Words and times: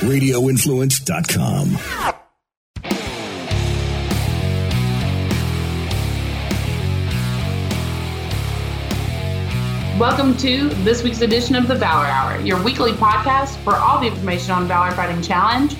RadioInfluence.com. 0.00 2.20
Welcome 10.00 10.34
to 10.38 10.70
this 10.84 11.02
week's 11.02 11.20
edition 11.20 11.54
of 11.54 11.68
the 11.68 11.74
Valor 11.74 12.06
Hour, 12.06 12.40
your 12.40 12.62
weekly 12.62 12.92
podcast 12.92 13.58
for 13.58 13.76
all 13.76 14.00
the 14.00 14.06
information 14.06 14.52
on 14.52 14.66
Valor 14.66 14.92
Fighting 14.92 15.20
Challenge. 15.20 15.76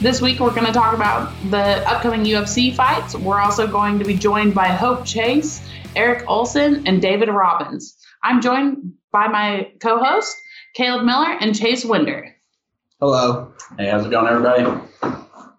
This 0.00 0.22
week, 0.22 0.38
we're 0.38 0.54
going 0.54 0.66
to 0.66 0.72
talk 0.72 0.94
about 0.94 1.32
the 1.50 1.84
upcoming 1.90 2.22
UFC 2.22 2.72
fights. 2.72 3.16
We're 3.16 3.40
also 3.40 3.66
going 3.66 3.98
to 3.98 4.04
be 4.04 4.14
joined 4.14 4.54
by 4.54 4.68
Hope 4.68 5.04
Chase, 5.04 5.68
Eric 5.96 6.22
Olsen, 6.28 6.86
and 6.86 7.02
David 7.02 7.28
Robins. 7.28 7.96
I'm 8.22 8.40
joined 8.40 8.92
by 9.10 9.26
my 9.26 9.72
co 9.80 9.98
host, 9.98 10.36
Caleb 10.74 11.04
Miller 11.04 11.36
and 11.40 11.58
Chase 11.58 11.84
Wender. 11.84 12.33
Hello. 13.06 13.52
Hey, 13.76 13.90
how's 13.90 14.06
it 14.06 14.10
going, 14.10 14.26
everybody? 14.26 14.64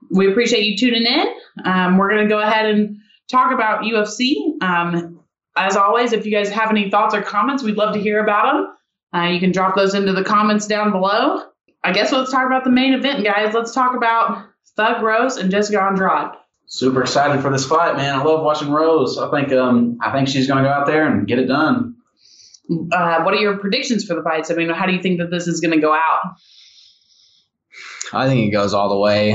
We 0.10 0.32
appreciate 0.32 0.64
you 0.64 0.76
tuning 0.76 1.06
in. 1.06 1.28
Um, 1.64 1.96
we're 2.00 2.10
going 2.10 2.24
to 2.24 2.28
go 2.28 2.40
ahead 2.40 2.66
and 2.66 2.98
talk 3.30 3.54
about 3.54 3.84
UFC. 3.84 4.60
Um, 4.64 5.20
as 5.56 5.78
always, 5.78 6.12
if 6.12 6.26
you 6.26 6.32
guys 6.32 6.50
have 6.50 6.72
any 6.72 6.90
thoughts 6.90 7.14
or 7.14 7.22
comments, 7.22 7.62
we'd 7.62 7.78
love 7.78 7.94
to 7.94 8.02
hear 8.02 8.20
about 8.20 8.52
them. 8.52 8.76
Uh, 9.14 9.28
you 9.28 9.40
can 9.40 9.52
drop 9.52 9.76
those 9.76 9.94
into 9.94 10.12
the 10.12 10.24
comments 10.24 10.66
down 10.66 10.92
below. 10.92 11.44
I 11.84 11.92
guess 11.92 12.12
let's 12.12 12.32
talk 12.32 12.48
about 12.48 12.64
the 12.64 12.72
main 12.72 12.96
event, 12.96 13.24
guys. 13.24 13.54
Let's 13.54 13.76
talk 13.76 13.96
about 13.96 14.48
Thug 14.76 15.04
Rose 15.04 15.38
and 15.38 15.52
Jessica 15.52 15.84
Andrade. 15.84 16.32
Super 16.66 17.02
excited 17.04 17.44
for 17.44 17.52
this 17.52 17.68
fight, 17.68 17.96
man. 17.96 18.16
I 18.16 18.24
love 18.24 18.44
watching 18.44 18.72
Rose. 18.72 19.20
I 19.20 19.30
think 19.30 19.54
um, 19.54 20.00
I 20.02 20.12
think 20.12 20.30
she's 20.30 20.48
going 20.48 20.64
to 20.64 20.68
go 20.68 20.74
out 20.74 20.88
there 20.88 21.06
and 21.08 21.28
get 21.28 21.38
it 21.38 21.46
done. 21.46 21.98
Uh, 22.92 23.22
what 23.22 23.36
are 23.36 23.40
your 23.40 23.60
predictions 23.60 24.04
for 24.04 24.16
the 24.16 24.24
fights? 24.24 24.50
I 24.50 24.56
mean, 24.56 24.70
how 24.70 24.88
do 24.88 24.94
you 24.94 25.02
think 25.04 25.20
that 25.20 25.30
this 25.30 25.46
is 25.46 25.62
going 25.62 25.76
to 25.76 25.80
go 25.80 25.94
out? 25.94 26.38
I 28.14 28.28
think 28.28 28.48
it 28.48 28.52
goes 28.52 28.74
all 28.74 28.90
the 28.90 28.98
way. 29.00 29.34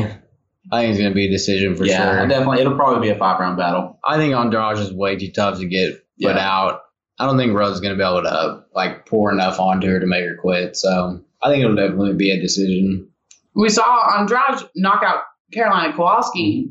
I 0.73 0.81
think 0.81 0.91
it's 0.91 0.99
going 0.99 1.11
to 1.11 1.15
be 1.15 1.27
a 1.27 1.31
decision 1.31 1.75
for 1.77 1.85
yeah, 1.85 2.19
sure. 2.19 2.29
definitely. 2.29 2.61
It'll 2.61 2.77
probably 2.77 3.09
be 3.09 3.15
a 3.15 3.19
five 3.19 3.41
round 3.41 3.57
battle. 3.57 3.99
I 4.05 4.17
think 4.17 4.35
Andrade 4.35 4.79
is 4.79 4.93
way 4.93 5.17
too 5.17 5.33
tough 5.33 5.59
to 5.59 5.67
get 5.67 5.95
put 6.23 6.37
Yeah. 6.37 6.39
out. 6.39 6.83
I 7.19 7.27
don't 7.27 7.37
think 7.37 7.53
Rose 7.55 7.75
is 7.75 7.81
going 7.81 7.93
to 7.97 7.99
be 7.99 8.09
able 8.09 8.23
to 8.23 8.65
like 8.75 9.07
pour 9.07 9.33
enough 9.33 9.59
onto 9.59 9.89
her 9.89 10.01
to 10.01 10.07
make 10.07 10.25
her 10.25 10.37
quit. 10.37 10.77
So 10.77 11.23
I 11.43 11.51
think 11.51 11.63
it'll 11.65 11.77
definitely 11.77 12.15
be 12.15 12.31
a 12.31 12.41
decision. 12.41 13.09
We 13.55 13.69
saw 13.69 14.19
Andrade 14.19 14.63
knock 14.77 15.03
out 15.03 15.23
Carolina 15.53 15.93
Kowalski 15.95 16.71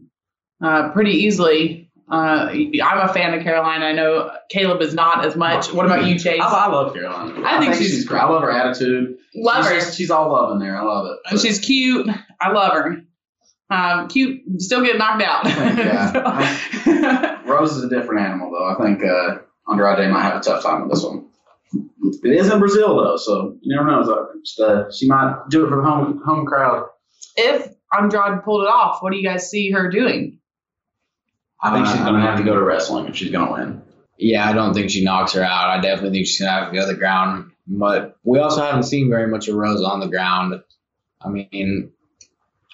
uh, 0.64 0.90
pretty 0.92 1.12
easily. 1.12 1.89
Uh, 2.12 2.50
I'm 2.84 3.08
a 3.10 3.14
fan 3.14 3.34
of 3.36 3.44
Carolina. 3.44 3.86
I 3.86 3.92
know 3.94 4.32
Caleb 4.50 4.82
is 4.82 4.94
not 4.96 5.26
as 5.26 5.36
much. 5.36 5.72
What 5.74 5.86
about 5.86 6.06
you, 6.06 6.18
Chase? 6.18 6.42
I, 6.42 6.66
I 6.66 6.68
love 6.68 6.94
Carolina. 6.94 7.42
I 7.46 7.60
think 7.60 7.76
she's- 7.76 8.04
great. 8.04 8.22
I 8.22 8.28
love 8.30 8.42
her 8.42 8.52
attitude. 8.52 9.16
Love 9.36 9.64
she's 9.66 9.72
her. 9.74 9.80
Just, 9.80 9.98
she's 9.98 10.10
all 10.12 10.32
love 10.32 10.52
in 10.54 10.60
there. 10.60 10.76
I 10.76 10.82
love 10.84 11.06
it. 11.06 11.32
And 11.32 11.40
she's 11.40 11.60
cute. 11.60 12.08
I 12.42 12.52
love 12.52 12.74
her. 12.74 13.02
Um, 13.72 14.08
cute, 14.08 14.42
still 14.60 14.82
getting 14.82 14.98
knocked 14.98 15.22
out. 15.22 15.46
Yeah. 15.46 17.42
Rose 17.46 17.74
is 17.74 17.84
a 17.84 17.90
different 17.90 18.22
animal, 18.26 18.50
though. 18.52 18.66
I 18.66 18.84
think 18.84 19.04
uh, 19.04 19.38
Andrade 19.72 20.10
might 20.12 20.24
have 20.24 20.38
a 20.38 20.44
tough 20.44 20.64
time 20.64 20.82
with 20.82 20.92
this 20.92 21.04
one. 21.04 21.28
It 22.24 22.32
is 22.36 22.52
in 22.52 22.60
Brazil, 22.60 22.98
though, 22.98 23.18
so 23.18 23.56
you 23.62 23.76
never 23.76 23.90
know. 23.92 24.04
So 24.04 24.28
just, 24.44 24.60
uh, 24.60 24.92
she 24.92 25.08
might 25.08 25.36
do 25.50 25.66
it 25.66 25.70
for 25.70 25.76
the 25.78 25.84
home 25.84 26.22
home 26.26 26.46
crowd. 26.48 26.88
if 27.36 27.68
Andrade 27.96 28.44
pulled 28.44 28.64
it 28.64 28.68
off, 28.70 29.04
what 29.04 29.12
do 29.12 29.18
you 29.18 29.24
guys 29.28 29.50
see 29.50 29.70
her 29.72 29.90
doing? 29.92 30.40
I 31.62 31.74
think 31.74 31.88
she's 31.88 31.98
going 31.98 32.16
to 32.16 32.22
have 32.22 32.38
to 32.38 32.44
go 32.44 32.56
to 32.56 32.62
wrestling 32.62 33.08
if 33.08 33.16
she's 33.16 33.32
going 33.32 33.48
to 33.48 33.54
win. 33.54 33.82
Yeah, 34.18 34.48
I 34.50 34.54
don't 34.54 34.74
think 34.74 34.90
she 34.90 35.04
knocks 35.04 35.34
her 35.34 35.44
out. 35.44 35.70
I 35.70 35.82
definitely 35.82 36.18
think 36.18 36.28
she's 36.28 36.40
going 36.40 36.52
to 36.52 36.60
have 36.62 36.72
to 36.72 36.76
go 36.76 36.86
to 36.86 36.94
the 36.94 36.98
ground. 36.98 37.52
But 37.68 38.18
we 38.24 38.40
also 38.40 38.62
haven't 38.64 38.84
seen 38.84 39.10
very 39.10 39.28
much 39.28 39.48
of 39.48 39.56
Rose 39.56 39.84
on 39.84 40.00
the 40.00 40.08
ground. 40.08 40.62
I 41.22 41.30
mean, 41.30 41.92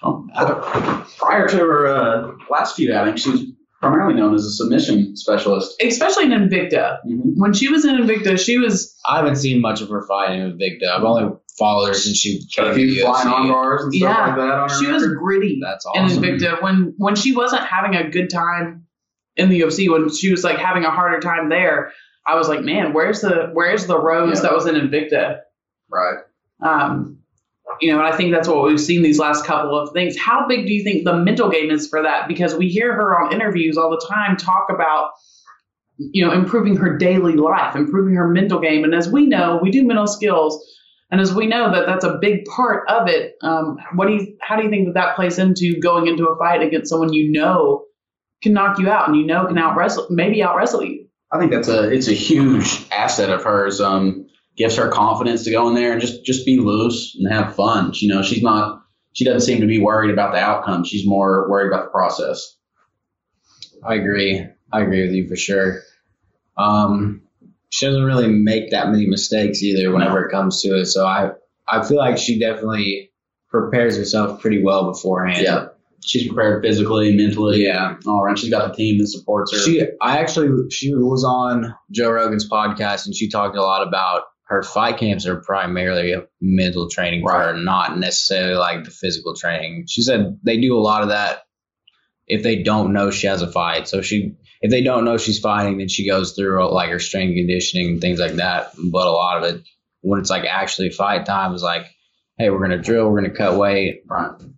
Oh, 0.05 0.27
uh, 0.35 1.03
prior 1.17 1.47
to 1.47 1.57
her 1.57 1.87
uh, 1.87 2.31
last 2.49 2.75
feud 2.75 2.91
outing, 2.91 3.15
she 3.15 3.31
was 3.31 3.43
primarily 3.89 4.19
known 4.19 4.33
as 4.33 4.45
a 4.45 4.51
submission 4.51 5.15
specialist. 5.15 5.75
Especially 5.81 6.25
in 6.25 6.31
Invicta. 6.31 6.97
Mm-hmm. 7.07 7.39
When 7.41 7.53
she 7.53 7.69
was 7.69 7.85
in 7.85 7.95
Invicta, 7.95 8.37
she 8.39 8.57
was 8.57 8.95
I 9.07 9.17
haven't 9.17 9.35
seen 9.37 9.61
much 9.61 9.81
of 9.81 9.89
her 9.89 10.05
fighting 10.07 10.43
with 10.43 10.59
Victor. 10.59 10.85
I've 10.93 11.03
only 11.03 11.31
followed 11.57 11.87
her 11.87 11.93
since 11.93 12.17
she 12.17 12.41
came 12.53 12.65
to 12.65 12.73
few 12.73 12.93
the 12.95 13.01
flying 13.01 13.27
on 13.27 13.45
UFC. 13.45 13.49
bars 13.49 13.83
and 13.83 13.93
stuff 13.93 14.09
Yeah. 14.17 14.27
like 14.27 14.35
that 14.35 14.49
on 14.51 14.69
her 14.69 14.75
she 14.79 14.87
was 14.91 15.07
gritty 15.17 15.59
That's 15.61 15.85
awesome. 15.85 16.23
in. 16.23 16.37
Invicta. 16.39 16.61
When 16.61 16.93
when 16.97 17.15
she 17.15 17.35
wasn't 17.35 17.63
having 17.63 17.95
a 17.95 18.09
good 18.09 18.29
time 18.29 18.85
in 19.37 19.49
the 19.49 19.61
UFC, 19.61 19.89
when 19.89 20.09
she 20.09 20.31
was 20.31 20.43
like 20.43 20.57
having 20.57 20.83
a 20.85 20.91
harder 20.91 21.19
time 21.19 21.49
there, 21.49 21.91
I 22.27 22.35
was 22.35 22.47
like, 22.49 22.61
man, 22.61 22.93
where's 22.93 23.21
the 23.21 23.49
where's 23.53 23.85
the 23.85 23.99
Rose 23.99 24.37
Yeah. 24.37 24.41
that 24.43 24.53
was 24.53 24.65
in 24.65 24.75
Invicta? 24.75 25.37
Right. 25.89 26.17
Um, 26.61 27.14
you 27.81 27.91
know, 27.91 27.99
and 27.99 28.07
I 28.07 28.15
think 28.15 28.31
that's 28.31 28.47
what 28.47 28.63
we've 28.63 28.79
seen 28.79 29.01
these 29.01 29.19
last 29.19 29.45
couple 29.45 29.77
of 29.77 29.93
things. 29.93 30.17
How 30.17 30.47
big 30.47 30.65
do 30.65 30.73
you 30.73 30.83
think 30.83 31.03
the 31.03 31.17
mental 31.17 31.49
game 31.49 31.71
is 31.71 31.87
for 31.87 32.01
that? 32.03 32.27
Because 32.27 32.55
we 32.55 32.69
hear 32.69 32.93
her 32.93 33.19
on 33.19 33.33
interviews 33.33 33.77
all 33.77 33.89
the 33.89 34.05
time 34.07 34.37
talk 34.37 34.67
about, 34.69 35.11
you 35.97 36.25
know, 36.25 36.31
improving 36.31 36.75
her 36.77 36.97
daily 36.97 37.33
life, 37.33 37.75
improving 37.75 38.15
her 38.15 38.27
mental 38.27 38.59
game. 38.59 38.83
And 38.83 38.93
as 38.93 39.09
we 39.09 39.25
know, 39.25 39.59
we 39.61 39.71
do 39.71 39.85
mental 39.85 40.07
skills, 40.07 40.63
and 41.11 41.21
as 41.21 41.33
we 41.33 41.47
know 41.47 41.71
that 41.71 41.85
that's 41.85 42.03
a 42.03 42.17
big 42.19 42.45
part 42.45 42.89
of 42.89 43.07
it. 43.07 43.35
Um, 43.41 43.77
what 43.93 44.07
do 44.07 44.13
you? 44.13 44.37
How 44.41 44.55
do 44.55 44.63
you 44.63 44.69
think 44.69 44.87
that 44.87 44.95
that 44.95 45.15
plays 45.15 45.39
into 45.39 45.79
going 45.79 46.07
into 46.07 46.27
a 46.27 46.37
fight 46.37 46.61
against 46.61 46.89
someone 46.89 47.13
you 47.13 47.31
know 47.31 47.85
can 48.41 48.53
knock 48.53 48.79
you 48.79 48.89
out 48.89 49.07
and 49.07 49.17
you 49.17 49.25
know 49.25 49.45
can 49.45 49.57
out 49.57 49.77
wrestle, 49.77 50.07
maybe 50.09 50.43
out 50.43 50.55
wrestle 50.55 50.83
you? 50.83 51.07
I 51.31 51.39
think 51.39 51.51
that's 51.51 51.67
a 51.67 51.91
it's 51.91 52.07
a 52.07 52.13
huge 52.13 52.85
asset 52.91 53.29
of 53.29 53.43
hers. 53.43 53.81
Um, 53.81 54.27
gives 54.57 54.75
her 54.77 54.89
confidence 54.89 55.43
to 55.43 55.51
go 55.51 55.67
in 55.69 55.75
there 55.75 55.91
and 55.91 56.01
just 56.01 56.23
just 56.25 56.45
be 56.45 56.57
loose 56.59 57.15
and 57.19 57.31
have 57.31 57.55
fun. 57.55 57.91
You 57.95 58.13
know, 58.13 58.21
she's 58.23 58.41
not 58.43 58.81
she 59.13 59.25
doesn't 59.25 59.41
seem 59.45 59.61
to 59.61 59.67
be 59.67 59.79
worried 59.79 60.11
about 60.11 60.33
the 60.33 60.39
outcome. 60.39 60.83
She's 60.83 61.05
more 61.07 61.49
worried 61.49 61.67
about 61.67 61.85
the 61.85 61.89
process. 61.91 62.55
I 63.83 63.95
agree. 63.95 64.45
I 64.71 64.81
agree 64.81 65.03
with 65.05 65.11
you 65.15 65.27
for 65.27 65.35
sure. 65.35 65.81
Um, 66.57 67.21
she 67.69 67.85
doesn't 67.85 68.03
really 68.03 68.27
make 68.27 68.71
that 68.71 68.89
many 68.89 69.05
mistakes 69.07 69.61
either 69.61 69.91
whenever 69.91 70.25
it 70.25 70.31
comes 70.31 70.61
to 70.61 70.69
it. 70.79 70.85
So 70.87 71.05
I, 71.05 71.31
I 71.67 71.85
feel 71.85 71.97
like 71.97 72.17
she 72.17 72.39
definitely 72.39 73.11
prepares 73.49 73.97
herself 73.97 74.41
pretty 74.41 74.63
well 74.63 74.91
beforehand. 74.91 75.41
Yeah. 75.43 75.67
She's 76.03 76.27
prepared 76.27 76.63
physically, 76.63 77.15
mentally, 77.15 77.65
Yeah. 77.65 77.95
all 78.05 78.23
around. 78.23 78.37
She's 78.37 78.49
got 78.51 78.69
the 78.69 78.75
team 78.75 78.99
that 78.99 79.07
supports 79.07 79.51
her. 79.51 79.59
She, 79.59 79.81
I 80.01 80.19
actually, 80.19 80.69
she 80.71 80.93
was 80.93 81.23
on 81.23 81.73
Joe 81.91 82.11
Rogan's 82.11 82.49
podcast 82.49 83.05
and 83.07 83.15
she 83.15 83.29
talked 83.29 83.57
a 83.57 83.61
lot 83.61 83.85
about 83.87 84.23
her 84.45 84.63
fight 84.63 84.97
camps 84.97 85.25
are 85.25 85.37
primarily 85.41 86.13
a 86.13 86.23
mental 86.39 86.89
training 86.89 87.21
for 87.21 87.33
her, 87.33 87.57
not 87.57 87.97
necessarily 87.97 88.55
like 88.55 88.83
the 88.83 88.91
physical 88.91 89.35
training. 89.35 89.85
She 89.87 90.01
said 90.01 90.39
they 90.43 90.59
do 90.59 90.77
a 90.77 90.79
lot 90.79 91.01
of 91.01 91.09
that 91.09 91.43
if 92.27 92.43
they 92.43 92.63
don't 92.63 92.93
know 92.93 93.11
she 93.11 93.27
has 93.27 93.41
a 93.41 93.51
fight. 93.51 93.87
So 93.87 94.01
she, 94.01 94.35
if 94.61 94.71
they 94.71 94.81
don't 94.81 95.05
know 95.05 95.17
she's 95.17 95.39
fighting, 95.39 95.77
then 95.77 95.89
she 95.89 96.07
goes 96.07 96.33
through 96.33 96.71
like 96.71 96.89
her 96.89 96.99
strength 96.99 97.35
conditioning 97.35 97.87
and 97.91 98.01
things 98.01 98.19
like 98.19 98.33
that. 98.33 98.71
But 98.75 99.07
a 99.07 99.11
lot 99.11 99.37
of 99.37 99.55
it, 99.55 99.63
when 100.01 100.19
it's 100.19 100.29
like 100.29 100.45
actually 100.45 100.89
fight 100.89 101.25
time, 101.25 101.53
is 101.53 101.63
like, 101.63 101.87
hey, 102.37 102.49
we're 102.49 102.61
gonna 102.61 102.81
drill, 102.81 103.09
we're 103.09 103.21
gonna 103.21 103.33
cut 103.33 103.57
weight, 103.57 104.03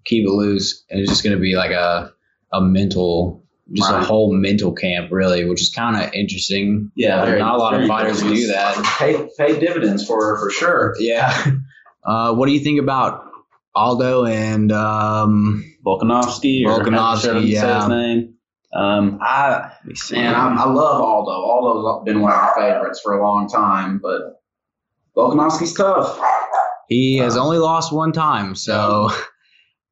keep 0.05 0.25
it 0.25 0.31
loose, 0.31 0.83
and 0.89 0.99
it's 0.99 1.09
just 1.09 1.23
gonna 1.23 1.37
be 1.37 1.55
like 1.55 1.71
a 1.71 2.11
a 2.51 2.61
mental, 2.61 3.45
just 3.73 3.91
a 3.91 3.99
whole 3.99 4.33
mental 4.33 4.71
camp 4.73 5.11
really, 5.11 5.45
which 5.47 5.61
is 5.61 5.69
kind 5.69 6.01
of 6.01 6.13
interesting. 6.13 6.91
Yeah, 6.95 7.21
Uh, 7.21 7.25
very- 7.25 7.39
not 7.39 7.55
a 7.55 7.57
lot 7.57 7.73
of 7.73 7.79
very 7.79 7.87
fighters 7.87 8.23
good. 8.23 8.35
do 8.35 8.47
that. 8.47 8.75
Pay 8.97 9.29
pay 9.37 9.59
dividends 9.59 10.05
for 10.05 10.15
her 10.23 10.39
for 10.39 10.49
sure. 10.49 10.93
Yeah. 10.99 11.51
Uh, 12.05 12.33
what 12.33 12.45
do 12.45 12.53
you 12.53 12.59
think 12.61 12.79
about 12.79 13.25
Aldo 13.75 14.23
and 14.25 14.71
um, 14.71 15.61
Volkanovski 15.85 16.63
Volkanovski, 16.63 17.25
however 17.25 17.39
yeah. 17.41 17.79
his 17.81 17.89
name. 17.89 18.33
Um, 18.73 19.19
I 19.21 19.73
man, 20.11 20.33
I, 20.33 20.55
I 20.55 20.65
love 20.69 21.01
Aldo. 21.01 21.31
Aldo's 21.31 22.05
been 22.05 22.21
one 22.21 22.31
of 22.31 22.37
my 22.41 22.53
favorites 22.55 23.01
for 23.03 23.19
a 23.19 23.21
long 23.21 23.49
time, 23.49 23.99
but 24.01 24.41
Volkanovski's 25.17 25.73
tough. 25.73 26.17
he 26.87 27.17
has 27.17 27.35
only 27.35 27.57
lost 27.57 27.91
one 27.91 28.13
time, 28.13 28.55
so 28.55 29.09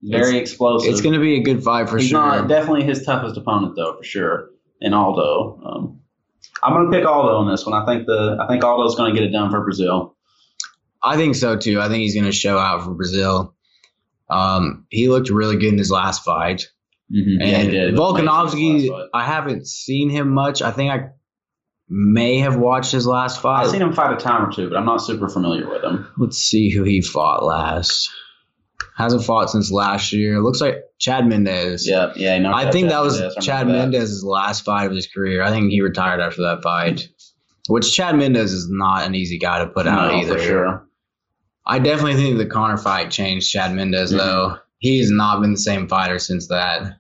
Very 0.02 0.38
explosive. 0.38 0.92
it's 0.92 1.02
going 1.02 1.14
to 1.14 1.20
be 1.20 1.36
a 1.36 1.42
good 1.42 1.64
fight 1.64 1.90
for 1.90 1.98
He's 1.98 2.10
sure. 2.10 2.20
not 2.20 2.48
definitely 2.48 2.84
his 2.84 3.04
toughest 3.04 3.38
opponent 3.38 3.76
though, 3.76 3.96
for 3.98 4.04
sure. 4.04 4.50
In 4.82 4.94
Aldo, 4.94 5.62
um, 5.66 6.02
I'm 6.62 6.74
going 6.74 6.92
to 6.92 6.98
pick 6.98 7.08
Aldo 7.08 7.38
on 7.38 7.50
this 7.50 7.66
one. 7.66 7.74
I 7.74 7.86
think 7.86 8.06
the 8.06 8.38
I 8.40 8.48
think 8.48 8.64
Aldo's 8.64 8.96
going 8.96 9.14
to 9.14 9.20
get 9.20 9.28
it 9.28 9.32
done 9.32 9.50
for 9.50 9.64
Brazil. 9.64 10.16
I 11.02 11.18
think 11.18 11.36
so 11.36 11.56
too. 11.58 11.80
I 11.80 11.88
think 11.88 12.02
he's 12.02 12.14
going 12.14 12.26
to 12.26 12.32
show 12.32 12.58
out 12.58 12.84
for 12.84 12.94
Brazil. 12.94 13.56
Um, 14.30 14.86
he 14.90 15.08
looked 15.08 15.30
really 15.30 15.58
good 15.58 15.72
in 15.72 15.78
his 15.78 15.92
last 15.92 16.24
fight. 16.24 16.68
Mm-hmm. 17.14 17.42
And 17.42 17.98
Volkanovski, 17.98 19.08
I 19.14 19.24
haven't 19.24 19.68
seen 19.68 20.10
him 20.10 20.30
much. 20.34 20.62
I 20.64 20.72
think 20.72 20.92
I 20.92 21.10
may 21.88 22.40
have 22.40 22.56
watched 22.58 22.92
his 22.92 23.06
last 23.06 23.42
fight. 23.42 23.66
I've 23.66 23.70
seen 23.70 23.82
him 23.82 23.94
fight 23.94 24.14
a 24.14 24.18
time 24.18 24.50
or 24.50 24.52
two, 24.52 24.70
but 24.70 24.78
I'm 24.78 24.86
not 24.86 24.98
super 24.98 25.30
familiar 25.30 25.70
with 25.70 25.84
him. 25.84 26.08
Let's 26.18 26.38
see 26.40 26.72
who 26.72 26.84
he 26.84 27.02
fought 27.02 27.44
last. 27.44 28.10
Hasn't 28.98 29.26
fought 29.26 29.50
since 29.50 29.72
last 29.72 30.14
year. 30.14 30.40
Looks 30.42 30.62
like 30.62 30.78
Chad 31.00 31.28
Mendes. 31.28 31.86
Yeah, 31.88 32.14
yeah. 32.16 32.38
No, 32.40 32.54
I 32.54 32.72
think 32.72 32.90
that 32.90 33.02
was 33.02 33.20
Mendes, 33.20 33.46
Chad 33.46 33.68
that. 33.68 33.72
Mendes's 33.74 34.24
last 34.24 34.64
fight 34.64 34.86
of 34.86 34.94
his 34.94 35.08
career. 35.08 35.44
I 35.44 35.50
think 35.50 35.70
he 35.72 35.82
retired 35.82 36.22
after 36.22 36.42
that 36.44 36.64
fight. 36.64 37.10
Which 37.68 37.94
Chad 37.94 38.16
Mendes 38.16 38.54
is 38.54 38.70
not 38.70 39.06
an 39.06 39.14
easy 39.16 39.38
guy 39.38 39.60
to 39.60 39.68
put 39.68 39.86
out 39.88 40.14
either. 40.14 40.38
for 40.38 40.44
sure. 40.44 40.88
I 41.66 41.80
definitely 41.80 42.14
think 42.16 42.38
the 42.38 42.46
Conor 42.46 42.78
fight 42.78 43.12
changed 43.12 43.50
Chad 43.52 43.74
Mendes 43.74 44.14
Mhm. 44.14 44.18
though. 44.18 44.58
he's 44.78 45.10
not 45.10 45.42
been 45.42 45.52
the 45.54 45.58
same 45.58 45.88
fighter 45.88 46.20
since 46.20 46.48
that. 46.50 46.94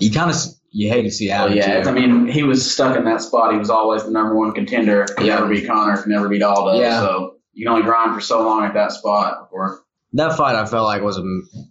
You 0.00 0.10
kind 0.10 0.30
of 0.30 0.36
you 0.70 0.88
hate 0.90 1.02
to 1.02 1.10
see 1.10 1.30
Oh, 1.30 1.44
attitude. 1.46 1.56
yeah, 1.64 1.84
I 1.86 1.92
mean, 1.92 2.26
he 2.28 2.42
was 2.42 2.70
stuck 2.70 2.96
in 2.96 3.04
that 3.04 3.20
spot. 3.22 3.52
He 3.52 3.58
was 3.58 3.70
always 3.70 4.04
the 4.04 4.10
number 4.10 4.34
one 4.34 4.52
contender. 4.52 5.04
Could 5.16 5.26
Yeah. 5.26 5.34
never 5.36 5.48
beat 5.48 5.66
Conor. 5.66 5.96
Could 5.98 6.08
never 6.10 6.28
beat 6.28 6.42
Aldo. 6.42 6.78
Yeah. 6.80 7.00
So 7.00 7.34
you 7.52 7.64
can 7.66 7.72
only 7.74 7.84
grind 7.84 8.14
for 8.14 8.20
so 8.20 8.42
long 8.44 8.64
at 8.64 8.74
that 8.74 8.92
spot. 8.92 9.44
Before. 9.44 9.80
That 10.12 10.36
fight 10.36 10.54
I 10.54 10.64
felt 10.66 10.84
like 10.86 11.02
was 11.02 11.18
a, 11.18 11.22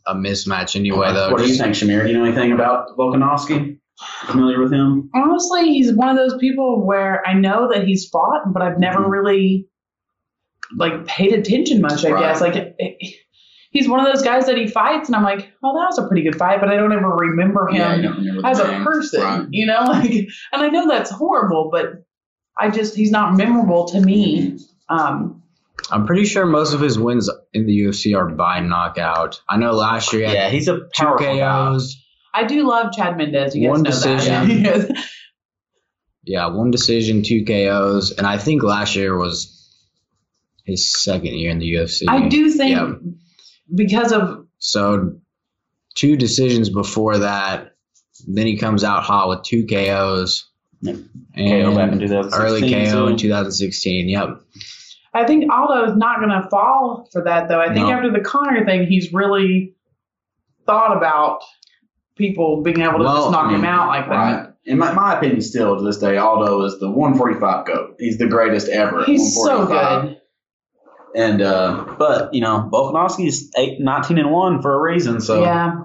a 0.07 0.15
mismatch 0.15 0.75
anyway 0.75 1.13
though. 1.13 1.31
What 1.31 1.39
do 1.41 1.47
you 1.47 1.55
think, 1.55 1.73
Shamir? 1.75 2.03
Do 2.03 2.11
you 2.11 2.17
know 2.17 2.25
anything 2.25 2.51
about 2.51 2.89
Volkanovski? 2.97 3.79
Familiar 4.25 4.61
with 4.61 4.73
him? 4.73 5.09
Honestly, 5.15 5.69
he's 5.71 5.93
one 5.93 6.09
of 6.09 6.17
those 6.17 6.37
people 6.39 6.85
where 6.85 7.25
I 7.25 7.33
know 7.33 7.69
that 7.71 7.85
he's 7.87 8.09
fought, 8.09 8.51
but 8.53 8.61
I've 8.61 8.77
never 8.77 8.99
Mhm. 8.99 9.09
really 9.09 9.67
like 10.75 11.05
paid 11.05 11.31
attention 11.33 11.79
much. 11.81 12.03
I 12.03 12.11
Right. 12.11 12.21
guess 12.21 12.41
like 12.41 12.55
it, 12.55 12.75
it- 12.77 13.15
he's 13.71 13.87
one 13.87 13.99
of 13.99 14.05
those 14.05 14.21
guys 14.23 14.45
that 14.47 14.57
he 14.57 14.67
fights, 14.67 15.07
and 15.09 15.15
I'm 15.15 15.23
like, 15.23 15.51
oh, 15.63 15.73
that 15.79 15.85
was 15.87 15.97
a 15.97 16.07
pretty 16.07 16.23
good 16.23 16.35
fight, 16.37 16.59
but 16.59 16.69
I 16.69 16.75
don't 16.75 16.91
ever 16.91 17.09
remember 17.09 17.67
him 17.69 17.75
Yeah, 17.75 17.95
remember 18.11 18.47
as 18.47 18.59
a 18.59 18.67
name. 18.67 18.83
person, 18.83 19.21
Right. 19.21 19.47
you 19.51 19.65
know. 19.65 19.79
Like, 19.87 20.11
and 20.11 20.61
I 20.61 20.69
know 20.69 20.87
that's 20.87 21.09
horrible, 21.11 21.69
but 21.71 22.03
I 22.57 22.69
just 22.69 22.95
he's 22.95 23.11
not 23.11 23.35
memorable 23.37 23.85
to 23.85 24.01
me. 24.01 24.57
Um, 24.89 25.34
I'm 25.91 26.05
pretty 26.05 26.25
sure 26.25 26.45
most 26.45 26.73
of 26.73 26.81
his 26.81 26.97
wins 26.97 27.29
in 27.53 27.65
the 27.67 27.77
UFC 27.81 28.15
are 28.17 28.27
by 28.29 28.59
knockout. 28.59 29.41
I 29.49 29.57
know 29.57 29.71
last 29.73 30.11
year 30.13 30.21
he 30.23 30.27
had 30.27 30.33
Yeah, 30.35 30.49
he's 30.49 30.67
a 30.67 30.77
two 30.77 30.87
powerful 30.95 31.25
guy. 31.37 31.39
KOs. 31.73 31.95
I 32.33 32.43
do 32.45 32.67
love 32.67 32.91
Chad 32.93 33.17
Mendes. 33.17 33.55
You 33.55 33.63
guys 33.63 33.69
One 33.71 33.81
know 33.83 33.89
decision. 33.91 34.63
that. 34.63 35.05
Yeah, 36.23 36.47
one 36.47 36.71
decision, 36.71 37.21
two 37.23 37.45
KOs, 37.45 38.11
and 38.11 38.25
I 38.25 38.37
think 38.39 38.63
last 38.63 38.95
year 38.95 39.15
was 39.15 39.51
his 40.65 40.91
second 40.91 41.35
year 41.35 41.51
in 41.51 41.59
the 41.59 41.71
UFC. 41.73 42.05
I 42.07 42.27
do 42.27 42.49
think 42.51 42.71
Yeah. 42.71 42.93
because 43.73 44.11
of 44.11 44.47
So 44.57 45.17
two 45.95 46.17
decisions 46.17 46.69
before 46.69 47.19
that. 47.19 47.73
Then 48.27 48.47
he 48.47 48.57
comes 48.57 48.83
out 48.83 49.03
hot 49.03 49.29
with 49.29 49.43
two 49.43 49.65
KOs. 49.67 50.49
Yep. 50.81 50.95
And 51.35 51.63
KO 51.65 51.75
back 51.75 51.91
in 51.91 51.99
2016. 51.99 52.41
early 52.41 52.61
KO 52.91 53.07
in 53.07 53.17
2016. 53.17 54.09
Yep. 54.09 54.41
I 55.15 55.25
think 55.25 55.49
Aldo's 55.51 55.95
not 55.95 56.19
going 56.19 56.29
to 56.29 56.47
fall 56.49 57.07
for 57.11 57.23
that, 57.23 57.47
though. 57.47 57.61
I 57.61 57.73
think 57.73 57.87
No. 57.87 57.93
after 57.93 58.11
the 58.11 58.19
Conor 58.19 58.65
thing, 58.65 58.85
he's 58.85 59.13
really 59.13 59.73
thought 60.65 60.95
about 60.95 61.39
people 62.17 62.61
being 62.61 62.81
able 62.81 62.99
to 62.99 63.03
Well, 63.05 63.15
just 63.15 63.31
knock 63.31 63.45
I 63.45 63.51
mean, 63.51 63.59
him 63.59 63.65
out 63.65 63.87
like 63.87 64.09
that. 64.09 64.57
In 64.65 64.77
my, 64.77 64.91
my 64.93 65.17
opinion, 65.17 65.41
still 65.41 65.77
to 65.77 65.83
this 65.83 65.97
day, 65.97 66.17
Aldo 66.17 66.63
is 66.63 66.79
the 66.79 66.89
145 66.89 67.65
goat. 67.65 67.95
He's 67.99 68.17
the 68.17 68.27
greatest 68.27 68.67
ever. 68.67 69.03
He's 69.05 69.35
so 69.41 69.65
good. 69.65 70.19
And 71.15 71.41
uh, 71.41 71.95
but 71.97 72.33
you 72.33 72.41
know, 72.41 72.69
Volkanovski 72.73 73.27
is 73.27 73.49
eight, 73.57 73.79
19 73.79 74.17
and 74.17 74.31
one 74.31 74.61
for 74.61 74.73
a 74.73 74.91
reason. 74.91 75.21
So 75.21 75.43
yeah. 75.43 75.75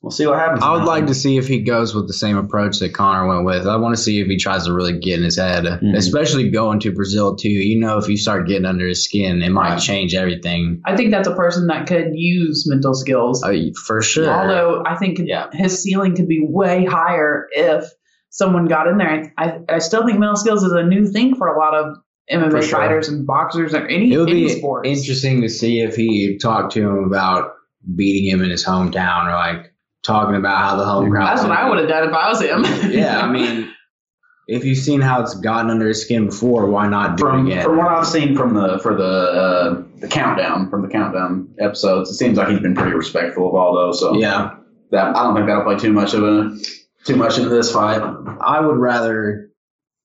We'll 0.00 0.12
see 0.12 0.26
what 0.28 0.38
happens. 0.38 0.62
I 0.62 0.72
would 0.74 0.84
like 0.84 1.08
to 1.08 1.14
see 1.14 1.38
if 1.38 1.48
he 1.48 1.60
goes 1.62 1.92
with 1.92 2.06
the 2.06 2.12
same 2.12 2.36
approach 2.36 2.78
that 2.78 2.94
Conor 2.94 3.26
went 3.26 3.44
with. 3.44 3.66
I 3.66 3.74
want 3.76 3.96
to 3.96 4.00
see 4.00 4.20
if 4.20 4.28
he 4.28 4.36
tries 4.36 4.66
to 4.66 4.72
really 4.72 4.96
get 4.96 5.18
in 5.18 5.24
his 5.24 5.36
head, 5.36 5.64
Mhm. 5.64 5.96
especially 5.96 6.50
going 6.50 6.78
to 6.80 6.92
Brazil 6.92 7.34
too. 7.34 7.48
You 7.48 7.80
know, 7.80 7.98
if 7.98 8.08
you 8.08 8.16
start 8.16 8.46
getting 8.46 8.64
under 8.64 8.86
his 8.86 9.02
skin, 9.04 9.42
it 9.42 9.50
might 9.50 9.70
Right. 9.70 9.80
change 9.80 10.14
everything. 10.14 10.80
I 10.86 10.94
think 10.96 11.10
that's 11.10 11.26
a 11.26 11.34
person 11.34 11.66
that 11.66 11.88
could 11.88 12.10
use 12.14 12.64
mental 12.68 12.94
skills. 12.94 13.42
Uh, 13.42 13.54
for 13.86 14.00
sure. 14.00 14.30
Although 14.30 14.84
I 14.86 14.94
think 14.94 15.18
Yeah. 15.24 15.46
his 15.52 15.82
ceiling 15.82 16.14
could 16.14 16.28
be 16.28 16.46
way 16.48 16.84
higher 16.84 17.48
if 17.50 17.84
someone 18.30 18.66
got 18.66 18.86
in 18.86 18.98
there. 18.98 19.32
I, 19.36 19.58
I 19.68 19.78
still 19.78 20.06
think 20.06 20.20
mental 20.20 20.36
skills 20.36 20.62
is 20.62 20.70
a 20.72 20.84
new 20.84 21.06
thing 21.06 21.34
for 21.34 21.48
a 21.48 21.58
lot 21.58 21.74
of 21.74 21.96
MMA 22.30 22.60
sure. 22.62 22.78
fighters 22.78 23.08
and 23.08 23.26
boxers 23.26 23.74
or 23.74 23.84
any, 23.86 24.12
it 24.12 24.18
would 24.18 24.28
any 24.30 24.42
be 24.44 24.48
sports. 24.50 24.88
interesting 24.88 25.40
to 25.42 25.48
see 25.48 25.80
if 25.80 25.96
he 25.96 26.38
talked 26.40 26.74
to 26.74 26.82
him 26.82 26.98
about 27.04 27.52
beating 27.96 28.30
him 28.30 28.42
in 28.44 28.50
his 28.50 28.64
hometown 28.64 29.26
or 29.26 29.32
like 29.32 29.67
talking 30.08 30.34
about 30.34 30.58
how 30.58 30.76
the 30.76 30.84
home 30.84 31.10
crowd. 31.10 31.26
That's 31.28 31.42
what 31.42 31.52
I 31.52 31.68
would 31.68 31.78
have 31.78 31.88
done 31.88 32.08
if 32.08 32.14
I 32.14 32.28
was 32.30 32.40
him. 32.40 32.64
Yeah, 32.90 33.20
I 33.20 33.30
mean, 33.30 33.70
if 34.48 34.64
you've 34.64 34.78
seen 34.78 35.00
how 35.00 35.22
it's 35.22 35.34
gotten 35.34 35.70
under 35.70 35.86
his 35.86 36.02
skin 36.02 36.26
before, 36.26 36.66
why 36.68 36.88
not 36.88 37.16
do 37.18 37.24
from 37.24 37.46
it 37.46 37.52
again? 37.52 37.64
from 37.64 37.76
what 37.76 37.88
I've 37.88 38.06
seen 38.06 38.34
from 38.36 38.54
the 38.54 38.78
for 38.82 38.96
the 38.96 39.04
uh, 39.04 39.82
the 40.00 40.08
countdown 40.08 40.70
from 40.70 40.82
the 40.82 40.88
countdown 40.88 41.54
episodes, 41.60 42.10
it 42.10 42.14
seems 42.14 42.38
like 42.38 42.48
he's 42.48 42.60
been 42.60 42.74
pretty 42.74 42.94
respectful 42.96 43.48
of 43.48 43.54
Aldo. 43.54 43.92
So 43.92 44.14
yeah, 44.16 44.56
that 44.90 45.14
I 45.14 45.22
don't 45.22 45.34
think 45.34 45.46
that'll 45.46 45.64
play 45.64 45.76
too 45.76 45.92
much 45.92 46.14
of 46.14 46.22
a 46.24 46.56
too 47.04 47.16
much 47.16 47.36
into 47.38 47.50
this 47.50 47.70
fight. 47.72 48.00
I 48.40 48.60
would 48.60 48.76
rather 48.78 49.50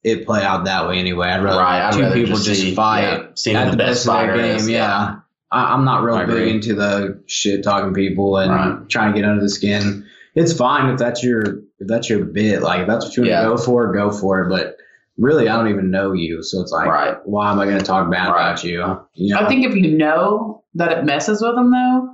it 0.04 0.26
play 0.26 0.44
out 0.44 0.66
that 0.66 0.90
way 0.90 1.00
anyway. 1.00 1.30
I'd 1.30 1.42
rather 1.42 1.60
Right, 1.62 1.82
I'd 1.88 1.94
two 1.94 2.02
rather 2.02 2.16
people 2.16 2.36
just 2.36 2.46
just, 2.46 2.62
see- 2.62 2.76
fight 2.76 3.02
yeah, 3.04 3.28
see 3.36 3.54
the 3.54 3.72
the 3.72 3.78
best 3.78 4.06
best 4.06 4.08
of 4.08 4.14
their 4.14 4.28
fighter 4.28 4.38
game. 4.42 4.56
is, 4.58 4.70
yeah. 4.70 4.78
yeah. 4.78 5.16
I, 5.54 5.74
I'm 5.74 5.86
not 5.86 6.04
real 6.04 6.16
I 6.16 6.26
big 6.26 6.36
agree. 6.36 6.52
into 6.52 6.74
the 6.74 7.24
shit 7.28 7.64
talking 7.64 7.94
people 7.94 8.38
and 8.38 8.52
Right. 8.52 8.90
trying 8.90 9.14
to 9.14 9.20
get 9.22 9.28
under 9.30 9.42
the 9.42 9.50
skin. 9.50 10.06
It's 10.36 10.52
fine 10.54 10.90
if 10.90 10.98
that's 11.00 11.24
your 11.24 11.44
if 11.80 11.88
that's 11.88 12.10
your 12.10 12.26
bit. 12.26 12.62
Like 12.62 12.82
if 12.82 12.88
that's 12.88 13.06
what 13.06 13.16
you 13.18 13.24
want 13.24 13.32
Yeah. 13.32 13.44
to 13.44 13.50
go 13.50 13.58
for, 13.58 13.94
go 13.94 14.10
for 14.12 14.42
it. 14.44 14.50
But 14.50 14.78
really, 15.18 15.48
I 15.50 15.56
don't 15.56 15.70
even 15.70 15.92
know 15.92 16.14
you, 16.14 16.42
so 16.44 16.62
it's 16.62 16.72
like, 16.72 16.88
Right. 16.88 17.16
why 17.26 17.52
am 17.52 17.60
I 17.60 17.66
going 17.66 17.78
to 17.78 17.86
talk 17.86 18.10
bad 18.10 18.30
Right. 18.30 18.50
about 18.50 18.64
you? 18.64 18.84
You 19.14 19.34
know? 19.36 19.40
I 19.42 19.48
think 19.48 19.66
if 19.66 19.76
you 19.76 19.96
know 19.98 20.64
that 20.76 20.98
it 20.98 21.06
messes 21.06 21.42
with 21.42 21.54
them, 21.56 21.70
though, 21.72 22.10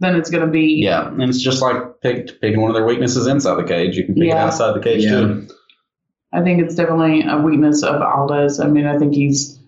then 0.00 0.14
it's 0.14 0.30
going 0.30 0.44
to 0.44 0.50
be. 0.50 0.80
Yeah, 0.84 1.08
and 1.08 1.22
it's 1.22 1.40
just 1.42 1.62
like 1.62 2.00
pick, 2.00 2.40
picking 2.40 2.60
one 2.60 2.70
of 2.70 2.76
their 2.76 2.84
weaknesses 2.86 3.26
inside 3.26 3.56
the 3.56 3.64
cage. 3.64 3.96
You 3.96 4.04
can 4.04 4.14
pick 4.14 4.24
it 4.30 4.36
outside 4.36 4.74
the 4.76 4.80
cage 4.80 5.02
Yeah. 5.04 5.10
too. 5.20 5.48
I 6.32 6.42
think 6.42 6.62
it's 6.62 6.74
definitely 6.76 7.24
a 7.28 7.38
weakness 7.38 7.82
of 7.82 8.02
Aldo's. 8.02 8.60
I 8.60 8.68
mean, 8.68 8.86
I 8.86 8.98
think 8.98 9.14
he's, 9.14 9.58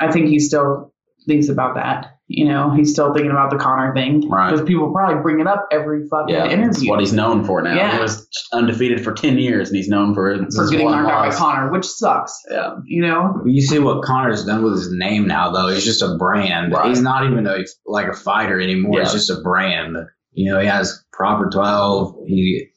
I 0.00 0.10
think 0.10 0.28
he 0.28 0.38
still 0.40 0.92
thinks 1.26 1.48
about 1.48 1.74
that. 1.76 2.13
You 2.26 2.46
know, 2.48 2.70
he's 2.70 2.90
still 2.90 3.12
thinking 3.12 3.30
about 3.30 3.50
the 3.50 3.58
Conor 3.58 3.92
thing 3.92 4.26
Right. 4.30 4.50
because 4.50 4.64
people 4.66 4.90
probably 4.92 5.20
bring 5.20 5.40
it 5.40 5.46
up 5.46 5.68
every 5.70 6.08
fucking 6.08 6.34
Yeah, 6.34 6.44
that's 6.44 6.54
interview 6.54 6.88
what 6.88 7.00
he's 7.00 7.12
known 7.12 7.44
for 7.44 7.60
now. 7.60 7.74
Yeah. 7.74 7.96
He 7.96 8.00
was 8.00 8.26
undefeated 8.52 9.04
for 9.04 9.12
ten 9.12 9.36
years, 9.36 9.68
and 9.68 9.76
he's 9.76 9.88
known 9.88 10.14
for, 10.14 10.34
for 10.54 10.62
his 10.62 10.70
getting 10.70 10.90
knocked 10.90 11.10
out 11.10 11.20
by 11.20 11.26
loss. 11.26 11.36
Conor, 11.38 11.70
which 11.70 11.84
sucks. 11.84 12.40
Yeah, 12.50 12.76
You 12.86 13.02
know, 13.02 13.42
You 13.44 13.60
see 13.60 13.78
what 13.78 14.02
Conor's 14.04 14.44
done 14.46 14.62
with 14.62 14.72
his 14.72 14.90
name 14.90 15.26
now, 15.26 15.50
though. 15.52 15.68
He's 15.68 15.84
just 15.84 16.00
a 16.00 16.16
brand. 16.16 16.72
Right. 16.72 16.88
He's 16.88 17.02
not 17.02 17.26
even 17.30 17.46
a, 17.46 17.58
like 17.84 18.06
a 18.08 18.14
fighter 18.14 18.58
anymore. 18.58 19.00
He's 19.00 19.12
just 19.12 19.28
a 19.28 19.40
brand. 19.42 19.96
You 20.32 20.50
know, 20.50 20.58
he 20.60 20.66
has 20.66 21.04
proper 21.12 21.50
twelve. 21.50 22.16
He 22.26 22.68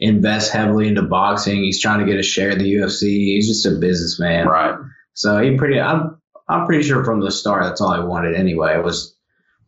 invests 0.00 0.50
heavily 0.50 0.88
into 0.88 1.02
boxing. 1.02 1.62
He's 1.62 1.80
trying 1.80 2.00
to 2.00 2.06
get 2.06 2.18
a 2.18 2.22
share 2.24 2.50
of 2.50 2.58
the 2.58 2.64
UFC. 2.74 3.02
He's 3.02 3.46
just 3.46 3.64
a 3.64 3.78
businessman. 3.78 4.48
right. 4.48 4.74
So 5.14 5.38
he 5.38 5.56
pretty. 5.56 5.78
I'm. 5.80 6.18
I'm 6.48 6.66
pretty 6.66 6.82
sure 6.82 7.04
from 7.04 7.20
the 7.20 7.30
start 7.30 7.62
that's 7.64 7.80
all 7.80 7.94
he 7.94 8.06
wanted 8.06 8.34
anyway 8.34 8.74
It 8.76 8.84
was 8.84 9.16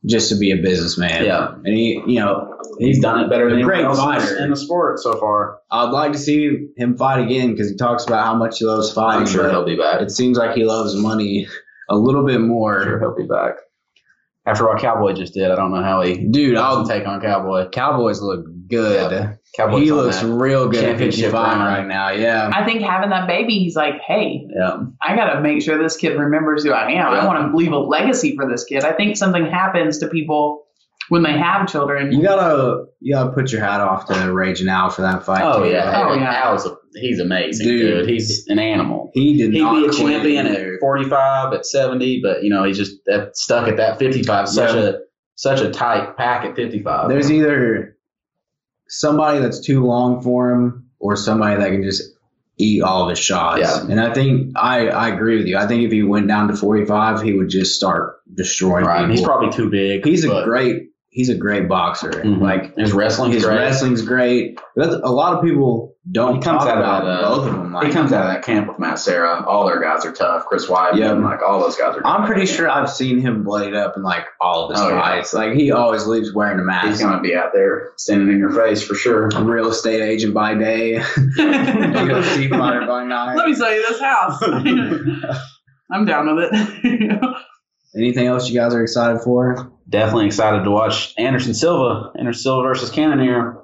just 0.06 0.28
to 0.28 0.36
be 0.36 0.50
a 0.50 0.56
businessman. 0.56 1.24
Yeah. 1.24 1.54
And 1.54 1.66
he, 1.74 2.02
you 2.06 2.20
know, 2.20 2.58
He's 2.78 3.00
done 3.00 3.20
it 3.24 3.30
better 3.30 3.48
than 3.50 3.62
great 3.62 3.84
anyone 3.84 3.96
else 3.96 4.24
fighter. 4.24 4.38
in 4.38 4.50
the 4.50 4.56
sport 4.56 4.98
so 4.98 5.18
far. 5.18 5.60
I'd 5.70 5.90
like 5.90 6.12
to 6.12 6.18
see 6.18 6.68
him 6.76 6.96
fight 6.96 7.24
again 7.24 7.52
because 7.52 7.70
he 7.70 7.76
talks 7.76 8.04
about 8.04 8.24
how 8.26 8.34
much 8.34 8.58
he 8.58 8.64
loves 8.64 8.92
fighting. 8.92 9.22
I'm 9.22 9.26
sure 9.26 9.48
he'll 9.48 9.64
be 9.64 9.76
back. 9.76 10.00
It 10.02 10.10
seems 10.10 10.36
like 10.36 10.56
he 10.56 10.64
loves 10.64 10.94
money 10.94 11.46
a 11.88 11.96
little 11.96 12.26
bit 12.26 12.40
more. 12.40 12.80
I'm 12.80 12.86
sure 12.86 12.98
he'll 12.98 13.16
be 13.16 13.26
back. 13.26 13.54
After 14.46 14.66
what 14.66 14.80
Cowboy 14.80 15.14
just 15.14 15.34
did, 15.34 15.50
I 15.50 15.56
don't 15.56 15.72
know 15.72 15.82
how 15.82 16.02
he 16.02 16.16
Dude, 16.16 16.56
I'll 16.56 16.78
I'll 16.78 16.86
take 16.86 17.06
on 17.06 17.20
Cowboy. 17.20 17.68
Cowboys 17.70 18.20
look 18.20 18.44
good. 18.68 19.10
Yeah. 19.12 19.32
Cowboy's 19.56 19.84
he 19.84 19.92
looks 19.92 20.18
that 20.20 20.26
real 20.26 20.68
good 20.68 20.82
at 20.84 20.88
championship 20.90 21.26
55 21.32 21.32
run. 21.58 21.58
right 21.60 21.86
now. 21.86 22.10
Yeah. 22.10 22.50
I 22.52 22.64
think 22.64 22.82
having 22.82 23.10
that 23.10 23.28
baby, 23.28 23.58
he's 23.60 23.76
like, 23.76 24.00
hey, 24.06 24.46
Yeah, 24.54 24.78
I 25.00 25.14
got 25.14 25.34
to 25.34 25.40
make 25.40 25.62
sure 25.62 25.80
this 25.80 25.96
kid 25.96 26.18
remembers 26.18 26.64
who 26.64 26.72
I 26.72 26.90
am. 26.90 27.06
I 27.06 27.24
want 27.26 27.50
to 27.52 27.56
leave 27.56 27.70
a 27.72 27.78
legacy 27.78 28.34
for 28.36 28.50
this 28.50 28.64
kid. 28.64 28.82
I 28.84 28.92
think 28.92 29.16
something 29.16 29.46
happens 29.46 29.98
to 29.98 30.08
people 30.08 30.64
when 31.10 31.22
they 31.22 31.32
have 31.38 31.68
children. 31.68 32.10
You 32.12 32.22
gotta 32.22 32.86
you 33.00 33.14
gotta 33.14 33.30
put 33.32 33.52
your 33.52 33.60
hat 33.60 33.80
off 33.80 34.06
to 34.06 34.32
Raging 34.32 34.68
Al 34.68 34.88
for 34.90 35.02
that 35.02 35.22
fight. 35.24 35.42
Oh 35.42 35.62
too. 35.62 35.70
yeah, 35.70 36.02
Oh, 36.08 36.14
yeah. 36.14 36.42
Al's 36.46 36.64
a, 36.66 36.74
he's 36.94 37.20
amazing, 37.20 37.66
Dude. 37.68 37.98
dude. 37.98 38.08
He's 38.08 38.46
an 38.48 38.58
animal. 38.58 39.10
He 39.12 39.36
did 39.36 39.52
He'd 39.52 39.60
not 39.60 39.74
be 39.82 39.86
a 39.86 39.92
champion 39.92 40.46
either. 40.46 40.74
at 40.74 40.80
45, 40.80 41.52
at 41.52 41.66
70, 41.66 42.22
but 42.22 42.42
you 42.42 42.48
know 42.50 42.64
he's 42.64 42.78
just 42.78 42.96
that, 43.06 43.36
stuck 43.36 43.68
at 43.68 43.76
that 43.76 43.98
55. 43.98 44.48
Such 44.48 44.74
Yeah. 44.74 44.80
a 44.80 44.92
such 45.36 45.60
a 45.60 45.70
tight 45.70 46.16
pack 46.16 46.44
at 46.46 46.56
55. 46.56 47.08
There's 47.10 47.30
either 47.30 47.93
somebody 48.88 49.40
that's 49.40 49.60
too 49.60 49.84
long 49.84 50.22
for 50.22 50.50
him 50.50 50.90
or 50.98 51.16
somebody 51.16 51.60
that 51.60 51.70
can 51.70 51.82
just 51.82 52.02
eat 52.56 52.82
all 52.82 53.04
of 53.04 53.10
his 53.10 53.18
shots. 53.18 53.60
Yeah. 53.60 53.82
And 53.82 54.00
I 54.00 54.12
think 54.14 54.52
I, 54.56 54.88
I 54.88 55.08
agree 55.08 55.38
with 55.38 55.46
you. 55.46 55.56
I 55.56 55.66
think 55.66 55.82
if 55.82 55.92
he 55.92 56.02
went 56.02 56.28
down 56.28 56.48
to 56.48 56.56
45, 56.56 57.22
he 57.22 57.32
would 57.32 57.48
just 57.48 57.74
start 57.74 58.20
destroying 58.32 58.84
right. 58.84 59.00
people. 59.00 59.16
He's 59.16 59.24
probably 59.24 59.50
too 59.50 59.70
big. 59.70 60.04
he's 60.04 60.24
a 60.24 60.44
great 60.44 60.90
he's 61.14 61.28
a 61.30 61.34
great 61.36 61.68
boxer. 61.68 62.10
Mhm. 62.10 62.40
Like 62.40 62.76
his 62.76 62.92
wrestling's 62.92 63.34
his 63.36 63.44
great. 63.44 63.56
wrestling's 63.56 64.02
great. 64.02 64.60
That's, 64.76 64.94
a 64.94 65.10
lot 65.10 65.32
of 65.34 65.44
people 65.44 65.94
don't 66.10 66.34
He 66.36 66.40
comes 66.42 66.64
talk 66.64 66.68
out 66.72 66.76
of 66.78 66.84
about 66.84 67.04
that, 67.04 67.24
uh, 67.24 67.34
both 67.36 67.46
of 67.48 67.54
them. 67.54 67.72
Like, 67.72 67.86
he 67.86 67.92
comes 67.92 68.12
out 68.12 68.26
of 68.26 68.32
that 68.32 68.42
camp 68.44 68.68
with 68.68 68.78
Matt 68.78 68.98
Serra. 68.98 69.42
All 69.46 69.64
their 69.66 69.80
guys 69.80 70.04
are 70.04 70.12
tough. 70.12 70.44
Chris 70.46 70.66
Weidman, 70.66 70.96
Yeah. 70.98 71.12
like 71.12 71.40
all 71.42 71.60
those 71.60 71.76
guys 71.76 71.96
are. 71.96 72.02
I'm 72.04 72.26
pretty 72.26 72.44
sure 72.46 72.68
I've 72.68 72.90
seen 72.90 73.20
him 73.20 73.42
blade 73.44 73.74
up 73.74 73.96
in 73.96 74.02
like 74.02 74.26
all 74.40 74.64
of 74.66 74.72
his 74.72 74.80
Oh, 74.82 74.88
yeah. 74.90 75.22
Like 75.32 75.52
he 75.54 75.70
always 75.72 76.06
leaves 76.06 76.34
wearing 76.34 76.58
a 76.58 76.62
mask. 76.62 76.88
He's 76.88 77.00
mask. 77.00 77.04
gonna 77.10 77.22
be 77.22 77.34
out 77.34 77.52
there 77.54 77.92
standing 77.96 78.28
in 78.28 78.38
your 78.38 78.50
face 78.50 78.82
for 78.82 78.94
sure. 78.94 79.28
A 79.34 79.42
real 79.42 79.68
estate 79.70 80.02
agent 80.02 80.34
by 80.34 80.54
day, 80.54 80.96
UFC 81.38 82.50
fighter 82.50 82.84
by 82.86 83.04
night. 83.04 83.34
Let 83.36 83.46
me 83.48 83.54
sell 83.54 83.72
you 83.72 83.82
this 83.88 84.00
house. 84.00 84.42
I'm 85.90 86.04
down 86.04 86.34
with 86.34 86.48
it. 86.52 87.36
Anything 87.96 88.26
else 88.26 88.48
you 88.48 88.58
guys 88.58 88.74
are 88.74 88.82
excited 88.82 89.20
for? 89.22 89.70
Definitely 89.88 90.26
excited 90.26 90.64
to 90.64 90.70
watch 90.70 91.14
Anderson 91.18 91.54
Silva, 91.54 92.10
Anderson 92.18 92.42
Silva 92.42 92.62
versus 92.68 92.90
Cannonier. 92.90 93.60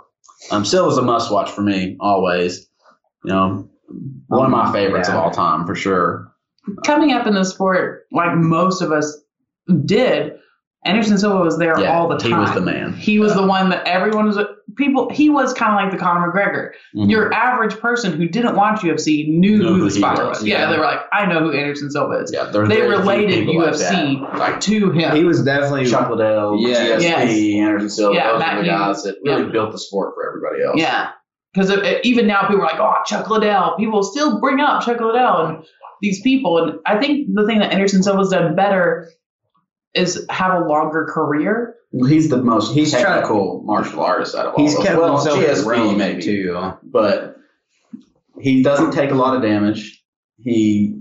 Um, 0.51 0.65
Silva's 0.65 0.99
a 0.99 1.03
must 1.03 1.33
watch 1.33 1.51
for 1.51 1.63
me 1.63 1.97
always. 2.01 2.69
You 3.25 3.33
know, 3.33 3.69
one 4.29 4.45
of 4.47 4.51
my 4.53 4.73
favorites 4.73 5.09
Yeah. 5.09 5.17
of 5.19 5.25
all 5.25 5.31
time 5.31 5.67
for 5.67 5.75
sure. 5.75 6.33
Coming 6.87 7.13
up 7.13 7.27
in 7.27 7.35
the 7.35 7.45
sport, 7.45 8.05
like 8.13 8.37
most 8.37 8.83
of 8.83 8.93
us 8.93 9.19
did, 9.85 10.35
Anderson 10.85 11.19
Silva 11.19 11.45
was 11.45 11.59
there 11.59 11.79
Yeah, 11.79 11.93
all 11.93 12.09
the 12.09 12.17
time. 12.17 12.31
he 12.33 12.37
was 12.39 12.53
the 12.55 12.61
man. 12.63 12.95
He 12.95 13.19
was 13.19 13.35
the 13.35 13.43
one 13.47 13.69
that 13.69 13.87
everyone 13.87 14.27
was 14.27 14.39
people. 14.77 15.11
He 15.11 15.29
was 15.29 15.53
kind 15.53 15.73
of 15.73 15.77
like 15.77 15.91
the 15.93 15.99
Conor 16.03 16.33
McGregor. 16.33 16.71
Mhm. 16.97 17.11
Your 17.11 17.33
average 17.35 17.79
person 17.81 18.13
who 18.15 18.27
didn't 18.27 18.57
watch 18.57 18.81
UFC 18.81 19.29
knew 19.29 19.59
Knew 19.59 19.65
who 19.69 19.75
who 19.75 19.85
this 19.85 19.97
he 19.97 20.01
fighter 20.01 20.25
was, 20.27 20.39
was. 20.39 20.49
Yeah, 20.49 20.61
yeah. 20.61 20.71
they 20.71 20.79
were 20.79 20.85
like, 20.85 21.01
I 21.13 21.27
know 21.27 21.41
who 21.41 21.53
Anderson 21.53 21.91
Silva 21.91 22.21
is. 22.21 22.33
Yeah, 22.33 22.45
They 22.45 22.81
related 22.81 23.47
people 23.47 23.63
like 23.63 23.75
UFC 23.75 24.39
like 24.39 24.61
To 24.61 24.91
him. 24.91 25.15
He 25.17 25.25
was 25.25 25.43
definitely 25.45 25.85
Chuck 25.85 26.09
Liddell, 26.09 26.57
Yeah. 26.67 26.97
GSP, 26.99 27.57
Anderson 27.59 27.91
Silva. 27.91 28.15
Yeah, 28.15 28.31
those 28.33 28.39
Matt 28.41 28.55
are 28.55 28.57
the 28.63 28.71
Hughes. 28.71 28.79
guys 28.79 29.03
that 29.03 29.17
really 29.23 29.43
Yeah. 29.43 29.49
built 29.51 29.73
the 29.73 29.79
sport 29.79 30.15
for 30.15 30.27
everybody 30.27 30.63
else. 30.65 30.77
Yeah. 30.81 31.09
Because 31.53 31.77
even 32.05 32.27
now, 32.27 32.43
people 32.43 32.63
are 32.63 32.67
like, 32.67 32.79
oh, 32.81 32.95
Chuck 33.07 33.29
Liddell. 33.29 33.75
People 33.79 34.03
still 34.03 34.41
bring 34.41 34.61
up 34.61 34.83
Chuck 34.83 35.01
Liddell 35.01 35.47
and 35.47 35.59
these 36.01 36.23
people. 36.23 36.57
And 36.59 36.79
I 36.87 36.97
think 36.99 37.27
the 37.35 37.45
thing 37.45 37.59
that 37.59 37.73
Anderson 37.75 38.03
Silva's 38.05 38.31
done 38.31 38.55
better 38.55 39.09
is 39.95 40.27
have 40.31 40.63
a 40.63 40.67
longer 40.67 41.07
career. 41.13 41.75
He's 42.09 42.29
the 42.29 42.37
most 42.43 42.73
He's 42.75 42.93
tried- 42.93 43.03
technical 43.03 43.63
martial 43.65 44.01
artist 44.01 44.35
out 44.37 44.47
of 44.47 44.55
all. 44.55 44.63
he's 44.65 44.73
of 44.77 44.79
them. 44.79 44.87
kept 44.87 44.99
well, 45.01 45.17
himself 45.17 45.39
GSP 45.41 45.67
relevant 45.67 45.99
maybe 45.99 46.23
too. 46.23 46.73
but 46.85 47.37
he 48.41 48.63
doesn't 48.63 48.93
take 48.93 49.11
a 49.11 49.15
lot 49.15 49.37
of 49.37 49.43
damage. 49.43 50.03
He 50.39 50.97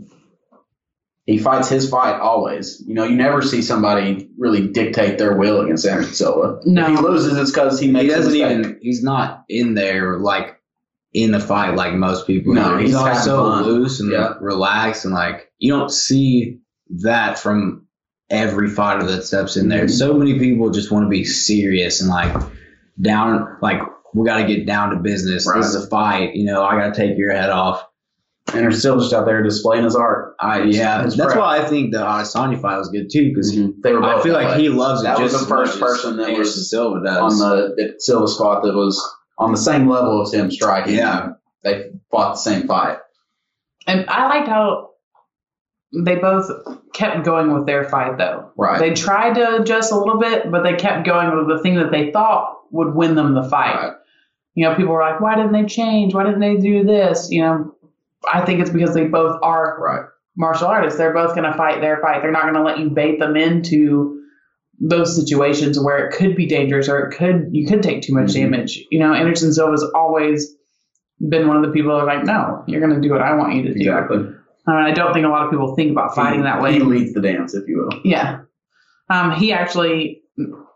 he 1.25 1.37
fights 1.37 1.69
his 1.69 1.87
fight 1.87 2.19
always. 2.19 2.83
You 2.87 2.95
know, 2.95 3.03
you 3.03 3.15
never 3.15 3.43
see 3.43 3.61
somebody 3.61 4.29
really 4.39 4.67
dictate 4.67 5.19
their 5.19 5.37
will 5.37 5.61
against 5.61 5.85
Anderson 5.85 6.13
Silva. 6.15 6.59
No. 6.65 6.91
If 6.91 6.97
he 6.99 7.05
loses, 7.05 7.37
it's 7.37 7.51
because 7.51 7.79
he 7.79 7.85
He 7.85 7.91
makes. 7.93 8.11
a 8.11 8.17
doesn't 8.17 8.31
mistake. 8.33 8.59
even. 8.59 8.79
He's 8.81 9.03
not 9.03 9.43
in 9.47 9.75
there 9.75 10.17
like 10.17 10.55
in 11.13 11.31
the 11.31 11.39
fight 11.39 11.75
like 11.75 11.93
most 11.93 12.25
people. 12.25 12.55
No, 12.55 12.71
do. 12.71 12.77
he's, 12.79 12.87
he's 12.89 12.95
always 12.95 13.23
so 13.23 13.43
fun. 13.43 13.63
loose 13.63 13.99
and 13.99 14.11
Yeah. 14.11 14.33
relaxed 14.41 15.05
and 15.05 15.13
like 15.13 15.51
you 15.59 15.71
don't 15.71 15.91
see 15.91 16.57
that 17.01 17.37
from 17.37 17.85
every 18.29 18.69
fighter 18.69 19.05
that 19.05 19.23
steps 19.23 19.57
in 19.57 19.69
there. 19.69 19.87
So 19.87 20.13
many 20.13 20.37
people 20.39 20.69
just 20.69 20.91
want 20.91 21.05
to 21.05 21.09
be 21.09 21.23
serious 21.23 22.01
and 22.01 22.09
like 22.09 22.35
down. 23.01 23.57
Like 23.61 23.81
we 24.13 24.25
got 24.25 24.37
to 24.37 24.47
get 24.47 24.65
down 24.65 24.91
to 24.91 24.97
business. 24.97 25.47
Right. 25.47 25.57
This 25.57 25.73
is 25.73 25.85
a 25.85 25.87
fight. 25.87 26.35
You 26.35 26.45
know, 26.45 26.63
I 26.63 26.75
got 26.79 26.93
to 26.93 26.99
take 26.99 27.17
your 27.17 27.31
head 27.31 27.49
off. 27.49 27.85
Anderson 28.53 28.79
still 28.79 28.99
just 28.99 29.13
out 29.13 29.25
there 29.25 29.43
displaying 29.43 29.83
his 29.83 29.95
art. 29.95 30.35
I 30.39 30.63
yeah. 30.63 31.03
His 31.03 31.15
that's 31.15 31.33
prep. 31.33 31.39
why 31.39 31.59
I 31.59 31.65
think 31.65 31.91
the 31.91 31.99
Adesanya 31.99 32.59
fight 32.59 32.77
was 32.77 32.89
good 32.89 33.09
too 33.11 33.29
because 33.29 33.55
mm-hmm. 33.55 33.81
They 33.81 33.93
were. 33.93 34.03
I 34.03 34.21
feel 34.23 34.33
like 34.33 34.55
way. 34.55 34.61
he 34.61 34.69
loves 34.69 35.01
it 35.01 35.03
That 35.03 35.19
was 35.19 35.31
just 35.31 35.47
the 35.47 35.55
first 35.55 35.79
person 35.79 36.17
that 36.17 36.29
Anderson 36.29 36.43
was 36.43 36.69
Silva 36.69 37.07
on 37.09 37.37
the 37.37 37.75
that 37.77 38.01
Silva's 38.01 38.37
fought 38.37 38.63
that 38.63 38.73
was 38.73 38.99
on 39.37 39.51
the 39.51 39.57
same 39.57 39.87
level 39.87 40.21
as 40.21 40.33
him 40.33 40.51
striking. 40.51 40.95
Yeah. 40.95 41.33
they 41.63 41.91
fought 42.11 42.33
the 42.33 42.39
same 42.39 42.67
fight. 42.67 42.97
And 43.87 44.09
I 44.09 44.27
liked 44.27 44.47
how 44.47 44.88
they 45.93 46.15
both 46.15 46.49
kept 46.93 47.25
going 47.25 47.53
with 47.53 47.65
their 47.65 47.83
fight, 47.83 48.17
though. 48.17 48.51
Right. 48.57 48.79
They 48.79 48.93
tried 48.93 49.35
to 49.35 49.61
adjust 49.61 49.91
a 49.91 49.97
little 49.97 50.19
bit, 50.19 50.51
but 50.51 50.63
they 50.63 50.75
kept 50.75 51.05
going 51.05 51.35
with 51.35 51.47
the 51.47 51.61
thing 51.63 51.75
that 51.75 51.91
they 51.91 52.11
thought 52.11 52.57
would 52.71 52.93
win 52.93 53.15
them 53.15 53.33
the 53.33 53.43
fight. 53.43 53.75
Right. 53.75 53.93
You 54.55 54.65
know, 54.65 54.75
people 54.75 54.93
were 54.93 55.01
like, 55.01 55.19
why 55.21 55.35
didn't 55.35 55.53
they 55.53 55.65
change? 55.65 56.13
Why 56.13 56.23
didn't 56.25 56.41
they 56.41 56.57
do 56.57 56.83
this? 56.83 57.29
You 57.31 57.41
know, 57.43 57.75
I 58.31 58.45
think 58.45 58.59
it's 58.59 58.69
because 58.69 58.93
they 58.93 59.05
both 59.07 59.39
are 59.41 59.77
Right. 59.79 60.05
martial 60.35 60.67
artists. 60.67 60.97
They're 60.99 61.13
both 61.13 61.35
going 61.35 61.49
to 61.49 61.57
fight 61.57 61.81
their 61.81 61.97
fight. 62.01 62.21
They're 62.21 62.31
not 62.31 62.43
going 62.43 62.55
to 62.55 62.63
let 62.63 62.79
you 62.79 62.89
bait 62.89 63.19
them 63.19 63.35
into 63.35 64.21
those 64.81 65.15
situations 65.15 65.79
where 65.79 66.07
it 66.07 66.13
could 66.15 66.35
be 66.35 66.45
dangerous 66.45 66.87
or 66.87 66.99
it 66.99 67.15
could 67.17 67.49
you 67.51 67.67
could 67.67 67.83
take 67.83 68.01
too 68.01 68.13
much 68.13 68.29
Mhm. 68.31 68.33
damage. 68.33 68.85
You 68.91 68.99
know, 68.99 69.13
Anderson 69.13 69.51
Silva's 69.51 69.83
always 69.95 70.55
been 71.27 71.47
one 71.47 71.57
of 71.57 71.63
the 71.63 71.71
people 71.71 71.91
that 71.95 72.03
are 72.03 72.05
like, 72.05 72.23
no, 72.25 72.63
you're 72.67 72.79
going 72.79 72.93
to 73.01 73.05
do 73.05 73.11
what 73.11 73.21
I 73.21 73.35
want 73.35 73.55
you 73.55 73.63
to 73.63 73.73
do. 73.73 73.79
Exactly. 73.79 74.25
Uh, 74.69 74.73
I 74.73 74.91
don't 74.91 75.13
think 75.13 75.25
a 75.25 75.29
lot 75.29 75.43
of 75.45 75.51
people 75.51 75.75
think 75.75 75.91
about 75.91 76.15
fighting 76.15 76.39
He- 76.39 76.43
that 76.43 76.61
way. 76.61 76.73
He 76.73 76.79
leads 76.79 77.13
the 77.13 77.21
dance, 77.21 77.53
if 77.53 77.67
you 77.67 77.77
will. 77.77 78.01
Yeah. 78.03 78.41
Um, 79.09 79.31
he 79.31 79.51
actually 79.51 80.21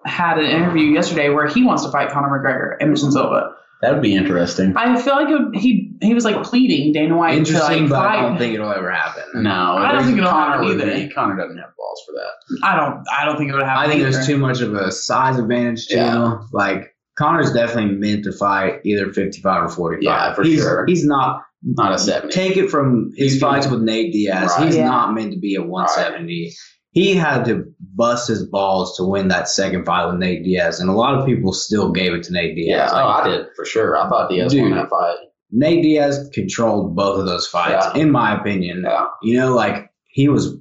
had 0.06 0.38
an 0.40 0.46
interview 0.46 0.86
yesterday 0.92 1.30
where 1.30 1.48
he 1.48 1.64
wants 1.64 1.86
to 1.86 1.92
fight 1.92 2.10
Conor 2.10 2.30
McGregor, 2.30 2.76
Anderson 2.82 3.12
Silva. 3.12 3.54
That 3.82 3.92
would 3.94 4.02
be 4.02 4.16
interesting. 4.16 4.76
I 4.78 5.00
feel 5.02 5.16
like 5.16 5.28
it 5.28 5.38
would, 5.38 5.56
he 5.58 5.92
he 6.02 6.14
was 6.14 6.24
like 6.24 6.42
pleading 6.44 6.94
Dana 6.94 7.18
White 7.18 7.32
to 7.32 7.38
Interesting, 7.40 7.82
like 7.82 7.90
but 7.90 8.06
I 8.06 8.22
don't 8.22 8.38
think 8.38 8.56
it'll 8.56 8.72
ever 8.72 8.90
happen. 8.90 9.44
No, 9.44 9.76
I 9.78 9.92
don't 9.92 10.06
think 10.06 10.18
it'll 10.18 10.30
Conor 10.30 10.64
happen 10.64 10.82
either. 10.82 11.08
be- 11.08 11.14
Conor 11.14 11.36
doesn't 11.36 11.58
have 11.58 11.76
balls 11.78 12.02
for 12.08 12.14
that. 12.14 12.66
I 12.66 12.78
don't 12.78 13.04
I 13.12 13.26
don't 13.26 13.38
think 13.38 13.50
it 13.50 13.54
would 13.54 13.64
happen. 13.64 13.84
I 13.84 13.88
think 13.88 14.00
either. 14.00 14.12
there's 14.12 14.26
too 14.26 14.38
much 14.38 14.62
of 14.62 14.74
a 14.74 14.90
size 14.90 15.38
advantage 15.38 15.88
too. 15.88 15.98
Yeah. 15.98 16.40
Like 16.54 16.96
Conor's 17.18 17.52
definitely 17.52 17.96
meant 17.96 18.24
to 18.24 18.32
fight 18.32 18.80
either 18.86 19.12
55 19.12 19.64
or 19.64 19.70
45. 19.70 20.02
Yeah, 20.02 20.34
for 20.34 20.44
he's, 20.44 20.62
sure. 20.62 20.86
He's 20.88 21.06
not. 21.06 21.44
Not 21.66 21.94
a 21.94 21.98
seventy. 21.98 22.34
Take 22.34 22.58
it 22.58 22.70
from 22.70 23.12
his 23.16 23.34
He's 23.34 23.42
fights 23.42 23.66
gonna- 23.66 23.78
with 23.80 23.86
Nate 23.86 24.12
Diaz. 24.12 24.52
Right. 24.58 24.66
He's 24.66 24.76
Yeah. 24.76 24.86
not 24.90 25.14
meant 25.14 25.32
to 25.34 25.40
be 25.40 25.56
a 25.56 25.62
170. 25.62 26.52
He 26.92 27.16
had 27.16 27.46
to 27.46 27.64
bust 27.96 28.28
his 28.28 28.46
balls 28.46 28.98
to 28.98 29.04
win 29.04 29.30
that 29.30 29.48
second 29.50 29.86
fight 29.86 30.06
with 30.06 30.20
Nate 30.20 30.44
Diaz, 30.44 30.80
and 30.80 30.90
a 30.90 30.94
lot 30.94 31.16
of 31.18 31.26
people 31.26 31.52
still 31.54 31.92
gave 31.92 32.14
it 32.14 32.24
to 32.24 32.34
Nate 32.34 32.56
Diaz. 32.56 32.68
yeah, 32.68 32.78
Diaz. 32.88 32.92
oh, 32.94 33.08
I 33.08 33.28
did 33.30 33.46
for 33.56 33.66
sure. 33.66 33.98
I 33.98 34.08
thought 34.10 34.30
Diaz 34.30 34.52
Dude. 34.52 34.62
won 34.64 34.72
that 34.78 34.90
fight. 34.90 35.18
Nate 35.52 35.82
Diaz 35.84 36.30
controlled 36.34 36.96
both 36.96 37.20
of 37.20 37.26
those 37.26 37.48
fights, 37.48 37.88
Yeah. 37.96 38.02
in 38.02 38.12
my 38.12 38.40
opinion. 38.40 38.84
Yeah. 38.86 39.06
You 39.24 39.40
know, 39.40 39.56
like 39.56 39.90
he 40.06 40.28
was, 40.30 40.56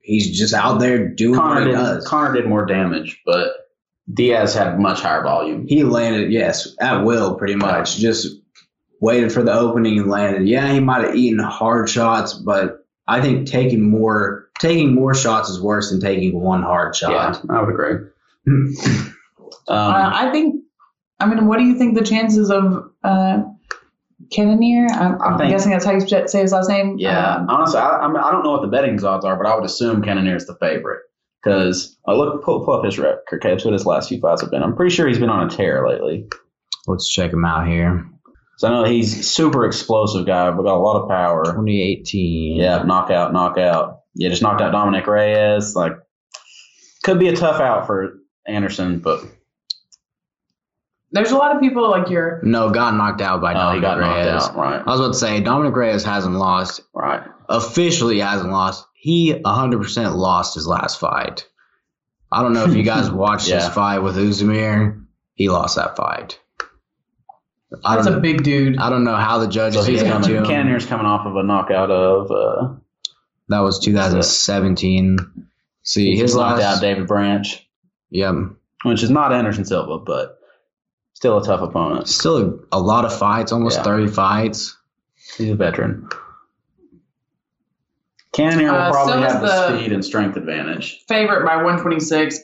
he's 0.00 0.36
just 0.36 0.54
out 0.54 0.78
there 0.80 1.06
doing 1.08 1.38
Conor 1.38 1.54
what 1.60 1.66
he 1.66 1.72
did. 1.72 1.76
does. 1.78 2.06
Connor 2.08 2.32
did 2.34 2.48
more 2.48 2.64
damage, 2.66 3.20
but 3.26 3.48
Diaz 4.12 4.54
had 4.54 4.78
much 4.80 5.00
higher 5.00 5.22
volume. 5.22 5.66
he 5.68 5.82
landed 5.84 6.32
yes 6.32 6.74
at 6.80 7.04
will 7.04 7.36
pretty 7.36 7.54
much 7.56 7.96
just 7.98 8.26
waited 9.04 9.30
for 9.32 9.42
the 9.42 9.52
opening 9.52 9.98
and 9.98 10.08
landed 10.10 10.46
yeah 10.48 10.72
he 10.72 10.80
might 10.80 11.04
have 11.04 11.14
eaten 11.14 11.38
hard 11.38 11.88
shots 11.88 12.32
but 12.34 12.86
i 13.06 13.20
think 13.20 13.46
taking 13.46 13.82
more 13.82 14.48
taking 14.60 14.94
more 14.94 15.14
shots 15.14 15.48
is 15.50 15.60
worse 15.60 15.90
than 15.90 16.00
taking 16.00 16.38
one 16.40 16.62
hard 16.62 16.94
shot. 16.96 17.10
Yeah, 17.12 17.32
shot 17.32 17.50
I 17.50 17.60
would 17.62 17.70
agree. 17.74 18.08
Uh, 19.68 19.72
Um, 19.72 20.12
I 20.14 20.30
think. 20.32 20.62
I 21.20 21.26
mean, 21.26 21.46
what 21.46 21.58
do 21.58 21.64
you 21.64 21.76
think 21.78 21.94
the 21.96 22.04
chances 22.04 22.50
of 22.50 22.90
uh, 23.02 23.42
Cannonier? 24.32 24.86
I'm, 24.90 25.20
I 25.22 25.26
I'm 25.26 25.38
think- 25.38 25.50
guessing 25.50 25.70
that's 25.72 25.84
how 25.84 25.92
you 25.92 26.00
say 26.26 26.40
his 26.40 26.52
last 26.52 26.68
name. 26.68 26.96
yeah, 26.98 27.36
Um, 27.36 27.46
honestly, 27.48 27.78
I, 27.80 27.98
I, 28.00 28.08
mean, 28.08 28.16
I 28.16 28.30
don't 28.30 28.42
know 28.44 28.50
what 28.52 28.62
the 28.62 28.68
betting 28.68 29.02
odds 29.04 29.24
are, 29.24 29.36
but 29.36 29.46
I 29.46 29.54
would 29.54 29.64
assume 29.64 30.02
Cannonier 30.02 30.36
is 30.36 30.46
the 30.46 30.56
favorite 30.56 31.02
because 31.42 31.96
I 32.06 32.12
look 32.14 32.42
pull, 32.44 32.64
pull 32.64 32.74
up 32.74 32.84
his 32.84 32.98
record. 32.98 33.22
Okay, 33.34 33.50
that's 33.50 33.64
what 33.64 33.72
his 33.74 33.86
last 33.86 34.08
few 34.08 34.20
fights 34.20 34.40
have 34.42 34.50
been. 34.50 34.62
I'm 34.62 34.76
pretty 34.76 34.94
sure 34.94 35.06
he's 35.06 35.18
been 35.18 35.30
on 35.30 35.46
a 35.46 35.50
tear 35.50 35.86
lately. 35.88 36.26
let's 36.86 37.08
check 37.08 37.32
him 37.32 37.44
out 37.44 37.66
here 37.66 38.06
So 38.56 38.68
I 38.68 38.70
know 38.70 38.84
he's 38.84 39.28
super 39.28 39.66
explosive 39.66 40.26
guy, 40.26 40.50
but 40.50 40.62
got 40.62 40.76
a 40.76 40.78
lot 40.78 41.02
of 41.02 41.08
power. 41.08 41.44
2018 41.44 42.56
Yeah, 42.56 42.82
knockout, 42.82 43.32
knockout. 43.32 44.00
Yeah, 44.14 44.28
just 44.28 44.42
knocked 44.42 44.60
out 44.60 44.72
Dominic 44.72 45.06
Reyes. 45.06 45.74
Like, 45.74 45.92
could 47.02 47.18
be 47.18 47.28
a 47.28 47.36
tough 47.36 47.60
out 47.60 47.86
for 47.86 48.20
Anderson, 48.46 49.00
but 49.00 49.24
there's 51.14 51.30
a 51.30 51.36
lot 51.36 51.54
of 51.54 51.62
people 51.62 51.88
like 51.88 52.10
your 52.10 52.40
no 52.42 52.70
got 52.70 52.94
knocked 52.94 53.20
out 53.20 53.40
by 53.40 53.52
oh, 53.52 53.54
Dominic 53.54 53.76
he 53.76 53.80
got 53.80 54.00
knocked 54.00 54.26
Reyes 54.26 54.42
out. 54.42 54.56
Right, 54.56 54.82
i 54.84 54.90
was 54.90 55.00
about 55.00 55.12
to 55.12 55.18
say 55.18 55.40
dominic 55.40 55.74
reyes 55.74 56.04
hasn't 56.04 56.34
lost 56.34 56.80
right. 56.92 57.22
officially 57.48 58.18
hasn't 58.18 58.50
lost 58.50 58.84
he 58.94 59.32
100% 59.32 60.16
lost 60.16 60.54
his 60.54 60.66
last 60.66 60.98
fight 60.98 61.46
i 62.32 62.42
don't 62.42 62.52
know 62.52 62.64
if 62.64 62.74
you 62.74 62.82
guys 62.82 63.10
watched 63.12 63.48
his 63.48 63.66
fight 63.68 64.00
with 64.00 64.16
Oezdemir 64.16 65.06
he 65.34 65.48
lost 65.48 65.76
that 65.76 65.96
fight 65.96 66.40
I 66.40 66.43
that's 67.82 68.06
a 68.06 68.20
big 68.20 68.42
dude. 68.44 68.78
I 68.78 68.90
don't 68.90 69.04
know 69.04 69.16
how 69.16 69.38
the 69.38 69.48
judges 69.48 69.84
So 69.84 69.90
he's 69.90 70.02
gave 70.02 70.12
coming. 70.12 70.28
to 70.28 70.36
him. 70.38 70.44
Cannonier's 70.44 70.86
coming 70.86 71.06
off 71.06 71.26
of 71.26 71.36
a 71.36 71.42
knockout 71.42 71.90
of. 71.90 72.30
Uh, 72.30 72.74
That 73.48 73.60
was 73.60 73.78
2017. 73.80 75.18
See, 75.82 76.04
he 76.06 76.10
his 76.12 76.20
just 76.32 76.36
knocked 76.36 76.60
last. 76.60 76.76
out 76.76 76.80
David 76.80 77.06
Branch, 77.06 77.68
Yep. 78.10 78.34
which 78.84 79.02
is 79.02 79.10
not 79.10 79.32
Anderson 79.32 79.64
Silva, 79.64 79.98
but 79.98 80.38
still 81.12 81.38
a 81.38 81.44
tough 81.44 81.60
opponent. 81.60 82.08
Still 82.08 82.66
a, 82.72 82.78
a 82.78 82.80
lot 82.80 83.04
of 83.04 83.16
fights, 83.16 83.52
almost 83.52 83.78
Yeah. 83.78 83.82
30 83.84 84.06
fights. 84.08 84.76
He's 85.36 85.50
a 85.50 85.54
veteran. 85.54 86.08
Cannonier 88.32 88.72
will 88.72 88.78
Uh, 88.78 88.90
probably 88.90 89.12
so 89.12 89.20
have 89.20 89.40
the, 89.42 89.46
the- 89.46 89.78
speed 89.78 89.92
and 89.92 90.04
strength 90.04 90.36
advantage. 90.36 91.04
Favorite 91.06 91.44
by 91.46 91.56
126. 91.56 92.38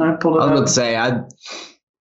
I 0.00 0.12
pulled 0.18 0.36
it 0.38 0.40
I 0.40 0.46
up. 0.46 0.54
would 0.58 0.68
say, 0.68 0.96
I 0.96 1.22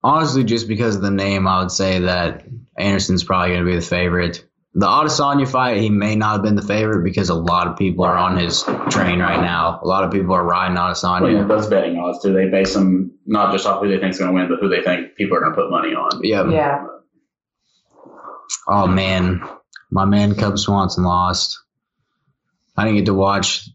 honestly, 0.05 0.43
just 0.43 0.67
because 0.67 0.95
of 0.95 1.01
the 1.01 1.11
name, 1.11 1.47
I 1.47 1.59
would 1.61 1.71
say 1.71 1.99
that 2.01 2.45
Anderson's 2.77 3.23
probably 3.23 3.55
going 3.55 3.65
to 3.65 3.71
be 3.71 3.75
the 3.75 3.81
favorite. 3.81 4.45
The 4.75 4.85
Adesanya 4.85 5.47
fight, 5.47 5.77
he 5.77 5.89
may 5.89 6.15
not 6.15 6.33
have 6.33 6.43
been 6.43 6.55
the 6.55 6.61
favorite 6.61 7.03
because 7.03 7.29
a 7.29 7.33
lot 7.33 7.67
of 7.67 7.77
people 7.77 8.05
are 8.05 8.15
on 8.15 8.37
his 8.37 8.61
train 8.89 9.19
right 9.19 9.41
now. 9.41 9.79
A 9.81 9.87
lot 9.87 10.03
of 10.03 10.11
people 10.11 10.35
are 10.35 10.43
riding 10.43 10.77
Adesanya. 10.77 11.21
Well, 11.21 11.31
yeah, 11.31 11.43
those 11.47 11.67
betting 11.67 11.97
odds 11.97 12.21
too. 12.21 12.33
They 12.33 12.49
base 12.49 12.73
them 12.73 13.17
not 13.25 13.51
just 13.51 13.65
off 13.65 13.81
who 13.81 13.89
they 13.89 13.99
think 13.99 14.13
is 14.13 14.19
going 14.19 14.31
to 14.31 14.35
win, 14.35 14.49
but 14.49 14.59
who 14.59 14.69
they 14.69 14.83
think 14.83 15.15
people 15.15 15.37
are 15.37 15.39
going 15.39 15.53
to 15.53 15.55
put 15.55 15.71
money 15.71 15.95
on. 15.95 16.21
Yep. 16.23 16.47
yeah. 16.51 16.85
Oh 18.67 18.85
man, 18.85 19.41
my 19.89 20.05
man 20.05 20.35
Cub 20.35 20.59
Swanson 20.59 21.03
lost. 21.03 21.59
I 22.77 22.83
didn't 22.83 22.97
get 22.97 23.05
to 23.05 23.13
watch 23.13 23.69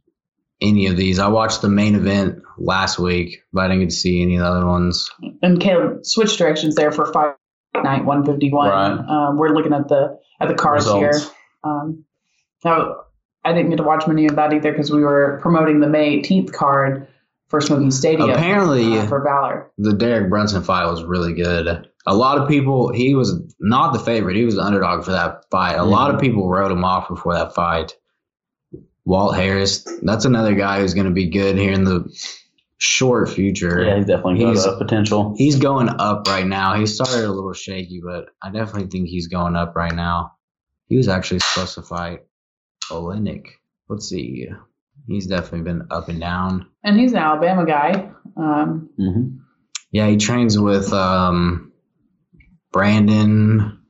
any 0.61 0.87
of 0.87 0.97
these. 0.97 1.19
I 1.19 1.29
watched 1.29 1.62
the 1.62 1.69
main 1.69 1.95
event 1.95 2.43
last 2.59 2.99
week, 2.99 3.43
but 3.52 3.64
I 3.64 3.69
didn't 3.69 3.81
get 3.81 3.90
to 3.90 3.97
see 3.97 4.23
any 4.23 4.37
of 4.37 4.43
the 4.43 4.49
other 4.49 4.67
ones. 4.67 5.11
And 5.43 5.61
Caleb 5.61 6.05
switch 6.05 6.37
directions 6.37 6.75
there 6.75 6.93
for 6.93 7.12
fight 7.12 7.35
night 7.75 8.05
151. 8.05 8.69
Right. 8.69 8.93
Uh, 8.93 9.33
we're 9.35 9.50
looking 9.50 9.73
at 9.73 9.88
the 9.88 10.19
at 10.40 10.49
the 10.49 10.55
cards 10.55 10.87
Results. 10.87 11.25
here. 11.25 11.35
Um, 11.64 12.05
now, 12.64 12.97
I 13.45 13.52
didn't 13.52 13.71
get 13.71 13.76
to 13.76 13.83
watch 13.83 14.07
many 14.07 14.26
of 14.26 14.37
that 14.37 14.52
either 14.52 14.73
because 14.73 14.90
we 14.90 15.02
were 15.02 15.38
promoting 15.43 15.81
the 15.81 15.88
May 15.88 16.21
18th 16.21 16.52
card 16.52 17.09
for 17.49 17.61
Smoky 17.61 17.90
Stadium. 17.90 18.31
Apparently- 18.31 18.99
uh, 18.99 19.07
for 19.07 19.23
Valor. 19.23 19.71
The 19.79 19.93
Derek 19.93 20.31
Brunson 20.31 20.62
fight 20.62 20.87
was 20.87 21.02
really 21.02 21.35
good. 21.35 21.88
A 22.07 22.14
lot 22.14 22.38
of 22.38 22.49
people, 22.49 22.93
he 22.93 23.14
was 23.14 23.55
not 23.61 23.93
the 23.93 23.99
favorite. 23.99 24.37
He 24.37 24.45
was 24.45 24.55
the 24.55 24.62
underdog 24.62 25.05
for 25.05 25.12
that 25.12 25.45
fight. 25.50 25.75
A 25.75 25.85
lot 25.85 26.14
of 26.14 26.21
people 26.21 26.49
wrote 26.49 26.73
him 26.73 26.85
off 26.85 27.09
before 27.09 27.35
that 27.35 27.55
fight. 27.55 27.95
Walt 29.11 29.35
Harris, 29.35 29.85
that's 30.02 30.25
another 30.25 30.55
guy 30.55 30.79
who's 30.81 30.95
going 30.95 31.07
to 31.09 31.12
be 31.12 31.31
good 31.31 31.57
here 31.59 31.73
in 31.73 31.83
the 31.83 32.09
short 32.79 33.29
future. 33.29 33.83
Yeah, 33.83 33.97
he's 33.97 34.07
definitely 34.07 34.38
got 34.38 34.50
He's- 34.55 34.64
a 34.64 34.76
potential. 34.79 35.35
He's 35.37 35.57
going 35.57 35.88
up 35.88 36.29
right 36.29 36.47
now. 36.47 36.75
He 36.75 36.87
started 36.87 37.25
a 37.25 37.33
little 37.33 37.52
shaky, 37.52 38.00
but 38.05 38.26
I 38.40 38.50
definitely 38.52 38.87
think 38.87 39.09
he's 39.09 39.26
going 39.26 39.57
up 39.57 39.75
right 39.75 39.93
now. 39.93 40.37
He 40.87 40.97
was 40.97 41.09
actually 41.09 41.40
supposed 41.40 41.75
to 41.75 41.83
fight 41.83 42.21
Oleinik. 42.88 43.47
Let's 43.88 44.09
see. 44.09 44.47
He's 45.09 45.26
definitely 45.26 45.62
been 45.62 45.88
up 45.90 46.09
and 46.09 46.21
down. 46.21 46.69
And 46.85 46.97
he's 46.99 47.11
an 47.12 47.19
Alabama 47.19 47.67
guy. 47.67 48.12
Um, 48.37 48.90
Mm-hmm. 48.99 49.37
Yeah, 49.90 50.07
he 50.07 50.19
trains 50.19 50.57
with 50.57 50.93
um, 50.93 51.73
Brandon. 52.71 53.81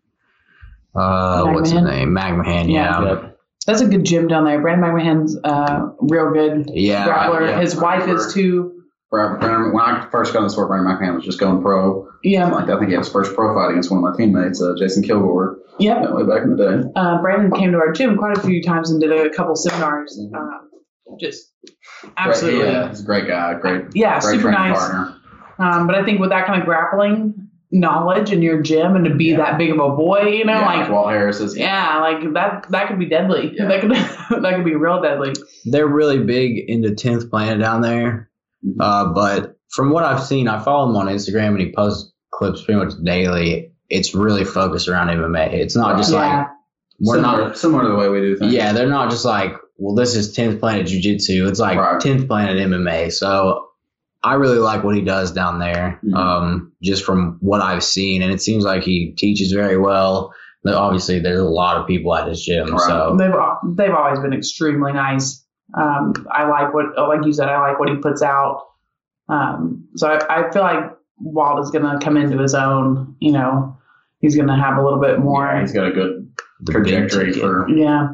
Uh, 0.95 1.45
what's 1.53 1.71
his 1.73 1.81
McMahon? 1.83 1.91
name? 1.91 2.09
McMahon. 2.15 2.73
Yeah. 2.73 3.03
Yep. 3.05 3.30
That's 3.71 3.83
a 3.83 3.89
good 3.89 4.05
gym 4.05 4.29
down 4.29 4.45
there. 4.45 4.61
Brandon 4.61 4.91
McMahon's 4.91 5.39
uh, 5.45 5.91
real 6.01 6.31
good 6.33 6.71
Yeah. 6.73 7.07
grappler. 7.07 7.49
yeah. 7.49 7.61
His 7.61 7.77
wife 7.77 8.09
is 8.09 8.33
too. 8.35 8.77
Brandon- 9.11 9.73
When 9.73 9.83
I 9.83 10.07
first 10.11 10.33
got 10.33 10.41
in 10.41 10.45
the 10.45 10.51
sport, 10.51 10.69
Brandon 10.69 10.95
McMahon 10.97 11.15
was 11.17 11.25
just 11.25 11.41
going 11.41 11.63
pro. 11.63 12.07
Yeah. 12.23 12.49
Like 12.51 12.69
I 12.69 12.77
think 12.77 12.87
he 12.89 12.93
had 12.93 13.01
his 13.01 13.09
first 13.13 13.35
pro 13.35 13.55
fight 13.55 13.71
against 13.71 13.91
one 13.91 14.05
of 14.05 14.11
my 14.11 14.17
teammates, 14.17 14.63
uh, 14.63 14.75
Jason 14.79 15.03
Kilgore, 15.03 15.59
Yep. 15.79 15.97
uh, 16.11 16.15
way 16.15 16.23
back 16.25 16.43
in 16.45 16.57
the 16.57 16.83
day. 16.83 16.89
Uh, 16.95 17.21
Brandon 17.21 17.51
came 17.53 17.73
to 17.73 17.79
our 17.79 17.93
gym 17.93 18.17
quite 18.19 18.37
a 18.37 18.41
few 18.41 18.63
times 18.63 18.91
and 18.91 19.01
did 19.01 19.11
a 19.13 19.31
couple 19.31 19.57
seminars. 19.57 20.17
Um, 20.35 20.69
just 21.19 21.53
absolutely. 22.17 22.61
Great, 22.61 22.73
yeah, 22.73 22.89
he's 22.89 23.01
a 23.01 23.05
great 23.05 23.27
guy. 23.27 23.55
Great, 23.55 23.85
Yeah, 23.95 24.21
great 24.21 24.37
super 24.37 24.51
nice. 24.53 24.79
partner. 24.79 25.15
Um, 25.59 25.87
but 25.87 25.97
I 25.97 26.05
think 26.05 26.21
with 26.21 26.31
that 26.31 26.47
kind 26.47 26.61
of 26.61 26.67
grappling 26.67 27.40
knowledge 27.73 28.33
in 28.33 28.43
your 28.43 28.61
gym 28.63 28.97
and 28.97 29.05
to 29.05 29.15
be 29.15 29.27
Yeah. 29.27 29.37
that 29.39 29.59
big 29.59 29.71
of 29.71 29.79
a 29.79 29.91
boy, 29.91 30.23
you 30.39 30.45
know, 30.45 30.55
yeah, 30.55 30.67
like 30.81 30.91
Walt 30.91 31.11
Harris 31.11 31.41
is. 31.41 31.57
yeah, 31.57 32.01
like 32.01 32.33
that 32.35 32.67
that 32.71 32.89
could 32.89 32.99
be 32.99 33.07
deadly. 33.07 33.53
Yeah. 33.55 33.67
That 33.69 33.81
could 33.81 33.91
that 34.43 34.55
could 34.57 34.65
be 34.65 34.75
real 34.75 35.01
deadly. 35.01 35.33
They're 35.67 35.87
really 35.87 36.19
big 36.19 36.59
into 36.69 36.91
10th 36.91 37.31
Planet 37.31 37.61
down 37.61 37.81
there. 37.83 38.29
Mhm. 38.67 38.75
Uh, 38.81 39.13
but 39.13 39.57
from 39.71 39.91
what 39.91 40.05
I've 40.05 40.23
seen, 40.23 40.49
I 40.49 40.59
follow 40.59 40.91
him 40.91 40.97
on 40.97 41.07
Instagram 41.07 41.49
and 41.51 41.61
he 41.61 41.73
posts 41.73 42.13
clips 42.33 42.63
pretty 42.65 42.81
much 42.81 42.93
daily. 43.05 43.73
It's 43.89 44.15
really 44.15 44.45
focused 44.45 44.89
around 44.89 45.09
MMA. 45.09 45.53
It's 45.53 45.77
not 45.77 45.97
just 45.97 46.13
Yeah. 46.13 46.39
like, 46.39 46.47
we're 47.01 47.15
similar, 47.17 47.39
not 47.49 47.59
similar 47.59 47.83
to 47.85 47.89
the 47.91 47.97
way 47.97 48.09
we 48.09 48.21
do 48.21 48.37
things. 48.37 48.53
Yeah, 48.53 48.73
they're 48.73 48.89
not 48.89 49.11
just 49.11 49.25
like, 49.25 49.53
well, 49.79 49.95
this 49.95 50.15
is 50.17 50.37
10th 50.37 50.61
Planet 50.61 50.87
Jiu 50.87 51.01
Jitsu. 51.01 51.47
It's 51.49 51.59
like 51.61 51.79
Right. 51.79 52.01
10th 52.01 52.27
Planet 52.29 52.59
MMA. 52.59 53.11
So 53.13 53.67
I 54.23 54.35
really 54.35 54.59
like 54.59 54.85
what 54.85 54.95
he 54.95 55.01
does 55.03 55.33
down 55.33 55.59
there, 55.59 55.99
Mhm. 56.05 56.15
um, 56.15 56.73
just 56.83 57.05
from 57.05 57.39
what 57.41 57.61
I've 57.63 57.83
seen. 57.83 58.23
And 58.23 58.31
it 58.33 58.43
seems 58.43 58.65
like 58.65 58.83
he 58.83 59.13
teaches 59.17 59.53
very 59.53 59.79
well. 59.79 60.33
Obviously, 60.67 61.21
there's 61.21 61.41
a 61.41 61.45
lot 61.45 61.79
of 61.79 61.87
people 61.87 62.15
at 62.15 62.29
his 62.29 62.43
gym. 62.43 62.69
Right. 62.71 62.81
So 62.83 63.17
They've 63.19 63.33
they've 63.77 63.95
always 63.95 64.19
been 64.21 64.35
extremely 64.35 64.93
nice. 64.93 65.43
Um, 65.75 66.13
I 66.31 66.47
like 66.49 66.75
what 66.75 66.87
like 66.99 67.25
you 67.25 67.33
said. 67.33 67.49
I 67.49 67.59
like 67.67 67.79
what 67.79 67.89
he 67.89 67.97
puts 67.97 68.21
out. 68.23 68.67
Um, 69.31 69.85
so 69.97 70.09
I, 70.09 70.41
I 70.49 70.51
feel 70.51 70.63
like 70.63 70.93
Walt 71.19 71.61
is 71.61 71.71
gonna 71.71 71.99
come 72.03 72.17
into 72.19 72.37
his 72.39 72.55
own. 72.55 73.15
You 73.21 73.33
know, 73.33 73.79
he's 74.19 74.37
gonna 74.37 74.61
have 74.61 74.77
a 74.77 74.83
little 74.85 75.01
bit 75.01 75.19
more. 75.19 75.47
Yeah, 75.47 75.61
he's 75.63 75.73
got 75.73 75.87
a 75.87 75.93
good 75.93 76.29
trajectory 76.69 77.33
for. 77.33 77.67
Yeah. 77.71 78.09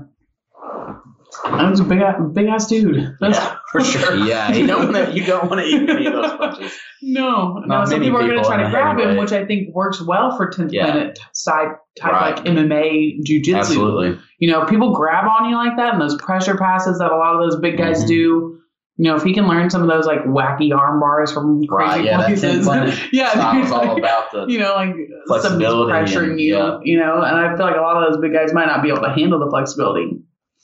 That 1.44 1.70
was 1.70 1.80
a 1.80 1.84
big, 1.84 2.00
ass- 2.00 2.20
big 2.32 2.46
ass 2.46 2.66
dude. 2.68 3.16
That's, 3.20 3.38
Yeah, 3.38 3.55
for 3.72 3.82
sure. 3.82 4.14
Yeah, 4.16 4.52
you 4.52 4.66
don't 4.66 4.92
want 4.92 5.08
to. 5.08 5.12
You 5.14 5.24
don't 5.26 5.48
want 5.50 5.60
to 5.60 5.66
eat 5.66 5.88
any 5.88 6.06
of 6.06 6.12
those 6.14 6.32
punches. 6.32 6.72
No, 7.02 7.54
no. 7.54 7.60
Not 7.66 7.88
Some 7.88 7.98
many 8.00 8.10
people 8.10 8.24
are 8.24 8.26
going 8.28 8.42
to 8.42 8.44
try 8.48 8.62
to 8.62 8.70
grab 8.70 8.92
him, 8.98 9.04
heavyweight. 9.06 9.18
which 9.20 9.32
I 9.32 9.44
think 9.44 9.74
works 9.74 10.00
well 10.00 10.36
for 10.36 10.50
10th 10.50 10.72
Yeah. 10.72 10.84
Planet 10.90 11.18
type, 11.44 11.78
type 12.00 12.12
Right. 12.12 12.36
like 12.36 12.44
MMA 12.46 13.22
jiu-jitsu. 13.24 13.56
Absolutely. 13.58 14.18
You 14.38 14.50
know, 14.50 14.64
people 14.66 14.92
grab 14.92 15.24
on 15.26 15.48
you 15.50 15.56
like 15.56 15.76
that, 15.76 15.92
and 15.92 16.00
those 16.02 16.16
pressure 16.16 16.56
passes 16.56 16.98
that 16.98 17.10
a 17.12 17.16
lot 17.16 17.34
of 17.34 17.40
those 17.40 17.60
big 17.60 17.76
guys 17.78 18.04
Mhm. 18.04 18.08
do. 18.08 18.58
You 18.98 19.10
know, 19.10 19.16
if 19.16 19.22
he 19.24 19.34
can 19.34 19.46
learn 19.46 19.68
some 19.68 19.82
of 19.82 19.88
those 19.88 20.06
like 20.06 20.24
wacky 20.24 20.74
arm 20.74 21.00
bars 21.00 21.30
from 21.30 21.60
Right. 21.70 21.90
crazy 21.90 22.04
Yeah. 22.06 22.16
Places, 22.24 22.66
10 22.66 22.92
yeah, 23.12 23.28
style 23.30 23.62
dude, 23.62 23.70
all 23.72 23.86
like, 23.88 23.98
about 23.98 24.30
the. 24.32 24.46
you 24.48 24.58
know, 24.58 24.74
like 24.74 24.88
somebody's 24.88 25.10
Flexibility 25.26 25.92
pressuring 25.92 26.30
and- 26.30 26.40
you, 26.40 26.54
yeah. 26.56 26.78
you 26.82 26.98
know, 26.98 27.20
and 27.20 27.36
I 27.36 27.54
feel 27.56 27.66
like 27.66 27.76
a 27.76 27.80
lot 27.82 28.02
of 28.02 28.10
those 28.10 28.20
big 28.22 28.32
guys 28.32 28.54
might 28.54 28.66
not 28.66 28.82
be 28.82 28.88
able 28.88 29.02
to 29.02 29.10
handle 29.10 29.38
the 29.38 29.50
flexibility. 29.50 30.12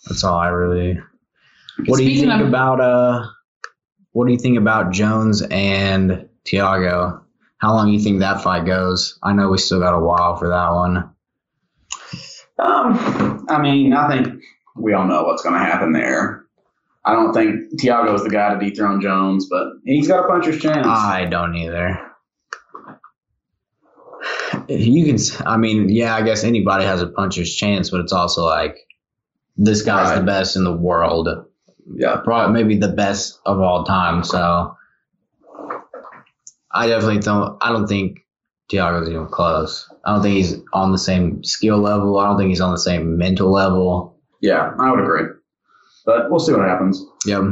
That's 0.08 0.24
all 0.24 0.38
I 0.38 0.48
really. 0.48 0.98
What 1.86 1.98
do 1.98 2.04
you 2.04 2.20
think 2.20 2.40
of- 2.40 2.48
about 2.48 2.80
uh? 2.80 3.26
What 4.12 4.26
do 4.26 4.32
you 4.32 4.38
think 4.38 4.58
about 4.58 4.92
Jones 4.92 5.42
and 5.50 6.28
Thiago? 6.46 7.22
How 7.58 7.74
long 7.74 7.86
do 7.86 7.92
you 7.92 8.00
think 8.00 8.20
that 8.20 8.42
fight 8.42 8.66
goes? 8.66 9.18
I 9.22 9.32
know 9.32 9.48
we 9.48 9.58
still 9.58 9.80
got 9.80 9.94
a 9.94 10.00
while 10.00 10.36
for 10.36 10.48
that 10.48 10.70
one. 10.70 11.10
Um, 12.58 13.46
I 13.48 13.60
mean, 13.60 13.94
I 13.94 14.08
think 14.08 14.42
we 14.76 14.92
all 14.92 15.06
know 15.06 15.24
what's 15.24 15.42
going 15.42 15.54
to 15.54 15.60
happen 15.64 15.92
there. 15.92 16.44
I 17.04 17.14
don't 17.14 17.32
think 17.32 17.80
Thiago 17.80 18.14
is 18.14 18.22
the 18.22 18.30
guy 18.30 18.54
to 18.54 18.60
dethrone 18.60 19.00
Jones, 19.00 19.46
but 19.48 19.68
he's 19.84 20.08
got 20.08 20.24
a 20.24 20.28
puncher's 20.28 20.60
chance. 20.60 20.86
I 20.86 21.24
don't 21.24 21.56
either. 21.56 21.98
You 24.68 25.06
can, 25.06 25.18
I 25.46 25.56
mean, 25.56 25.88
yeah, 25.88 26.14
I 26.14 26.22
guess 26.22 26.44
anybody 26.44 26.84
has 26.84 27.02
a 27.02 27.08
puncher's 27.08 27.54
chance, 27.54 27.90
but 27.90 28.00
it's 28.00 28.12
also 28.12 28.44
like 28.44 28.76
this 29.56 29.82
guy's 29.82 30.16
the 30.16 30.24
best 30.24 30.54
in 30.56 30.64
the 30.64 30.76
world, 30.76 31.28
yeah, 31.94 32.16
probably 32.24 32.52
maybe 32.52 32.78
the 32.78 32.92
best 32.92 33.40
of 33.46 33.60
all 33.60 33.84
time. 33.84 34.24
So 34.24 34.76
I 36.70 36.86
definitely 36.86 37.20
don't. 37.20 37.58
I 37.62 37.72
don't 37.72 37.86
think 37.86 38.20
Thiago's 38.70 39.08
even 39.08 39.26
close. 39.26 39.88
I 40.04 40.14
don't 40.14 40.22
think 40.22 40.36
he's 40.36 40.56
on 40.72 40.92
the 40.92 40.98
same 40.98 41.44
skill 41.44 41.78
level. 41.78 42.18
I 42.18 42.26
don't 42.26 42.38
think 42.38 42.48
he's 42.50 42.60
on 42.60 42.72
the 42.72 42.78
same 42.78 43.18
mental 43.18 43.50
level. 43.52 44.18
yeah, 44.40 44.72
I 44.78 44.90
would 44.90 45.00
agree. 45.00 45.24
But 46.04 46.30
we'll 46.30 46.40
see 46.40 46.52
what 46.52 46.66
happens. 46.66 47.04
Yep. 47.26 47.42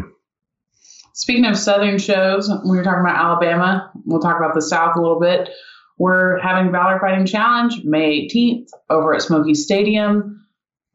Speaking 1.13 1.45
of 1.45 1.57
Southern 1.57 1.99
shows, 1.99 2.51
we 2.65 2.77
were 2.77 2.83
talking 2.83 3.01
about 3.01 3.17
Alabama. 3.17 3.93
We'll 4.07 4.21
talk 4.21 4.39
about 4.39 4.55
the 4.55 4.63
South 4.63 4.97
a 4.97 5.01
little 5.01 5.21
bit. 5.21 5.51
We're 5.99 6.39
having 6.39 6.73
Valor 6.73 6.99
Fighting 6.99 7.27
Challenge 7.27 7.85
May 7.85 8.27
18th 8.27 8.69
over 8.89 9.15
at 9.15 9.21
Smoky 9.23 9.55
Stadium. 9.55 10.40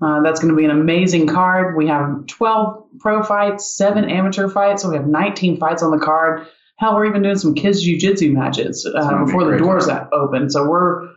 Uh, 0.06 0.22
that's 0.22 0.40
going 0.40 0.54
to 0.54 0.58
be 0.58 0.66
an 0.66 0.72
amazing 0.72 1.26
card. 1.26 1.76
We 1.76 1.88
have 1.88 2.28
12 2.28 2.84
pro 3.00 3.24
fights, 3.24 3.76
seven 3.76 4.08
amateur 4.08 4.48
fights, 4.48 4.84
so 4.84 4.90
we 4.90 4.98
have 4.98 5.08
19 5.08 5.58
fights 5.58 5.82
on 5.82 5.90
the 5.90 5.98
card. 5.98 6.46
Hell, 6.78 6.94
we're 6.94 7.08
even 7.08 7.24
doing 7.24 7.38
some 7.38 7.56
kids 7.56 7.82
jiu-jitsu 7.82 8.32
matches 8.32 8.86
uh, 8.86 9.02
gonna 9.02 9.26
be 9.26 9.32
before 9.32 9.50
the 9.50 9.58
doors 9.58 9.88
card. 9.88 10.10
open. 10.12 10.50
So 10.52 10.68
we're 10.68 11.08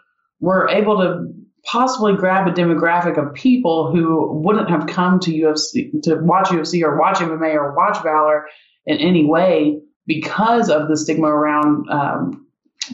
we're 0.40 0.68
able 0.70 0.98
to 0.98 1.34
possibly 1.64 2.16
grab 2.16 2.46
a 2.46 2.52
demographic 2.52 3.18
of 3.18 3.34
people 3.34 3.92
who 3.92 4.40
wouldn't 4.42 4.70
have 4.70 4.86
come 4.86 5.20
to 5.20 5.32
UFC 5.32 5.90
to 6.04 6.16
watch 6.16 6.48
UFC 6.48 6.82
or 6.82 6.98
watch 6.98 7.18
MMA 7.18 7.54
or 7.54 7.74
watch 7.74 8.02
Valor 8.02 8.46
in 8.86 8.96
any 8.98 9.26
way 9.26 9.80
because 10.06 10.70
of 10.70 10.88
the 10.88 10.96
stigma 10.96 11.26
around 11.26 11.90
um, 11.90 12.46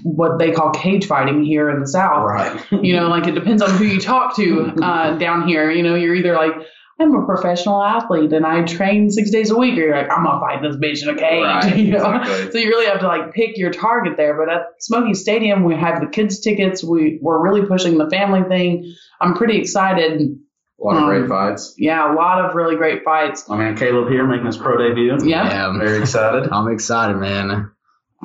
what 0.03 0.39
they 0.39 0.51
call 0.53 0.71
cage 0.71 1.07
fighting 1.07 1.45
here 1.45 1.71
in 1.71 1.81
the 1.81 1.87
South. 1.87 2.25
Right. 2.27 2.61
You 2.85 2.97
know, 2.97 3.09
like 3.09 3.27
it 3.27 3.33
depends 3.33 3.63
on 3.63 3.71
who 3.71 3.85
you 3.85 4.01
talk 4.01 4.37
to 4.37 4.73
uh, 4.83 5.17
down 5.19 5.47
here. 5.49 5.71
You 5.71 5.83
know, 5.83 5.95
you're 5.95 6.15
either 6.15 6.35
like, 6.35 6.53
I'm 7.01 7.15
a 7.15 7.25
professional 7.25 7.83
athlete 7.83 8.33
and 8.33 8.45
I 8.47 8.63
train 8.65 9.11
six 9.11 9.31
days 9.31 9.51
a 9.51 9.57
week, 9.57 9.75
or 9.79 9.83
you're 9.83 9.97
like, 9.97 10.11
I'm 10.11 10.25
gonna 10.25 10.41
fight 10.41 10.63
this 10.63 10.77
bitch 10.77 11.03
in 11.03 11.09
a 11.09 11.19
cage. 11.19 11.43
Right, 11.43 11.77
you 11.77 11.93
know? 11.93 11.99
exactly. 11.99 12.51
So 12.53 12.59
you 12.59 12.69
really 12.69 12.87
have 12.87 13.01
to 13.01 13.07
like 13.07 13.33
pick 13.33 13.57
your 13.57 13.71
target 13.71 14.17
there. 14.17 14.37
But 14.37 14.53
at 14.53 14.63
Smoky 14.81 15.15
Stadium, 15.15 15.65
we 15.65 15.75
have 15.77 16.01
the 16.01 16.07
kids 16.07 16.41
tickets. 16.41 16.85
We 16.85 17.19
we're 17.23 17.43
really 17.43 17.67
pushing 17.67 17.97
the 17.99 18.09
family 18.11 18.43
thing. 18.49 18.95
I'm 19.21 19.35
pretty 19.35 19.59
excited. 19.59 20.21
A 20.21 20.85
lot 20.85 20.97
of 20.97 21.03
Um, 21.05 21.09
great 21.09 21.29
fights. 21.29 21.75
Yeah, 21.79 22.13
a 22.13 22.15
lot 22.15 22.45
of 22.45 22.55
really 22.55 22.77
great 22.77 23.05
fights. 23.05 23.49
I 23.49 23.57
mean, 23.57 23.77
Caleb 23.77 24.09
here 24.09 24.27
making 24.27 24.47
his 24.47 24.57
pro 24.57 24.77
debut. 24.77 25.17
Yeah. 25.25 25.47
Yeah. 25.49 25.79
Very 25.79 25.99
excited. 26.01 26.51
I'm 26.53 26.69
excited, 26.73 27.17
man. 27.17 27.71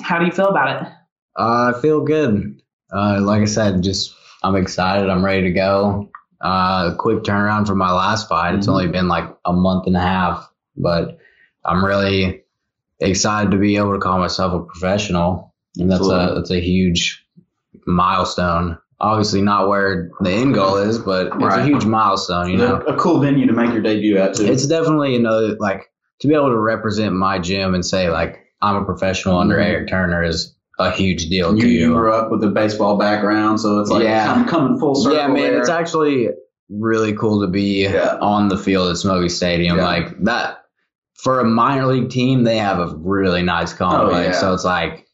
How 0.01 0.19
do 0.19 0.25
you 0.25 0.31
feel 0.31 0.47
about 0.47 0.81
it? 0.81 0.87
Uh, 1.37 1.73
I 1.75 1.81
feel 1.81 2.01
good. 2.01 2.61
Uh, 2.93 3.19
like 3.21 3.41
I 3.41 3.45
said, 3.45 3.81
just 3.83 4.15
I'm 4.43 4.55
excited. 4.55 5.09
I'm 5.09 5.23
ready 5.23 5.43
to 5.43 5.51
go. 5.51 6.09
Uh, 6.41 6.95
quick 6.95 7.23
turnaround 7.23 7.67
from 7.67 7.77
my 7.77 7.91
last 7.91 8.29
fight. 8.29 8.55
It's 8.55 8.67
Mhm. 8.67 8.71
only 8.71 8.87
been 8.87 9.07
like 9.07 9.25
a 9.45 9.53
month 9.53 9.87
and 9.87 9.95
a 9.97 10.01
half, 10.01 10.49
but 10.77 11.17
I'm 11.65 11.83
really 11.83 12.43
excited 12.99 13.51
to 13.51 13.57
be 13.57 13.75
able 13.77 13.93
to 13.93 13.99
call 13.99 14.19
myself 14.19 14.53
a 14.53 14.65
professional, 14.65 15.53
and 15.77 15.91
that's 15.91 16.07
a 16.07 16.33
that's 16.35 16.51
a 16.51 16.59
huge 16.61 17.25
milestone. 17.85 18.77
Obviously, 19.01 19.41
not 19.41 19.69
where 19.69 20.09
the 20.21 20.31
end 20.31 20.53
goal 20.53 20.75
is, 20.77 20.97
but 20.99 21.27
it's 21.33 21.55
a 21.55 21.63
huge 21.65 21.85
milestone. 21.85 22.49
You 22.49 22.57
know, 22.57 22.75
a 22.77 22.95
cool 22.95 23.19
venue 23.19 23.47
to 23.47 23.53
make 23.53 23.71
your 23.71 23.81
debut 23.81 24.17
at 24.17 24.35
too. 24.35 24.45
it's 24.45 24.67
definitely 24.67 25.15
another 25.15 25.55
like 25.59 25.91
to 26.19 26.27
be 26.27 26.33
able 26.33 26.49
to 26.49 26.57
represent 26.57 27.13
my 27.15 27.39
gym 27.39 27.73
and 27.75 27.85
say 27.85 28.09
like 28.09 28.39
I'm 28.61 28.75
a 28.77 28.85
professional 28.85 29.37
under 29.37 29.55
Mhm. 29.57 29.63
Eric 29.65 29.87
Turner 29.89 30.23
is 30.23 30.53
a 30.79 30.91
huge 30.91 31.27
deal 31.27 31.57
You, 31.57 31.67
you 31.67 31.93
grew 31.93 32.13
up 32.13 32.31
with 32.31 32.43
a 32.43 32.47
baseball 32.47 32.97
background, 32.97 33.59
so 33.59 33.79
it's 33.79 33.89
like 33.89 34.03
Yeah. 34.03 34.31
I'm 34.33 34.47
coming 34.47 34.79
full 34.79 34.95
circle. 34.95 35.17
yeah, 35.17 35.27
man, 35.27 35.35
there. 35.35 35.59
it's 35.59 35.69
actually 35.69 36.29
really 36.69 37.13
cool 37.13 37.41
to 37.41 37.47
be 37.47 37.83
Yeah. 37.83 38.17
on 38.21 38.47
the 38.47 38.57
field 38.57 38.89
at 38.89 38.97
Smoky 38.97 39.29
Stadium. 39.29 39.77
Yeah. 39.77 39.85
Like 39.85 40.23
that 40.23 40.63
for 41.15 41.41
a 41.41 41.43
minor 41.45 41.85
league 41.87 42.09
team, 42.09 42.43
they 42.43 42.57
have 42.57 42.79
a 42.79 42.95
really 42.95 43.41
nice 43.41 43.73
complex. 43.73 44.37
Oh. 44.37 44.41
So 44.41 44.53
it's 44.53 44.63
like, 44.63 45.05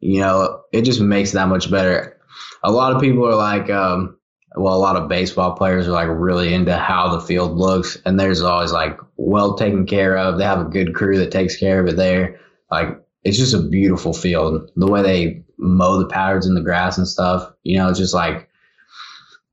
you 0.00 0.20
know, 0.20 0.62
it 0.72 0.82
just 0.82 1.00
makes 1.00 1.30
that 1.32 1.46
much 1.48 1.70
better. 1.70 2.16
A 2.64 2.72
lot 2.72 2.92
of 2.92 3.00
people 3.00 3.24
are 3.28 3.36
like, 3.36 3.70
um, 3.70 4.16
well, 4.56 4.74
a 4.74 4.78
lot 4.78 4.96
of 4.96 5.08
baseball 5.08 5.52
players 5.52 5.86
are 5.86 5.92
like 5.92 6.08
really 6.10 6.52
into 6.52 6.76
how 6.76 7.08
the 7.14 7.20
field 7.20 7.56
looks, 7.56 7.96
and 8.04 8.18
there's 8.18 8.42
always 8.42 8.72
like 8.72 8.98
well 9.16 9.54
taken 9.54 9.86
care 9.86 10.18
of. 10.18 10.36
They 10.38 10.44
have 10.44 10.60
a 10.60 10.64
good 10.68 10.94
crew 10.94 11.18
that 11.18 11.30
takes 11.30 11.56
care 11.56 11.80
of 11.80 11.86
it 11.86 11.96
there. 11.96 12.40
Like 12.70 12.98
it's 13.24 13.38
just 13.38 13.54
a 13.54 13.62
beautiful 13.62 14.12
field. 14.12 14.70
The 14.76 14.86
way 14.90 15.02
they 15.02 15.44
mow 15.58 15.98
the 15.98 16.06
patterns 16.08 16.46
in 16.46 16.54
the 16.54 16.60
grass 16.62 16.98
and 16.98 17.06
stuff, 17.06 17.52
you 17.62 17.78
know, 17.78 17.88
it's 17.88 17.98
just 17.98 18.14
like 18.14 18.48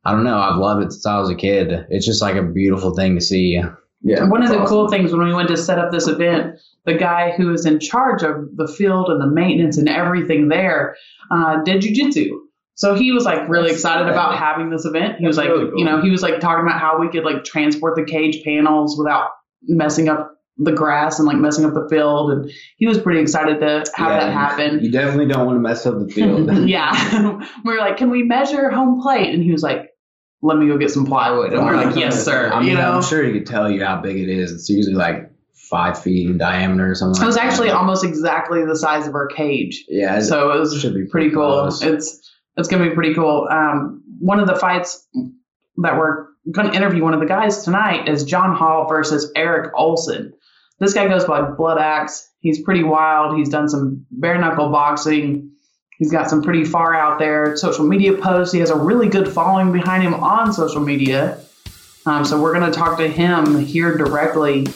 I 0.05 0.11
don't 0.13 0.23
know. 0.23 0.37
I've 0.37 0.57
loved 0.57 0.83
it 0.85 0.91
since 0.93 1.05
I 1.05 1.19
was 1.19 1.29
a 1.29 1.35
kid. 1.35 1.85
It's 1.89 2.05
just 2.05 2.21
like 2.21 2.35
a 2.35 2.41
beautiful 2.43 2.93
thing 2.95 3.15
to 3.15 3.21
see. 3.21 3.61
yeah, 4.01 4.27
One 4.29 4.41
of 4.41 4.49
the 4.49 4.55
awesome. 4.59 4.67
cool 4.67 4.87
things 4.89 5.11
when 5.11 5.27
we 5.27 5.33
went 5.33 5.49
to 5.49 5.57
set 5.57 5.77
up 5.77 5.91
this 5.91 6.07
event, 6.07 6.59
the 6.85 6.93
guy 6.95 7.31
who 7.31 7.51
is 7.53 7.65
in 7.65 7.79
charge 7.79 8.23
of 8.23 8.55
the 8.55 8.67
field 8.67 9.09
and 9.09 9.21
the 9.21 9.27
maintenance 9.27 9.77
and 9.77 9.89
everything 9.89 10.47
there 10.47 10.95
uh, 11.29 11.61
did 11.63 11.81
jujitsu. 11.83 12.29
So 12.75 12.95
he 12.95 13.11
was 13.11 13.25
like 13.25 13.49
really 13.49 13.67
That's 13.67 13.79
excited 13.81 14.05
sick. 14.05 14.13
about 14.13 14.37
having 14.37 14.69
this 14.69 14.85
event. 14.85 15.17
He 15.19 15.27
was 15.27 15.35
like, 15.35 15.49
really 15.49 15.69
cool. 15.69 15.79
you 15.79 15.83
know, 15.85 16.01
he 16.01 16.09
was 16.09 16.21
like 16.23 16.39
talking 16.39 16.65
about 16.65 16.79
how 16.79 16.97
we 16.97 17.09
could 17.09 17.25
like 17.25 17.43
transport 17.43 17.97
the 17.97 18.05
cage 18.05 18.41
panels 18.45 18.97
without 18.97 19.31
messing 19.63 20.07
up 20.07 20.38
the 20.59 20.73
grass 20.73 21.19
and 21.19 21.27
like 21.27 21.37
messing 21.37 21.65
up 21.65 21.73
the 21.73 21.87
field. 21.89 22.31
And 22.31 22.51
he 22.77 22.85
was 22.85 22.99
pretty 22.99 23.21
excited 23.21 23.59
to 23.61 23.83
have 23.95 24.21
that 24.21 24.33
happen. 24.33 24.83
You 24.83 24.91
definitely 24.91 25.27
don't 25.27 25.45
want 25.45 25.55
to 25.55 25.61
mess 25.61 25.85
up 25.85 25.99
the 25.99 26.07
field. 26.13 26.53
yeah. 26.67 27.39
we 27.63 27.73
were 27.73 27.79
like, 27.79 27.97
can 27.97 28.09
we 28.09 28.23
measure 28.23 28.69
home 28.69 29.01
plate? 29.01 29.33
And 29.33 29.43
he 29.43 29.51
was 29.51 29.63
like, 29.63 29.89
let 30.41 30.57
me 30.57 30.67
go 30.67 30.77
get 30.77 30.91
some 30.91 31.05
plywood. 31.05 31.53
And 31.53 31.63
we 31.63 31.69
are 31.69 31.75
like, 31.75 31.95
yes, 31.95 32.23
sir. 32.23 32.51
I 32.51 32.59
mean, 32.59 32.69
you 32.69 32.75
know, 32.75 32.93
I'm 32.93 33.03
sure 33.03 33.23
he 33.23 33.33
could 33.33 33.45
tell 33.45 33.69
you 33.69 33.83
how 33.83 34.01
big 34.01 34.17
it 34.17 34.29
is. 34.29 34.51
It's 34.51 34.69
usually 34.69 34.95
like 34.95 35.29
five 35.53 36.01
feet 36.01 36.29
in 36.29 36.37
diameter 36.37 36.89
or 36.91 36.95
something. 36.95 37.21
it 37.21 37.25
was 37.25 37.35
like 37.35 37.45
that. 37.45 37.51
actually 37.51 37.69
almost 37.69 38.03
exactly 38.03 38.65
the 38.65 38.75
size 38.75 39.07
of 39.07 39.15
our 39.15 39.27
cage. 39.27 39.85
yeah. 39.87 40.19
So 40.21 40.51
it 40.51 40.59
was 40.59 40.79
should 40.79 40.95
be 40.95 41.05
pretty 41.05 41.29
cool. 41.31 41.67
It's 41.67 42.31
it's 42.57 42.67
gonna 42.67 42.89
be 42.89 42.95
pretty 42.95 43.13
cool. 43.13 43.47
Um, 43.49 44.01
one 44.19 44.39
of 44.39 44.47
the 44.47 44.55
fights 44.55 45.07
that 45.77 45.97
we're 45.97 46.27
gonna 46.51 46.73
interview 46.73 47.03
one 47.03 47.13
of 47.13 47.19
the 47.19 47.25
guys 47.25 47.63
tonight 47.63 48.07
is 48.07 48.23
John 48.23 48.55
Hall 48.55 48.87
versus 48.87 49.31
Eric 49.35 49.71
Olsen. 49.75 50.33
This 50.79 50.93
guy 50.93 51.07
goes 51.07 51.25
by 51.25 51.41
Blood 51.41 51.77
Axe. 51.77 52.29
He's 52.39 52.61
pretty 52.61 52.83
wild. 52.83 53.37
He's 53.37 53.49
done 53.49 53.67
some 53.67 54.05
bare 54.11 54.37
knuckle 54.37 54.69
boxing. 54.69 55.51
He's 55.97 56.11
got 56.11 56.29
some 56.29 56.41
pretty 56.41 56.63
far 56.63 56.95
out 56.95 57.19
there 57.19 57.57
social 57.57 57.85
media 57.85 58.13
posts. 58.13 58.53
He 58.53 58.59
has 58.59 58.69
a 58.69 58.75
really 58.77 59.09
good 59.09 59.27
following 59.27 59.73
behind 59.73 60.03
him 60.03 60.13
on 60.13 60.53
social 60.53 60.79
media. 60.79 61.39
Um, 62.05 62.23
so 62.23 62.41
we're 62.41 62.53
gonna 62.53 62.71
talk 62.71 62.97
to 62.99 63.07
him 63.07 63.59
here 63.59 63.97
directly. 63.97 64.67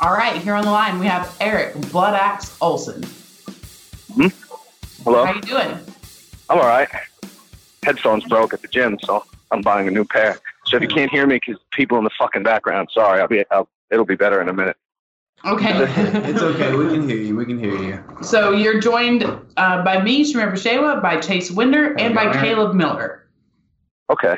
All 0.00 0.12
right, 0.12 0.36
here 0.42 0.54
on 0.54 0.64
the 0.64 0.70
line 0.70 0.98
we 0.98 1.06
have 1.06 1.34
Eric 1.40 1.74
Blood 1.90 2.14
Axe 2.14 2.54
Olson. 2.60 3.02
Hello. 5.02 5.24
How 5.24 5.32
you 5.32 5.40
doing? 5.40 5.78
I'm 6.50 6.58
all 6.58 6.66
right. 6.66 6.88
Headphones 7.82 8.24
broke 8.24 8.52
at 8.52 8.60
the 8.60 8.68
gym, 8.68 8.98
so 9.02 9.24
I'm 9.50 9.62
buying 9.62 9.88
a 9.88 9.90
new 9.90 10.04
pair. 10.04 10.38
So 10.66 10.76
if 10.76 10.82
you 10.82 10.88
can't 10.88 11.10
hear 11.10 11.26
me 11.26 11.36
because 11.36 11.60
people 11.72 11.96
in 11.98 12.04
the 12.04 12.10
fucking 12.18 12.42
background, 12.42 12.88
sorry. 12.92 13.20
I'll 13.20 13.28
be. 13.28 13.44
I'll, 13.50 13.68
it'll 13.90 14.04
be 14.04 14.16
better 14.16 14.40
in 14.40 14.48
a 14.48 14.52
minute. 14.52 14.76
Okay. 15.44 15.70
it's 16.28 16.42
okay. 16.42 16.74
We 16.74 16.86
can 16.88 17.08
hear 17.08 17.18
you. 17.18 17.36
We 17.36 17.44
can 17.44 17.58
hear 17.58 17.76
you. 17.76 18.02
so 18.22 18.50
you're 18.50 18.80
joined 18.80 19.24
uh, 19.56 19.82
by 19.84 20.02
me, 20.02 20.24
Shamir 20.24 20.52
Peshewa, 20.52 21.00
by 21.00 21.20
Chase 21.20 21.50
Wender, 21.50 21.94
and 21.98 22.14
by 22.14 22.26
Okay. 22.26 22.40
Caleb 22.40 22.74
Miller. 22.74 23.28
Okay. 24.10 24.36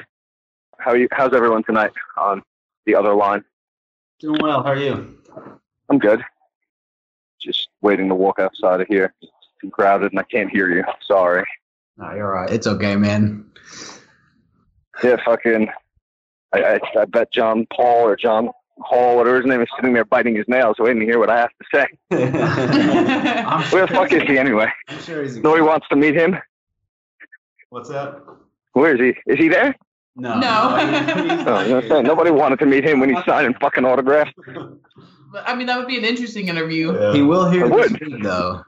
How 0.78 0.90
are 0.92 0.96
you? 0.96 1.08
How's 1.12 1.32
everyone 1.32 1.64
tonight 1.64 1.92
on 2.18 2.42
the 2.84 2.94
other 2.94 3.14
line? 3.14 3.42
Doing 4.20 4.40
well. 4.42 4.62
How 4.62 4.70
are 4.70 4.76
you? 4.76 5.18
I'm 5.88 5.98
good. 5.98 6.22
Just 7.40 7.68
waiting 7.80 8.08
to 8.08 8.14
walk 8.14 8.38
outside 8.38 8.80
of 8.80 8.88
here. 8.88 9.14
It's 9.22 9.32
too 9.60 9.70
crowded 9.70 10.12
and 10.12 10.18
I 10.20 10.24
can't 10.24 10.50
hear 10.50 10.70
you. 10.70 10.84
Sorry. 11.06 11.44
No, 11.96 12.12
you're 12.14 12.36
all 12.36 12.42
right. 12.42 12.52
It's 12.52 12.66
okay, 12.66 12.96
man. 12.96 13.46
Yeah, 15.02 15.16
fucking. 15.24 15.68
I, 16.54 16.62
I, 16.62 16.80
I 17.00 17.04
bet 17.04 17.32
John 17.32 17.66
Paul 17.74 18.06
or 18.06 18.16
John 18.16 18.50
Hall, 18.80 19.16
whatever 19.16 19.36
his 19.38 19.46
name 19.46 19.60
is, 19.60 19.68
sitting 19.76 19.92
there 19.92 20.04
biting 20.04 20.34
his 20.36 20.46
nails, 20.48 20.76
waiting 20.78 21.00
to 21.00 21.06
hear 21.06 21.18
what 21.18 21.30
I 21.30 21.38
have 21.40 21.50
to 21.50 21.66
say. 21.74 21.86
Where 23.72 23.86
the 23.86 23.92
fuck 23.92 24.12
is 24.12 24.22
he 24.22 24.38
anyway? 24.38 24.68
I'm 24.88 24.98
sure 25.00 25.22
he's. 25.22 25.36
Nobody 25.36 25.62
wants 25.62 25.86
to 25.88 25.96
meet 25.96 26.14
him. 26.14 26.36
What's 27.70 27.90
up? 27.90 28.40
Where 28.72 28.94
is 28.94 29.00
he? 29.00 29.32
Is 29.32 29.38
he 29.38 29.48
there? 29.48 29.74
No. 30.16 30.38
No. 30.38 30.76
he's 30.78 31.40
Oh, 31.40 31.44
not 31.44 31.66
you 31.66 31.72
know 31.72 31.78
I'm 31.80 31.88
saying? 31.88 32.04
Nobody 32.04 32.30
wanted 32.30 32.58
to 32.60 32.66
meet 32.66 32.84
him 32.84 33.00
when 33.00 33.14
he's 33.14 33.24
signing 33.24 33.54
fucking 33.60 33.84
autographs. 33.84 34.30
I 35.44 35.54
mean, 35.54 35.66
that 35.66 35.76
would 35.78 35.86
be 35.88 35.98
an 35.98 36.04
interesting 36.04 36.48
interview. 36.48 37.12
He 37.12 37.22
will 37.22 37.50
hear 37.50 37.66
I 37.66 37.68
the 37.68 37.74
would. 37.74 37.90
speed, 37.94 38.22
though. 38.22 38.62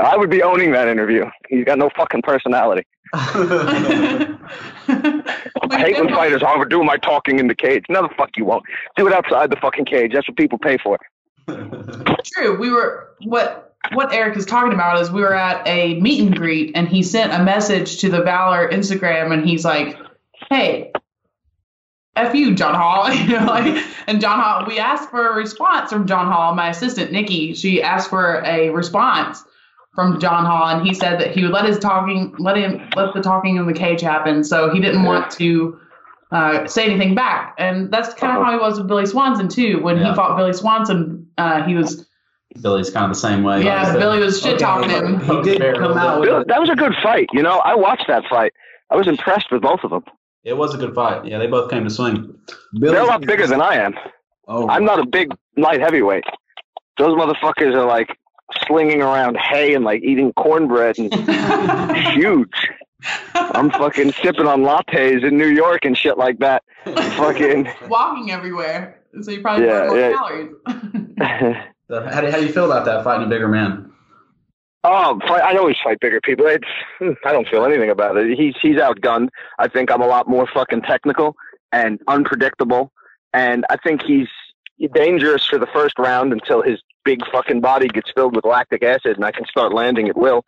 I 0.00 0.16
would 0.16 0.30
be 0.30 0.42
owning 0.42 0.70
that 0.72 0.86
interview. 0.88 1.24
He's 1.48 1.64
got 1.64 1.78
no 1.78 1.90
fucking 1.96 2.22
personality. 2.22 2.86
I 3.12 4.36
hate 5.68 5.96
when 5.96 6.08
fighters, 6.10 6.42
I'm 6.46 6.68
doing 6.68 6.86
my 6.86 6.96
talking 6.96 7.38
in 7.38 7.48
the 7.48 7.54
cage. 7.54 7.84
No, 7.88 8.02
the 8.02 8.14
fuck 8.14 8.30
you 8.36 8.44
won't. 8.44 8.64
Do 8.96 9.06
it 9.06 9.12
outside 9.12 9.50
the 9.50 9.56
fucking 9.56 9.86
cage. 9.86 10.12
That's 10.12 10.28
what 10.28 10.36
people 10.36 10.58
pay 10.58 10.78
for. 10.78 10.98
True. 11.46 12.58
We 12.58 12.70
were 12.70 13.16
what 13.24 13.74
what 13.92 14.12
Eric 14.12 14.36
is 14.36 14.46
talking 14.46 14.72
about 14.72 15.00
is 15.00 15.10
we 15.10 15.22
were 15.22 15.34
at 15.34 15.66
a 15.66 15.98
meet 16.00 16.20
and 16.20 16.36
greet, 16.36 16.76
and 16.76 16.86
he 16.86 17.02
sent 17.02 17.32
a 17.32 17.42
message 17.42 17.98
to 17.98 18.08
the 18.08 18.22
Valor 18.22 18.68
Instagram, 18.70 19.32
and 19.32 19.48
he's 19.48 19.64
like, 19.64 19.96
"Hey." 20.48 20.92
F 22.16 22.34
you, 22.34 22.56
John 22.56 22.74
Hall. 22.74 23.12
you 23.14 23.38
know, 23.38 23.46
like, 23.46 23.84
and 24.08 24.20
John 24.20 24.40
Hall, 24.40 24.66
we 24.66 24.78
asked 24.78 25.10
for 25.10 25.28
a 25.28 25.34
response 25.34 25.90
from 25.90 26.06
John 26.06 26.26
Hall. 26.26 26.54
My 26.54 26.70
assistant, 26.70 27.12
Nikki, 27.12 27.54
she 27.54 27.82
asked 27.82 28.10
for 28.10 28.42
a 28.44 28.70
response 28.70 29.44
from 29.94 30.20
John 30.20 30.44
Hall, 30.44 30.68
and 30.68 30.86
he 30.86 30.94
said 30.94 31.20
that 31.20 31.32
he 31.32 31.42
would 31.42 31.50
let 31.52 31.64
his 31.64 31.78
talking, 31.78 32.34
let 32.38 32.56
him, 32.56 32.88
let 32.96 33.12
the 33.14 33.20
talking 33.20 33.56
in 33.56 33.66
the 33.66 33.72
cage 33.72 34.00
happen. 34.00 34.44
So 34.44 34.70
he 34.72 34.80
didn't 34.80 35.02
want 35.02 35.30
to 35.32 35.80
uh, 36.30 36.66
say 36.66 36.84
anything 36.84 37.14
back, 37.14 37.54
and 37.58 37.90
that's 37.90 38.14
kind 38.14 38.36
of 38.38 38.44
how 38.44 38.52
he 38.52 38.58
was 38.58 38.78
with 38.78 38.86
Billy 38.88 39.06
Swanson 39.06 39.48
too. 39.48 39.82
When 39.82 39.96
Yeah. 39.98 40.10
he 40.10 40.14
fought 40.14 40.36
Billy 40.36 40.52
Swanson, 40.52 41.26
uh, 41.38 41.62
he 41.64 41.74
was 41.74 42.06
Billy's 42.62 42.90
kind 42.90 43.04
of 43.04 43.10
the 43.10 43.20
same 43.20 43.42
way. 43.42 43.62
yeah, 43.64 43.82
Like 43.82 43.86
said. 43.92 43.98
Billy 43.98 44.20
was 44.20 44.40
shit 44.40 44.58
talking 44.58 44.90
him. 44.90 45.20
He 45.20 45.42
did 45.42 45.76
come 45.76 45.96
out 45.98 46.20
with 46.20 46.28
Bill, 46.28 46.44
that 46.46 46.60
was 46.60 46.70
a 46.70 46.76
good 46.76 46.94
fight. 47.02 47.28
You 47.32 47.42
know, 47.42 47.58
I 47.58 47.74
watched 47.74 48.06
that 48.08 48.24
fight. 48.30 48.52
I 48.90 48.96
was 48.96 49.06
impressed 49.08 49.50
with 49.52 49.62
both 49.62 49.80
of 49.84 49.90
them. 49.90 50.04
It 50.44 50.56
was 50.56 50.74
a 50.74 50.78
good 50.78 50.94
fight. 50.94 51.24
Yeah, 51.26 51.38
they 51.38 51.46
both 51.48 51.70
came 51.70 51.84
to 51.84 51.90
swing. 51.90 52.34
Billy's- 52.74 52.92
They're 52.92 53.02
a 53.02 53.06
lot 53.06 53.20
bigger 53.26 53.46
than 53.46 53.60
I 53.60 53.74
am. 53.74 53.94
Oh, 54.48 54.68
I'm 54.68 54.84
not 54.84 54.98
a 54.98 55.06
big 55.06 55.32
light 55.56 55.80
heavyweight. 55.80 56.24
Those 56.98 57.16
motherfuckers 57.16 57.74
are 57.74 57.86
like 57.86 58.16
slinging 58.66 59.02
around 59.02 59.36
hay 59.36 59.74
and 59.74 59.84
like 59.84 60.02
eating 60.02 60.32
cornbread 60.34 60.98
and 60.98 61.12
huge. 62.14 62.68
I'm 63.34 63.70
fucking 63.70 64.12
sipping 64.12 64.46
on 64.46 64.60
lattes 64.62 65.26
in 65.26 65.38
New 65.38 65.46
York 65.48 65.84
and 65.84 65.96
shit 65.96 66.18
like 66.18 66.38
that. 66.40 66.62
Fucking. 66.84 67.68
walking 67.88 68.30
everywhere, 68.30 69.00
so 69.22 69.30
you 69.30 69.40
probably 69.40 69.66
Yeah, 69.66 69.80
burn 69.80 69.88
more 69.88 69.98
yeah. 69.98 70.12
calories. 70.12 71.56
So 71.90 72.00
how, 72.06 72.20
do, 72.20 72.30
how 72.30 72.38
do 72.38 72.46
you 72.46 72.52
feel 72.52 72.66
about 72.70 72.84
that 72.84 73.02
fighting 73.02 73.26
a 73.26 73.28
bigger 73.28 73.48
man? 73.48 73.90
Oh, 74.84 75.18
I 75.28 75.56
always 75.56 75.74
fight 75.82 75.98
bigger 76.00 76.20
people. 76.20 76.46
It's, 76.46 76.64
I 77.24 77.32
don't 77.32 77.48
feel 77.48 77.64
anything 77.64 77.90
about 77.90 78.16
it. 78.16 78.38
He's 78.38 78.54
he's 78.62 78.76
outgunned. 78.76 79.28
I 79.58 79.66
think 79.66 79.90
I'm 79.90 80.00
a 80.00 80.06
lot 80.06 80.28
more 80.28 80.46
fucking 80.46 80.82
technical 80.82 81.34
and 81.72 81.98
unpredictable, 82.06 82.92
and 83.32 83.66
I 83.70 83.76
think 83.76 84.02
he's 84.02 84.28
dangerous 84.88 85.44
for 85.46 85.58
the 85.58 85.66
first 85.66 85.98
round 85.98 86.32
until 86.32 86.62
his 86.62 86.80
big 87.04 87.20
fucking 87.32 87.60
body 87.60 87.88
gets 87.88 88.10
filled 88.14 88.36
with 88.36 88.44
lactic 88.44 88.82
acid 88.82 89.16
and 89.16 89.24
I 89.24 89.32
can 89.32 89.44
start 89.46 89.72
landing 89.72 90.08
at 90.08 90.16
will. 90.16 90.44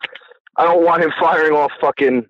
I 0.57 0.63
don't 0.63 0.83
want 0.83 1.03
him 1.03 1.11
firing 1.19 1.53
off 1.53 1.71
fucking 1.81 2.25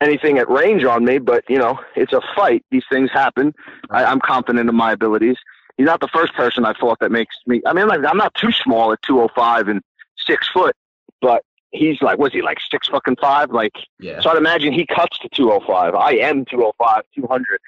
anything 0.00 0.38
at 0.38 0.48
range 0.48 0.84
on 0.84 1.04
me, 1.04 1.18
but 1.18 1.44
you 1.48 1.58
know, 1.58 1.78
it's 1.94 2.12
a 2.12 2.20
fight. 2.34 2.64
These 2.70 2.84
things 2.90 3.10
happen. 3.12 3.52
I, 3.90 4.04
I'm 4.04 4.20
confident 4.20 4.68
in 4.68 4.74
my 4.74 4.92
abilities. 4.92 5.36
He's 5.76 5.86
not 5.86 6.00
the 6.00 6.08
first 6.08 6.34
person 6.34 6.64
I 6.64 6.74
fought 6.78 6.98
that 7.00 7.10
makes 7.10 7.34
me. 7.46 7.60
I 7.66 7.72
mean, 7.72 7.82
I'm 7.90 8.02
not, 8.02 8.10
I'm 8.10 8.16
not 8.18 8.34
too 8.34 8.52
small 8.52 8.92
at 8.92 9.00
205 9.02 9.68
and 9.68 9.80
six 10.26 10.48
foot, 10.52 10.74
but 11.20 11.42
he's 11.70 12.00
like, 12.02 12.18
was 12.18 12.32
he 12.32 12.42
like 12.42 12.58
six 12.70 12.88
fucking 12.88 13.16
five? 13.20 13.50
Like, 13.50 13.72
Yeah. 13.98 14.20
so 14.20 14.30
I'd 14.30 14.36
imagine 14.36 14.72
he 14.72 14.86
cuts 14.86 15.18
to 15.20 15.28
205. 15.34 15.94
I 15.94 16.12
am 16.16 16.44
205, 16.46 17.02
200, 17.14 17.60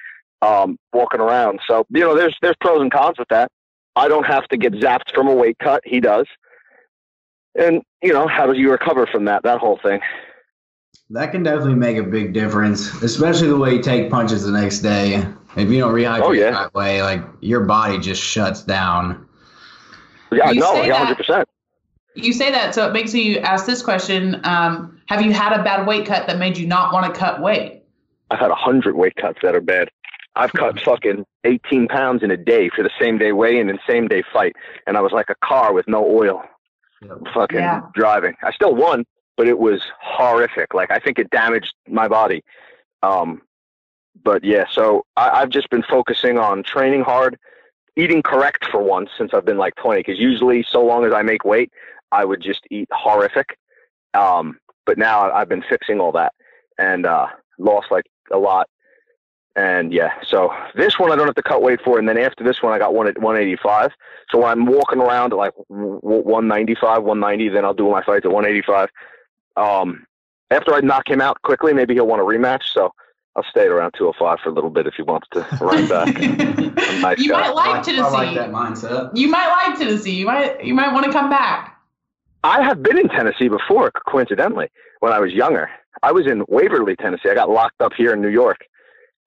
um, 0.42 0.76
walking 0.92 1.20
around. 1.20 1.60
So, 1.66 1.86
you 1.90 2.00
know, 2.00 2.14
there's, 2.16 2.36
there's 2.42 2.56
pros 2.60 2.80
and 2.80 2.90
cons 2.92 3.18
with 3.18 3.28
that. 3.28 3.50
I 3.96 4.08
don't 4.08 4.24
have 4.24 4.48
to 4.48 4.56
get 4.56 4.72
zapped 4.74 5.14
from 5.14 5.28
a 5.28 5.34
weight 5.34 5.58
cut. 5.58 5.82
He 5.84 6.00
does. 6.00 6.26
And, 7.54 7.82
you 8.02 8.12
know, 8.12 8.26
how 8.26 8.46
do 8.50 8.58
you 8.58 8.70
recover 8.70 9.06
from 9.06 9.26
that, 9.26 9.42
that 9.42 9.58
whole 9.58 9.78
thing? 9.82 10.00
That 11.10 11.30
can 11.32 11.42
definitely 11.42 11.74
make 11.74 11.98
a 11.98 12.02
big 12.02 12.32
difference, 12.32 13.02
especially 13.02 13.48
the 13.48 13.56
way 13.58 13.74
you 13.74 13.82
take 13.82 14.10
punches 14.10 14.44
the 14.44 14.52
next 14.52 14.78
day. 14.80 15.22
If 15.56 15.68
you 15.68 15.78
don't 15.80 15.92
rehydrate 15.92 16.22
Oh, 16.22 16.32
yeah. 16.32 16.50
that 16.52 16.72
way, 16.74 17.02
like 17.02 17.22
your 17.40 17.60
body 17.60 17.98
just 17.98 18.22
shuts 18.22 18.62
down. 18.62 19.26
Yeah, 20.30 20.50
You 20.52 20.60
no, 20.60 20.72
say 20.72 20.86
yeah, 20.86 20.92
that- 20.94 20.98
hundred 20.98 21.16
percent. 21.18 21.48
You 22.14 22.32
say 22.34 22.50
that, 22.50 22.74
so 22.74 22.86
it 22.86 22.92
makes 22.92 23.14
me 23.14 23.38
ask 23.38 23.64
this 23.64 23.82
question: 23.82 24.38
um, 24.44 25.00
Have 25.06 25.22
you 25.22 25.32
had 25.32 25.58
a 25.58 25.62
bad 25.62 25.86
weight 25.86 26.04
cut 26.06 26.26
that 26.26 26.38
made 26.38 26.58
you 26.58 26.66
not 26.66 26.92
want 26.92 27.06
to 27.12 27.18
cut 27.18 27.40
weight? 27.40 27.82
I've 28.30 28.38
had 28.38 28.50
a 28.50 28.54
hundred 28.54 28.96
weight 28.96 29.16
cuts 29.16 29.38
that 29.42 29.54
are 29.54 29.62
bad. 29.62 29.90
I've 30.34 30.52
cut 30.52 30.80
fucking 30.80 31.24
eighteen 31.44 31.88
pounds 31.88 32.22
in 32.22 32.30
a 32.30 32.36
day 32.36 32.68
for 32.70 32.82
the 32.82 32.90
same 32.98 33.18
day 33.18 33.32
weigh 33.32 33.58
in 33.58 33.68
and 33.68 33.78
same 33.86 34.08
day 34.08 34.22
fight, 34.32 34.54
and 34.86 34.96
I 34.96 35.00
was 35.00 35.12
like 35.12 35.28
a 35.30 35.34
car 35.44 35.72
with 35.72 35.86
no 35.88 36.04
oil, 36.04 36.42
fucking 37.34 37.58
Yeah. 37.58 37.82
driving. 37.94 38.34
I 38.42 38.52
still 38.52 38.74
won, 38.74 39.04
but 39.36 39.46
it 39.46 39.58
was 39.58 39.82
horrific. 40.00 40.72
Like 40.74 40.90
I 40.90 40.98
think 40.98 41.18
it 41.18 41.28
damaged 41.30 41.74
my 41.88 42.08
body. 42.08 42.42
Um, 43.02 43.42
but 44.24 44.44
yeah, 44.44 44.64
so 44.70 45.04
I, 45.16 45.30
I've 45.40 45.50
just 45.50 45.68
been 45.70 45.82
focusing 45.82 46.38
on 46.38 46.62
training 46.62 47.02
hard, 47.02 47.38
eating 47.96 48.22
correct 48.22 48.66
for 48.70 48.82
once 48.82 49.10
since 49.18 49.32
I've 49.34 49.44
been 49.44 49.58
like 49.58 49.74
twenty. 49.74 50.00
Because 50.00 50.18
usually, 50.18 50.64
so 50.68 50.82
long 50.84 51.04
as 51.04 51.12
I 51.12 51.22
make 51.22 51.44
weight, 51.44 51.70
I 52.10 52.24
would 52.24 52.40
just 52.40 52.60
eat 52.70 52.88
horrific. 52.90 53.58
Um, 54.14 54.58
but 54.86 54.96
now 54.98 55.30
I've 55.30 55.48
been 55.48 55.62
fixing 55.68 56.00
all 56.00 56.12
that 56.12 56.32
and 56.78 57.04
uh, 57.06 57.26
lost 57.58 57.90
like 57.90 58.04
a 58.30 58.38
lot. 58.38 58.66
And 59.54 59.92
yeah, 59.92 60.12
so 60.26 60.50
this 60.74 60.98
one 60.98 61.12
I 61.12 61.16
don't 61.16 61.26
have 61.26 61.34
to 61.34 61.42
cut 61.42 61.62
weight 61.62 61.80
for, 61.84 61.98
and 61.98 62.08
then 62.08 62.16
after 62.16 62.42
this 62.42 62.62
one 62.62 62.72
I 62.72 62.78
got 62.78 62.94
one 62.94 63.06
at 63.06 63.18
185. 63.18 63.90
So 64.30 64.38
when 64.38 64.50
I'm 64.50 64.64
walking 64.64 64.98
around 64.98 65.32
at 65.32 65.36
like 65.36 65.52
195, 65.68 67.02
190, 67.02 67.48
then 67.50 67.64
I'll 67.64 67.74
do 67.74 67.90
my 67.90 68.02
fights 68.02 68.24
at 68.24 68.32
185. 68.32 68.88
Um, 69.56 70.06
after 70.50 70.72
I 70.74 70.80
knock 70.80 71.08
him 71.08 71.20
out 71.20 71.40
quickly, 71.42 71.74
maybe 71.74 71.94
he'll 71.94 72.06
want 72.06 72.22
a 72.22 72.24
rematch. 72.24 72.62
So 72.72 72.92
I'll 73.36 73.44
stay 73.44 73.62
at 73.62 73.68
around 73.68 73.92
205 73.96 74.40
for 74.40 74.50
a 74.50 74.52
little 74.52 74.70
bit 74.70 74.86
if 74.86 74.94
he 74.94 75.02
wants 75.02 75.28
to 75.32 75.40
run 75.60 75.88
back. 75.88 76.14
nice 77.00 77.18
you 77.18 77.30
guy. 77.30 77.40
might 77.40 77.54
like 77.54 77.82
Tennessee. 77.82 78.02
I 78.02 78.08
like 78.08 78.34
that 78.36 78.50
mindset. 78.50 79.10
You 79.14 79.28
might 79.28 79.48
like 79.48 79.78
Tennessee. 79.78 80.14
You 80.14 80.26
might 80.26 80.64
you 80.64 80.74
might 80.74 80.92
want 80.92 81.06
to 81.06 81.12
come 81.12 81.30
back. 81.30 81.78
I 82.44 82.62
have 82.62 82.82
been 82.82 82.98
in 82.98 83.08
Tennessee 83.08 83.48
before, 83.48 83.92
coincidentally, 84.08 84.68
when 85.00 85.12
I 85.12 85.20
was 85.20 85.32
younger. 85.32 85.70
I 86.02 86.10
was 86.10 86.26
in 86.26 86.44
Waverly, 86.48 86.96
Tennessee. 86.96 87.30
I 87.30 87.34
got 87.34 87.48
locked 87.48 87.80
up 87.80 87.92
here 87.96 88.12
in 88.12 88.20
New 88.20 88.28
York, 88.28 88.64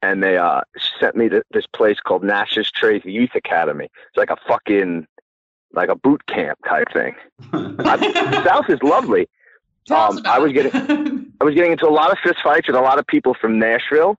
and 0.05 0.21
they 0.23 0.37
uh, 0.37 0.61
sent 0.99 1.15
me 1.15 1.29
to 1.29 1.43
this 1.51 1.65
place 1.67 1.99
called 1.99 2.23
Natchez 2.23 2.69
Trace 2.71 3.03
Youth 3.05 3.33
Academy. 3.35 3.85
It's 3.85 4.17
like 4.17 4.29
a 4.29 4.37
fucking, 4.47 5.07
like 5.73 5.89
a 5.89 5.95
boot 5.95 6.25
camp 6.27 6.59
type 6.67 6.87
thing. 6.93 7.15
I, 7.53 8.43
South 8.45 8.69
is 8.69 8.81
lovely. 8.83 9.27
Tell 9.87 9.97
us 9.97 10.11
Um, 10.13 10.17
about 10.19 10.35
I 10.35 10.39
was 10.39 10.51
it. 10.55 10.75
I 11.41 11.43
was 11.43 11.55
getting 11.55 11.71
into 11.73 11.87
a 11.87 11.95
lot 12.01 12.11
of 12.11 12.17
fist 12.19 12.39
fights 12.43 12.67
with 12.67 12.75
a 12.75 12.81
lot 12.81 12.97
of 12.99 13.05
people 13.07 13.33
from 13.39 13.57
Nashville, 13.59 14.17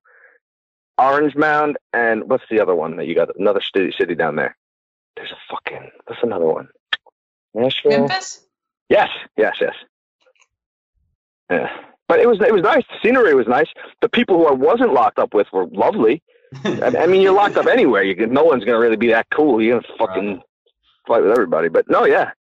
Orange 0.99 1.35
Mound, 1.37 1.77
and 1.93 2.29
what's 2.29 2.45
the 2.51 2.61
other 2.61 2.75
one 2.75 2.97
that 2.97 3.07
you 3.07 3.15
got? 3.15 3.29
Another 3.39 3.61
city, 3.75 3.93
city 3.97 4.15
down 4.15 4.37
there. 4.37 4.57
There's 5.17 5.33
a 5.33 5.39
fucking, 5.51 5.91
what's 6.07 6.23
another 6.23 6.47
one? 6.47 6.69
Nashville? 7.55 8.01
Memphis. 8.01 8.45
Yes, 8.89 9.11
yes, 9.37 9.57
yes. 9.61 9.75
Yeah, 11.51 11.69
but 12.09 12.21
it 12.21 12.29
was 12.29 12.41
it 12.41 12.53
was 12.53 12.63
nice. 12.63 12.85
The 12.89 12.97
scenery 13.03 13.35
was 13.35 13.47
nice. 13.47 13.69
The 14.01 14.09
people 14.09 14.37
who 14.37 14.47
I 14.47 14.53
wasn't 14.53 14.93
locked 14.93 15.19
up 15.19 15.35
with 15.35 15.47
were 15.53 15.67
lovely. 15.67 16.23
I, 16.65 16.93
I 17.01 17.07
mean, 17.07 17.23
you're 17.23 17.33
locked 17.33 17.57
up 17.57 17.67
anywhere. 17.67 18.03
You 18.03 18.15
can, 18.15 18.33
no 18.33 18.45
one's 18.45 18.65
gonna 18.65 18.79
really 18.79 18.97
be 18.97 19.09
that 19.09 19.27
cool. 19.35 19.61
You're 19.61 19.81
gonna 19.81 19.95
fucking 19.99 20.43
fight 21.07 21.23
with 21.23 21.33
everybody. 21.33 21.69
But 21.69 21.89
no, 21.91 22.05
yeah, 22.05 22.31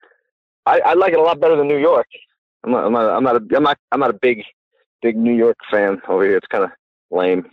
I, 0.67 0.81
I 0.81 0.95
like 0.95 1.13
it 1.13 1.19
a 1.19 1.23
lot 1.23 1.41
better 1.41 1.57
than 1.57 1.69
New 1.69 1.79
York. 1.79 2.07
I'm 2.65 2.71
not. 2.71 2.85
I'm 2.85 2.93
not. 2.93 3.17
I'm 3.17 3.25
not. 3.25 3.37
A, 3.37 3.57
I'm 3.57 3.63
not. 3.63 3.79
I'm 3.93 4.01
not 4.01 4.11
a 4.11 4.19
big, 4.21 4.45
big 5.03 5.17
New 5.17 5.35
York 5.35 5.57
fan 5.71 6.01
over 6.09 6.25
here. 6.25 6.37
It's 6.37 6.47
kind 6.47 6.65
of 6.65 6.71
lame. 7.11 7.47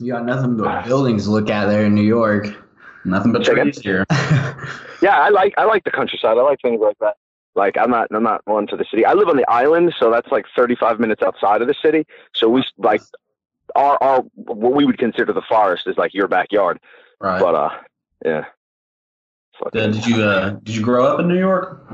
You 0.00 0.12
got 0.12 0.24
nothing 0.24 0.56
but 0.56 0.66
ah. 0.66 0.82
buildings 0.82 1.24
to 1.24 1.30
look 1.30 1.50
at 1.50 1.66
there 1.66 1.84
in 1.84 1.94
New 1.94 2.02
York. 2.02 2.46
Nothing 3.04 3.32
but 3.32 3.44
trees 3.44 3.80
here. 3.80 4.04
Yeah, 5.02 5.18
I 5.18 5.30
like. 5.30 5.52
I 5.58 5.64
like 5.64 5.82
the 5.82 5.90
countryside. 5.90 6.38
I 6.38 6.42
like 6.42 6.60
things 6.62 6.80
like 6.80 6.96
that. 7.00 7.16
Like 7.54 7.76
I'm 7.78 7.90
not. 7.90 8.08
I'm 8.14 8.22
not 8.22 8.40
one 8.46 8.66
to 8.68 8.76
the 8.76 8.84
city. 8.90 9.04
I 9.04 9.12
live 9.12 9.28
on 9.28 9.36
the 9.36 9.48
island, 9.50 9.92
so 9.98 10.10
that's 10.10 10.30
like 10.32 10.46
35 10.56 10.98
minutes 10.98 11.22
outside 11.22 11.60
of 11.60 11.68
the 11.68 11.74
city. 11.82 12.06
So 12.34 12.48
we 12.48 12.64
like 12.78 13.02
our 13.76 14.02
our 14.02 14.20
what 14.34 14.72
we 14.74 14.84
would 14.86 14.98
consider 14.98 15.32
the 15.32 15.42
forest 15.48 15.86
is 15.86 15.96
like 15.98 16.14
your 16.14 16.28
backyard. 16.28 16.78
Right. 17.20 17.40
But 17.40 17.54
uh, 17.54 17.70
yeah. 18.24 18.44
Uh, 19.64 19.70
did 19.70 20.06
you 20.06 20.22
uh, 20.22 20.50
did 20.62 20.74
you 20.76 20.82
grow 20.82 21.04
up 21.04 21.20
in 21.20 21.28
New 21.28 21.38
York? 21.38 21.86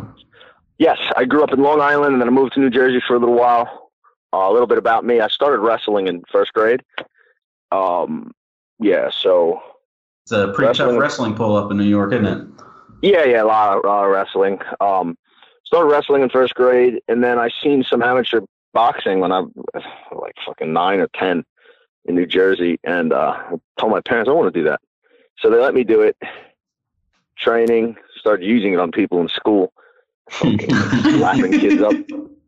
Yes, 0.78 0.98
I 1.16 1.24
grew 1.24 1.42
up 1.42 1.52
in 1.52 1.60
Long 1.60 1.80
Island, 1.80 2.12
and 2.12 2.22
then 2.22 2.28
I 2.28 2.30
moved 2.30 2.52
to 2.54 2.60
New 2.60 2.70
Jersey 2.70 3.02
for 3.06 3.16
a 3.16 3.18
little 3.18 3.34
while. 3.34 3.90
Uh, 4.32 4.48
a 4.48 4.52
little 4.52 4.68
bit 4.68 4.78
about 4.78 5.04
me: 5.04 5.20
I 5.20 5.26
started 5.28 5.58
wrestling 5.58 6.06
in 6.06 6.22
first 6.30 6.52
grade. 6.52 6.82
Um, 7.72 8.30
yeah. 8.78 9.10
So 9.10 9.60
It's 10.22 10.30
a 10.32 10.52
pretty 10.54 10.68
Wrestling- 10.68 10.90
tough 10.94 11.00
wrestling 11.00 11.34
pull 11.34 11.56
up 11.56 11.70
in 11.72 11.76
New 11.78 11.84
York, 11.84 12.12
isn't 12.12 12.26
it? 12.26 12.46
yeah, 13.02 13.24
yeah, 13.24 13.42
a 13.42 13.44
lot 13.44 13.76
of, 13.78 13.84
lot 13.84 14.04
of 14.04 14.10
wrestling. 14.12 14.60
Um, 14.80 15.18
started 15.68 15.90
wrestling 15.90 16.22
in 16.22 16.30
first 16.30 16.54
grade, 16.54 17.00
and 17.08 17.22
then 17.22 17.38
I 17.38 17.50
seen 17.62 17.84
some 17.84 18.02
amateur 18.02 18.40
boxing 18.72 19.20
when 19.20 19.32
I 19.32 19.40
was 19.40 19.52
like 20.22 20.34
fucking 20.44 20.72
nine 20.72 20.98
or 20.98 21.08
ten 21.14 21.44
in 22.06 22.14
New 22.14 22.26
Jersey, 22.26 22.80
and 22.84 23.12
uh, 23.12 23.34
I 23.36 23.54
told 23.78 23.92
my 23.92 24.00
parents 24.00 24.28
I 24.28 24.32
want 24.32 24.52
to 24.52 24.58
do 24.60 24.64
that, 24.64 24.80
so 25.38 25.50
they 25.50 25.58
let 25.58 25.74
me 25.74 25.84
do 25.84 26.00
it. 26.00 26.16
Training, 27.36 27.96
started 28.16 28.44
using 28.44 28.72
it 28.72 28.80
on 28.80 28.90
people 28.90 29.20
in 29.20 29.28
school. 29.28 29.72
laughing 30.42 31.52
kids 31.52 31.80
up. 31.82 31.94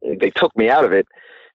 They 0.03 0.31
took 0.31 0.55
me 0.57 0.69
out 0.71 0.85
of 0.85 0.93
it, 0.93 1.07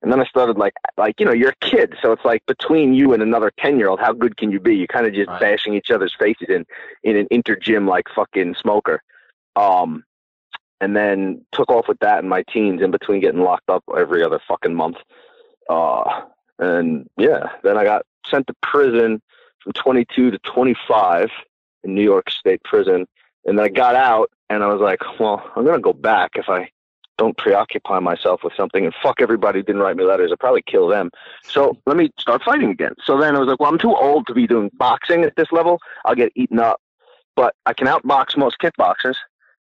and 0.02 0.12
then 0.12 0.20
I 0.22 0.26
started 0.26 0.58
like, 0.58 0.74
like 0.98 1.20
you 1.20 1.26
know, 1.26 1.34
you're 1.34 1.50
a 1.50 1.66
kid, 1.66 1.96
so 2.02 2.12
it's 2.12 2.24
like 2.24 2.46
between 2.46 2.94
you 2.94 3.14
and 3.14 3.22
another 3.24 3.52
ten 3.60 3.78
year 3.80 3.90
old, 3.90 4.00
how 4.00 4.14
good 4.14 4.38
can 4.38 4.52
you 4.52 4.60
be? 4.60 4.76
You're 4.76 4.88
kind 4.88 5.06
of 5.08 5.14
just 5.14 5.28
Right. 5.30 5.42
bashing 5.42 5.74
each 5.74 5.90
other's 5.92 6.16
faces 6.18 6.48
in 6.50 6.66
in 7.04 7.18
an 7.18 7.28
inter 7.32 7.56
gym 7.56 7.88
like 7.88 8.06
fucking 8.16 8.56
smoker. 8.56 9.02
Um, 9.56 10.04
and 10.82 10.96
then 10.96 11.46
took 11.52 11.70
off 11.70 11.88
with 11.88 12.00
that 12.00 12.24
in 12.24 12.30
my 12.30 12.44
teens, 12.52 12.82
in 12.82 12.92
between 12.92 13.22
getting 13.22 13.42
locked 13.42 13.70
up 13.70 13.84
every 13.98 14.24
other 14.24 14.40
fucking 14.48 14.76
month. 14.76 14.98
Uh, 15.70 16.22
and 16.60 17.10
yeah, 17.18 17.50
then 17.64 17.78
I 17.78 17.84
got 17.84 18.06
sent 18.30 18.48
to 18.48 18.56
prison 18.62 19.22
from 19.64 19.74
22 19.74 20.32
to 20.32 20.40
25 20.40 21.30
in 21.84 21.96
New 21.96 22.04
York 22.04 22.30
State 22.30 22.64
prison, 22.64 23.06
and 23.46 23.58
then 23.58 23.66
I 23.66 23.70
got 23.70 23.96
out 23.96 24.32
and 24.50 24.64
I 24.64 24.68
was 24.68 24.82
like, 24.82 25.00
well, 25.20 25.44
I'm 25.56 25.66
gonna 25.66 25.80
go 25.80 25.94
back 25.94 26.32
if 26.36 26.50
I 26.50 26.70
don't 27.18 27.38
preoccupy 27.38 28.00
myself 28.00 28.44
with 28.44 28.54
something 28.58 28.84
and 28.84 28.94
fuck 29.02 29.22
everybody 29.22 29.60
who 29.60 29.64
didn't 29.64 29.82
write 29.82 29.96
me 29.96 30.04
letters. 30.04 30.32
I'll 30.32 30.38
probably 30.38 30.64
kill 30.64 30.88
them. 30.88 31.10
So 31.44 31.78
let 31.86 31.96
me 31.96 32.12
start 32.20 32.44
fighting 32.44 32.72
again. 32.72 32.94
So 33.04 33.18
then 33.18 33.36
I 33.36 33.40
was 33.40 33.48
like, 33.48 33.60
well, 33.60 33.72
I'm 33.72 33.80
too 33.80 33.96
old 33.96 34.28
to 34.28 34.34
be 34.34 34.48
doing 34.48 34.70
boxing 34.74 35.24
at 35.24 35.36
this 35.38 35.52
level. 35.52 35.80
I'll 36.04 36.16
get 36.16 36.34
eaten 36.36 36.60
up. 36.60 36.82
But 37.36 37.56
I 37.66 37.74
can 37.74 37.88
outbox 37.88 38.38
most 38.38 38.58
kickboxers 38.60 39.16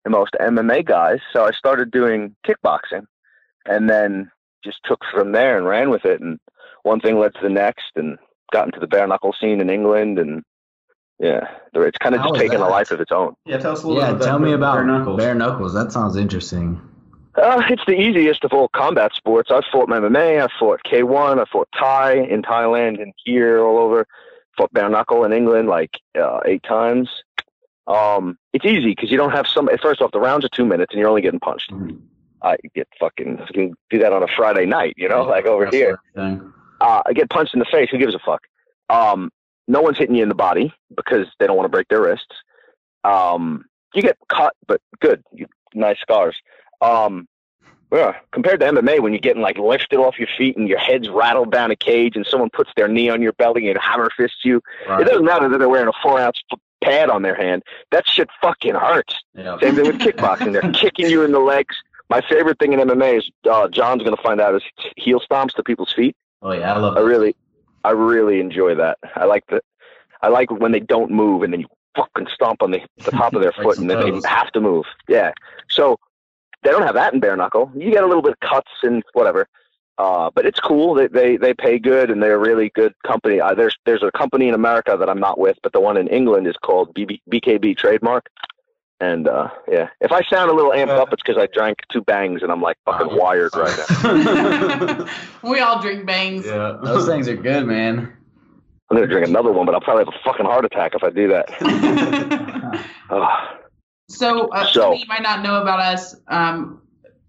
and 0.04 0.12
most 0.12 0.36
MMA 0.40 0.84
guys. 0.84 1.18
So 1.32 1.44
I 1.44 1.52
started 1.52 1.90
doing 1.90 2.34
kickboxing 2.46 3.06
and 3.66 3.88
then 3.88 4.30
just 4.64 4.78
took 4.84 5.00
from 5.12 5.32
there 5.32 5.56
and 5.56 5.66
ran 5.66 5.90
with 5.90 6.04
it. 6.04 6.20
And 6.20 6.38
one 6.82 7.00
thing 7.00 7.18
led 7.18 7.34
to 7.34 7.40
the 7.42 7.48
next 7.48 7.92
and 7.96 8.18
got 8.52 8.66
into 8.66 8.80
the 8.80 8.86
bare 8.86 9.06
knuckle 9.06 9.34
scene 9.38 9.60
in 9.60 9.70
England. 9.70 10.18
And 10.18 10.42
yeah, 11.18 11.46
it's 11.74 11.98
kind 11.98 12.14
of 12.14 12.20
How 12.20 12.28
just 12.28 12.32
was 12.32 12.40
taken 12.42 12.60
a 12.60 12.68
life 12.68 12.90
of 12.90 13.00
its 13.00 13.12
own. 13.12 13.34
Yeah, 13.46 13.58
tell 13.58 13.72
us 13.72 13.82
a 13.82 13.88
little 13.88 14.02
yeah, 14.02 14.12
bit 14.12 14.16
about 14.16 14.26
tell 14.26 14.38
me 14.38 14.52
about 14.52 14.74
bare 14.74 14.84
knuckles. 14.84 15.18
bare 15.18 15.34
knuckles. 15.34 15.74
That 15.74 15.92
sounds 15.92 16.16
interesting. 16.16 16.80
Uh, 17.34 17.62
it's 17.70 17.82
the 17.86 17.98
easiest 17.98 18.44
of 18.44 18.52
all 18.52 18.68
combat 18.68 19.12
sports. 19.14 19.50
I've 19.50 19.64
fought 19.72 19.88
MMA, 19.88 20.42
I've 20.42 20.50
fought 20.58 20.80
K1, 20.84 21.40
I've 21.40 21.48
fought 21.48 21.68
Thai 21.78 22.14
in 22.14 22.42
Thailand 22.42 23.00
and 23.00 23.12
here 23.24 23.62
all 23.62 23.78
over. 23.78 24.06
Fought 24.58 24.72
bare 24.74 24.90
knuckle 24.90 25.24
in 25.24 25.32
England 25.32 25.68
like 25.68 25.98
uh, 26.20 26.40
eight 26.44 26.62
times. 26.62 27.08
Um, 27.86 28.38
it's 28.52 28.64
easy 28.64 28.90
because 28.90 29.10
you 29.10 29.16
don't 29.16 29.32
have 29.32 29.46
some. 29.46 29.68
First 29.80 30.00
off, 30.00 30.12
the 30.12 30.20
rounds 30.20 30.44
are 30.44 30.48
two 30.50 30.64
minutes 30.64 30.92
and 30.92 31.00
you're 31.00 31.08
only 31.08 31.22
getting 31.22 31.40
punched. 31.40 31.70
Mhm. 31.72 32.00
I 32.42 32.56
get 32.74 32.88
fucking 32.98 33.38
you 33.38 33.46
can 33.54 33.74
do 33.90 33.98
that 34.00 34.12
on 34.12 34.22
a 34.22 34.28
Friday 34.28 34.66
night, 34.66 34.94
you 34.96 35.08
know, 35.08 35.22
like 35.22 35.46
over 35.46 35.66
here. 35.66 36.00
Uh, 36.80 37.02
I 37.06 37.12
get 37.12 37.30
punched 37.30 37.54
in 37.54 37.60
the 37.60 37.66
face. 37.66 37.88
Who 37.90 37.98
gives 37.98 38.14
a 38.14 38.18
fuck? 38.18 38.42
Um, 38.88 39.30
no 39.68 39.80
one's 39.80 39.96
hitting 39.98 40.16
you 40.16 40.22
in 40.24 40.28
the 40.28 40.34
body 40.34 40.72
because 40.96 41.26
they 41.38 41.46
don't 41.46 41.56
want 41.56 41.66
to 41.66 41.70
break 41.70 41.86
their 41.88 42.02
wrists. 42.02 42.34
Um, 43.04 43.64
you 43.94 44.02
get 44.02 44.16
cut, 44.28 44.54
but 44.66 44.80
good, 45.00 45.22
you, 45.32 45.46
nice 45.74 45.98
scars. 46.00 46.36
Um, 46.80 47.28
yeah, 47.92 48.14
compared 48.32 48.60
to 48.60 48.66
MMA, 48.66 49.00
when 49.00 49.12
you're 49.12 49.20
getting 49.20 49.42
like 49.42 49.58
lifted 49.58 49.98
off 49.98 50.18
your 50.18 50.28
feet 50.38 50.56
and 50.56 50.66
your 50.68 50.78
head's 50.78 51.08
rattled 51.10 51.52
down 51.52 51.70
a 51.70 51.76
cage, 51.76 52.16
and 52.16 52.26
someone 52.26 52.48
puts 52.50 52.70
their 52.74 52.88
knee 52.88 53.08
on 53.10 53.20
your 53.22 53.32
belly 53.34 53.68
and 53.68 53.78
hammer 53.80 54.08
fists 54.16 54.38
you, 54.44 54.60
it 55.00 55.04
doesn't 55.06 55.24
matter 55.24 55.48
that 55.48 55.58
they're 55.58 55.68
wearing 55.68 55.88
a 55.88 55.92
four 56.02 56.18
ounce 56.18 56.40
pad 56.82 57.10
on 57.10 57.22
their 57.22 57.34
hand. 57.34 57.62
That 57.90 58.06
shit 58.06 58.28
fucking 58.40 58.74
hurts. 58.74 59.14
Yeah. 59.34 59.58
Same 59.60 59.76
thing 59.76 59.86
with 59.86 59.98
kickboxing. 59.98 60.52
They're 60.52 60.72
kicking 60.80 61.08
you 61.08 61.22
in 61.22 61.32
the 61.32 61.40
legs. 61.40 61.76
My 62.10 62.20
favorite 62.28 62.58
thing 62.58 62.72
in 62.72 62.80
MMA 62.80 63.18
is 63.18 63.30
uh, 63.50 63.68
John's 63.68 64.02
going 64.02 64.16
to 64.16 64.22
find 64.22 64.40
out 64.40 64.54
is 64.54 64.62
heel 64.96 65.20
stomps 65.20 65.54
to 65.54 65.62
people's 65.62 65.92
feet. 65.92 66.14
Oh 66.42 66.52
yeah, 66.52 66.74
I 66.74 66.78
love 66.78 66.96
I 66.96 67.00
really, 67.00 67.34
I 67.84 67.90
really 67.90 68.40
enjoy 68.40 68.74
that. 68.74 68.98
I 69.14 69.24
like 69.24 69.44
the, 69.48 69.62
I 70.20 70.28
like 70.28 70.50
when 70.50 70.72
they 70.72 70.80
don't 70.80 71.10
move 71.10 71.42
and 71.42 71.52
then 71.52 71.60
you 71.60 71.68
fucking 71.96 72.26
stomp 72.34 72.62
on 72.62 72.70
the, 72.70 72.80
the 73.04 73.12
top 73.12 73.34
of 73.34 73.42
their 73.42 73.52
foot 73.62 73.78
and 73.78 73.88
then 73.88 74.00
they 74.00 74.28
have 74.28 74.50
to 74.52 74.60
move. 74.60 74.84
Yeah. 75.08 75.32
So 75.70 75.98
they 76.62 76.70
don't 76.70 76.82
have 76.82 76.94
that 76.94 77.14
in 77.14 77.20
bare 77.20 77.36
knuckle. 77.36 77.70
You 77.74 77.90
get 77.90 78.04
a 78.04 78.06
little 78.06 78.22
bit 78.22 78.32
of 78.32 78.40
cuts 78.40 78.70
and 78.82 79.02
whatever. 79.12 79.46
Uh, 79.98 80.30
but 80.34 80.46
it's 80.46 80.58
cool. 80.58 80.94
They, 80.94 81.06
they 81.06 81.36
they 81.36 81.52
pay 81.54 81.78
good 81.78 82.10
and 82.10 82.22
they're 82.22 82.34
a 82.34 82.38
really 82.38 82.70
good 82.74 82.94
company. 83.06 83.40
Uh, 83.40 83.54
there's 83.54 83.76
there's 83.84 84.02
a 84.02 84.10
company 84.12 84.48
in 84.48 84.54
America 84.54 84.96
that 84.98 85.08
I'm 85.08 85.20
not 85.20 85.38
with, 85.38 85.58
but 85.62 85.72
the 85.72 85.80
one 85.80 85.96
in 85.96 86.08
England 86.08 86.46
is 86.46 86.56
called 86.56 86.94
BB, 86.94 87.20
BKB 87.30 87.76
Trademark. 87.76 88.28
And 89.00 89.28
uh, 89.28 89.48
yeah, 89.68 89.88
if 90.00 90.10
I 90.12 90.22
sound 90.22 90.50
a 90.50 90.54
little 90.54 90.70
amped 90.70 90.88
up, 90.90 91.12
it's 91.12 91.22
because 91.22 91.36
I 91.36 91.46
drank 91.52 91.78
two 91.90 92.02
bangs 92.02 92.42
and 92.42 92.50
I'm 92.52 92.62
like 92.62 92.76
fucking 92.86 93.16
wired 93.16 93.50
right 93.56 93.78
now. 94.04 95.06
we 95.42 95.58
all 95.60 95.80
drink 95.82 96.06
bangs. 96.06 96.46
yeah. 96.46 96.78
Those 96.82 97.06
things 97.06 97.28
are 97.28 97.36
good, 97.36 97.66
man. 97.66 98.12
I'm 98.90 98.96
gonna 98.96 99.06
drink 99.06 99.26
another 99.26 99.52
one, 99.52 99.66
but 99.66 99.74
I'll 99.74 99.80
probably 99.80 100.04
have 100.04 100.14
a 100.14 100.18
fucking 100.24 100.46
heart 100.46 100.64
attack 100.64 100.94
if 100.94 101.02
I 101.02 101.10
do 101.10 101.28
that. 101.28 101.48
Ugh. 103.10 103.58
So, 104.08 104.48
uh, 104.48 104.66
So- 104.66 104.80
something 104.80 105.00
you 105.00 105.06
might 105.08 105.22
not 105.22 105.42
know 105.42 105.60
about 105.62 105.80
us. 105.80 106.14
Um, 106.28 106.81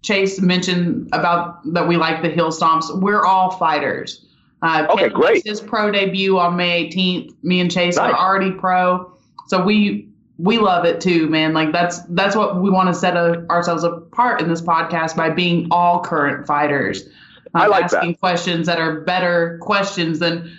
Chase 0.03 0.39
mentioned 0.41 1.09
about 1.13 1.59
that 1.73 1.87
we 1.87 1.97
like 1.97 2.21
the 2.21 2.29
heel 2.29 2.51
stomps. 2.51 2.93
We're 3.01 3.25
all 3.25 3.51
fighters. 3.51 4.25
Uh, 4.61 4.85
Okay, 4.91 5.09
Caleb 5.09 5.13
great. 5.13 5.47
His 5.47 5.59
pro 5.61 5.91
debut 5.91 6.37
on 6.37 6.55
May 6.55 6.87
18th. 6.89 7.33
Me 7.43 7.59
and 7.59 7.71
Chase 7.71 7.95
Nice. 7.97 8.13
are 8.13 8.17
already 8.17 8.51
pro, 8.51 9.11
so 9.47 9.63
we 9.63 10.07
we 10.37 10.57
love 10.57 10.83
it 10.85 10.99
too, 11.01 11.27
man. 11.29 11.53
Like 11.53 11.71
that's 11.71 11.99
that's 12.09 12.35
what 12.35 12.61
we 12.61 12.69
want 12.69 12.87
to 12.89 12.93
set 12.93 13.15
a, 13.15 13.45
ourselves 13.49 13.83
apart 13.83 14.41
in 14.41 14.49
this 14.49 14.61
podcast 14.61 15.15
by 15.15 15.29
being 15.29 15.67
all 15.71 16.01
current 16.01 16.45
fighters. 16.47 17.07
I 17.55 17.65
Um, 17.65 17.71
like 17.71 17.89
that. 17.89 17.97
asking 17.97 18.15
questions 18.15 18.67
that 18.67 18.79
are 18.79 19.01
better 19.01 19.57
questions 19.61 20.19
than 20.19 20.51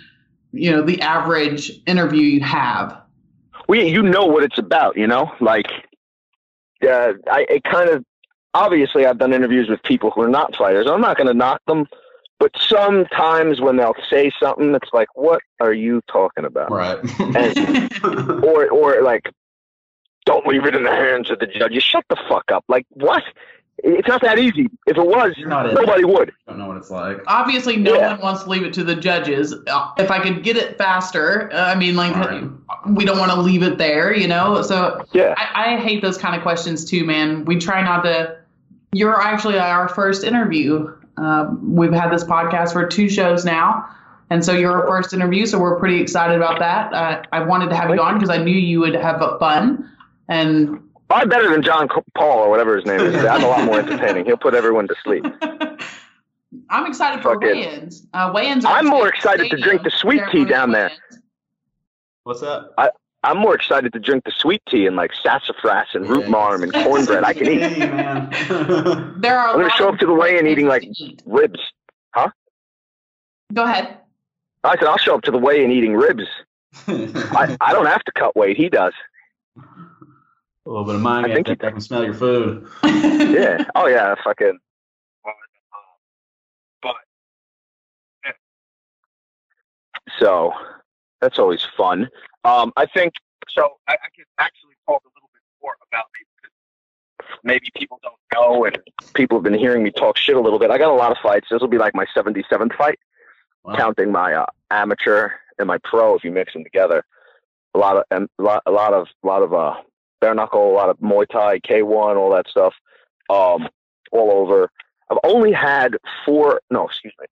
you 0.53 0.71
know 0.71 0.81
the 0.81 1.01
average 1.01 1.71
interview 1.85 2.21
you 2.21 2.41
have. 2.41 2.97
we 3.67 3.87
you 3.89 4.01
know 4.01 4.25
what 4.25 4.43
it's 4.43 4.57
about, 4.57 4.95
you 4.97 5.05
know, 5.07 5.31
like 5.41 5.67
uh, 6.87 7.13
I 7.29 7.45
it 7.49 7.63
kind 7.63 7.89
of 7.89 8.05
obviously 8.55 9.05
I've 9.05 9.17
done 9.19 9.33
interviews 9.33 9.69
with 9.69 9.83
people 9.83 10.09
who 10.11 10.21
are 10.21 10.29
not 10.29 10.55
fighters. 10.55 10.87
I'm 10.89 11.01
not 11.01 11.17
going 11.17 11.27
to 11.27 11.33
knock 11.33 11.61
them, 11.67 11.85
but 12.39 12.51
sometimes 12.59 13.61
when 13.61 13.75
they'll 13.77 13.95
say 14.09 14.31
something, 14.39 14.73
it's 14.73 14.89
like, 14.93 15.09
what 15.15 15.41
are 15.59 15.73
you 15.73 16.01
talking 16.11 16.45
about? 16.45 16.71
Right. 16.71 16.97
Or 18.43 18.67
or 18.69 19.01
like, 19.01 19.29
don't 20.25 20.45
leave 20.47 20.65
it 20.65 20.75
in 20.75 20.83
the 20.83 20.91
hands 20.91 21.29
of 21.29 21.39
the 21.39 21.47
judges." 21.47 21.83
Shut 21.83 22.05
the 22.09 22.15
fuck 22.29 22.51
up. 22.51 22.63
Like 22.67 22.85
what? 22.91 23.23
It's 23.83 24.07
not 24.07 24.21
that 24.21 24.39
easy. 24.39 24.69
If 24.87 24.97
it 24.97 25.05
was, 25.05 25.33
You're 25.37 25.49
not 25.49 25.71
nobody 25.73 26.05
would. 26.05 26.29
I 26.47 26.51
don't 26.51 26.59
know 26.59 26.67
what 26.69 26.77
it's 26.77 26.89
like. 26.89 27.17
obviously 27.27 27.75
no 27.75 27.95
Yeah. 27.95 28.11
one 28.13 28.21
wants 28.21 28.43
to 28.43 28.49
leave 28.49 28.63
it 28.63 28.73
to 28.75 28.83
the 28.85 28.95
judges 28.95 29.53
Uh, 29.67 29.91
if 29.97 30.09
i 30.11 30.19
could 30.23 30.43
get 30.43 30.55
it 30.55 30.77
faster 30.77 31.49
uh, 31.53 31.73
i 31.73 31.75
mean 31.75 31.95
like 31.97 32.15
Right. 32.15 32.43
we 32.87 33.03
don't 33.03 33.19
want 33.19 33.31
to 33.31 33.39
leave 33.39 33.63
it 33.63 33.77
there 33.77 34.15
you 34.15 34.29
know 34.29 34.61
so 34.61 35.03
Yeah. 35.13 35.33
I, 35.37 35.73
I 35.73 35.77
hate 35.77 36.01
those 36.01 36.17
kind 36.17 36.35
of 36.37 36.41
questions 36.41 36.85
too 36.85 37.03
man 37.03 37.43
we 37.43 37.57
try 37.59 37.83
not 37.83 38.03
to 38.05 38.37
you're 38.95 39.19
actually 39.21 39.57
our 39.59 39.87
first 39.89 40.23
interview 40.23 40.87
um, 41.17 41.75
we've 41.75 41.93
had 41.93 42.09
this 42.09 42.23
podcast 42.23 42.73
for 42.73 42.85
two 42.87 43.09
shows 43.09 43.45
now 43.45 43.85
and 44.29 44.43
so 44.43 44.53
you're 44.53 44.81
our 44.81 44.87
first 44.87 45.13
interview 45.13 45.45
so 45.45 45.59
we're 45.59 45.77
pretty 45.79 45.99
excited 46.01 46.35
about 46.35 46.59
that 46.59 46.93
uh, 46.93 47.21
i 47.31 47.41
wanted 47.43 47.69
to 47.69 47.75
have 47.75 47.89
you 47.89 48.01
on 48.01 48.15
because 48.15 48.29
i 48.29 48.37
knew 48.37 48.57
you 48.57 48.79
would 48.79 48.95
have 48.95 49.19
fun 49.39 49.89
and 50.29 50.79
I'm 51.09 51.29
better 51.29 51.51
than 51.51 51.61
John 51.61 51.87
Paul 52.15 52.39
or 52.39 52.49
whatever 52.49 52.75
his 52.75 52.85
name 52.85 52.99
is. 52.99 53.13
I'm 53.25 53.43
a 53.43 53.47
lot 53.47 53.63
more 53.63 53.77
entertaining. 53.85 54.25
He'll 54.25 54.37
put 54.37 54.55
everyone 54.55 54.87
to 54.87 54.95
sleep. 55.03 55.23
I'm 56.69 56.87
excited 56.87 57.21
for 57.21 57.33
Fuck 57.35 57.43
it. 57.43 57.55
weigh-ins. 57.55 58.07
Uh, 58.13 58.31
weigh-ins. 58.33 58.65
are 58.65 58.75
I'm 58.75 58.87
more 58.87 59.07
at 59.07 59.11
the 59.11 59.17
excited 59.17 59.51
to 59.51 59.57
drink 59.57 59.83
the 59.83 59.91
sweet 59.91 60.23
tea 60.31 60.45
down 60.45 60.71
there. 60.71 60.89
weigh-ins. 60.89 61.23
What's 62.23 62.41
that? 62.41 62.71
I'm 63.25 63.37
more 63.37 63.55
excited 63.55 63.91
to 63.93 63.99
drink 63.99 64.23
the 64.23 64.31
sweet 64.31 64.61
tea 64.69 64.85
and 64.85 64.95
like 64.95 65.11
sassafras 65.23 65.87
and 65.93 66.07
root 66.07 66.29
marm 66.29 66.61
and 66.63 66.71
cornbread. 66.71 67.23
I 67.23 67.33
can 67.33 67.47
eat 67.49 67.61
Hey, 67.61 67.79
man. 67.89 68.29
There 69.19 69.37
are. 69.37 69.49
a 69.49 69.53
I'm 69.53 69.59
gonna 69.61 69.71
show 69.71 69.89
up 69.89 69.97
to 69.99 70.05
the 70.05 70.13
weigh-in 70.13 70.45
eating, 70.45 70.67
like, 70.67 70.83
eat. 70.83 71.23
ribs. 71.25 71.59
Huh? 72.13 72.29
Go 73.53 73.63
ahead. 73.63 73.97
I 74.63 74.75
said 74.77 74.85
I'll 74.85 74.97
show 74.97 75.15
up 75.15 75.23
to 75.23 75.31
the 75.31 75.37
weigh-in 75.39 75.71
eating 75.71 75.95
ribs. 75.95 76.25
I, 76.87 77.55
I 77.61 77.73
don't 77.73 77.85
have 77.87 78.03
to 78.03 78.11
cut 78.11 78.35
weight. 78.35 78.57
He 78.57 78.69
does. 78.69 78.93
A 79.57 79.61
little 80.69 80.85
bit 80.85 80.95
of 80.95 81.01
mine. 81.01 81.25
I 81.25 81.33
think 81.33 81.49
I 81.49 81.55
can 81.55 81.81
smell 81.81 82.03
your 82.03 82.13
food. 82.13 82.67
Yeah. 82.83 83.65
Oh 83.75 83.87
yeah. 83.87 84.15
Fucking. 84.23 84.57
But 86.81 86.95
so 90.19 90.53
that's 91.21 91.37
always 91.39 91.65
fun. 91.75 92.09
Um, 92.45 92.71
I 92.77 92.85
think 92.85 93.13
so. 93.49 93.77
I, 93.87 93.93
I 93.93 94.09
can 94.15 94.25
actually 94.39 94.75
talk 94.85 95.03
a 95.03 95.11
little 95.15 95.29
bit 95.33 95.41
more 95.61 95.73
about 95.91 96.05
me. 96.13 96.25
Maybe 97.43 97.67
people 97.75 97.99
don't 98.03 98.15
know, 98.33 98.65
and 98.65 98.77
people 99.13 99.37
have 99.37 99.43
been 99.43 99.57
hearing 99.57 99.83
me 99.83 99.91
talk 99.91 100.15
shit 100.17 100.35
a 100.35 100.39
little 100.39 100.59
bit. 100.59 100.69
I 100.71 100.77
got 100.77 100.91
a 100.91 100.93
lot 100.93 101.11
of 101.11 101.17
fights. 101.21 101.47
This 101.49 101.59
will 101.59 101.67
be 101.67 101.77
like 101.77 101.95
my 101.95 102.05
77th 102.15 102.75
fight. 102.75 102.99
Wow. 103.65 103.75
counting 103.77 104.11
my 104.11 104.33
uh, 104.33 104.45
amateur 104.69 105.31
and 105.57 105.67
my 105.67 105.79
pro 105.83 106.15
if 106.15 106.23
you 106.23 106.31
mix 106.31 106.53
them 106.53 106.63
together. 106.63 107.03
A 107.73 107.79
lot 107.79 107.97
of 107.97 108.03
and 108.11 108.29
a 108.39 108.43
lot, 108.43 108.63
a 108.67 108.71
lot 108.71 108.93
of 108.93 109.07
a 109.23 109.27
lot 109.27 109.41
of 109.41 109.53
uh 109.53 109.75
bare 110.21 110.35
knuckle, 110.35 110.71
a 110.71 110.75
lot 110.75 110.89
of 110.89 110.97
Muay 110.99 111.27
Thai, 111.27 111.59
K1, 111.59 112.15
all 112.15 112.31
that 112.31 112.47
stuff, 112.47 112.73
um, 113.29 113.67
all 114.11 114.31
over. 114.31 114.69
I've 115.09 115.17
only 115.23 115.51
had 115.51 115.97
four, 116.25 116.61
no, 116.69 116.87
excuse 116.87 117.13
me, 117.19 117.25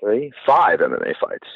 three, 0.00 0.32
five 0.46 0.80
MMA 0.80 1.14
fights. 1.20 1.48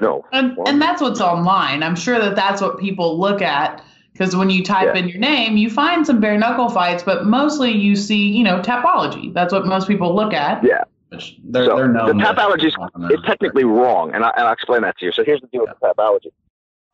No, 0.00 0.24
And, 0.32 0.56
Well- 0.56 0.68
and 0.68 0.80
that's 0.80 1.00
what's 1.02 1.20
online. 1.20 1.82
I'm 1.82 1.96
sure 1.96 2.18
that 2.20 2.36
that's 2.36 2.60
what 2.62 2.78
people 2.78 3.18
look 3.18 3.42
at 3.42 3.82
because 4.12 4.34
when 4.36 4.50
you 4.50 4.62
type 4.64 4.94
Yeah. 4.94 5.00
in 5.00 5.08
your 5.08 5.18
name, 5.18 5.56
you 5.56 5.70
find 5.70 6.06
some 6.06 6.20
bare 6.20 6.36
knuckle 6.38 6.68
fights, 6.68 7.02
but 7.02 7.24
mostly 7.26 7.70
you 7.72 7.94
see, 7.96 8.28
you 8.28 8.42
know, 8.44 8.60
tapology. 8.60 9.32
That's 9.32 9.52
what 9.52 9.66
most 9.66 9.86
people 9.88 10.14
look 10.14 10.32
at. 10.34 10.62
yeah. 10.64 10.84
Which 11.10 11.38
they're, 11.42 11.64
So, 11.64 11.76
they're 11.76 11.88
known 11.88 12.06
the 12.08 12.14
with- 12.14 12.24
tapology 12.26 12.66
is 12.66 12.74
it's 13.10 13.22
technically 13.26 13.64
wrong, 13.64 14.12
and, 14.14 14.24
I, 14.24 14.30
and 14.36 14.46
I'll 14.46 14.52
explain 14.52 14.82
that 14.82 14.98
to 14.98 15.06
you. 15.06 15.12
So 15.12 15.24
here's 15.24 15.40
the 15.40 15.46
deal 15.46 15.62
with 15.62 15.70
the 15.80 15.86
tapology. 15.88 16.30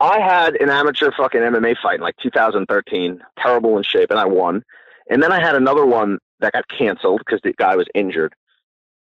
I 0.01 0.21
had 0.21 0.55
an 0.57 0.71
amateur 0.71 1.11
fucking 1.17 1.41
MMA 1.41 1.75
fight 1.83 1.97
in 1.97 2.01
like 2.01 2.17
2013, 2.23 3.21
terrible 3.39 3.77
in 3.77 3.83
shape, 3.83 4.11
and 4.11 4.19
I 4.21 4.25
won. 4.27 4.63
And 5.11 5.23
then 5.23 5.33
I 5.33 5.41
had 5.41 5.57
another 5.57 5.85
one 5.85 6.19
that 6.41 6.53
got 6.53 6.69
canceled 6.69 7.23
because 7.27 7.41
the 7.43 7.53
guy 7.55 7.75
was 7.77 7.87
injured. 7.95 8.35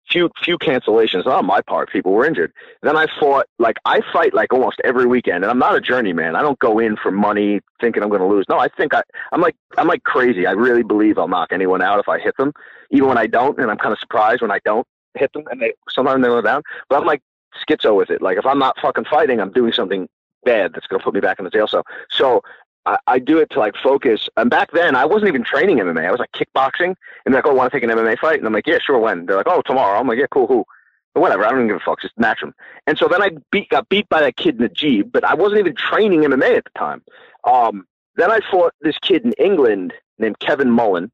Few 0.10 0.30
few 0.44 0.58
cancellations 0.58 1.26
on 1.26 1.46
my 1.46 1.62
part. 1.62 1.90
People 1.92 2.12
were 2.12 2.26
injured. 2.26 2.52
Then 2.82 2.98
I 2.98 3.08
fought 3.20 3.48
like 3.58 3.78
I 3.86 4.02
fight 4.12 4.34
like 4.34 4.52
almost 4.52 4.82
every 4.84 5.06
weekend, 5.06 5.44
and 5.44 5.52
I'm 5.52 5.60
not 5.60 5.76
a 5.76 5.82
journeyman. 5.82 6.36
I 6.36 6.42
don't 6.42 6.60
go 6.60 6.78
in 6.78 6.98
for 6.98 7.10
money 7.10 7.62
thinking 7.80 8.04
I'm 8.04 8.10
going 8.10 8.22
to 8.22 8.28
lose. 8.28 8.46
No, 8.50 8.60
I 8.60 8.68
think 8.68 8.94
I 8.94 9.02
I'm 9.32 9.42
like 9.42 9.56
I'm 9.78 9.88
like 9.88 10.04
crazy. 10.04 10.46
I 10.46 10.52
really 10.52 10.84
believe 10.84 11.18
I'll 11.18 11.28
knock 11.28 11.50
anyone 11.52 11.82
out 11.82 12.00
if 12.00 12.10
I 12.10 12.20
hit 12.20 12.36
them, 12.38 12.52
even 12.92 13.08
when 13.08 13.18
I 13.18 13.28
don't, 13.28 13.58
and 13.60 13.72
I'm 13.72 13.78
kind 13.78 13.94
of 13.94 14.00
surprised 14.00 14.42
when 14.42 14.52
I 14.52 14.60
don't 14.66 14.86
hit 15.16 15.32
them, 15.34 15.44
and 15.50 15.62
they 15.62 15.74
sometimes 15.90 16.22
they 16.22 16.28
go 16.28 16.42
down. 16.42 16.64
But 16.90 17.00
I'm 17.00 17.06
like 17.06 17.22
schizo 17.68 17.96
with 17.96 18.10
it. 18.10 18.22
Like 18.22 18.38
if 18.38 18.46
I'm 18.46 18.60
not 18.60 18.78
fucking 18.82 19.06
fighting, 19.06 19.40
I'm 19.40 19.52
doing 19.52 19.72
something 19.72 20.08
bad 20.44 20.74
that's 20.74 20.88
going 20.88 21.00
to 21.00 21.04
put 21.04 21.14
me 21.14 21.22
back 21.22 21.40
in 21.40 21.46
the 21.46 21.52
jail 21.52 21.68
cell. 21.68 21.84
So 22.10 22.42
I, 22.86 22.98
I 23.08 23.20
do 23.20 23.38
it 23.40 23.50
to 23.52 23.60
like 23.60 23.76
focus. 23.82 24.30
And 24.38 24.50
back 24.50 24.72
then, 24.72 24.96
I 24.96 25.06
wasn't 25.06 25.30
even 25.30 25.44
training 25.44 25.78
MMA. 25.78 26.06
I 26.06 26.12
was 26.12 26.20
like 26.20 26.32
kickboxing, 26.32 26.96
and 27.26 27.34
they're 27.34 27.36
like, 27.36 27.48
"Oh, 27.48 27.54
want 27.54 27.72
to 27.72 27.78
take 27.78 27.90
an 27.90 27.96
MMA 27.96 28.18
fight?" 28.20 28.40
And 28.40 28.48
I'm 28.48 28.54
like, 28.54 28.68
"Yeah, 28.68 28.80
sure." 28.80 29.00
When 29.00 29.26
they're 29.26 29.38
like, 29.38 29.48
"Oh, 29.48 29.62
tomorrow," 29.66 30.00
I'm 30.00 30.08
like, 30.08 30.20
"Yeah, 30.20 30.28
cool, 30.32 30.48
who?" 30.48 30.66
But 31.14 31.22
whatever. 31.22 31.46
I 31.46 31.50
don't 31.50 31.60
even 31.60 31.68
give 31.68 31.78
a 31.78 31.80
fuck. 31.80 32.02
Just 32.02 32.18
match 32.18 32.42
them. 32.42 32.54
And 32.88 32.98
so 32.98 33.08
then 33.08 33.22
I 33.22 33.32
beat 33.52 33.70
got 33.70 33.88
beat 33.90 34.10
by 34.10 34.22
that 34.22 34.36
kid 34.36 34.60
Najib, 34.60 35.12
but 35.12 35.24
I 35.24 35.36
wasn't 35.36 35.60
even 35.60 35.76
training 35.76 36.22
MMA 36.22 36.58
at 36.58 36.64
the 36.66 36.80
time. 36.80 37.04
Um, 37.44 37.86
then 38.16 38.32
I 38.32 38.40
fought 38.52 38.74
this 38.82 38.98
kid 39.02 39.24
in 39.24 39.34
England 39.34 39.94
named 40.18 40.40
Kevin 40.40 40.72
Mullen, 40.72 41.12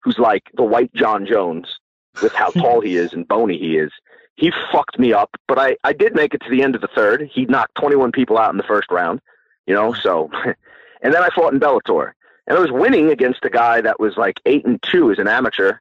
who's 0.00 0.18
like 0.18 0.44
the 0.54 0.64
white 0.64 0.92
Jon 0.94 1.26
Jones 1.26 1.78
with 2.22 2.32
how 2.32 2.50
tall 2.50 2.80
he 2.80 2.96
is 2.96 3.12
and 3.12 3.26
bony 3.26 3.58
he 3.58 3.78
is. 3.78 3.90
He 4.36 4.52
fucked 4.72 4.98
me 4.98 5.12
up, 5.12 5.30
but 5.46 5.58
I, 5.58 5.76
I 5.84 5.92
did 5.92 6.14
make 6.14 6.34
it 6.34 6.40
to 6.42 6.50
the 6.50 6.62
end 6.62 6.74
of 6.74 6.80
the 6.80 6.88
third. 6.88 7.30
He 7.32 7.44
knocked 7.46 7.74
21 7.76 8.12
people 8.12 8.38
out 8.38 8.50
in 8.50 8.56
the 8.56 8.62
first 8.62 8.90
round, 8.90 9.20
you 9.66 9.74
know, 9.74 9.92
so. 9.92 10.30
and 11.02 11.12
then 11.12 11.22
I 11.22 11.28
fought 11.34 11.52
in 11.52 11.60
Bellator. 11.60 12.12
And 12.46 12.56
I 12.56 12.60
was 12.60 12.72
winning 12.72 13.10
against 13.10 13.44
a 13.44 13.50
guy 13.50 13.80
that 13.80 14.00
was 14.00 14.16
like 14.16 14.40
8 14.46 14.64
and 14.64 14.82
2 14.82 15.12
as 15.12 15.18
an 15.18 15.28
amateur, 15.28 15.74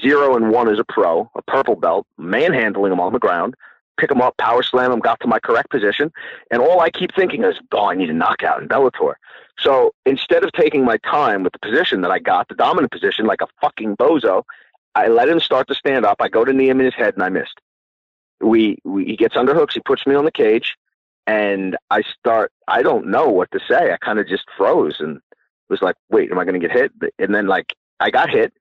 0 0.00 0.36
and 0.36 0.50
1 0.50 0.68
as 0.68 0.78
a 0.78 0.84
pro, 0.84 1.30
a 1.34 1.42
purple 1.42 1.76
belt, 1.76 2.06
manhandling 2.18 2.92
him 2.92 3.00
on 3.00 3.12
the 3.12 3.18
ground, 3.18 3.54
pick 3.98 4.10
him 4.10 4.20
up, 4.20 4.36
power 4.36 4.62
slam 4.62 4.90
him, 4.90 5.00
got 5.00 5.20
to 5.20 5.28
my 5.28 5.38
correct 5.38 5.70
position. 5.70 6.12
And 6.50 6.62
all 6.62 6.80
I 6.80 6.90
keep 6.90 7.14
thinking 7.14 7.44
is, 7.44 7.56
oh, 7.72 7.86
I 7.86 7.94
need 7.94 8.10
a 8.10 8.14
knockout 8.14 8.62
in 8.62 8.68
Bellator. 8.68 9.14
So 9.58 9.92
instead 10.06 10.42
of 10.42 10.52
taking 10.52 10.84
my 10.84 10.96
time 10.98 11.42
with 11.42 11.52
the 11.52 11.58
position 11.58 12.00
that 12.00 12.10
I 12.10 12.18
got, 12.18 12.48
the 12.48 12.54
dominant 12.54 12.92
position, 12.92 13.26
like 13.26 13.42
a 13.42 13.48
fucking 13.60 13.96
bozo, 13.96 14.44
I 14.94 15.08
let 15.08 15.28
him 15.28 15.38
start 15.38 15.68
to 15.68 15.74
stand 15.74 16.04
up. 16.04 16.16
I 16.20 16.28
go 16.28 16.44
to 16.44 16.52
knee 16.52 16.68
him 16.68 16.80
in 16.80 16.86
his 16.86 16.94
head, 16.94 17.14
and 17.14 17.22
I 17.22 17.28
missed. 17.28 17.60
We, 18.40 18.78
we 18.84 19.04
he 19.04 19.16
gets 19.16 19.36
under 19.36 19.54
hooks. 19.54 19.74
He 19.74 19.80
puts 19.80 20.06
me 20.06 20.14
on 20.14 20.24
the 20.24 20.32
cage, 20.32 20.76
and 21.30 21.76
I 21.90 22.02
start. 22.18 22.50
I 22.66 22.82
don't 22.82 23.06
know 23.08 23.28
what 23.28 23.50
to 23.52 23.60
say. 23.68 23.92
I 23.92 23.96
kind 23.98 24.18
of 24.18 24.26
just 24.28 24.44
froze 24.56 24.96
and 25.00 25.20
was 25.68 25.80
like, 25.82 25.96
"Wait, 26.10 26.30
am 26.30 26.38
I 26.38 26.44
going 26.44 26.60
to 26.60 26.66
get 26.66 26.76
hit?" 26.76 26.92
And 27.18 27.34
then 27.34 27.46
like 27.46 27.74
I 28.00 28.10
got 28.10 28.30
hit, 28.30 28.52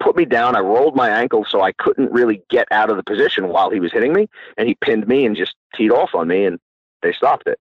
put 0.00 0.16
me 0.16 0.24
down. 0.24 0.56
I 0.56 0.60
rolled 0.60 0.96
my 0.96 1.08
ankle, 1.10 1.44
so 1.48 1.62
I 1.62 1.72
couldn't 1.72 2.12
really 2.12 2.42
get 2.50 2.66
out 2.70 2.90
of 2.90 2.96
the 2.96 3.02
position 3.02 3.48
while 3.48 3.70
he 3.70 3.80
was 3.80 3.92
hitting 3.92 4.12
me, 4.12 4.28
and 4.56 4.68
he 4.68 4.76
pinned 4.80 5.06
me 5.08 5.24
and 5.26 5.36
just 5.36 5.54
teed 5.74 5.90
off 5.90 6.10
on 6.14 6.28
me, 6.28 6.44
and 6.44 6.58
they 7.02 7.12
stopped 7.12 7.46
it. 7.46 7.58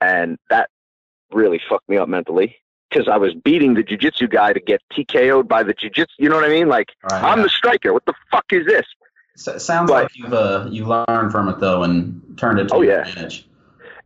And 0.00 0.38
that 0.50 0.68
really 1.32 1.60
fucked 1.68 1.88
me 1.88 1.96
up 1.96 2.08
mentally 2.08 2.56
because 2.90 3.08
I 3.08 3.16
was 3.16 3.32
beating 3.34 3.74
the 3.74 3.82
jujitsu 3.82 4.30
guy 4.30 4.52
to 4.52 4.60
get 4.60 4.80
TKO'd 4.92 5.48
by 5.48 5.62
the 5.62 5.74
jujitsu. 5.74 6.06
You 6.18 6.28
know 6.28 6.36
what 6.36 6.44
I 6.44 6.48
mean? 6.48 6.68
Like 6.68 6.90
Right, 7.10 7.22
I'm 7.24 7.38
yeah. 7.38 7.44
the 7.44 7.48
striker. 7.48 7.92
What 7.92 8.04
the 8.04 8.14
fuck 8.30 8.44
is 8.50 8.66
this? 8.66 8.86
S- 9.36 9.64
sounds 9.64 9.90
But- 9.90 10.04
like 10.04 10.16
you've 10.16 10.32
uh, 10.32 10.66
you 10.70 10.84
learned 10.84 11.32
from 11.32 11.48
it 11.48 11.58
though 11.58 11.82
and 11.82 12.22
turned 12.36 12.60
it 12.60 12.68
to 12.68 12.74
Oh, 12.74 12.82
your 12.82 12.92
yeah. 12.92 13.08
advantage. 13.08 13.46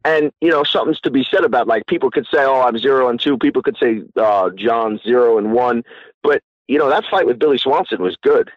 And 0.08 0.32
you 0.40 0.50
know, 0.50 0.64
something's 0.64 1.00
to 1.00 1.10
be 1.10 1.22
said 1.30 1.44
about 1.44 1.66
like 1.66 1.86
people 1.86 2.10
could 2.10 2.26
say, 2.32 2.38
"Oh, 2.44 2.62
I'm 2.62 2.78
zero 2.78 3.08
and 3.10 3.20
two. 3.20 3.36
People 3.36 3.62
could 3.62 3.76
say 3.76 4.02
uh, 4.16 4.48
John's 4.56 5.02
zero 5.02 5.36
and 5.36 5.52
one. 5.52 5.82
But 6.22 6.42
you 6.66 6.78
know, 6.78 6.88
that 6.88 7.04
fight 7.10 7.26
with 7.26 7.38
Billy 7.38 7.58
Swanson 7.58 8.00
was 8.02 8.16
good. 8.22 8.50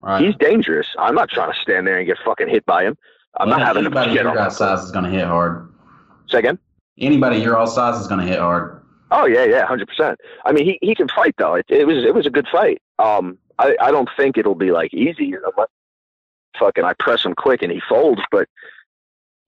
Right. 0.00 0.24
He's 0.24 0.34
dangerous. 0.36 0.88
I'm 0.98 1.14
not 1.14 1.28
trying 1.30 1.52
to 1.52 1.58
stand 1.60 1.86
there 1.86 1.98
and 1.98 2.06
get 2.06 2.18
fucking 2.24 2.48
hit 2.48 2.66
by 2.66 2.84
him. 2.84 2.96
I'm 3.38 3.48
Well, 3.48 3.58
not 3.58 3.66
having 3.66 3.84
to 3.84 3.86
anybody 3.86 4.14
get 4.14 4.24
your 4.24 4.34
guys' 4.34 4.56
size 4.56 4.82
is 4.82 4.90
going 4.90 5.04
to 5.04 5.10
hit 5.10 5.26
hard. 5.26 5.72
Say 6.28 6.38
again. 6.38 6.58
Anybody 6.98 7.38
your 7.38 7.56
all 7.56 7.66
size 7.68 8.00
is 8.00 8.08
going 8.08 8.20
to 8.20 8.26
hit 8.26 8.40
hard. 8.40 8.82
Oh 9.10 9.26
yeah, 9.26 9.44
yeah, 9.44 9.64
hundred 9.66 9.88
percent. 9.88 10.18
I 10.44 10.52
mean, 10.52 10.64
he 10.64 10.78
he 10.82 10.94
can 10.94 11.08
fight 11.08 11.34
though. 11.38 11.54
It, 11.54 11.66
it 11.68 11.86
was 11.86 12.04
it 12.04 12.14
was 12.14 12.26
a 12.26 12.30
good 12.30 12.48
fight. 12.50 12.82
Um, 12.98 13.38
I 13.58 13.76
I 13.80 13.90
don't 13.90 14.08
think 14.16 14.36
it'll 14.36 14.54
be 14.54 14.72
like 14.72 14.92
easy 14.92 15.32
unless 15.34 15.68
fucking 16.58 16.84
I 16.84 16.94
press 16.94 17.24
him 17.24 17.34
quick 17.34 17.62
and 17.62 17.70
he 17.72 17.80
folds. 17.88 18.20
But 18.30 18.48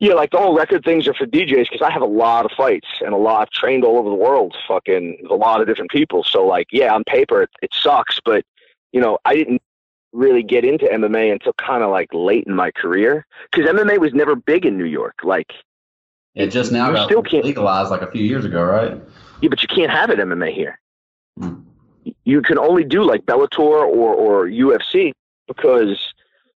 yeah, 0.01 0.14
like 0.14 0.30
the 0.30 0.38
whole 0.38 0.57
record 0.57 0.82
things 0.84 1.07
are 1.07 1.14
for 1.14 1.26
DJs 1.26 1.70
because 1.70 1.82
I 1.82 1.90
have 1.90 2.03
a 2.03 2.07
lot 2.07 2.44
of 2.46 2.51
fights 2.57 2.88
and 3.01 3.12
a 3.12 3.16
lot 3.16 3.42
I've 3.42 3.51
trained 3.51 3.84
all 3.84 3.98
over 3.98 4.09
the 4.09 4.14
world. 4.16 4.57
Fucking 4.66 5.18
with 5.22 5.30
a 5.30 5.34
lot 5.34 5.61
of 5.61 5.66
different 5.66 5.90
people. 5.90 6.24
So 6.24 6.44
like, 6.46 6.66
yeah, 6.72 6.92
on 6.94 7.05
paper 7.05 7.42
it, 7.42 7.51
it 7.62 7.70
sucks, 7.74 8.18
but 8.24 8.44
you 8.92 9.01
know, 9.01 9.18
I 9.24 9.34
didn't 9.34 9.62
really 10.12 10.42
get 10.42 10.64
into 10.64 10.86
MMA 10.86 11.30
until 11.32 11.53
kind 11.53 11.84
of 11.84 11.90
like 11.90 12.09
late 12.12 12.44
in 12.46 12.55
my 12.55 12.70
career 12.72 13.24
because 13.53 13.70
MMA 13.70 13.98
was 14.01 14.12
never 14.12 14.34
big 14.34 14.66
in 14.66 14.76
New 14.76 14.84
York. 14.86 15.20
Like, 15.22 15.53
It 16.34 16.48
just 16.48 16.72
now 16.72 16.90
got 16.90 17.05
still 17.07 17.22
can't- 17.22 17.44
legalized 17.44 17.90
like 17.90 18.03
a 18.03 18.11
few 18.11 18.24
years 18.24 18.44
ago, 18.44 18.64
right? 18.64 18.98
yeah, 19.40 19.48
but 19.48 19.62
you 19.62 19.68
can't 19.68 19.90
have 19.92 20.11
it 20.11 20.18
MMA 20.18 20.53
here. 20.53 20.80
Hmm. 21.38 21.61
you 22.24 22.42
can 22.42 22.59
only 22.59 22.82
do 22.84 23.03
like 23.05 23.24
Bellator 23.26 23.59
or, 23.61 24.14
or 24.14 24.46
UFC 24.46 25.12
because 25.46 25.96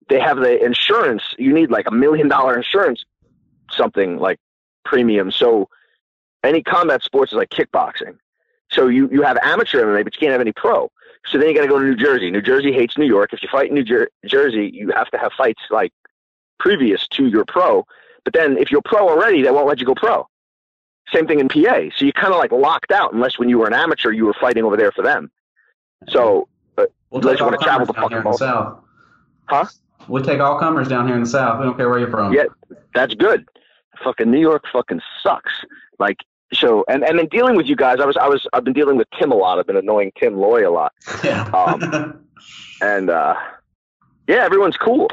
they 0.08 0.18
have 0.20 0.38
the 0.38 0.64
insurance. 0.64 1.22
You 1.38 1.52
need 1.52 1.70
like 1.70 1.86
a 1.88 1.90
million 1.90 2.28
dollar 2.28 2.56
insurance, 2.56 3.04
something 3.74 4.18
like 4.18 4.38
premium. 4.84 5.30
So 5.30 5.68
any 6.42 6.62
combat 6.62 7.02
sports 7.02 7.32
is 7.32 7.36
like 7.36 7.50
kickboxing. 7.50 8.18
So 8.70 8.88
you, 8.88 9.08
you 9.10 9.22
have 9.22 9.38
amateur 9.42 9.84
MMA, 9.84 10.04
but 10.04 10.14
you 10.14 10.20
can't 10.20 10.32
have 10.32 10.40
any 10.40 10.52
pro. 10.52 10.90
So 11.26 11.38
then 11.38 11.48
you 11.48 11.54
got 11.54 11.62
to 11.62 11.68
go 11.68 11.78
to 11.78 11.84
New 11.84 11.94
Jersey. 11.96 12.30
New 12.30 12.42
Jersey 12.42 12.72
hates 12.72 12.98
New 12.98 13.06
York. 13.06 13.32
If 13.32 13.42
you 13.42 13.48
fight 13.50 13.68
in 13.68 13.74
New 13.74 13.84
Jer- 13.84 14.10
Jersey, 14.26 14.70
you 14.72 14.90
have 14.90 15.10
to 15.10 15.18
have 15.18 15.32
fights 15.32 15.62
like 15.70 15.92
previous 16.58 17.06
to 17.08 17.26
your 17.26 17.44
pro. 17.44 17.86
But 18.24 18.34
then 18.34 18.56
if 18.56 18.70
you're 18.70 18.82
pro 18.82 19.08
already, 19.08 19.42
they 19.42 19.50
won't 19.50 19.68
let 19.68 19.78
you 19.78 19.86
go 19.86 19.94
pro. 19.94 20.26
Same 21.12 21.26
thing 21.26 21.40
in 21.40 21.48
PA. 21.48 21.90
So 21.96 22.04
you 22.06 22.12
kind 22.12 22.32
of 22.32 22.38
like 22.38 22.52
locked 22.52 22.92
out 22.92 23.12
unless 23.12 23.38
when 23.38 23.48
you 23.48 23.58
were 23.58 23.66
an 23.66 23.74
amateur, 23.74 24.10
you 24.10 24.24
were 24.24 24.34
fighting 24.40 24.64
over 24.64 24.76
there 24.76 24.92
for 24.92 25.02
them. 25.02 25.30
So 26.08 26.48
We'll 27.12 27.18
uh, 27.18 27.30
Unless 27.32 27.40
take 27.40 27.50
you 27.50 27.58
travel 27.58 27.86
comers 27.86 28.10
to 28.10 28.16
in 28.16 28.24
the 28.24 28.32
fucking 28.32 28.38
south. 28.38 28.78
Huh? 29.46 29.66
We'll 30.08 30.24
take 30.24 30.40
all 30.40 30.58
comers 30.58 30.88
down 30.88 31.06
here 31.06 31.14
in 31.14 31.22
the 31.22 31.28
south. 31.28 31.60
We 31.60 31.66
don't 31.66 31.76
care 31.76 31.90
where 31.90 31.98
you're 31.98 32.10
from. 32.10 32.32
Yeah. 32.32 32.44
that's 32.94 33.14
good. 33.14 33.46
Fucking 34.02 34.30
New 34.30 34.40
York 34.40 34.64
fucking 34.72 35.00
sucks. 35.22 35.52
Like 35.98 36.18
so, 36.52 36.84
and 36.88 37.04
and 37.04 37.18
then 37.18 37.26
dealing 37.30 37.56
with 37.56 37.66
you 37.66 37.76
guys, 37.76 37.98
I 38.00 38.06
was 38.06 38.16
I 38.16 38.28
was 38.28 38.46
I've 38.52 38.64
been 38.64 38.72
dealing 38.72 38.96
with 38.96 39.08
Tim 39.18 39.32
a 39.32 39.34
lot. 39.34 39.58
I've 39.58 39.66
been 39.66 39.76
annoying 39.76 40.12
Tim 40.18 40.36
Loy 40.36 40.68
a 40.68 40.70
lot, 40.70 40.92
Yeah. 41.24 41.44
Um, 41.50 42.26
and 42.82 43.10
uh 43.10 43.34
yeah, 44.28 44.44
everyone's 44.44 44.76
cool. 44.76 45.08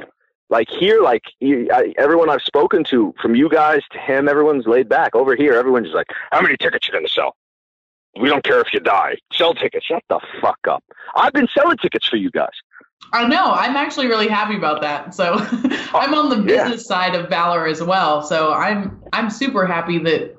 Like 0.49 0.67
here, 0.69 1.01
like 1.01 1.23
you, 1.39 1.69
I, 1.71 1.93
everyone 1.97 2.29
I've 2.29 2.41
spoken 2.41 2.83
to, 2.85 3.13
from 3.21 3.35
you 3.35 3.49
guys 3.49 3.81
to 3.91 3.99
him, 3.99 4.27
everyone's 4.27 4.65
laid 4.65 4.89
back. 4.89 5.15
Over 5.15 5.35
here, 5.35 5.53
everyone's 5.53 5.87
just 5.87 5.95
like, 5.95 6.07
"How 6.31 6.41
many 6.41 6.57
tickets 6.57 6.87
you 6.87 6.93
gonna 6.93 7.07
sell? 7.07 7.35
We 8.19 8.29
don't 8.29 8.43
care 8.43 8.59
if 8.59 8.73
you 8.73 8.79
die. 8.79 9.17
Sell 9.33 9.53
tickets. 9.53 9.85
Shut 9.85 10.03
the 10.09 10.19
fuck 10.41 10.59
up. 10.67 10.83
I've 11.15 11.33
been 11.33 11.47
selling 11.53 11.77
tickets 11.77 12.07
for 12.07 12.15
you 12.17 12.31
guys. 12.31 12.49
I 13.11 13.27
know. 13.27 13.51
I'm 13.51 13.75
actually 13.75 14.07
really 14.07 14.27
happy 14.27 14.55
about 14.55 14.81
that. 14.81 15.13
So 15.15 15.33
I'm 15.93 16.13
on 16.13 16.29
the 16.29 16.35
oh, 16.37 16.39
Yeah. 16.55 16.63
business 16.65 16.85
side 16.85 17.15
of 17.15 17.29
Valor 17.29 17.65
as 17.67 17.81
well. 17.81 18.21
So 18.21 18.53
I'm 18.53 19.01
I'm 19.13 19.29
super 19.29 19.65
happy 19.65 19.97
that 19.99 20.35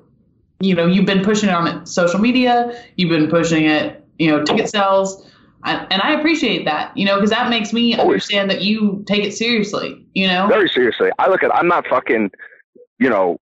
you 0.59 0.75
know 0.75 0.85
you've 0.85 1.05
been 1.05 1.23
pushing 1.23 1.49
it 1.49 1.55
on 1.55 1.85
social 1.85 2.19
media. 2.19 2.81
You've 2.95 3.09
been 3.09 3.29
pushing 3.29 3.65
it, 3.65 4.03
you 4.19 4.29
know, 4.29 4.43
ticket 4.43 4.69
sales, 4.69 5.27
and, 5.65 5.87
and 5.91 6.01
I 6.01 6.13
appreciate 6.13 6.65
that. 6.65 6.95
You 6.95 7.05
know, 7.05 7.15
because 7.15 7.31
that 7.31 7.49
makes 7.49 7.73
me 7.73 7.95
oh, 7.95 8.01
Always. 8.01 8.13
understand 8.15 8.49
that 8.51 8.61
you 8.61 9.03
take 9.07 9.23
it 9.25 9.33
seriously. 9.33 10.05
You 10.13 10.27
know. 10.27 10.47
Very 10.47 10.69
seriously. 10.69 11.09
I 11.19 11.29
look 11.29 11.43
at 11.43 11.53
I'm 11.53 11.67
not 11.67 11.87
fucking, 11.87 12.31
you 12.99 13.09
know, 13.09 13.39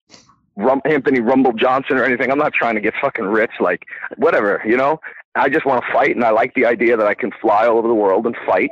Rum, 0.56 0.82
Anthony 0.84 1.20
Rumble 1.20 1.52
Johnson 1.52 1.96
or 1.96 2.04
anything. 2.04 2.30
I'm 2.30 2.38
not 2.38 2.52
trying 2.52 2.74
to 2.74 2.80
get 2.80 2.94
fucking 3.00 3.24
rich. 3.24 3.52
Like 3.60 3.84
whatever, 4.16 4.62
you 4.66 4.76
know. 4.76 5.00
I 5.36 5.48
just 5.48 5.66
want 5.66 5.84
to 5.84 5.92
fight, 5.92 6.14
and 6.14 6.24
I 6.24 6.30
like 6.30 6.54
the 6.54 6.64
idea 6.64 6.96
that 6.96 7.06
I 7.08 7.14
can 7.14 7.32
fly 7.40 7.66
all 7.66 7.78
over 7.78 7.88
the 7.88 7.94
world 7.94 8.24
and 8.26 8.36
fight. 8.46 8.70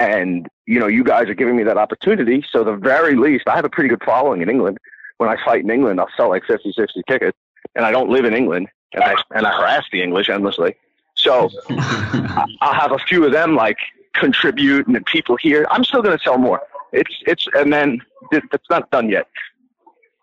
And 0.00 0.48
you 0.64 0.80
know, 0.80 0.86
you 0.86 1.04
guys 1.04 1.28
are 1.28 1.34
giving 1.34 1.56
me 1.56 1.62
that 1.64 1.76
opportunity. 1.76 2.42
So 2.50 2.64
the 2.64 2.74
very 2.74 3.14
least, 3.14 3.46
I 3.46 3.54
have 3.54 3.66
a 3.66 3.68
pretty 3.68 3.90
good 3.90 4.02
following 4.02 4.40
in 4.40 4.48
England. 4.48 4.78
When 5.18 5.28
I 5.28 5.36
fight 5.44 5.62
in 5.62 5.70
England, 5.70 6.00
I'll 6.00 6.08
sell 6.16 6.30
like 6.30 6.42
50, 6.46 6.72
60 6.72 7.02
tickets, 7.06 7.36
and 7.74 7.84
I 7.84 7.92
don't 7.92 8.08
live 8.08 8.24
in 8.24 8.32
England, 8.34 8.68
and 8.94 9.04
I 9.04 9.14
and 9.34 9.46
I 9.46 9.52
harass 9.52 9.84
the 9.92 10.02
English 10.02 10.30
endlessly. 10.30 10.74
So 11.14 11.50
I'll 12.62 12.72
have 12.72 12.92
a 12.92 12.98
few 12.98 13.26
of 13.26 13.32
them 13.32 13.54
like 13.54 13.76
contribute, 14.14 14.86
and 14.86 14.96
then 14.96 15.04
people 15.04 15.36
here. 15.36 15.66
I'm 15.70 15.84
still 15.84 16.00
going 16.00 16.16
to 16.16 16.24
sell 16.24 16.38
more. 16.38 16.62
It's 16.92 17.14
it's 17.26 17.46
and 17.52 17.70
then 17.70 18.00
it, 18.32 18.42
it's 18.54 18.70
not 18.70 18.90
done 18.90 19.10
yet. 19.10 19.28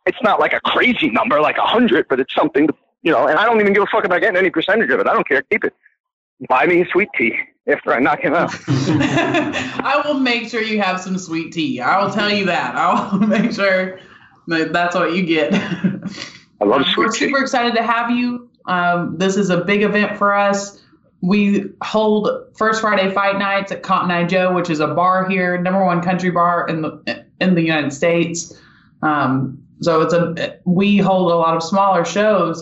It's 0.07 0.21
not 0.23 0.39
like 0.39 0.53
a 0.53 0.61
crazy 0.61 1.11
number, 1.11 1.39
like 1.39 1.57
a 1.57 1.67
hundred, 1.67 2.07
but 2.07 2.19
it's 2.19 2.33
something, 2.33 2.67
you 3.03 3.11
know. 3.11 3.27
And 3.27 3.37
I 3.37 3.45
don't 3.45 3.61
even 3.61 3.73
give 3.73 3.83
a 3.83 3.87
fuck 3.87 4.05
about 4.05 4.21
getting 4.21 4.37
any 4.37 4.49
percentage 4.49 4.89
of 4.89 4.99
it. 4.99 5.07
I 5.07 5.13
don't 5.13 5.27
care. 5.27 5.43
Keep 5.43 5.65
it. 5.65 5.73
Buy 6.49 6.65
me 6.65 6.81
a 6.81 6.87
sweet 6.87 7.09
tea 7.15 7.37
after 7.67 7.93
I 7.93 7.99
knock 7.99 8.21
him 8.21 8.33
out. 8.33 8.53
I 8.67 10.01
will 10.05 10.19
make 10.19 10.49
sure 10.49 10.61
you 10.61 10.81
have 10.81 10.99
some 11.01 11.17
sweet 11.17 11.51
tea. 11.53 11.81
I 11.81 12.01
will 12.03 12.11
tell 12.11 12.31
you 12.31 12.45
that. 12.45 12.75
I 12.75 13.09
will 13.11 13.19
make 13.27 13.51
sure 13.51 13.99
that 14.47 14.71
that's 14.73 14.95
what 14.95 15.13
you 15.15 15.23
get. 15.23 15.53
I 15.53 16.65
love 16.65 16.81
Um, 16.81 16.85
sweet 16.85 16.97
We're 16.97 17.11
tea. 17.11 17.17
super 17.19 17.39
excited 17.41 17.75
to 17.75 17.83
have 17.83 18.09
you. 18.11 18.49
Um, 18.65 19.17
this 19.17 19.37
is 19.37 19.49
a 19.49 19.63
big 19.63 19.81
event 19.83 20.17
for 20.17 20.33
us. 20.33 20.81
We 21.21 21.65
hold 21.81 22.29
First 22.55 22.81
Friday 22.81 23.11
Fight 23.11 23.37
Nights 23.39 23.71
at 23.71 23.81
Cotton 23.83 24.11
Eye 24.11 24.25
Joe, 24.25 24.53
which 24.53 24.69
is 24.69 24.79
a 24.79 24.87
bar 24.87 25.27
here, 25.29 25.59
number 25.59 25.83
one 25.83 26.01
country 26.01 26.29
bar 26.29 26.67
in 26.67 26.81
the 26.81 27.25
in 27.41 27.55
the 27.55 27.61
United 27.61 27.91
States. 27.91 28.53
Um, 29.01 29.61
so 29.81 30.01
it's 30.01 30.13
a 30.13 30.59
we 30.65 30.97
hold 30.97 31.31
a 31.31 31.35
lot 31.35 31.55
of 31.55 31.63
smaller 31.63 32.05
shows. 32.05 32.61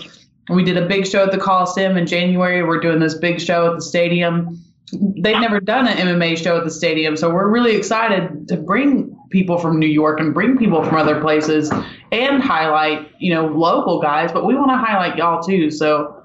We 0.50 0.64
did 0.64 0.78
a 0.78 0.88
big 0.88 1.06
show 1.08 1.24
at 1.24 1.32
the 1.32 1.38
Coliseum 1.38 1.98
in 1.98 2.06
January. 2.08 2.64
We're 2.64 2.80
doing 2.80 3.00
this 3.00 3.16
big 3.16 3.42
show 3.42 3.70
at 3.72 3.76
the 3.76 3.82
stadium. 3.82 4.62
They've 4.92 5.40
never 5.40 5.60
done 5.60 5.88
an 5.88 5.98
MMA 5.98 6.38
show 6.38 6.58
at 6.58 6.64
the 6.64 6.72
stadium, 6.72 7.18
so 7.18 7.30
we're 7.34 7.50
really 7.50 7.76
excited 7.76 8.48
to 8.50 8.58
bring 8.58 9.18
people 9.32 9.58
from 9.58 9.80
New 9.80 9.88
York 9.88 10.20
and 10.20 10.34
bring 10.34 10.58
people 10.58 10.84
from 10.84 10.96
other 10.96 11.20
places 11.22 11.72
and 12.12 12.42
highlight, 12.42 13.10
you 13.20 13.34
know, 13.34 13.48
local 13.48 14.00
guys, 14.00 14.32
but 14.32 14.46
we 14.46 14.54
want 14.54 14.70
to 14.70 14.78
highlight 14.78 15.18
y'all 15.18 15.42
too. 15.42 15.72
So 15.72 16.24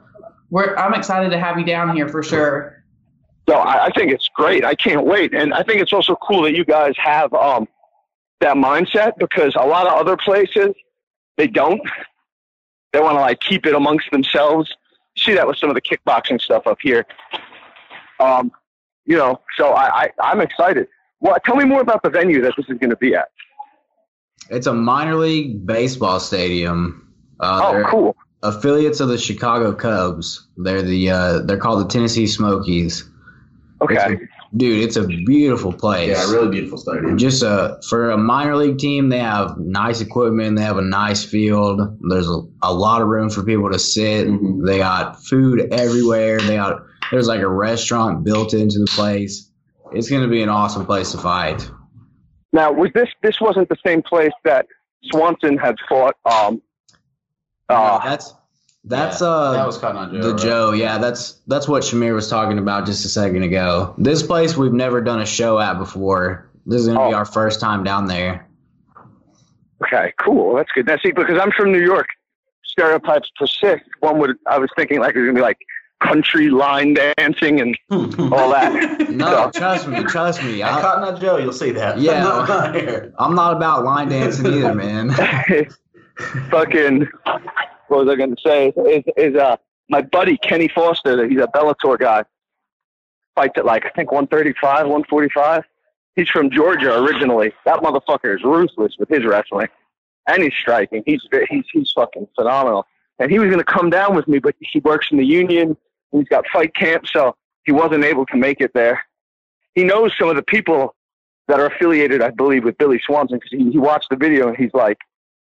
we're 0.50 0.76
I'm 0.76 0.94
excited 0.94 1.30
to 1.30 1.38
have 1.38 1.58
you 1.58 1.64
down 1.64 1.96
here 1.96 2.08
for 2.08 2.22
sure. 2.22 2.84
So 3.48 3.56
I, 3.56 3.86
I 3.86 3.90
think 3.90 4.12
it's 4.12 4.28
great. 4.34 4.64
I 4.64 4.74
can't 4.74 5.06
wait, 5.06 5.32
and 5.34 5.54
I 5.54 5.62
think 5.62 5.80
it's 5.80 5.92
also 5.92 6.14
cool 6.16 6.42
that 6.42 6.54
you 6.54 6.64
guys 6.64 6.94
have 6.98 7.32
um, 7.32 7.66
that 8.40 8.56
mindset 8.56 9.12
because 9.18 9.54
a 9.58 9.66
lot 9.66 9.86
of 9.86 9.94
other 9.94 10.16
places 10.16 10.74
they 11.36 11.46
don't. 11.46 11.80
They 12.92 13.00
want 13.00 13.16
to 13.16 13.20
like 13.20 13.40
keep 13.40 13.66
it 13.66 13.74
amongst 13.74 14.10
themselves. 14.10 14.70
See 15.16 15.32
that 15.34 15.46
with 15.46 15.56
some 15.56 15.70
of 15.70 15.74
the 15.74 15.80
kickboxing 15.80 16.40
stuff 16.40 16.66
up 16.66 16.78
here. 16.82 17.06
Um, 18.20 18.52
you 19.06 19.16
know, 19.16 19.40
so 19.56 19.70
I, 19.72 20.02
I 20.04 20.10
I'm 20.22 20.40
excited. 20.40 20.86
Well, 21.20 21.36
tell 21.44 21.56
me 21.56 21.64
more 21.64 21.80
about 21.80 22.02
the 22.02 22.10
venue 22.10 22.40
that 22.42 22.54
this 22.56 22.66
is 22.68 22.78
going 22.78 22.90
to 22.90 22.96
be 22.96 23.14
at. 23.14 23.28
It's 24.50 24.66
a 24.66 24.72
minor 24.74 25.16
league 25.16 25.66
baseball 25.66 26.20
stadium. 26.20 27.12
Uh, 27.40 27.60
Oh, 27.62 27.84
cool. 27.90 28.16
affiliates 28.42 29.00
of 29.00 29.08
the 29.08 29.18
Chicago 29.18 29.72
Cubs. 29.74 30.48
They're 30.56 30.82
the 30.82 31.10
uh, 31.10 31.38
they're 31.40 31.58
called 31.58 31.84
the 31.84 31.92
Tennessee 31.92 32.26
Smokies. 32.26 33.08
Okay. 33.82 34.18
Dude, 34.56 34.82
it's 34.82 34.96
a 34.96 35.06
beautiful 35.06 35.72
place. 35.72 36.08
yeah, 36.08 36.28
really 36.30 36.48
beautiful 36.50 36.76
stadium. 36.76 37.16
Just 37.16 37.42
uh, 37.44 37.76
for 37.88 38.10
a 38.10 38.18
minor 38.18 38.56
league 38.56 38.78
team, 38.78 39.08
they 39.08 39.20
have 39.20 39.56
nice 39.58 40.00
equipment. 40.00 40.56
They 40.56 40.62
have 40.64 40.76
a 40.76 40.82
nice 40.82 41.24
field. 41.24 41.80
There's 42.10 42.28
a, 42.28 42.40
a 42.62 42.74
lot 42.74 43.00
of 43.00 43.06
room 43.08 43.30
for 43.30 43.44
people 43.44 43.70
to 43.70 43.78
sit. 43.78 44.26
Mhm. 44.26 44.66
They 44.66 44.78
got 44.78 45.22
food 45.24 45.72
everywhere. 45.72 46.40
They 46.40 46.56
got 46.56 46.82
there's 47.10 47.26
like 47.28 47.40
a 47.40 47.48
restaurant 47.48 48.24
built 48.24 48.54
into 48.54 48.78
the 48.78 48.86
place. 48.86 49.50
It's 49.92 50.08
gonna 50.10 50.28
be 50.28 50.42
an 50.42 50.48
awesome 50.48 50.86
place 50.86 51.12
to 51.12 51.18
fight. 51.18 51.68
Now, 52.52 52.72
was 52.72 52.90
this 52.94 53.08
this 53.22 53.40
wasn't 53.40 53.68
the 53.68 53.76
same 53.84 54.02
place 54.02 54.32
that 54.44 54.66
Swanson 55.04 55.56
had 55.58 55.76
fought? 55.88 56.16
Um, 56.24 56.62
uh, 57.68 57.98
that's 58.04 58.34
that's 58.84 59.20
Yeah, 59.20 59.26
uh 59.28 59.52
that 59.52 59.66
was 59.66 59.78
Cotton 59.78 59.96
Eye 59.98 60.12
Joe. 60.12 60.22
the 60.22 60.32
right? 60.32 60.38
Joe. 60.42 60.72
Yeah, 60.72 60.98
that's 60.98 61.40
that's 61.46 61.68
what 61.68 61.82
Shamir 61.82 62.14
was 62.14 62.28
talking 62.28 62.58
about 62.58 62.86
just 62.86 63.04
a 63.04 63.08
second 63.08 63.42
ago. 63.42 63.94
This 63.98 64.22
place 64.22 64.56
we've 64.56 64.72
never 64.72 65.00
done 65.00 65.20
a 65.20 65.26
show 65.26 65.58
at 65.58 65.78
before. 65.78 66.48
This 66.66 66.80
is 66.82 66.88
gonna 66.88 67.08
be 67.08 67.14
Oh. 67.14 67.18
our 67.18 67.24
first 67.24 67.60
time 67.60 67.84
down 67.84 68.06
there. 68.06 68.46
Okay, 69.82 70.12
cool. 70.20 70.56
That's 70.56 70.70
good. 70.72 70.86
Now, 70.86 70.96
see, 71.02 71.10
because 71.10 71.38
I'm 71.40 71.50
from 71.52 71.72
New 71.72 71.82
York, 71.82 72.06
stereotypes 72.64 73.30
persist. 73.38 73.82
One 74.00 74.18
would, 74.18 74.36
I 74.46 74.58
was 74.58 74.68
thinking 74.76 75.00
like 75.00 75.14
it 75.16 75.20
was 75.20 75.26
gonna 75.28 75.36
be 75.38 75.42
like 75.42 75.58
country 76.00 76.48
line 76.50 76.94
dancing 76.94 77.60
and 77.60 77.76
all 77.90 78.50
that. 78.50 79.10
No, 79.10 79.50
trust 79.54 79.88
me, 79.88 80.02
trust 80.04 80.42
me. 80.42 80.62
I 80.62 80.78
I, 80.78 80.80
Cotton 80.80 81.14
Eye 81.14 81.18
Joe, 81.18 81.36
you'll 81.36 81.52
see 81.52 81.70
that. 81.72 81.98
Yeah. 81.98 82.22
Not 82.24 82.74
here. 82.74 83.12
I'm 83.18 83.34
not 83.34 83.56
about 83.56 83.84
line 83.84 84.08
dancing 84.08 84.46
either, 84.46 84.74
man. 84.74 85.10
fucking 86.50 87.08
what 87.88 88.04
was 88.04 88.08
I 88.08 88.16
going 88.16 88.34
to 88.34 88.42
say? 88.44 88.68
Is 88.68 89.04
is 89.16 89.36
uh 89.36 89.56
my 89.88 90.02
buddy 90.02 90.36
Kenny 90.38 90.68
Foster? 90.68 91.28
He's 91.28 91.38
a 91.38 91.48
Bellator 91.48 91.98
guy. 91.98 92.24
Fights 93.34 93.54
at 93.56 93.64
like 93.64 93.84
I 93.86 93.90
think 93.90 94.12
135, 94.12 94.86
145. 94.86 95.64
He's 96.16 96.28
from 96.28 96.50
Georgia 96.50 96.98
originally. 96.98 97.52
That 97.64 97.80
motherfucker 97.80 98.36
is 98.36 98.42
ruthless 98.42 98.96
with 98.98 99.08
his 99.08 99.24
wrestling, 99.24 99.68
and 100.26 100.42
he's 100.42 100.54
striking. 100.54 101.02
He's 101.06 101.22
he's 101.48 101.64
he's 101.72 101.92
fucking 101.92 102.28
phenomenal. 102.34 102.86
And 103.18 103.30
he 103.30 103.38
was 103.38 103.48
going 103.48 103.58
to 103.58 103.64
come 103.64 103.90
down 103.90 104.16
with 104.16 104.26
me, 104.28 104.38
but 104.38 104.54
he 104.60 104.80
works 104.80 105.08
in 105.10 105.18
the 105.18 105.26
union. 105.26 105.76
He's 106.12 106.28
got 106.28 106.44
fight 106.52 106.74
camp, 106.74 107.06
so 107.06 107.36
he 107.64 107.72
wasn't 107.72 108.04
able 108.04 108.26
to 108.26 108.36
make 108.36 108.60
it 108.60 108.72
there. 108.74 109.02
He 109.74 109.84
knows 109.84 110.12
some 110.18 110.28
of 110.28 110.36
the 110.36 110.42
people 110.42 110.94
that 111.48 111.60
are 111.60 111.66
affiliated, 111.66 112.22
I 112.22 112.30
believe, 112.30 112.64
with 112.64 112.78
Billy 112.78 113.00
Swanson 113.04 113.38
because 113.38 113.50
he, 113.50 113.70
he 113.70 113.78
watched 113.78 114.08
the 114.10 114.16
video 114.16 114.48
and 114.48 114.56
he's 114.56 114.72
like, 114.72 114.98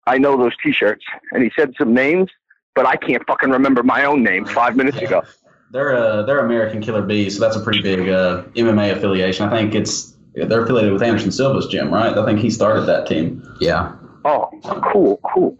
I 0.06 0.18
know 0.18 0.36
those 0.36 0.52
T-shirts, 0.62 1.04
and 1.32 1.42
he 1.42 1.50
said 1.54 1.74
some 1.76 1.92
names, 1.92 2.30
but 2.74 2.86
I 2.86 2.96
can't 2.96 3.22
fucking 3.26 3.50
remember 3.50 3.82
my 3.82 4.04
own 4.04 4.22
name 4.22 4.46
five 4.46 4.74
minutes 4.74 4.96
ago. 4.98 5.22
They're 5.70 5.94
uh, 5.94 6.22
they're 6.22 6.38
American 6.38 6.80
Killer 6.80 7.02
Bees, 7.02 7.36
so 7.36 7.40
that's 7.40 7.56
a 7.56 7.60
pretty 7.60 7.82
big 7.82 8.08
uh, 8.08 8.44
MMA 8.54 8.96
affiliation. 8.96 9.46
I 9.46 9.50
think 9.50 9.74
it's 9.74 10.16
they're 10.34 10.64
affiliated 10.64 10.94
with 10.94 11.02
Anderson 11.02 11.30
Silva's 11.30 11.66
gym, 11.66 11.92
right? 11.92 12.16
I 12.16 12.24
think 12.24 12.38
he 12.38 12.48
started 12.48 12.82
that 12.82 13.06
team. 13.06 13.42
Yeah. 13.60 13.94
Oh, 14.24 14.48
cool, 14.92 15.20
cool. 15.34 15.58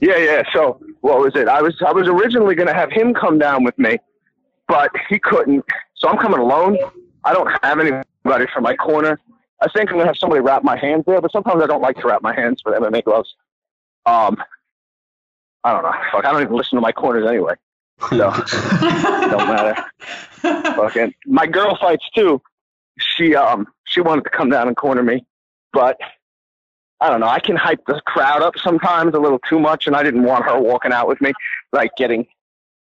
Yeah, 0.00 0.16
yeah. 0.16 0.42
So 0.54 0.80
what 1.02 1.18
was 1.18 1.32
it? 1.34 1.46
I 1.46 1.60
was 1.60 1.74
I 1.86 1.92
was 1.92 2.08
originally 2.08 2.54
going 2.54 2.68
to 2.68 2.74
have 2.74 2.90
him 2.90 3.12
come 3.12 3.38
down 3.38 3.64
with 3.64 3.78
me, 3.78 3.98
but 4.70 4.92
he 5.08 5.18
couldn't. 5.18 5.64
So 5.96 6.08
I'm 6.08 6.16
coming 6.16 6.38
alone. 6.38 6.78
I 7.24 7.34
don't 7.34 7.50
have 7.62 7.80
anybody 7.80 8.46
for 8.54 8.60
my 8.60 8.76
corner. 8.76 9.18
I 9.60 9.68
think 9.68 9.90
I'm 9.90 9.96
going 9.96 10.04
to 10.04 10.06
have 10.06 10.16
somebody 10.16 10.40
wrap 10.40 10.62
my 10.62 10.76
hands 10.76 11.04
there, 11.06 11.20
but 11.20 11.32
sometimes 11.32 11.60
I 11.62 11.66
don't 11.66 11.82
like 11.82 11.96
to 11.96 12.06
wrap 12.06 12.22
my 12.22 12.34
hands 12.34 12.62
with 12.64 12.74
MMA 12.74 13.04
gloves. 13.04 13.34
Um, 14.06 14.42
I 15.64 15.72
don't 15.72 15.82
know. 15.82 15.92
Fuck, 16.12 16.24
I 16.24 16.32
don't 16.32 16.42
even 16.42 16.54
listen 16.54 16.76
to 16.76 16.80
my 16.80 16.92
corners 16.92 17.28
anyway. 17.28 17.54
So 18.08 18.16
don't 18.80 19.46
matter. 19.46 19.84
Fucking 20.40 21.12
my 21.26 21.46
girl 21.46 21.76
fights 21.78 22.08
too. 22.14 22.40
She 22.98 23.34
um 23.34 23.66
she 23.84 24.00
wanted 24.00 24.24
to 24.24 24.30
come 24.30 24.48
down 24.48 24.68
and 24.68 24.76
corner 24.76 25.02
me, 25.02 25.26
but 25.74 25.98
I 27.02 27.10
don't 27.10 27.20
know. 27.20 27.28
I 27.28 27.40
can 27.40 27.56
hype 27.56 27.84
the 27.86 28.00
crowd 28.06 28.40
up 28.40 28.54
sometimes 28.56 29.14
a 29.14 29.18
little 29.18 29.38
too 29.40 29.58
much, 29.58 29.86
and 29.86 29.94
I 29.94 30.02
didn't 30.02 30.22
want 30.22 30.46
her 30.46 30.58
walking 30.58 30.92
out 30.92 31.08
with 31.08 31.20
me, 31.20 31.32
like 31.72 31.90
getting 31.98 32.26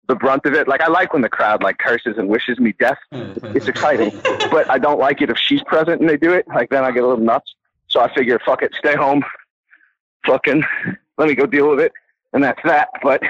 the 0.09 0.15
brunt 0.15 0.45
of 0.45 0.53
it. 0.53 0.67
Like 0.67 0.81
I 0.81 0.87
like 0.87 1.13
when 1.13 1.21
the 1.21 1.29
crowd 1.29 1.63
like 1.63 1.77
curses 1.77 2.17
and 2.17 2.27
wishes 2.27 2.59
me 2.59 2.73
death. 2.79 2.97
It's 3.11 3.67
exciting, 3.67 4.11
but 4.51 4.69
I 4.69 4.77
don't 4.77 4.99
like 4.99 5.21
it 5.21 5.29
if 5.29 5.37
she's 5.37 5.63
present 5.63 6.01
and 6.01 6.09
they 6.09 6.17
do 6.17 6.33
it. 6.33 6.45
Like 6.49 6.69
then 6.71 6.83
I 6.83 6.91
get 6.91 7.03
a 7.03 7.07
little 7.07 7.23
nuts. 7.23 7.53
So 7.87 8.01
I 8.01 8.13
figure, 8.13 8.39
fuck 8.45 8.61
it, 8.61 8.73
stay 8.77 8.95
home. 8.95 9.23
Fucking 10.25 10.63
let 11.17 11.29
me 11.29 11.35
go 11.35 11.45
deal 11.45 11.69
with 11.69 11.79
it, 11.79 11.93
and 12.33 12.43
that's 12.43 12.59
that. 12.65 12.89
But 13.01 13.21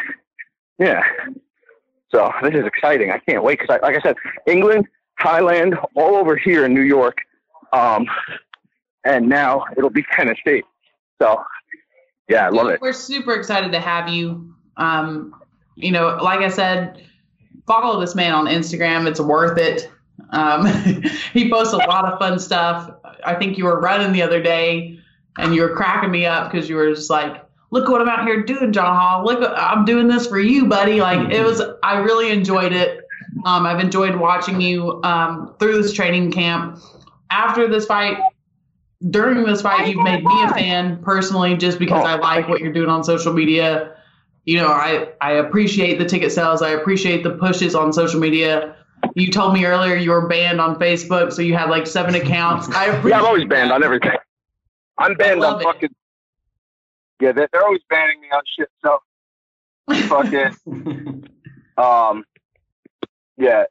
yeah. 0.79 1.03
So 2.11 2.31
this 2.41 2.55
is 2.55 2.65
exciting. 2.65 3.11
I 3.11 3.19
can't 3.19 3.43
wait 3.43 3.59
because, 3.59 3.77
I, 3.79 3.85
like 3.85 3.95
I 3.95 4.01
said, 4.01 4.15
England, 4.47 4.87
Thailand, 5.21 5.77
all 5.95 6.15
over 6.15 6.35
here 6.35 6.65
in 6.65 6.73
New 6.73 6.81
York, 6.81 7.17
um, 7.71 8.07
and 9.03 9.29
now 9.29 9.65
it'll 9.77 9.91
be 9.91 10.03
Tennessee. 10.13 10.63
So 11.21 11.43
yeah, 12.29 12.47
I 12.47 12.49
love 12.49 12.69
it. 12.69 12.81
We're 12.81 12.93
super 12.93 13.33
excited 13.33 13.71
to 13.73 13.79
have 13.79 14.07
you. 14.07 14.55
Um, 14.77 15.35
you 15.79 15.91
know, 15.91 16.17
like 16.21 16.41
I 16.41 16.49
said, 16.49 17.03
follow 17.65 17.99
this 17.99 18.15
man 18.15 18.33
on 18.33 18.45
Instagram. 18.45 19.07
It's 19.07 19.19
worth 19.19 19.57
it. 19.57 19.89
Um, 20.31 20.65
he 21.33 21.49
posts 21.49 21.73
a 21.73 21.77
lot 21.77 22.05
of 22.05 22.19
fun 22.19 22.39
stuff. 22.39 22.91
I 23.23 23.35
think 23.35 23.57
you 23.57 23.65
were 23.65 23.79
running 23.79 24.11
the 24.11 24.21
other 24.21 24.41
day 24.41 24.99
and 25.37 25.55
you 25.55 25.61
were 25.61 25.75
cracking 25.75 26.11
me 26.11 26.25
up 26.25 26.51
because 26.51 26.69
you 26.69 26.75
were 26.75 26.93
just 26.93 27.09
like, 27.09 27.43
look 27.71 27.87
what 27.87 28.01
I'm 28.01 28.09
out 28.09 28.25
here 28.25 28.43
doing, 28.43 28.73
John 28.73 28.95
Hall. 28.95 29.23
Look, 29.23 29.51
I'm 29.55 29.85
doing 29.85 30.07
this 30.07 30.27
for 30.27 30.39
you, 30.39 30.65
buddy. 30.65 30.99
Like 31.01 31.31
it 31.31 31.43
was, 31.43 31.61
I 31.83 31.99
really 31.99 32.31
enjoyed 32.31 32.73
it. 32.73 33.05
Um, 33.45 33.65
I've 33.65 33.79
enjoyed 33.79 34.15
watching 34.15 34.59
you 34.59 35.01
um, 35.03 35.55
through 35.59 35.81
this 35.81 35.93
training 35.93 36.31
camp. 36.31 36.79
After 37.31 37.67
this 37.67 37.85
fight, 37.85 38.17
during 39.09 39.45
this 39.45 39.61
fight, 39.61 39.87
you've 39.87 40.03
made 40.03 40.23
me 40.23 40.43
a 40.43 40.49
fan 40.49 41.01
personally, 41.03 41.55
just 41.55 41.79
because 41.79 42.03
Oh, 42.03 42.07
I 42.07 42.15
like 42.15 42.49
what 42.49 42.59
you're 42.59 42.73
doing 42.73 42.89
on 42.89 43.03
social 43.03 43.31
media. 43.31 43.95
You 44.49 44.57
know, 44.57 44.69
I 44.69 45.09
I 45.21 45.33
appreciate 45.33 45.99
the 45.99 46.05
ticket 46.05 46.31
sales. 46.31 46.63
I 46.63 46.69
appreciate 46.69 47.21
the 47.21 47.29
pushes 47.35 47.75
on 47.75 47.93
social 47.93 48.19
media. 48.19 48.75
You 49.13 49.29
told 49.29 49.53
me 49.53 49.63
earlier 49.63 49.95
you 49.95 50.09
were 50.09 50.27
banned 50.27 50.59
on 50.59 50.79
Facebook, 50.79 51.31
so 51.31 51.43
you 51.43 51.53
had 51.53 51.69
like 51.69 51.85
seven 51.85 52.15
accounts. 52.15 52.67
I 52.69 52.85
appreciate 52.85 53.09
Yeah, 53.11 53.19
I'm 53.19 53.25
always 53.25 53.45
banned 53.45 53.71
on 53.71 53.83
everything. 53.83 54.17
I'm 54.97 55.13
banned 55.13 55.43
on 55.43 55.61
it. 55.61 55.63
fucking. 55.65 55.89
Yeah, 57.21 57.33
they're, 57.33 57.47
they're 57.53 57.63
always 57.63 57.83
banning 57.91 58.19
me 58.21 58.29
on 58.31 58.41
shit. 58.57 58.69
So 58.81 58.97
fucking. 60.07 61.27
um, 61.77 62.25
yeah, 63.37 63.65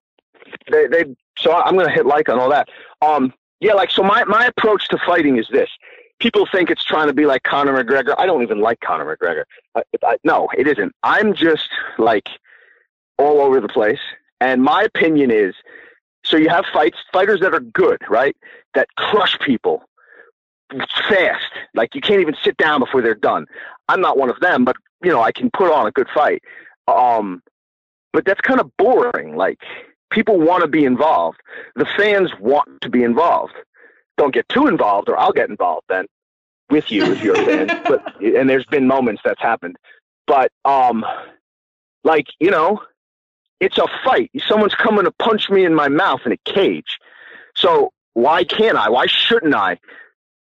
they 0.71 0.87
they. 0.87 1.17
So 1.39 1.57
I'm 1.57 1.77
gonna 1.77 1.91
hit 1.91 2.07
like 2.07 2.29
on 2.29 2.39
all 2.39 2.51
that. 2.51 2.69
Um, 3.03 3.35
yeah, 3.59 3.73
like 3.73 3.91
so. 3.91 4.05
My 4.05 4.23
my 4.27 4.47
approach 4.47 4.87
to 4.91 4.99
fighting 5.05 5.39
is 5.39 5.49
this. 5.51 5.71
People 6.21 6.47
think 6.51 6.71
it's 6.71 6.85
trying 6.85 7.07
to 7.07 7.13
be 7.13 7.27
like 7.27 7.45
Conor 7.45 7.83
McGregor. 7.83 8.15
I 8.19 8.27
don't 8.27 8.43
even 8.43 8.61
like 8.61 8.81
Conor 8.81 9.17
McGregor. 9.17 9.45
I, 9.75 9.83
I, 10.03 10.17
no, 10.25 10.49
it 10.57 10.67
isn't. 10.67 10.93
I'm 11.03 11.35
just 11.35 11.69
like 11.99 12.29
all 13.19 13.41
over 13.41 13.61
the 13.61 13.69
place. 13.69 14.01
And 14.41 14.63
my 14.63 14.83
opinion 14.83 15.31
is, 15.31 15.55
so 16.25 16.37
you 16.37 16.49
have 16.49 16.65
fights, 16.73 16.99
fighters 17.13 17.41
that 17.41 17.55
are 17.55 17.61
good, 17.61 17.99
right? 18.09 18.37
That 18.75 18.89
crush 18.97 19.39
people 19.39 19.85
fast. 21.09 21.53
Like 21.75 21.95
you 21.95 22.01
can't 22.01 22.21
even 22.21 22.37
sit 22.43 22.57
down 22.57 22.81
before 22.81 23.03
they're 23.03 23.15
done. 23.15 23.47
I'm 23.89 24.01
not 24.01 24.19
one 24.19 24.31
of 24.31 24.41
them, 24.41 24.65
but 24.65 24.77
you 25.03 25.11
know, 25.11 25.23
I 25.23 25.33
can 25.33 25.51
put 25.51 25.73
on 25.73 25.87
a 25.87 25.91
good 25.91 26.09
fight. 26.13 26.43
Um, 26.87 27.43
but 28.13 28.25
that's 28.25 28.41
kind 28.41 28.61
of 28.61 28.77
boring. 28.77 29.37
Like 29.37 29.59
people 30.11 30.39
want 30.39 30.63
to 30.63 30.69
be 30.69 30.85
involved. 30.85 31.39
The 31.77 31.87
fans 31.97 32.31
want 32.41 32.81
to 32.83 32.91
be 32.91 33.03
involved. 33.03 33.55
Don't 34.19 34.35
get 34.35 34.49
too 34.49 34.67
involved, 34.67 35.09
or 35.09 35.19
I'll 35.19 35.33
get 35.33 35.49
involved 35.49 35.87
then 35.89 36.07
with 36.69 36.91
you 36.91 37.05
if 37.13 37.23
you're 37.23 37.41
a 37.41 37.45
fan. 37.45 37.83
But 37.85 38.23
and 38.23 38.51
there's 38.51 38.67
been 38.67 38.87
moments 38.87 39.23
that's 39.25 39.41
happened. 39.41 39.77
But 40.27 40.53
um, 40.67 41.07
like 42.05 42.27
you 42.39 42.51
know, 42.51 42.83
it's 43.61 43.79
a 43.79 43.87
fight. 44.05 44.31
Someone's 44.47 44.75
coming 44.75 45.05
to 45.05 45.13
punch 45.13 45.49
me 45.49 45.65
in 45.65 45.75
my 45.75 45.89
mouth 45.89 46.21
in 46.27 46.33
a 46.33 46.37
cage. 46.45 46.99
So 47.57 47.93
why 48.13 48.45
can't 48.45 48.77
I? 48.77 48.91
Why 48.91 49.07
shouldn't 49.07 49.55
I? 49.55 49.79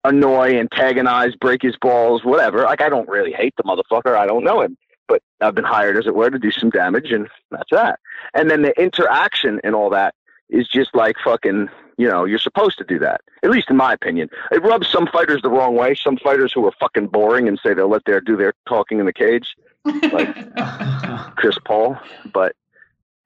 annoy, 0.07 0.57
antagonize, 0.57 1.35
break 1.35 1.63
his 1.63 1.77
balls, 1.77 2.25
whatever. 2.25 2.63
Like 2.63 2.81
I 2.81 2.89
don't 2.89 3.09
really 3.09 3.33
hate 3.33 3.55
the 3.57 3.65
motherfucker. 3.65 4.17
I 4.17 4.27
don't 4.27 4.45
know 4.45 4.61
him, 4.63 4.77
but 5.09 5.23
I've 5.41 5.55
been 5.55 5.65
hired, 5.65 5.97
as 5.97 6.07
it 6.07 6.15
were, 6.15 6.31
to 6.31 6.39
do 6.39 6.51
some 6.51 6.71
damage, 6.71 7.11
and 7.11 7.29
that's 7.51 7.71
that. 7.71 7.99
And 8.35 8.51
then 8.51 8.63
the 8.63 8.79
interaction 8.81 9.61
and 9.65 9.75
all 9.75 9.91
that 9.91 10.15
is 10.49 10.69
just 10.69 10.95
like 10.95 11.17
fucking. 11.25 11.69
You 11.99 12.09
know, 12.09 12.25
you're 12.27 12.39
supposed 12.39 12.77
to 12.79 12.85
do 12.85 12.99
that. 12.99 13.23
At 13.43 13.51
least 13.51 13.71
in 13.71 13.77
my 13.77 13.93
opinion, 13.95 14.29
it 14.53 14.63
rubs 14.63 14.89
some 14.89 15.07
fighters 15.07 15.41
the 15.43 15.49
wrong 15.49 15.75
way. 15.75 15.95
Some 15.95 16.19
fighters 16.19 16.53
who 16.53 16.67
are 16.67 16.73
fucking 16.79 17.07
boring 17.09 17.49
and 17.49 17.59
say 17.63 17.73
they'll 17.73 17.89
let 17.89 18.05
their 18.05 18.21
do 18.21 18.37
their 18.37 18.53
talking 18.69 19.01
in 19.01 19.07
the 19.07 19.13
cage, 19.13 19.57
like 19.85 20.55
Chris 21.37 21.57
Paul. 21.65 21.99
But 22.35 22.55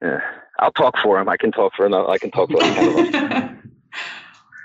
eh, 0.01 0.19
I'll 0.59 0.71
talk 0.71 0.95
for 1.03 1.19
him. 1.19 1.27
I 1.27 1.35
can 1.35 1.51
talk 1.51 1.73
for 1.75 1.85
another. 1.85 2.09
I 2.09 2.17
can 2.17 2.31
talk 2.31 2.49
for 2.49 2.57
like 2.59 2.73
ten 2.75 3.05
of 3.05 3.11
them. 3.11 3.71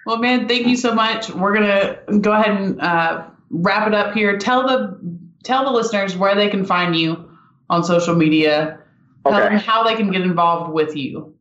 well, 0.07 0.19
man, 0.19 0.47
thank 0.47 0.69
you 0.69 0.77
so 0.77 0.95
much. 0.95 1.31
We're 1.31 1.55
gonna 1.55 2.21
go 2.21 2.33
ahead 2.33 2.61
and 2.61 2.81
uh, 2.81 3.25
wrap 3.51 3.89
it 3.89 3.95
up 3.95 4.15
here. 4.15 4.39
Tell 4.39 4.69
the 4.69 5.01
tell 5.43 5.65
the 5.65 5.73
listeners 5.73 6.17
where 6.17 6.37
they 6.37 6.49
can 6.49 6.65
find 6.65 6.95
you 6.95 7.29
on 7.71 7.83
social 7.83 8.15
media. 8.15 8.79
Okay. 9.27 9.59
how 9.59 9.83
they 9.83 9.97
can 9.97 10.13
get 10.13 10.23
involved 10.23 10.73
with 10.73 10.95
you. 10.95 11.35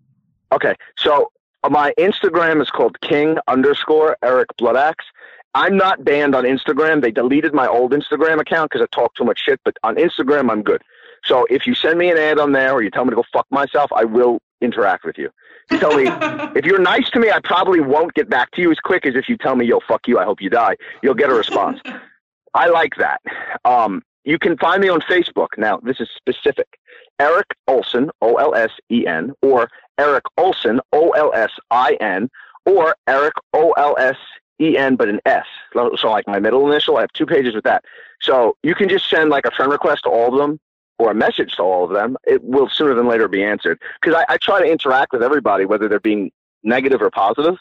Okay, 0.52 0.74
so 0.98 1.32
my 1.70 1.94
Instagram 1.98 2.62
is 2.62 2.70
called 2.70 3.00
King 3.02 3.38
underscore 3.48 4.18
Eric 4.24 4.50
Bloodaxe. 4.58 5.06
I'm 5.54 5.78
not 5.78 6.04
banned 6.04 6.36
on 6.36 6.44
Instagram. 6.44 7.02
They 7.02 7.12
deleted 7.12 7.54
my 7.54 7.68
old 7.68 7.94
Instagram 7.94 8.42
account 8.42 8.72
because 8.72 8.86
I 8.86 8.94
talk 8.94 9.16
too 9.16 9.24
much 9.24 9.40
shit. 9.40 9.62
But 9.64 9.78
on 9.84 9.96
Instagram, 9.96 10.52
I'm 10.52 10.64
good. 10.64 10.82
So 11.24 11.46
if 11.50 11.66
you 11.66 11.74
send 11.74 11.98
me 11.98 12.12
an 12.12 12.18
ad 12.18 12.40
on 12.40 12.52
there 12.52 12.74
or 12.74 12.84
you 12.84 12.92
tell 12.92 13.06
me 13.06 13.12
to 13.12 13.16
go 13.16 13.24
fuck 13.32 13.48
myself, 13.50 13.92
I 13.94 14.04
will 14.04 14.40
interact 14.62 15.06
with 15.06 15.18
you. 15.18 15.30
You 15.72 15.80
tell 15.80 15.96
me 15.96 16.04
if 16.56 16.66
you're 16.66 16.80
nice 16.80 17.10
to 17.12 17.20
me, 17.20 17.32
I 17.32 17.40
probably 17.40 17.80
won't 17.80 18.14
get 18.14 18.30
back 18.30 18.52
to 18.52 18.62
you 18.62 18.72
as 18.72 18.80
quick 18.80 19.06
as 19.06 19.16
if 19.16 19.30
you 19.30 19.38
tell 19.38 19.56
me, 19.56 19.66
"Yo, 19.66 19.80
fuck 19.88 20.08
you. 20.08 20.20
I 20.20 20.26
hope 20.26 20.42
you 20.42 20.50
die." 20.50 20.76
You'll 21.02 21.16
get 21.16 21.30
a 21.30 21.34
response. 21.34 21.80
I 22.54 22.68
like 22.68 22.96
that. 22.98 23.22
Um, 23.66 24.04
you 24.24 24.40
can 24.40 24.58
find 24.58 24.82
me 24.82 24.90
on 24.90 25.02
Facebook. 25.02 25.50
Now, 25.58 25.78
this 25.78 26.00
is 26.00 26.10
specific. 26.16 26.80
Eric 27.20 27.48
Olsen, 27.68 28.12
O 28.22 28.36
L 28.36 28.56
S 28.56 28.72
E 28.92 29.08
N, 29.08 29.34
or 29.42 29.70
Eric 29.98 30.24
Olson, 30.38 30.80
O 30.92 31.12
L 31.12 31.32
S 31.34 31.52
I 31.72 31.98
N, 32.02 32.30
or 32.66 32.96
Eric 33.08 33.34
O 33.54 33.72
L 33.72 33.96
S 34.00 34.18
E 34.60 34.78
N, 34.78 34.96
but 34.96 35.10
an 35.10 35.20
S. 35.26 35.46
So, 35.74 36.10
like 36.10 36.28
my 36.28 36.40
middle 36.40 36.70
initial, 36.70 36.98
I 36.98 37.02
have 37.02 37.14
two 37.14 37.26
pages 37.26 37.56
with 37.56 37.64
that. 37.64 37.84
So 38.22 38.56
you 38.64 38.76
can 38.76 38.90
just 38.90 39.10
send 39.10 39.30
like 39.30 39.46
a 39.46 39.52
friend 39.52 39.72
request 39.72 40.04
to 40.04 40.10
all 40.10 40.34
of 40.34 40.40
them, 40.40 40.60
or 40.98 41.12
a 41.12 41.16
message 41.16 41.56
to 41.56 41.64
all 41.64 41.84
of 41.84 41.92
them, 41.92 42.18
it 42.26 42.44
will 42.44 42.70
sooner 42.70 42.94
than 42.94 43.08
later 43.08 43.28
be 43.28 43.44
answered. 43.44 43.80
Because 44.02 44.24
I, 44.30 44.34
I 44.34 44.38
try 44.38 44.62
to 44.62 44.72
interact 44.72 45.12
with 45.12 45.24
everybody, 45.24 45.66
whether 45.66 45.88
they're 45.88 46.00
being 46.00 46.32
negative 46.64 47.02
or 47.02 47.12
positive, 47.12 47.58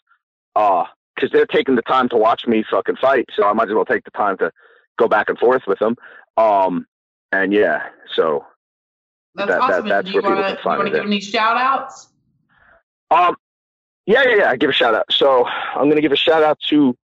because 0.55 0.87
uh, 1.23 1.29
they're 1.33 1.47
taking 1.47 1.75
the 1.75 1.83
time 1.83 2.09
to 2.11 2.17
watch 2.17 2.47
me 2.47 2.65
fucking 2.71 2.97
fight. 2.97 3.29
So 3.35 3.45
I 3.45 3.53
might 3.53 3.69
as 3.69 3.75
well 3.75 3.85
take 3.85 4.05
the 4.05 4.11
time 4.13 4.39
to 4.39 4.53
go 4.99 5.09
back 5.09 5.29
and 5.29 5.39
forth 5.39 5.63
with 5.67 5.79
them. 5.81 5.97
Um, 6.37 6.87
and 7.33 7.53
yeah, 7.53 7.83
so 8.15 8.45
That's 9.35 9.49
That- 9.51 9.61
that- 9.61 9.71
awesome. 9.73 9.89
that's 9.89 10.07
Do 10.09 10.15
you 10.15 10.23
where 10.23 10.35
wanna- 10.35 10.47
can 10.55 10.57
find 10.63 10.75
you 10.75 10.79
want 10.79 10.89
to 10.93 10.99
give 11.01 11.07
any 11.07 11.21
shout 11.21 11.57
outs? 11.57 12.09
Um, 13.11 13.37
yeah, 14.07 14.23
yeah, 14.27 14.37
yeah. 14.37 14.51
I 14.51 14.57
Give 14.57 14.71
a 14.71 14.73
shout 14.73 14.95
out. 14.95 15.07
So 15.11 15.47
I'm 15.47 15.85
going 15.85 15.97
to 15.97 16.03
give 16.03 16.13
a 16.13 16.17
shout 16.17 16.43
out 16.43 16.59
to. 16.71 16.97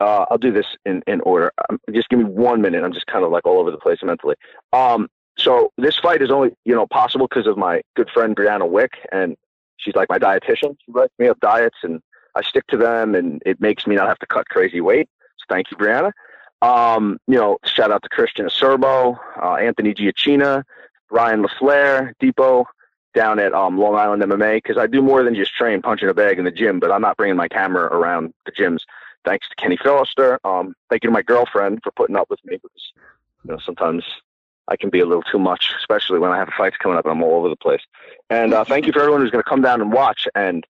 Uh, 0.00 0.26
I'll 0.30 0.38
do 0.38 0.52
this 0.52 0.66
in 0.84 1.02
in 1.06 1.20
order. 1.20 1.52
Um, 1.70 1.78
just 1.92 2.08
give 2.08 2.18
me 2.18 2.24
one 2.24 2.60
minute. 2.60 2.82
I'm 2.82 2.92
just 2.92 3.06
kind 3.06 3.24
of 3.24 3.30
like 3.30 3.46
all 3.46 3.58
over 3.60 3.70
the 3.70 3.78
place 3.78 4.02
mentally. 4.02 4.34
Um, 4.72 5.08
so 5.38 5.70
this 5.78 5.96
fight 5.98 6.20
is 6.22 6.30
only 6.30 6.54
you 6.64 6.74
know 6.74 6.86
possible 6.86 7.26
because 7.28 7.46
of 7.46 7.56
my 7.56 7.82
good 7.94 8.10
friend 8.10 8.34
Brianna 8.36 8.68
Wick, 8.68 8.92
and 9.12 9.36
she's 9.76 9.94
like 9.94 10.08
my 10.08 10.18
dietitian. 10.18 10.76
She 10.84 10.90
writes 10.92 11.14
me 11.18 11.28
up 11.28 11.38
diets, 11.40 11.78
and 11.84 12.00
I 12.34 12.42
stick 12.42 12.66
to 12.68 12.76
them, 12.76 13.14
and 13.14 13.40
it 13.46 13.60
makes 13.60 13.86
me 13.86 13.94
not 13.94 14.08
have 14.08 14.18
to 14.18 14.26
cut 14.26 14.48
crazy 14.48 14.80
weight. 14.80 15.08
So 15.38 15.44
thank 15.48 15.70
you, 15.70 15.76
Brianna. 15.76 16.10
Um, 16.62 17.18
you 17.28 17.36
know, 17.36 17.58
shout 17.64 17.90
out 17.92 18.02
to 18.02 18.08
Christian 18.08 18.46
Acerbo, 18.46 19.18
uh, 19.42 19.54
Anthony 19.54 19.94
Giacchina, 19.94 20.64
Ryan 21.10 21.44
LaFleur, 21.44 22.12
Depot 22.18 22.66
down 23.14 23.38
at 23.38 23.54
um, 23.54 23.78
Long 23.78 23.94
Island 23.94 24.22
MMA 24.22 24.56
because 24.56 24.76
I 24.76 24.86
do 24.86 25.00
more 25.00 25.22
than 25.22 25.34
just 25.34 25.54
train 25.54 25.80
punching 25.80 26.08
a 26.08 26.14
bag 26.14 26.38
in 26.38 26.44
the 26.44 26.50
gym, 26.50 26.80
but 26.80 26.90
I'm 26.90 27.00
not 27.00 27.16
bringing 27.16 27.36
my 27.36 27.48
camera 27.48 27.84
around 27.84 28.34
the 28.44 28.52
gyms. 28.52 28.80
Thanks 29.24 29.48
to 29.48 29.54
Kenny 29.56 29.78
Philister. 29.82 30.38
Um, 30.44 30.74
thank 30.90 31.04
you 31.04 31.08
to 31.08 31.14
my 31.14 31.22
girlfriend 31.22 31.80
for 31.82 31.92
putting 31.92 32.16
up 32.16 32.28
with 32.28 32.44
me 32.44 32.56
because 32.56 32.92
you 33.44 33.52
know 33.52 33.58
sometimes 33.64 34.04
I 34.68 34.76
can 34.76 34.90
be 34.90 35.00
a 35.00 35.06
little 35.06 35.22
too 35.22 35.38
much, 35.38 35.72
especially 35.78 36.18
when 36.18 36.30
I 36.30 36.38
have 36.38 36.48
fights 36.56 36.76
coming 36.76 36.98
up 36.98 37.04
and 37.04 37.12
I'm 37.12 37.22
all 37.22 37.36
over 37.38 37.48
the 37.48 37.56
place. 37.56 37.82
And 38.30 38.52
uh, 38.52 38.64
thank 38.64 38.86
you 38.86 38.92
for 38.92 39.00
everyone 39.00 39.20
who's 39.20 39.30
going 39.30 39.42
to 39.42 39.48
come 39.48 39.62
down 39.62 39.80
and 39.80 39.92
watch. 39.92 40.26
And 40.34 40.66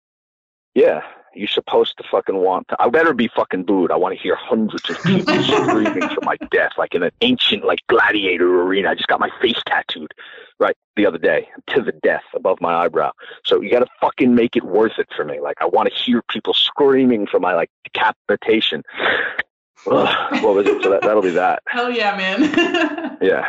yeah, 0.75 1.03
you're 1.35 1.49
supposed 1.49 1.97
to 1.99 2.05
fucking 2.11 2.37
want 2.37 2.69
to. 2.69 2.77
I 2.81 2.89
better 2.89 3.13
be 3.13 3.29
fucking 3.29 3.65
booed. 3.65 3.91
I 3.91 3.97
want 3.97 4.17
to 4.17 4.21
hear 4.21 4.37
hundreds 4.37 4.89
of 4.89 5.03
people 5.03 5.35
screaming 5.43 6.09
for 6.09 6.21
my 6.23 6.37
death, 6.51 6.73
like 6.79 6.95
in 6.95 7.03
an 7.03 7.11
ancient 7.21 7.65
like 7.65 7.81
gladiator 7.89 8.63
arena. 8.63 8.91
I 8.91 8.95
just 8.95 9.09
got 9.09 9.21
my 9.21 9.31
face 9.41 9.61
tattooed 9.67 10.13
right 10.59 10.77
the 10.97 11.07
other 11.07 11.19
day 11.19 11.49
to 11.69 11.83
the 11.83 11.93
death 11.93 12.23
above 12.35 12.61
my 12.61 12.75
eyebrow. 12.85 13.13
So 13.45 13.61
you 13.61 13.71
got 13.71 13.81
to 13.81 13.89
fucking 14.01 14.35
make 14.35 14.57
it 14.57 14.65
worth 14.65 14.99
it 14.99 15.09
for 15.17 15.25
me. 15.25 15.41
Like 15.41 15.57
I 15.61 15.67
want 15.67 15.89
to 15.89 15.95
hear 15.95 16.23
people 16.29 16.55
screaming 16.55 17.27
for 17.27 17.41
my 17.41 17.55
like 17.55 17.71
decapitation. 17.85 18.83
Ugh, 19.87 20.43
what 20.43 20.55
was 20.55 20.67
it? 20.67 20.83
So 20.83 20.91
that, 20.91 21.03
that'll 21.03 21.23
be 21.23 21.31
that. 21.31 21.63
Hell 21.69 21.91
yeah, 21.91 22.17
man. 22.17 23.19
Yeah. 23.23 23.47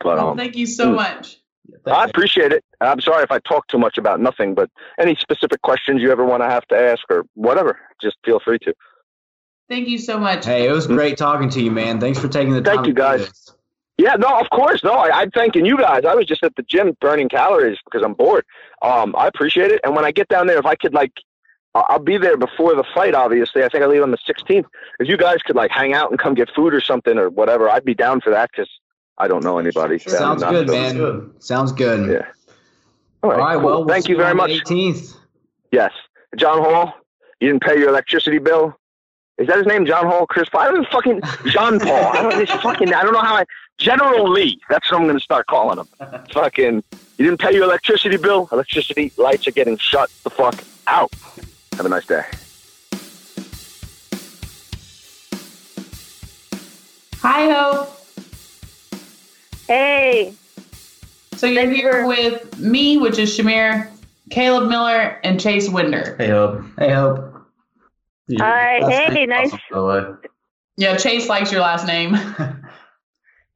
But 0.00 0.16
Well, 0.18 0.28
um, 0.30 0.36
thank 0.36 0.56
you 0.56 0.66
so 0.66 0.90
mm. 0.90 0.96
much. 0.96 1.38
I 1.86 2.04
appreciate 2.04 2.52
it. 2.52 2.63
I'm 2.80 3.00
sorry 3.00 3.22
if 3.22 3.30
I 3.30 3.38
talk 3.40 3.66
too 3.68 3.78
much 3.78 3.98
about 3.98 4.20
nothing, 4.20 4.54
but 4.54 4.70
any 4.98 5.14
specific 5.16 5.62
questions 5.62 6.00
you 6.02 6.10
ever 6.10 6.24
want 6.24 6.42
to 6.42 6.48
have 6.48 6.66
to 6.68 6.76
ask 6.76 7.02
or 7.10 7.24
whatever, 7.34 7.78
just 8.02 8.16
feel 8.24 8.40
free 8.40 8.58
to. 8.60 8.74
Thank 9.68 9.88
you 9.88 9.98
so 9.98 10.18
much. 10.18 10.44
Hey, 10.44 10.68
it 10.68 10.72
was 10.72 10.86
great 10.86 11.16
talking 11.16 11.48
to 11.50 11.60
you, 11.62 11.70
man. 11.70 11.98
Thanks 12.00 12.18
for 12.18 12.28
taking 12.28 12.52
the 12.52 12.60
time. 12.60 12.76
Thank 12.76 12.86
you, 12.86 12.92
guys. 12.94 13.30
Yeah, 13.96 14.14
no, 14.16 14.38
of 14.40 14.50
course. 14.50 14.82
No, 14.82 14.92
I, 14.92 15.20
I'm 15.22 15.30
thanking 15.30 15.64
you 15.64 15.78
guys. 15.78 16.04
I 16.04 16.14
was 16.14 16.26
just 16.26 16.42
at 16.42 16.54
the 16.56 16.62
gym 16.64 16.96
burning 17.00 17.28
calories 17.28 17.78
because 17.84 18.04
I'm 18.04 18.12
bored. 18.14 18.44
Um, 18.82 19.14
I 19.16 19.28
appreciate 19.28 19.70
it. 19.70 19.80
And 19.84 19.94
when 19.94 20.04
I 20.04 20.10
get 20.10 20.28
down 20.28 20.48
there, 20.48 20.58
if 20.58 20.66
I 20.66 20.74
could 20.74 20.92
like, 20.92 21.12
I- 21.74 21.84
I'll 21.88 21.98
be 22.00 22.18
there 22.18 22.36
before 22.36 22.74
the 22.74 22.84
fight. 22.94 23.14
Obviously, 23.14 23.62
I 23.62 23.68
think 23.68 23.84
I 23.84 23.86
leave 23.86 24.02
on 24.02 24.10
the 24.10 24.18
16th. 24.28 24.64
If 24.98 25.08
you 25.08 25.16
guys 25.16 25.38
could 25.44 25.54
like 25.56 25.70
hang 25.70 25.92
out 25.94 26.10
and 26.10 26.18
come 26.18 26.34
get 26.34 26.50
food 26.54 26.74
or 26.74 26.80
something 26.80 27.16
or 27.18 27.30
whatever, 27.30 27.70
I'd 27.70 27.84
be 27.84 27.94
down 27.94 28.20
for 28.20 28.30
that 28.30 28.50
because 28.50 28.68
I 29.16 29.28
don't 29.28 29.44
know 29.44 29.58
anybody. 29.58 29.98
Sounds 30.00 30.42
good, 30.42 30.66
Knoxville. 30.66 31.12
man. 31.22 31.30
Sounds 31.38 31.70
good. 31.72 32.10
Yeah. 32.10 32.26
All 33.24 33.30
right. 33.30 33.38
All 33.40 33.46
right. 33.46 33.54
cool. 33.54 33.64
Well, 33.64 33.78
we'll 33.84 33.88
thank 33.88 34.06
you 34.08 34.16
very 34.18 34.34
much. 34.34 34.50
18th. 34.50 35.16
Yes, 35.72 35.92
John 36.36 36.58
Hall. 36.62 36.92
You 37.40 37.48
didn't 37.48 37.62
pay 37.62 37.78
your 37.78 37.88
electricity 37.88 38.38
bill. 38.38 38.76
Is 39.38 39.46
that 39.46 39.56
his 39.56 39.66
name, 39.66 39.86
John 39.86 40.04
Hall? 40.06 40.26
Chris? 40.26 40.46
I 40.54 40.66
don't 40.66 40.82
even 40.82 40.90
fucking 40.92 41.22
John 41.46 41.80
Paul. 41.80 42.04
I 42.12 42.22
don't. 42.22 42.36
This 42.36 42.50
fucking. 42.50 42.92
I 42.92 43.02
don't 43.02 43.14
know 43.14 43.22
how 43.22 43.36
I. 43.36 43.44
General 43.78 44.30
Lee. 44.30 44.60
That's 44.68 44.92
what 44.92 45.00
I'm 45.00 45.06
going 45.06 45.16
to 45.16 45.24
start 45.24 45.46
calling 45.46 45.78
him. 45.78 45.88
fucking. 46.32 46.84
You 47.16 47.24
didn't 47.24 47.40
pay 47.40 47.54
your 47.54 47.64
electricity 47.64 48.18
bill. 48.18 48.46
Electricity 48.52 49.10
lights 49.16 49.48
are 49.48 49.52
getting 49.52 49.78
shut 49.78 50.10
the 50.22 50.30
fuck 50.30 50.62
out. 50.86 51.10
Have 51.76 51.86
a 51.86 51.88
nice 51.88 52.04
day. 52.04 52.22
Hi, 57.22 57.50
Hope. 57.50 58.00
Hey, 59.66 60.34
So 61.36 61.46
you're 61.46 61.64
Thank 61.64 61.76
here 61.76 61.92
for- 61.92 62.06
with 62.06 62.58
me, 62.58 62.96
which 62.96 63.18
is 63.18 63.36
Shamir, 63.36 63.88
Caleb 64.30 64.68
Miller, 64.68 65.18
and 65.24 65.40
Chase 65.40 65.68
Wender. 65.68 66.14
Hey, 66.18 66.28
Hope. 66.28 66.62
Hey, 66.78 66.92
Hope. 66.92 67.32
hi, 68.38 68.80
That's 68.80 69.12
hey, 69.14 69.26
nice. 69.26 69.52
awesome, 69.52 69.60
by 69.70 69.78
the 69.78 69.84
way. 69.84 70.16
Yeah, 70.76 70.96
Chase 70.96 71.28
likes 71.28 71.52
your 71.52 71.60
last 71.60 71.86
name. 71.86 72.16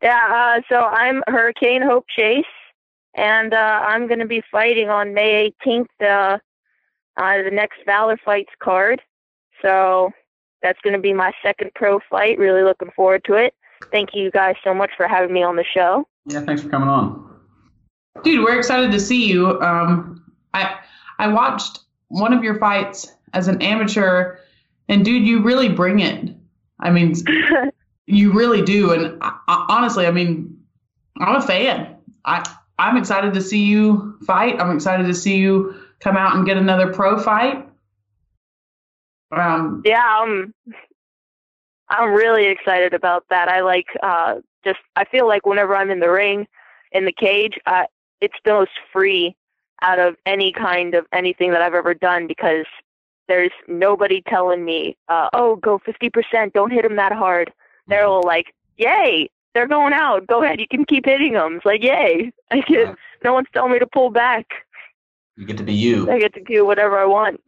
Yeah, 0.00 0.60
uh, 0.60 0.62
so 0.68 0.84
I'm 0.84 1.24
Hurricane 1.26 1.82
Hope 1.82 2.06
Chase, 2.08 2.44
and 3.14 3.52
uh, 3.52 3.80
I'm 3.84 4.06
going 4.06 4.20
to 4.20 4.26
be 4.26 4.40
fighting 4.48 4.88
on 4.88 5.12
May 5.12 5.52
18th, 5.66 5.86
uh, 6.00 6.38
uh, 7.16 7.42
the 7.42 7.50
next 7.50 7.78
Valor 7.84 8.16
Fights 8.24 8.52
card. 8.62 9.02
So 9.60 10.12
that's 10.62 10.78
going 10.82 10.92
to 10.94 11.00
be 11.00 11.12
my 11.12 11.32
second 11.42 11.72
pro 11.74 11.98
fight. 12.08 12.38
Really 12.38 12.62
looking 12.62 12.92
forward 12.94 13.24
to 13.24 13.34
it. 13.34 13.54
Thank 13.90 14.10
you 14.14 14.30
guys 14.30 14.54
so 14.62 14.72
much 14.72 14.92
for 14.96 15.08
having 15.08 15.32
me 15.34 15.42
on 15.42 15.56
the 15.56 15.64
show. 15.64 16.06
Yeah, 16.26 16.42
thanks 16.42 16.62
for 16.62 16.68
coming 16.68 16.88
on. 16.88 17.28
Dude, 18.22 18.44
we're 18.44 18.58
excited 18.58 18.92
to 18.92 19.00
see 19.00 19.26
you. 19.26 19.60
Um, 19.60 20.32
I 20.54 20.78
I 21.18 21.28
watched 21.28 21.80
one 22.08 22.32
of 22.32 22.42
your 22.42 22.58
fights 22.58 23.12
as 23.32 23.48
an 23.48 23.60
amateur, 23.62 24.36
and 24.88 25.04
dude, 25.04 25.26
you 25.26 25.42
really 25.42 25.68
bring 25.68 26.00
it. 26.00 26.34
I 26.80 26.90
mean, 26.90 27.14
you 28.06 28.32
really 28.32 28.62
do. 28.62 28.92
And 28.92 29.22
I, 29.22 29.36
I, 29.48 29.66
honestly, 29.68 30.06
I 30.06 30.10
mean, 30.10 30.58
I'm 31.18 31.36
a 31.36 31.42
fan. 31.42 31.96
I 32.24 32.48
I'm 32.78 32.96
excited 32.96 33.34
to 33.34 33.40
see 33.40 33.64
you 33.64 34.18
fight. 34.26 34.60
I'm 34.60 34.74
excited 34.74 35.06
to 35.06 35.14
see 35.14 35.36
you 35.36 35.74
come 36.00 36.16
out 36.16 36.36
and 36.36 36.46
get 36.46 36.56
another 36.56 36.92
pro 36.92 37.18
fight. 37.18 37.68
Um, 39.30 39.82
yeah, 39.84 40.20
um, 40.22 40.54
I'm 41.90 42.12
really 42.12 42.46
excited 42.46 42.94
about 42.94 43.24
that. 43.30 43.48
I 43.48 43.60
like 43.60 43.86
uh, 44.02 44.36
just 44.64 44.78
I 44.96 45.04
feel 45.04 45.26
like 45.26 45.44
whenever 45.44 45.76
I'm 45.76 45.90
in 45.90 46.00
the 46.00 46.10
ring, 46.10 46.46
in 46.92 47.04
the 47.04 47.12
cage, 47.12 47.58
uh, 47.66 47.84
it's 48.20 48.34
the 48.44 48.52
most 48.52 48.72
free 48.92 49.36
out 49.82 49.98
of 49.98 50.16
any 50.26 50.52
kind 50.52 50.94
of 50.94 51.06
anything 51.12 51.52
that 51.52 51.62
I've 51.62 51.74
ever 51.74 51.94
done 51.94 52.26
because 52.26 52.66
there's 53.28 53.52
nobody 53.68 54.22
telling 54.22 54.64
me, 54.64 54.96
uh, 55.08 55.28
"Oh, 55.32 55.56
go 55.56 55.78
50%, 55.78 56.52
don't 56.52 56.70
hit 56.70 56.82
them 56.82 56.96
that 56.96 57.12
hard." 57.12 57.52
They're 57.86 58.04
all 58.04 58.22
like, 58.22 58.54
"Yay, 58.76 59.30
they're 59.54 59.68
going 59.68 59.92
out. 59.92 60.26
Go 60.26 60.42
ahead, 60.42 60.60
you 60.60 60.68
can 60.68 60.84
keep 60.84 61.04
hitting 61.06 61.34
them." 61.34 61.56
It's 61.56 61.66
like, 61.66 61.82
"Yay!" 61.82 62.32
I 62.50 62.60
get 62.60 62.94
no 63.22 63.34
one's 63.34 63.48
telling 63.52 63.72
me 63.72 63.78
to 63.78 63.86
pull 63.86 64.10
back. 64.10 64.46
You 65.36 65.46
get 65.46 65.58
to 65.58 65.62
be 65.62 65.74
you. 65.74 66.10
I 66.10 66.18
get 66.18 66.34
to 66.34 66.42
do 66.42 66.66
whatever 66.66 66.98
I 66.98 67.04
want. 67.04 67.40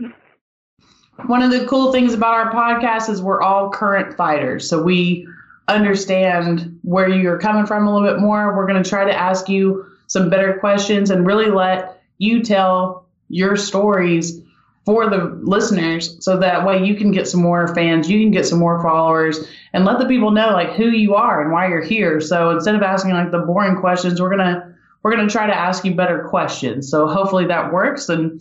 one 1.26 1.42
of 1.42 1.50
the 1.50 1.66
cool 1.66 1.92
things 1.92 2.14
about 2.14 2.34
our 2.34 2.52
podcast 2.52 3.10
is 3.10 3.20
we're 3.20 3.42
all 3.42 3.70
current 3.70 4.16
fighters, 4.16 4.68
so 4.68 4.82
we 4.82 5.26
understand 5.68 6.78
where 6.82 7.08
you're 7.08 7.38
coming 7.38 7.66
from 7.66 7.86
a 7.86 7.92
little 7.92 8.08
bit 8.08 8.20
more. 8.20 8.56
We're 8.56 8.66
going 8.66 8.82
to 8.82 8.88
try 8.88 9.04
to 9.04 9.14
ask 9.14 9.48
you 9.48 9.89
some 10.10 10.28
better 10.28 10.58
questions 10.58 11.10
and 11.10 11.24
really 11.24 11.50
let 11.50 12.02
you 12.18 12.42
tell 12.42 13.06
your 13.28 13.56
stories 13.56 14.42
for 14.84 15.08
the 15.08 15.38
listeners 15.42 16.16
so 16.18 16.36
that 16.36 16.66
way 16.66 16.84
you 16.84 16.96
can 16.96 17.12
get 17.12 17.28
some 17.28 17.40
more 17.40 17.72
fans, 17.76 18.10
you 18.10 18.18
can 18.18 18.32
get 18.32 18.44
some 18.44 18.58
more 18.58 18.82
followers 18.82 19.38
and 19.72 19.84
let 19.84 20.00
the 20.00 20.06
people 20.06 20.32
know 20.32 20.50
like 20.50 20.72
who 20.72 20.88
you 20.88 21.14
are 21.14 21.40
and 21.40 21.52
why 21.52 21.68
you're 21.68 21.80
here. 21.82 22.20
So 22.20 22.50
instead 22.50 22.74
of 22.74 22.82
asking 22.82 23.12
like 23.12 23.30
the 23.30 23.38
boring 23.38 23.76
questions, 23.76 24.20
we're 24.20 24.36
to 24.36 24.74
we're 25.02 25.14
to 25.14 25.28
try 25.28 25.46
to 25.46 25.56
ask 25.56 25.84
you 25.84 25.94
better 25.94 26.26
questions. 26.28 26.90
So 26.90 27.06
hopefully 27.06 27.46
that 27.46 27.72
works 27.72 28.08
and 28.08 28.40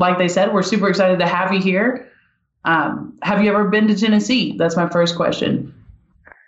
like 0.00 0.18
they 0.18 0.28
said, 0.28 0.52
we're 0.52 0.62
super 0.62 0.88
excited 0.88 1.20
to 1.20 1.28
have 1.28 1.52
you 1.52 1.62
here. 1.62 2.10
Um, 2.64 3.16
have 3.22 3.40
you 3.40 3.50
ever 3.50 3.68
been 3.68 3.86
to 3.86 3.96
Tennessee? 3.96 4.56
That's 4.58 4.76
my 4.76 4.88
first 4.88 5.14
question. 5.14 5.75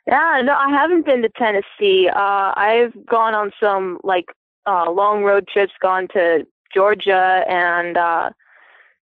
Yeah, 0.08 0.40
no, 0.42 0.54
I 0.54 0.70
haven't 0.70 1.04
been 1.04 1.20
to 1.20 1.28
Tennessee. 1.28 2.08
Uh, 2.08 2.54
I've 2.56 2.94
gone 3.04 3.34
on 3.34 3.52
some 3.60 3.98
like 4.02 4.24
uh, 4.66 4.90
long 4.90 5.22
road 5.22 5.46
trips, 5.46 5.74
gone 5.82 6.08
to 6.14 6.46
Georgia 6.72 7.44
and 7.46 7.98
uh, 7.98 8.30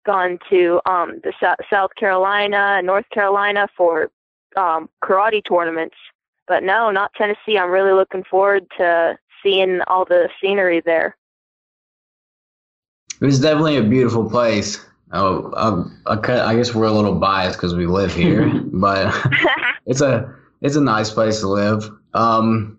gone 0.05 0.39
to 0.51 0.79
um, 0.85 1.19
the 1.25 1.33
so- 1.41 1.55
South 1.71 1.93
Carolina 1.99 2.75
and 2.77 2.87
North 2.87 3.09
Carolina 3.15 3.67
for 3.75 4.11
um, 4.59 4.91
karate 5.03 5.43
tournaments. 5.43 5.97
But 6.47 6.65
no, 6.65 6.91
not 6.91 7.15
Tennessee. 7.15 7.57
I'm 7.57 7.71
really 7.71 7.93
looking 7.93 8.25
forward 8.25 8.67
to 8.77 9.17
seeing 9.43 9.81
all 9.87 10.05
the 10.05 10.29
scenery 10.39 10.83
there. 10.85 11.17
It 13.23 13.25
was 13.25 13.41
definitely 13.41 13.79
a 13.79 13.83
beautiful 13.83 14.29
place. 14.29 14.85
Oh, 15.13 15.91
I, 16.07 16.15
I, 16.15 16.51
I 16.51 16.57
guess 16.57 16.75
we're 16.75 16.85
a 16.85 16.93
little 16.93 17.15
biased 17.15 17.57
because 17.57 17.75
we 17.75 17.87
live 17.87 18.13
here, 18.13 18.51
but 18.73 19.15
it's 19.87 20.03
a 20.03 20.35
it's 20.61 20.77
a 20.77 20.81
nice 20.81 21.11
place 21.11 21.41
to 21.41 21.49
live. 21.49 21.91
Um, 22.15 22.79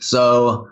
So 0.00 0.68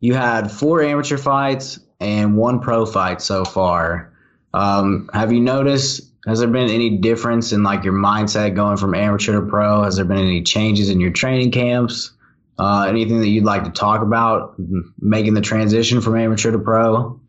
you 0.00 0.14
had 0.14 0.50
four 0.50 0.82
amateur 0.82 1.16
fights 1.16 1.78
and 2.00 2.36
one 2.36 2.60
pro 2.60 2.86
fight 2.86 3.20
so 3.20 3.44
far. 3.44 4.12
Um, 4.54 5.10
have 5.12 5.32
you 5.32 5.40
noticed? 5.40 6.12
Has 6.26 6.40
there 6.40 6.48
been 6.48 6.70
any 6.70 6.98
difference 6.98 7.52
in 7.52 7.62
like 7.62 7.84
your 7.84 7.92
mindset 7.92 8.54
going 8.54 8.76
from 8.76 8.94
amateur 8.94 9.40
to 9.40 9.46
pro? 9.46 9.82
Has 9.82 9.96
there 9.96 10.04
been 10.04 10.18
any 10.18 10.42
changes 10.42 10.90
in 10.90 11.00
your 11.00 11.12
training 11.12 11.52
camps? 11.52 12.12
Uh, 12.58 12.86
anything 12.88 13.20
that 13.20 13.28
you'd 13.28 13.44
like 13.44 13.64
to 13.64 13.70
talk 13.70 14.02
about 14.02 14.54
making 14.98 15.34
the 15.34 15.40
transition 15.40 16.00
from 16.00 16.16
amateur 16.16 16.50
to 16.50 16.58
pro? 16.58 17.20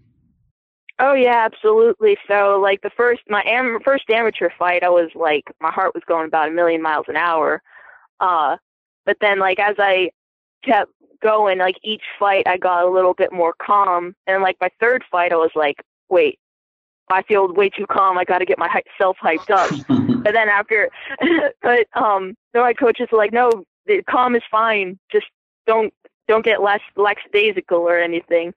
Oh 0.99 1.13
yeah, 1.13 1.45
absolutely. 1.45 2.17
So 2.27 2.59
like 2.61 2.81
the 2.81 2.89
first 2.89 3.21
my 3.29 3.43
am- 3.45 3.79
first 3.83 4.09
amateur 4.09 4.49
fight, 4.57 4.83
I 4.83 4.89
was 4.89 5.09
like 5.13 5.43
my 5.61 5.71
heart 5.71 5.93
was 5.93 6.03
going 6.07 6.27
about 6.27 6.47
a 6.47 6.51
million 6.51 6.81
miles 6.81 7.05
an 7.07 7.17
hour. 7.17 7.61
Uh, 8.19 8.57
but 9.05 9.17
then 9.21 9.39
like 9.39 9.59
as 9.59 9.75
I 9.77 10.11
kept 10.63 10.91
going, 11.21 11.59
like 11.59 11.77
each 11.83 12.03
fight, 12.19 12.47
I 12.47 12.57
got 12.57 12.85
a 12.85 12.89
little 12.89 13.13
bit 13.13 13.31
more 13.31 13.53
calm. 13.61 14.15
And 14.27 14.41
like 14.41 14.57
my 14.61 14.69
third 14.79 15.03
fight, 15.09 15.31
I 15.31 15.37
was 15.37 15.51
like, 15.55 15.81
wait, 16.09 16.39
I 17.09 17.21
feel 17.23 17.51
way 17.53 17.69
too 17.69 17.87
calm. 17.87 18.17
I 18.17 18.23
got 18.23 18.39
to 18.39 18.45
get 18.45 18.57
myself 18.59 19.17
hyped 19.21 19.49
up. 19.49 19.69
but 20.23 20.33
then 20.33 20.49
after, 20.49 20.89
but 21.61 21.87
um, 21.93 22.35
so 22.53 22.61
my 22.61 22.73
coaches 22.73 23.07
were 23.11 23.17
like, 23.17 23.33
no, 23.33 23.49
the 23.85 24.03
calm 24.09 24.35
is 24.35 24.43
fine. 24.51 24.99
Just 25.11 25.27
don't 25.65 25.93
don't 26.27 26.43
get 26.43 26.61
less 26.61 26.81
lackadaisical 26.97 27.77
or 27.77 27.97
anything. 27.97 28.53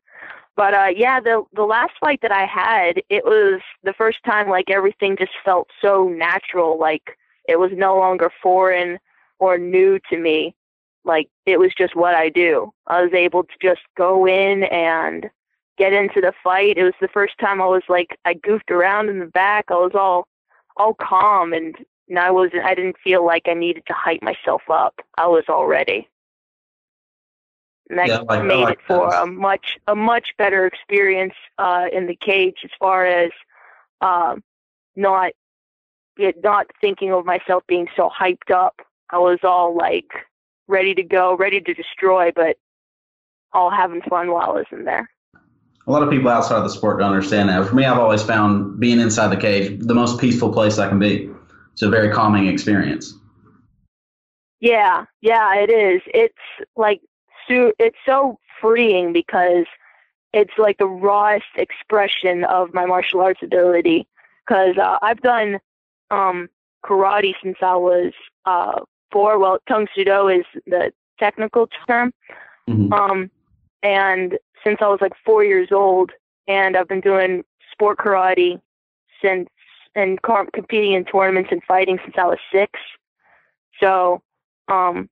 But 0.56 0.74
uh, 0.74 0.88
yeah, 0.94 1.20
the 1.20 1.44
the 1.54 1.62
last 1.62 1.92
fight 2.00 2.20
that 2.22 2.32
I 2.32 2.44
had, 2.44 3.00
it 3.08 3.24
was 3.24 3.60
the 3.84 3.92
first 3.92 4.18
time 4.24 4.48
like 4.48 4.70
everything 4.70 5.16
just 5.16 5.32
felt 5.44 5.68
so 5.80 6.08
natural. 6.08 6.78
Like 6.78 7.16
it 7.48 7.58
was 7.58 7.70
no 7.72 7.96
longer 7.96 8.30
foreign 8.42 8.98
or 9.40 9.58
new 9.58 9.98
to 10.10 10.16
me. 10.16 10.54
Like 11.04 11.28
it 11.46 11.58
was 11.58 11.72
just 11.76 11.96
what 11.96 12.14
I 12.14 12.28
do. 12.28 12.72
I 12.86 13.02
was 13.02 13.12
able 13.12 13.42
to 13.44 13.54
just 13.60 13.80
go 13.96 14.26
in 14.26 14.64
and 14.64 15.28
get 15.78 15.92
into 15.92 16.20
the 16.20 16.34
fight. 16.44 16.76
It 16.76 16.84
was 16.84 16.92
the 17.00 17.08
first 17.08 17.38
time 17.38 17.60
I 17.60 17.66
was 17.66 17.82
like 17.88 18.18
I 18.24 18.34
goofed 18.34 18.70
around 18.70 19.08
in 19.08 19.18
the 19.18 19.26
back. 19.26 19.66
I 19.70 19.74
was 19.74 19.92
all 19.94 20.28
all 20.76 20.94
calm 20.94 21.52
and, 21.52 21.74
and 22.08 22.18
I 22.18 22.30
wasn't 22.30 22.64
I 22.64 22.74
didn't 22.74 22.98
feel 23.02 23.24
like 23.24 23.48
I 23.48 23.54
needed 23.54 23.84
to 23.86 23.94
hype 23.94 24.22
myself 24.22 24.62
up. 24.70 25.00
I 25.16 25.26
was 25.26 25.44
all 25.48 25.66
ready. 25.66 26.06
And 27.88 27.98
that 27.98 28.08
yeah, 28.08 28.18
like, 28.18 28.44
made 28.44 28.62
like 28.62 28.78
it 28.78 28.84
for 28.86 29.12
a 29.12 29.26
much 29.26 29.78
a 29.88 29.96
much 29.96 30.34
better 30.38 30.66
experience 30.66 31.34
uh, 31.58 31.86
in 31.92 32.06
the 32.06 32.14
cage 32.14 32.58
as 32.62 32.70
far 32.78 33.04
as 33.04 33.30
um, 34.00 34.44
not 34.94 35.32
it, 36.16 36.42
not 36.42 36.66
thinking 36.80 37.12
of 37.12 37.24
myself 37.24 37.64
being 37.66 37.88
so 37.96 38.10
hyped 38.10 38.50
up. 38.52 38.80
I 39.12 39.18
was 39.18 39.38
all 39.42 39.76
like 39.76 40.10
ready 40.68 40.94
to 40.94 41.02
go, 41.02 41.36
ready 41.36 41.60
to 41.60 41.74
destroy, 41.74 42.30
but 42.34 42.56
all 43.52 43.70
having 43.70 44.02
fun 44.02 44.30
while 44.30 44.50
I 44.50 44.52
was 44.52 44.66
in 44.70 44.84
there. 44.84 45.10
A 45.86 45.90
lot 45.90 46.02
of 46.02 46.10
people 46.10 46.28
outside 46.30 46.58
of 46.58 46.64
the 46.64 46.70
sport 46.70 47.00
don't 47.00 47.12
understand 47.12 47.48
that. 47.48 47.66
For 47.66 47.74
me, 47.74 47.84
I've 47.84 47.98
always 47.98 48.22
found 48.22 48.78
being 48.78 49.00
inside 49.00 49.28
the 49.28 49.36
cage 49.36 49.80
the 49.80 49.94
most 49.94 50.20
peaceful 50.20 50.52
place 50.52 50.78
I 50.78 50.88
can 50.88 50.98
be. 50.98 51.30
It's 51.72 51.82
a 51.82 51.88
very 51.88 52.12
calming 52.12 52.46
experience. 52.46 53.14
Yeah, 54.60 55.06
yeah, 55.22 55.54
it 55.56 55.70
is. 55.70 56.02
It's 56.06 56.34
like 56.76 57.00
so 57.48 57.72
it's 57.78 57.96
so 58.06 58.38
freeing 58.60 59.12
because 59.12 59.64
it's 60.32 60.52
like 60.58 60.78
the 60.78 60.86
rawest 60.86 61.46
expression 61.56 62.44
of 62.44 62.72
my 62.74 62.86
martial 62.86 63.20
arts 63.20 63.40
ability. 63.42 64.06
Because 64.46 64.76
uh, 64.78 64.98
I've 65.02 65.20
done 65.22 65.58
um, 66.10 66.48
karate 66.84 67.34
since 67.42 67.56
I 67.62 67.76
was 67.76 68.12
uh, 68.44 68.80
four. 69.12 69.38
Well, 69.38 69.58
Tang 69.68 69.86
Soo 69.94 70.04
Do 70.04 70.28
is 70.28 70.44
the 70.66 70.92
technical 71.18 71.68
term. 71.86 72.12
Mm-hmm. 72.68 72.92
Um, 72.92 73.30
and 73.82 74.38
since 74.64 74.78
I 74.80 74.88
was 74.88 75.00
like 75.00 75.12
four 75.24 75.44
years 75.44 75.68
old, 75.72 76.10
and 76.48 76.76
I've 76.76 76.88
been 76.88 77.00
doing 77.00 77.44
sport 77.72 77.98
karate 77.98 78.60
since 79.22 79.48
and 79.94 80.20
competing 80.22 80.92
in 80.92 81.04
tournaments 81.04 81.50
and 81.50 81.62
fighting 81.64 81.98
since 82.04 82.14
I 82.16 82.26
was 82.26 82.38
six. 82.52 82.78
So 83.80 84.22
um, 84.68 85.08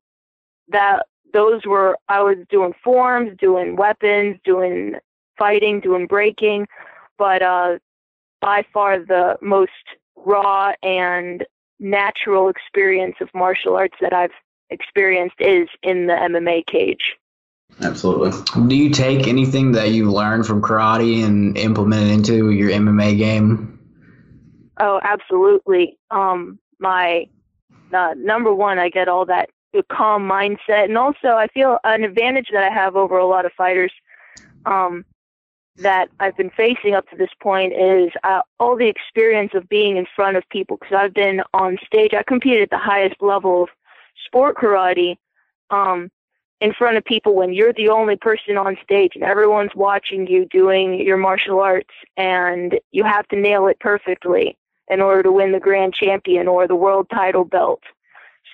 that 0.68 1.07
those 1.32 1.64
were 1.66 1.96
I 2.09 2.22
was 2.22 2.36
doing 2.49 2.72
forms, 2.82 3.36
doing 3.38 3.76
weapons, 3.76 4.38
doing 4.44 4.96
fighting, 5.36 5.80
doing 5.80 6.07
breaking, 6.07 6.66
but 7.16 7.42
uh, 7.42 7.78
by 8.40 8.64
far 8.72 8.99
the 8.99 9.36
most 9.40 9.72
raw 10.16 10.72
and 10.82 11.44
natural 11.81 12.49
experience 12.49 13.16
of 13.20 13.29
martial 13.35 13.76
arts 13.76 13.97
that 14.01 14.12
I've 14.12 14.33
experienced 14.70 15.37
is 15.39 15.68
in 15.83 16.07
the 16.07 16.14
MMA 16.14 16.66
cage. 16.66 17.16
Absolutely. 17.83 18.33
Do 18.66 18.74
you 18.74 18.91
take 18.91 19.29
anything 19.29 19.72
that 19.72 19.91
you've 19.91 20.12
learned 20.12 20.47
from 20.47 20.62
karate 20.62 21.24
and 21.24 21.57
implement 21.57 22.11
it 22.11 22.12
into 22.12 22.51
your 22.51 22.70
MMA 22.70 23.16
game? 23.16 23.79
Oh, 24.81 25.01
absolutely. 25.03 25.99
Um, 26.11 26.59
my 26.79 27.29
uh, 27.93 28.14
number 28.16 28.55
one, 28.55 28.79
I 28.79 28.89
get 28.89 29.09
all 29.09 29.26
that 29.26 29.51
calm 29.91 30.29
mindset, 30.29 30.85
and 30.85 30.99
also 30.99 31.29
I 31.29 31.47
feel 31.49 31.79
an 31.85 32.05
advantage 32.05 32.49
that 32.53 32.64
I 32.64 32.70
have 32.72 32.97
over 32.97 33.18
a 33.18 33.26
lot 33.26 33.47
of 33.47 33.53
fighters 33.53 33.93
um, 34.66 35.05
that 35.79 36.09
I've 36.20 36.37
been 36.37 36.51
facing 36.51 36.95
up 36.95 37.09
to 37.11 37.16
this 37.16 37.31
point 37.41 37.72
is 37.72 38.11
uh, 38.24 38.43
all 38.59 38.76
the 38.76 38.89
experience 38.89 39.53
of 39.55 39.68
being 39.68 39.97
in 39.97 40.07
front 40.14 40.37
of 40.37 40.49
people 40.49 40.76
because 40.76 40.95
I've 40.95 41.14
been 41.14 41.43
on 41.55 41.79
stage. 41.87 42.14
I 42.14 42.22
competed 42.22 42.62
at 42.62 42.70
the 42.70 42.79
highest 42.79 43.16
level 43.20 43.64
of 43.64 43.68
sport 44.26 44.57
karate 44.57 45.16
um, 45.70 46.11
in 46.61 46.72
front 46.72 46.97
of 46.97 47.05
people 47.05 47.35
when 47.35 47.53
you're 47.53 47.72
the 47.72 47.89
only 47.89 48.16
person 48.16 48.57
on 48.57 48.76
stage 48.83 49.12
and 49.14 49.22
everyone's 49.22 49.74
watching 49.74 50.26
you 50.26 50.47
doing 50.47 51.01
your 51.01 51.16
martial 51.16 51.61
arts 51.61 51.95
and 52.16 52.79
you 52.91 53.05
have 53.05 53.29
to 53.29 53.37
nail 53.37 53.68
it 53.68 53.79
perfectly 53.79 54.57
in 54.89 55.01
order 55.01 55.22
to 55.22 55.33
win 55.33 55.53
the 55.53 55.61
grand 55.61 55.95
champion 55.95 56.49
or 56.49 56.66
the 56.66 56.74
world 56.74 57.07
title 57.11 57.45
belt. 57.45 57.83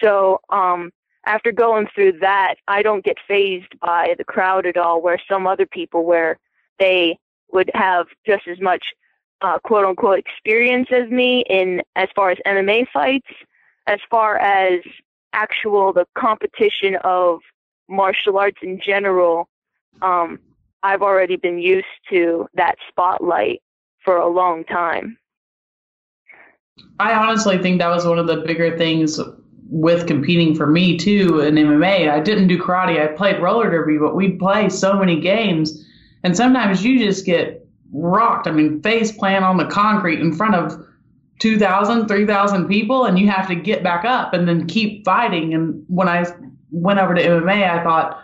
So, 0.03 0.41
um, 0.51 0.91
after 1.27 1.53
going 1.53 1.89
through 1.95 2.19
that, 2.21 2.57
I 2.69 2.83
don't 2.83 3.05
get 3.05 3.17
phased 3.27 3.81
by 3.81 4.15
the 4.19 4.25
crowd 4.25 4.67
at 4.67 4.77
all, 4.77 5.01
where 5.01 5.19
some 5.27 5.47
other 5.47 5.65
people 5.65 6.05
where 6.05 6.39
they 6.79 7.19
would 7.53 7.71
have 7.75 8.07
just 8.27 8.47
as 8.49 8.61
much 8.61 8.85
uh, 9.41 9.59
quote 9.59 9.85
unquote 9.85 10.19
experience 10.19 10.89
as 10.91 11.09
me 11.11 11.45
in 11.49 11.83
as 11.97 12.09
far 12.15 12.31
as 12.31 12.39
MMA 12.47 12.87
fights, 12.93 13.29
as 13.87 14.01
far 14.11 14.39
as 14.39 14.81
actual 15.33 15.93
the 15.93 16.07
competition 16.17 16.97
of 17.05 17.41
martial 17.89 18.39
arts 18.39 18.59
in 18.63 18.81
general. 18.85 19.49
Um, 20.03 20.39
I've 20.83 21.03
already 21.03 21.37
been 21.37 21.59
used 21.59 21.87
to 22.11 22.47
that 22.55 22.77
spotlight 22.89 23.63
for 24.05 24.17
a 24.17 24.29
long 24.29 24.65
time. 24.65 25.17
I 26.99 27.13
honestly 27.13 27.59
think 27.59 27.79
that 27.79 27.89
was 27.89 28.07
one 28.07 28.19
of 28.19 28.27
the 28.27 28.39
bigger 28.39 28.77
things 28.77 29.19
with 29.69 30.07
competing 30.07 30.55
for 30.55 30.67
me 30.67 30.97
too 30.97 31.41
in 31.41 31.55
MMA. 31.55 32.11
I 32.11 32.21
didn't 32.21 32.49
do 32.49 32.59
karate. 32.59 33.03
I 33.03 33.15
played 33.15 33.41
roller 33.41 33.71
derby, 33.71 33.99
but 33.99 34.15
we'd 34.15 34.39
play 34.39 34.69
so 34.69 34.99
many 34.99 35.21
games 35.21 35.85
and 36.25 36.37
sometimes 36.37 36.83
you 36.83 36.99
just 36.99 37.25
get 37.25 37.65
rocked. 37.93 38.49
I 38.49 38.51
mean, 38.51 38.83
face 38.83 39.13
plant 39.13 39.45
on 39.45 39.59
the 39.59 39.67
concrete 39.67 40.21
in 40.21 40.35
front 40.35 40.55
of 40.55 40.85
2,000, 41.39 42.09
3,000 42.09 42.67
people, 42.67 43.05
and 43.05 43.19
you 43.19 43.29
have 43.29 43.47
to 43.49 43.55
get 43.55 43.83
back 43.83 44.05
up 44.05 44.33
and 44.33 44.49
then 44.49 44.67
keep 44.67 45.05
fighting. 45.05 45.55
And 45.55 45.85
when 45.89 46.09
I 46.09 46.27
went 46.71 46.99
over 46.99 47.15
to 47.15 47.23
MMA, 47.23 47.69
I 47.69 47.85
thought, 47.85 48.21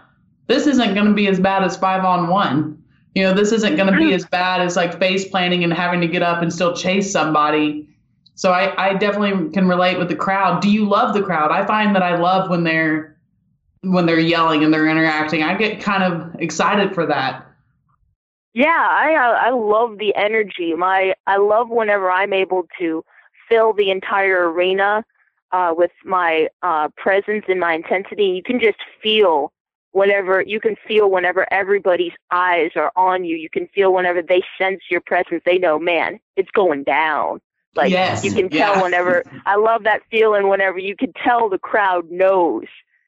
this 0.46 0.66
isn't 0.66 0.94
going 0.94 1.06
to 1.06 1.12
be 1.12 1.28
as 1.28 1.38
bad 1.38 1.62
as 1.62 1.76
five 1.76 2.04
on 2.04 2.28
one. 2.28 2.82
You 3.14 3.24
know, 3.24 3.34
this 3.34 3.52
isn't 3.52 3.76
going 3.76 3.92
to 3.92 3.96
be 3.96 4.06
mm-hmm. 4.06 4.14
as 4.14 4.26
bad 4.26 4.62
as 4.62 4.76
like 4.76 4.98
face 4.98 5.28
planting 5.28 5.62
and 5.62 5.72
having 5.72 6.00
to 6.00 6.08
get 6.08 6.22
up 6.22 6.42
and 6.42 6.52
still 6.52 6.74
chase 6.74 7.12
somebody. 7.12 7.88
So 8.34 8.52
I, 8.52 8.90
I 8.90 8.94
definitely 8.94 9.50
can 9.50 9.68
relate 9.68 9.98
with 9.98 10.08
the 10.08 10.16
crowd. 10.16 10.62
Do 10.62 10.70
you 10.70 10.88
love 10.88 11.14
the 11.14 11.22
crowd? 11.22 11.50
I 11.50 11.66
find 11.66 11.94
that 11.94 12.02
I 12.02 12.16
love 12.16 12.48
when 12.48 12.64
they're 12.64 13.18
when 13.82 14.06
they're 14.06 14.18
yelling 14.18 14.64
and 14.64 14.72
they're 14.72 14.88
interacting. 14.88 15.42
I 15.42 15.56
get 15.56 15.80
kind 15.80 16.02
of 16.02 16.34
excited 16.40 16.94
for 16.94 17.06
that. 17.06 17.49
Yeah, 18.52 18.86
I 18.90 19.14
I 19.14 19.50
love 19.50 19.98
the 19.98 20.14
energy. 20.16 20.74
My 20.74 21.14
I 21.26 21.36
love 21.36 21.68
whenever 21.68 22.10
I'm 22.10 22.32
able 22.32 22.66
to 22.78 23.04
fill 23.48 23.72
the 23.72 23.90
entire 23.90 24.50
arena 24.50 25.04
uh, 25.52 25.74
with 25.76 25.92
my 26.04 26.48
uh, 26.62 26.88
presence 26.96 27.44
and 27.48 27.60
my 27.60 27.74
intensity. 27.74 28.24
You 28.24 28.42
can 28.42 28.60
just 28.60 28.78
feel 29.02 29.52
whenever 29.92 30.42
you 30.42 30.60
can 30.60 30.76
feel 30.86 31.10
whenever 31.10 31.46
everybody's 31.52 32.12
eyes 32.32 32.72
are 32.74 32.92
on 32.96 33.24
you. 33.24 33.36
You 33.36 33.50
can 33.50 33.68
feel 33.68 33.92
whenever 33.92 34.20
they 34.22 34.42
sense 34.58 34.82
your 34.90 35.00
presence. 35.00 35.42
They 35.44 35.58
know, 35.58 35.78
man, 35.78 36.18
it's 36.36 36.50
going 36.50 36.84
down. 36.84 37.40
Like 37.76 37.90
yes, 37.92 38.24
you 38.24 38.32
can 38.32 38.48
tell 38.48 38.74
yeah. 38.74 38.82
whenever. 38.82 39.22
I 39.46 39.56
love 39.56 39.84
that 39.84 40.02
feeling 40.10 40.48
whenever 40.48 40.78
you 40.78 40.96
can 40.96 41.12
tell 41.12 41.48
the 41.48 41.58
crowd 41.58 42.10
knows 42.10 42.64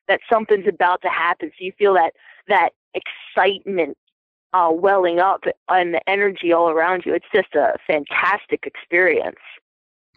that 0.07 0.20
something's 0.30 0.68
about 0.68 1.03
to 1.03 1.09
happen. 1.09 1.51
So 1.59 1.64
you 1.64 1.72
feel 1.76 1.95
that 1.95 2.12
that 2.47 2.70
excitement 2.95 3.97
uh, 4.53 4.70
welling 4.72 5.18
up 5.18 5.44
and 5.68 5.94
the 5.94 6.09
energy 6.09 6.53
all 6.53 6.68
around 6.68 7.05
you. 7.07 7.14
It's 7.14 7.26
just 7.34 7.55
a 7.55 7.76
fantastic 7.86 8.66
experience. 8.66 9.38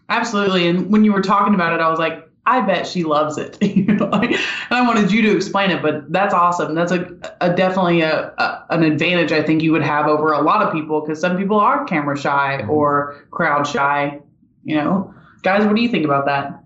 Absolutely. 0.09 0.67
And 0.67 0.91
when 0.91 1.03
you 1.03 1.13
were 1.13 1.21
talking 1.21 1.55
about 1.55 1.73
it, 1.73 1.81
I 1.81 1.89
was 1.89 1.99
like, 1.99 2.27
I 2.47 2.61
bet 2.61 2.85
she 2.85 3.03
loves 3.03 3.37
it. 3.39 3.57
and 3.61 4.01
I 4.01 4.81
wanted 4.85 5.11
you 5.11 5.23
to 5.23 5.35
explain 5.35 5.71
it, 5.71 5.81
but 5.81 6.11
that's 6.11 6.33
awesome. 6.33 6.75
That's 6.75 6.91
a, 6.91 7.17
a 7.41 7.55
definitely 7.55 8.01
a, 8.01 8.33
a, 8.37 8.65
an 8.69 8.83
advantage 8.83 9.31
I 9.31 9.41
think 9.41 9.63
you 9.63 9.71
would 9.71 9.81
have 9.81 10.05
over 10.05 10.31
a 10.31 10.41
lot 10.41 10.61
of 10.61 10.71
people 10.71 11.01
because 11.01 11.19
some 11.19 11.37
people 11.37 11.59
are 11.59 11.85
camera 11.85 12.17
shy 12.17 12.59
mm-hmm. 12.61 12.69
or 12.69 13.25
crowd 13.31 13.65
shy. 13.65 14.19
You 14.63 14.75
know, 14.75 15.13
guys, 15.41 15.65
what 15.65 15.75
do 15.75 15.81
you 15.81 15.89
think 15.89 16.05
about 16.05 16.25
that? 16.25 16.63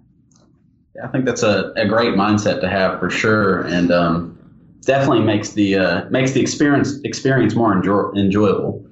I 1.02 1.08
think 1.08 1.26
that's 1.26 1.44
a, 1.44 1.72
a 1.78 1.88
great 1.88 2.14
mindset 2.16 2.60
to 2.62 2.70
have 2.70 3.00
for 3.00 3.10
sure, 3.10 3.62
and 3.62 3.92
um, 3.92 4.39
definitely 4.82 5.22
makes 5.22 5.52
the 5.52 5.76
uh, 5.76 6.10
makes 6.10 6.32
the 6.32 6.42
experience 6.42 7.00
experience 7.04 7.56
more 7.56 7.74
enjoy- 7.74 8.12
enjoyable. 8.16 8.86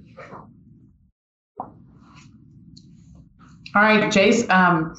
All 3.75 3.83
right, 3.83 4.11
Chase. 4.11 4.49
Um, 4.49 4.95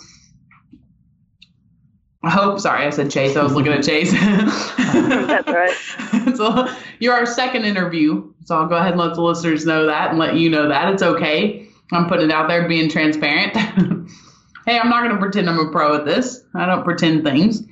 I 2.22 2.30
hope. 2.30 2.60
Sorry, 2.60 2.86
I 2.86 2.90
said 2.90 3.10
Chase. 3.10 3.36
I 3.36 3.42
was 3.42 3.52
looking 3.52 3.72
at 3.72 3.84
Chase. 3.84 4.12
That's 4.78 5.48
right. 5.48 6.36
so 6.36 6.68
you're 6.98 7.14
our 7.14 7.26
second 7.26 7.64
interview. 7.64 8.32
So 8.44 8.56
I'll 8.56 8.68
go 8.68 8.76
ahead 8.76 8.92
and 8.92 9.00
let 9.00 9.14
the 9.14 9.22
listeners 9.22 9.66
know 9.66 9.86
that 9.86 10.10
and 10.10 10.18
let 10.18 10.34
you 10.36 10.50
know 10.50 10.68
that 10.68 10.92
it's 10.92 11.02
okay. 11.02 11.68
I'm 11.92 12.08
putting 12.08 12.26
it 12.26 12.32
out 12.32 12.48
there, 12.48 12.68
being 12.68 12.88
transparent. 12.88 13.56
hey, 14.66 14.78
I'm 14.78 14.90
not 14.90 15.02
going 15.02 15.12
to 15.14 15.18
pretend 15.18 15.48
I'm 15.48 15.58
a 15.58 15.70
pro 15.70 15.96
at 15.96 16.04
this. 16.04 16.44
I 16.54 16.66
don't 16.66 16.84
pretend 16.84 17.24
things. 17.24 17.62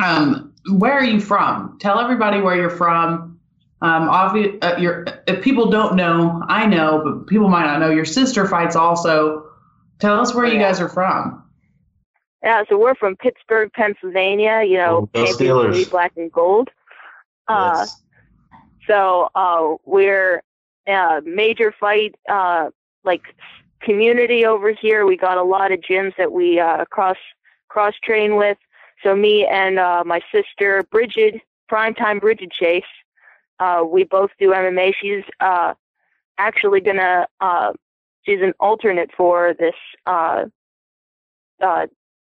Um, 0.00 0.45
where 0.70 0.92
are 0.92 1.04
you 1.04 1.20
from? 1.20 1.78
Tell 1.80 2.00
everybody 2.00 2.40
where 2.40 2.56
you're 2.56 2.70
from. 2.70 3.38
Um, 3.82 4.08
obvi- 4.08 4.62
uh, 4.62 4.76
you're, 4.78 5.04
if 5.26 5.42
people 5.42 5.70
don't 5.70 5.96
know, 5.96 6.42
I 6.48 6.66
know, 6.66 7.02
but 7.04 7.26
people 7.26 7.48
might 7.48 7.66
not 7.66 7.80
know. 7.80 7.90
Your 7.90 8.04
sister 8.04 8.46
fights 8.46 8.74
also. 8.74 9.50
Tell 9.98 10.20
us 10.20 10.34
where 10.34 10.46
you 10.46 10.58
guys 10.58 10.80
are 10.80 10.88
from. 10.88 11.42
Yeah, 12.42 12.64
so 12.68 12.78
we're 12.78 12.94
from 12.94 13.16
Pittsburgh, 13.16 13.70
Pennsylvania. 13.72 14.62
You 14.62 14.78
know, 14.78 15.08
oh, 15.14 15.24
champion 15.26 15.84
black 15.90 16.12
and 16.16 16.30
gold. 16.30 16.68
Uh, 17.48 17.74
yes. 17.78 18.02
So 18.86 19.30
uh, 19.34 19.76
we're 19.84 20.42
a 20.86 21.20
major 21.24 21.74
fight 21.78 22.14
uh, 22.28 22.70
like 23.04 23.22
community 23.80 24.44
over 24.46 24.72
here. 24.72 25.06
We 25.06 25.16
got 25.16 25.38
a 25.38 25.42
lot 25.42 25.72
of 25.72 25.80
gyms 25.80 26.12
that 26.18 26.32
we 26.32 26.60
uh, 26.60 26.84
cross 26.86 27.16
cross 27.68 27.94
train 28.02 28.36
with. 28.36 28.58
So 29.06 29.14
me 29.14 29.46
and 29.46 29.78
uh, 29.78 30.02
my 30.04 30.20
sister 30.32 30.82
Bridget, 30.90 31.40
primetime 31.70 32.20
Bridget 32.20 32.50
Chase, 32.50 32.82
uh, 33.60 33.84
we 33.88 34.02
both 34.02 34.30
do 34.40 34.50
MMA. 34.50 34.94
She's 35.00 35.22
uh, 35.38 35.74
actually 36.38 36.80
gonna 36.80 37.28
uh, 37.40 37.72
she's 38.24 38.40
an 38.42 38.52
alternate 38.58 39.10
for 39.16 39.54
this 39.60 39.76
uh, 40.06 40.46
uh, 41.62 41.86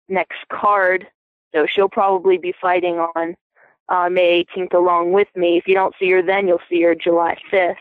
next 0.10 0.40
card, 0.52 1.06
so 1.54 1.68
she'll 1.68 1.90
probably 1.90 2.40
be 2.40 2.56
fighting 2.60 2.96
on 2.96 3.36
uh, 3.90 4.10
May 4.10 4.44
18th 4.44 4.74
along 4.74 5.12
with 5.12 5.28
me. 5.36 5.58
If 5.60 5.68
you 5.68 5.76
don't 5.76 5.94
see 6.00 6.10
her 6.10 6.24
then, 6.24 6.48
you'll 6.48 6.60
see 6.72 6.82
her 6.82 6.96
July 6.96 7.38
5th 7.52 7.76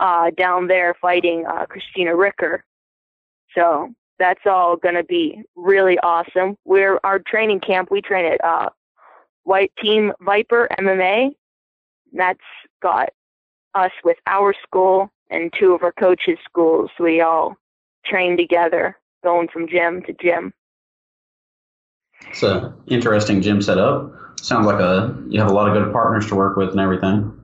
uh, 0.00 0.30
down 0.36 0.66
there 0.66 0.96
fighting 1.00 1.46
uh, 1.46 1.64
Christina 1.66 2.16
Ricker. 2.16 2.64
So 3.54 3.94
that's 4.20 4.46
all 4.46 4.76
going 4.76 4.94
to 4.94 5.02
be 5.02 5.42
really 5.56 5.98
awesome. 6.00 6.56
We're 6.64 7.00
our 7.02 7.18
training 7.18 7.60
camp. 7.60 7.90
We 7.90 8.02
train 8.02 8.26
at 8.26 8.44
uh, 8.44 8.68
White 9.44 9.72
Team 9.82 10.12
Viper 10.20 10.68
MMA. 10.78 11.30
That's 12.12 12.38
got 12.82 13.08
us 13.74 13.90
with 14.04 14.18
our 14.26 14.54
school 14.62 15.10
and 15.30 15.50
two 15.58 15.72
of 15.72 15.82
our 15.82 15.92
coaches' 15.92 16.38
schools. 16.44 16.90
We 17.00 17.22
all 17.22 17.56
train 18.04 18.36
together, 18.36 18.96
going 19.24 19.48
from 19.48 19.66
gym 19.66 20.02
to 20.02 20.12
gym. 20.12 20.52
It's 22.28 22.42
a 22.42 22.74
interesting 22.88 23.40
gym 23.40 23.62
setup. 23.62 24.12
Sounds 24.38 24.66
like 24.66 24.80
a 24.80 25.16
you 25.28 25.40
have 25.40 25.48
a 25.48 25.54
lot 25.54 25.68
of 25.68 25.82
good 25.82 25.92
partners 25.92 26.26
to 26.28 26.34
work 26.34 26.56
with 26.56 26.70
and 26.70 26.80
everything. 26.80 27.36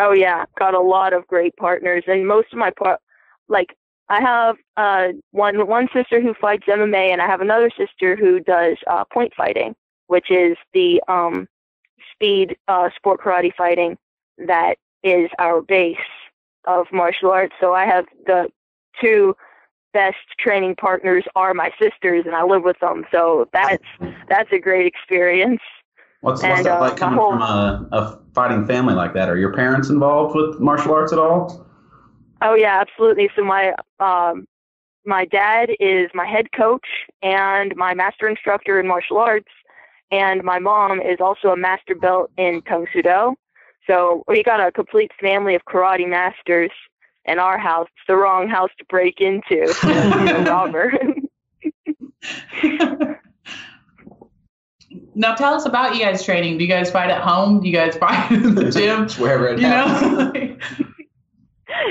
Oh 0.00 0.12
yeah, 0.12 0.46
got 0.58 0.74
a 0.74 0.80
lot 0.80 1.12
of 1.12 1.26
great 1.28 1.54
partners, 1.56 2.02
and 2.08 2.26
most 2.26 2.52
of 2.52 2.58
my 2.58 2.70
part, 2.70 3.00
like 3.48 3.76
I 4.10 4.20
have 4.20 4.56
uh, 4.76 5.12
one 5.30 5.66
one 5.68 5.88
sister 5.94 6.20
who 6.20 6.34
fights 6.34 6.64
MMA, 6.66 7.12
and 7.12 7.22
I 7.22 7.26
have 7.26 7.40
another 7.40 7.70
sister 7.70 8.16
who 8.16 8.40
does 8.40 8.76
uh, 8.88 9.04
point 9.04 9.32
fighting, 9.36 9.76
which 10.08 10.30
is 10.30 10.56
the 10.74 11.00
um, 11.06 11.46
speed 12.12 12.56
uh, 12.66 12.90
sport 12.96 13.20
karate 13.20 13.54
fighting 13.54 13.96
that 14.46 14.78
is 15.04 15.30
our 15.38 15.62
base 15.62 15.96
of 16.66 16.86
martial 16.92 17.30
arts. 17.30 17.54
So 17.60 17.72
I 17.72 17.86
have 17.86 18.04
the 18.26 18.48
two 19.00 19.36
best 19.92 20.16
training 20.38 20.74
partners 20.74 21.24
are 21.36 21.54
my 21.54 21.70
sisters, 21.80 22.24
and 22.26 22.34
I 22.34 22.42
live 22.42 22.64
with 22.64 22.78
them. 22.80 23.04
So 23.12 23.48
that's 23.52 23.84
that's 24.28 24.50
a 24.52 24.58
great 24.58 24.86
experience. 24.86 25.60
What's, 26.20 26.42
what's 26.42 26.58
and, 26.58 26.66
that 26.66 26.78
uh, 26.78 26.80
like 26.80 26.96
coming 26.96 27.16
whole, 27.16 27.30
from 27.30 27.42
a, 27.42 27.88
a 27.92 28.20
fighting 28.34 28.66
family 28.66 28.94
like 28.94 29.14
that? 29.14 29.28
Are 29.28 29.38
your 29.38 29.54
parents 29.54 29.88
involved 29.88 30.34
with 30.34 30.58
martial 30.58 30.92
arts 30.92 31.12
at 31.12 31.20
all? 31.20 31.69
Oh 32.42 32.54
yeah, 32.54 32.80
absolutely. 32.80 33.30
So 33.36 33.44
my 33.44 33.74
um, 33.98 34.46
my 35.04 35.24
dad 35.24 35.70
is 35.80 36.10
my 36.14 36.26
head 36.26 36.52
coach 36.52 36.86
and 37.22 37.74
my 37.76 37.94
master 37.94 38.28
instructor 38.28 38.78
in 38.80 38.86
martial 38.86 39.18
arts, 39.18 39.50
and 40.10 40.42
my 40.42 40.58
mom 40.58 41.00
is 41.00 41.20
also 41.20 41.48
a 41.48 41.56
master 41.56 41.94
belt 41.94 42.30
in 42.36 42.62
kung 42.62 42.86
fu 42.92 43.02
Do. 43.02 43.34
So 43.86 44.24
we 44.28 44.42
got 44.42 44.60
a 44.60 44.70
complete 44.70 45.10
family 45.20 45.54
of 45.54 45.64
karate 45.64 46.08
masters 46.08 46.70
in 47.24 47.38
our 47.38 47.58
house. 47.58 47.88
It's 47.96 48.06
the 48.06 48.16
wrong 48.16 48.48
house 48.48 48.70
to 48.78 48.84
break 48.86 49.20
into, 49.20 49.74
robber. 50.48 50.92
now 55.14 55.34
tell 55.34 55.54
us 55.54 55.66
about 55.66 55.94
you 55.94 56.02
guys 56.02 56.24
training. 56.24 56.58
Do 56.58 56.64
you 56.64 56.70
guys 56.70 56.90
fight 56.90 57.10
at 57.10 57.22
home? 57.22 57.60
Do 57.60 57.68
you 57.68 57.74
guys 57.74 57.96
fight 57.96 58.30
in 58.30 58.54
the 58.54 58.70
gym? 58.70 59.08
Wherever 59.22 59.48
it 59.48 59.60
you 59.60 59.68
know? 59.68 60.56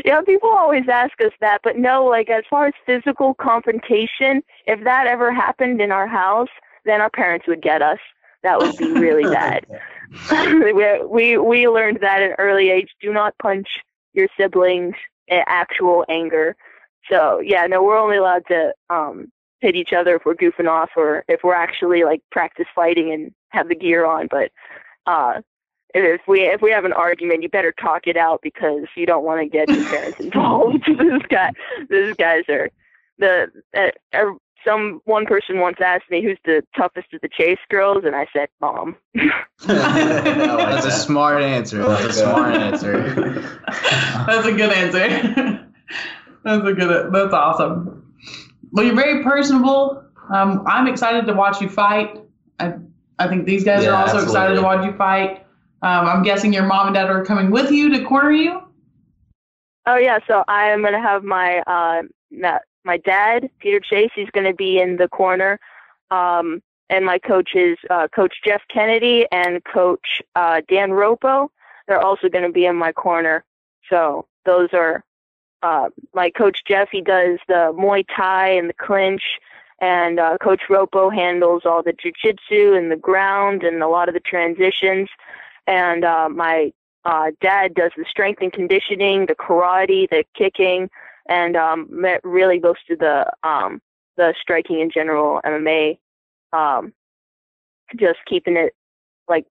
yeah, 0.10 0.22
people 0.22 0.49
always 0.49 0.89
ask 0.91 1.22
us 1.22 1.34
that, 1.39 1.62
but 1.64 1.78
no, 1.78 2.03
like 2.03 2.32
as 2.32 2.43
far 2.49 2.66
as 2.66 2.74
physical 2.84 3.36
confrontation, 3.36 4.41
if 4.66 4.84
that 4.84 5.05
ever 5.05 5.32
happened 5.32 5.80
in 5.80 5.91
our 5.91 6.07
house, 6.07 6.49
then 6.84 6.99
our 6.99 7.12
parents 7.12 7.45
would 7.47 7.62
get 7.62 7.84
us. 7.84 7.99
That 8.41 8.57
would 8.57 8.76
be 8.76 8.89
really 8.89 9.24
bad. 9.32 9.68
we, 10.32 11.03
we 11.03 11.38
we 11.38 11.68
learned 11.68 11.99
that 12.01 12.24
at 12.24 12.32
an 12.32 12.36
early 12.39 12.72
age. 12.72 12.89
Do 12.99 13.14
not 13.14 13.38
punch 13.38 13.68
your 14.14 14.28
siblings 14.36 14.95
in 15.28 15.43
actual 15.45 16.05
anger. 16.10 16.55
So 17.07 17.39
yeah, 17.39 17.68
no, 17.68 17.84
we're 17.84 17.99
only 17.99 18.18
allowed 18.18 18.47
to 18.47 18.74
um 18.89 19.32
hit 19.60 19.76
each 19.76 19.93
other 19.93 20.16
if 20.16 20.24
we're 20.26 20.34
goofing 20.34 20.68
off 20.68 20.89
or 20.95 21.24
if 21.28 21.41
we're 21.43 21.53
actually 21.53 22.03
like 22.03 22.24
practice 22.32 22.66
fighting 22.74 23.14
and 23.14 23.32
have 23.49 23.70
the 23.70 23.76
gear 23.76 24.07
on. 24.07 24.26
But 24.26 24.49
uh 25.05 25.41
if 25.94 26.22
we 26.28 26.42
if 26.42 26.62
we 26.62 26.72
have 26.72 26.86
an 26.86 26.94
argument, 26.94 27.44
you 27.44 27.50
better 27.50 27.72
talk 27.72 28.08
it 28.08 28.18
out 28.18 28.42
because 28.42 28.86
you 28.96 29.06
don't 29.06 29.24
want 29.24 29.42
to 29.42 29.48
get 29.48 29.70
your 29.70 29.84
parents 29.90 30.20
involved. 30.20 30.84
this 30.98 31.22
guy, 31.30 31.52
these 31.90 32.16
guys 32.16 32.44
are 32.50 32.70
the 33.18 33.52
uh, 33.74 34.32
some 34.66 35.02
one 35.06 35.26
person 35.26 35.60
once 35.60 35.78
asked 35.80 36.10
me 36.10 36.22
who's 36.22 36.38
the 36.46 36.64
toughest 36.76 37.14
of 37.14 37.22
the 37.22 37.30
Chase 37.30 37.60
girls, 37.70 38.04
and 38.06 38.16
I 38.16 38.28
said 38.34 38.50
mom. 38.62 38.96
That's 39.66 40.86
a 40.86 40.92
smart 40.92 41.42
answer. 41.42 41.84
That's 41.84 42.06
a 42.06 42.14
smart 42.14 42.56
answer. 42.56 43.42
That's 44.28 44.46
a 44.48 44.54
good 44.54 44.72
answer. 44.72 45.66
That's 46.44 46.66
a 46.66 46.74
good. 46.74 47.14
That's 47.14 47.34
awesome. 47.34 48.14
Well, 48.72 48.86
you're 48.86 48.96
very 48.96 49.24
personable. 49.24 50.04
Um, 50.34 50.64
I'm 50.68 50.88
excited 50.88 51.26
to 51.26 51.34
watch 51.34 51.60
you 51.60 51.70
fight. 51.70 52.22
I, 52.60 52.74
I 53.18 53.28
think 53.28 53.46
these 53.46 53.64
guys 53.64 53.84
yeah, 53.84 53.90
are 53.90 53.96
also 53.96 54.18
absolutely. 54.18 54.32
excited 54.32 54.56
to 54.56 54.62
watch 54.62 54.86
you 54.86 54.94
fight. 54.94 55.46
Um, 55.82 56.08
I'm 56.08 56.24
guessing 56.24 56.54
your 56.54 56.66
mom 56.66 56.88
and 56.88 56.96
dad 56.96 57.10
are 57.10 57.24
coming 57.24 57.52
with 57.52 57.72
you 57.72 57.90
to 57.92 58.04
corner 58.04 58.32
you. 58.32 58.62
Oh 59.86 59.96
yeah, 59.98 60.20
so 60.28 60.44
I'm 60.48 60.84
gonna 60.84 61.02
have 61.02 61.24
my 61.24 61.60
uh, 61.60 62.02
my 62.86 62.98
dad, 62.98 63.50
Peter 63.60 63.80
Chase, 63.80 64.12
he's 64.16 64.30
going 64.32 64.46
to 64.46 64.54
be 64.54 64.80
in 64.80 64.98
the 64.98 65.08
corner. 65.08 65.60
Um, 66.12 66.62
and 66.90 67.06
my 67.06 67.20
coaches, 67.20 67.78
uh, 67.90 68.08
Coach 68.08 68.38
Jeff 68.44 68.62
Kennedy 68.68 69.28
and 69.32 69.64
Coach 69.64 70.22
uh, 70.36 70.62
Dan 70.68 70.90
Ropo, 70.90 71.50
they're 71.88 72.02
also 72.02 72.30
going 72.30 72.46
to 72.46 72.52
be 72.52 72.66
in 72.66 72.76
my 72.76 72.92
corner. 72.92 73.44
So 73.90 74.26
those 74.46 74.70
are 74.74 75.04
uh, 75.62 75.90
my 76.14 76.32
coach 76.32 76.64
Jeff. 76.68 76.90
He 76.92 77.02
does 77.02 77.38
the 77.48 77.74
Muay 77.78 78.06
Thai 78.16 78.50
and 78.50 78.70
the 78.70 78.74
clinch, 78.74 79.24
and 79.80 80.20
uh, 80.20 80.38
Coach 80.42 80.62
Ropo 80.70 81.14
handles 81.14 81.64
all 81.66 81.84
the 81.84 81.94
jiu-jitsu 81.94 82.74
and 82.74 82.92
the 82.92 82.96
ground 82.96 83.64
and 83.64 83.84
a 83.84 83.88
lot 83.88 84.08
of 84.08 84.14
the 84.14 84.20
transitions. 84.20 85.10
And 85.70 86.03
uh, 86.03 86.30
my 86.30 86.74
uh, 87.05 87.28
dad 87.41 87.76
does 87.76 87.91
the 87.95 88.03
strength 88.09 88.41
and 88.41 88.51
conditioning, 88.51 89.28
the 89.28 89.36
karate, 89.36 90.09
the 90.09 90.26
kicking, 90.36 90.89
and 91.30 91.55
um, 91.55 91.88
really 92.24 92.57
goes 92.57 92.76
to 92.88 92.95
the 92.95 93.32
um, 93.47 93.80
the 94.17 94.34
striking 94.41 94.80
in 94.80 94.89
general 94.89 95.39
MMA, 95.45 95.99
um, 96.51 96.91
just 97.95 98.17
keeping 98.26 98.57
it 98.57 98.74
like 99.28 99.45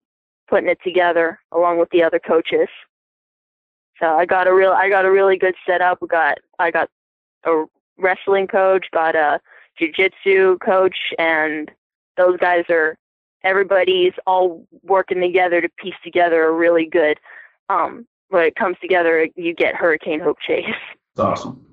putting 0.49 0.69
it 0.69 0.81
together 0.83 1.39
along 1.53 1.79
with 1.79 1.89
the 1.91 2.03
other 2.03 2.19
coaches. 2.19 2.69
So 4.01 4.07
I 4.17 4.27
got 4.27 4.49
a 4.49 4.53
real 4.53 4.73
I 4.73 4.89
got 4.89 5.05
a 5.05 5.11
really 5.11 5.39
good 5.39 5.55
setup. 5.65 6.03
We 6.03 6.09
got 6.09 6.39
I 6.59 6.73
got 6.73 6.91
a 7.45 7.65
wrestling 7.97 8.49
coach, 8.49 8.87
got 8.93 9.15
a 9.15 9.41
jiu-jitsu 9.79 10.59
coach, 10.59 10.97
and 11.17 11.71
those 12.17 12.37
guys 12.39 12.65
are 12.69 12.99
everybody's 13.45 14.13
all 14.27 14.67
working 14.83 15.21
together 15.21 15.61
to 15.61 15.69
piece 15.83 15.95
together 16.05 16.45
a 16.45 16.53
really 16.53 16.87
good. 16.87 17.19
Um, 17.69 18.07
when 18.29 18.45
it 18.45 18.57
comes 18.57 18.77
together, 18.81 19.29
you 19.37 19.55
get 19.55 19.75
Hurricane 19.75 20.21
Hope 20.21 20.39
Chase. 20.47 20.67
It's 21.13 21.21
awesome. 21.21 21.65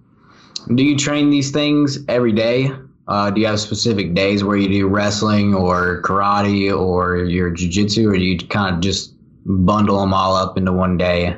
Do 0.73 0.83
you 0.83 0.97
train 0.97 1.29
these 1.29 1.51
things 1.51 1.99
every 2.07 2.31
day? 2.31 2.71
Uh, 3.07 3.29
do 3.29 3.41
you 3.41 3.47
have 3.47 3.59
specific 3.59 4.15
days 4.15 4.43
where 4.43 4.57
you 4.57 4.67
do 4.67 4.87
wrestling 4.87 5.53
or 5.53 6.01
karate 6.01 6.75
or 6.75 7.17
your 7.17 7.51
jujitsu, 7.51 8.07
or 8.07 8.17
do 8.17 8.23
you 8.23 8.37
kind 8.47 8.75
of 8.75 8.81
just 8.81 9.13
bundle 9.45 9.99
them 9.99 10.13
all 10.13 10.35
up 10.35 10.57
into 10.57 10.73
one 10.73 10.97
day? 10.97 11.37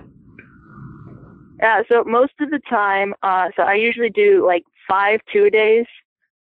Yeah, 1.60 1.82
so 1.90 2.04
most 2.06 2.34
of 2.40 2.52
the 2.52 2.62
time, 2.70 3.14
uh, 3.24 3.50
so 3.56 3.64
I 3.64 3.74
usually 3.74 4.10
do 4.10 4.46
like 4.46 4.64
five 4.88 5.20
two 5.34 5.50
days 5.50 5.86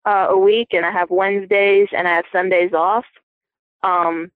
uh, 0.04 0.28
a 0.30 0.38
week, 0.38 0.68
and 0.72 0.84
I 0.84 0.90
have 0.90 1.10
Wednesdays 1.10 1.88
and 1.96 2.08
I 2.08 2.16
have 2.16 2.24
Sundays 2.32 2.72
off. 2.72 3.04
Um, 3.82 4.30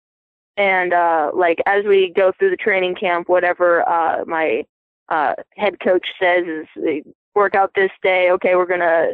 and 0.56 0.92
uh, 0.92 1.30
like 1.34 1.58
as 1.66 1.84
we 1.84 2.12
go 2.14 2.32
through 2.38 2.50
the 2.50 2.56
training 2.56 2.94
camp, 2.94 3.28
whatever 3.28 3.86
uh, 3.88 4.24
my 4.26 4.64
uh, 5.08 5.34
head 5.56 5.78
coach 5.80 6.06
says 6.20 6.44
is 6.76 7.04
work 7.34 7.54
out 7.54 7.72
this 7.74 7.90
day. 8.02 8.30
Okay, 8.32 8.56
we're 8.56 8.66
gonna 8.66 9.08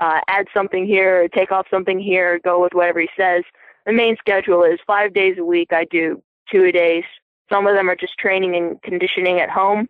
uh, 0.00 0.20
add 0.28 0.46
something 0.52 0.86
here, 0.86 1.28
take 1.28 1.50
off 1.50 1.66
something 1.70 1.98
here, 1.98 2.38
go 2.44 2.62
with 2.62 2.74
whatever 2.74 3.00
he 3.00 3.08
says. 3.16 3.42
The 3.86 3.92
main 3.92 4.16
schedule 4.18 4.62
is 4.62 4.78
five 4.86 5.14
days 5.14 5.38
a 5.38 5.44
week. 5.44 5.72
I 5.72 5.86
do 5.86 6.22
two 6.50 6.64
a 6.64 6.72
days. 6.72 7.04
Some 7.50 7.66
of 7.66 7.74
them 7.74 7.88
are 7.88 7.96
just 7.96 8.18
training 8.18 8.54
and 8.54 8.80
conditioning 8.82 9.40
at 9.40 9.50
home, 9.50 9.88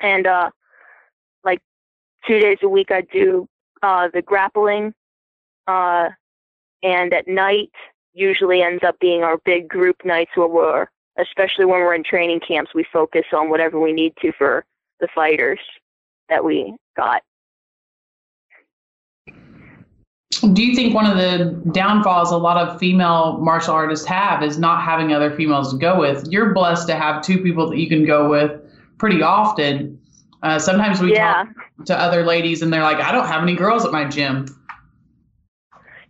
and 0.00 0.26
uh, 0.26 0.50
like 1.44 1.60
two 2.26 2.38
days 2.38 2.58
a 2.62 2.68
week 2.68 2.90
I 2.90 3.02
do 3.12 3.48
uh, 3.82 4.08
the 4.12 4.22
grappling. 4.22 4.94
Uh, 5.66 6.08
and 6.82 7.12
at 7.12 7.28
night 7.28 7.70
usually 8.12 8.62
ends 8.62 8.82
up 8.84 8.98
being 9.00 9.22
our 9.22 9.38
big 9.44 9.68
group 9.68 10.04
nights 10.04 10.32
where 10.34 10.48
we're, 10.48 10.86
especially 11.18 11.64
when 11.64 11.80
we're 11.80 11.94
in 11.94 12.04
training 12.04 12.40
camps, 12.40 12.72
we 12.74 12.84
focus 12.92 13.24
on 13.32 13.50
whatever 13.50 13.78
we 13.80 13.92
need 13.92 14.14
to 14.20 14.32
for 14.32 14.64
the 15.00 15.08
fighters 15.14 15.60
that 16.28 16.44
we 16.44 16.74
got. 16.96 17.22
Do 20.54 20.64
you 20.64 20.74
think 20.74 20.94
one 20.94 21.04
of 21.04 21.18
the 21.18 21.60
downfalls 21.72 22.30
a 22.30 22.36
lot 22.36 22.56
of 22.56 22.78
female 22.78 23.38
martial 23.38 23.74
artists 23.74 24.06
have 24.06 24.42
is 24.42 24.58
not 24.58 24.82
having 24.82 25.12
other 25.12 25.34
females 25.36 25.72
to 25.72 25.78
go 25.78 26.00
with? 26.00 26.26
You're 26.30 26.54
blessed 26.54 26.86
to 26.88 26.94
have 26.94 27.22
two 27.22 27.42
people 27.42 27.68
that 27.68 27.76
you 27.76 27.88
can 27.88 28.06
go 28.06 28.28
with 28.28 28.52
pretty 28.96 29.22
often. 29.22 30.00
Uh, 30.42 30.58
sometimes 30.58 31.00
we 31.00 31.12
Yeah. 31.12 31.44
talk 31.44 31.48
to 31.86 31.98
other 31.98 32.22
ladies 32.24 32.62
and 32.62 32.72
they're 32.72 32.82
like, 32.82 33.00
I 33.00 33.12
don't 33.12 33.26
have 33.26 33.42
any 33.42 33.54
girls 33.54 33.84
at 33.84 33.92
my 33.92 34.04
gym. 34.06 34.46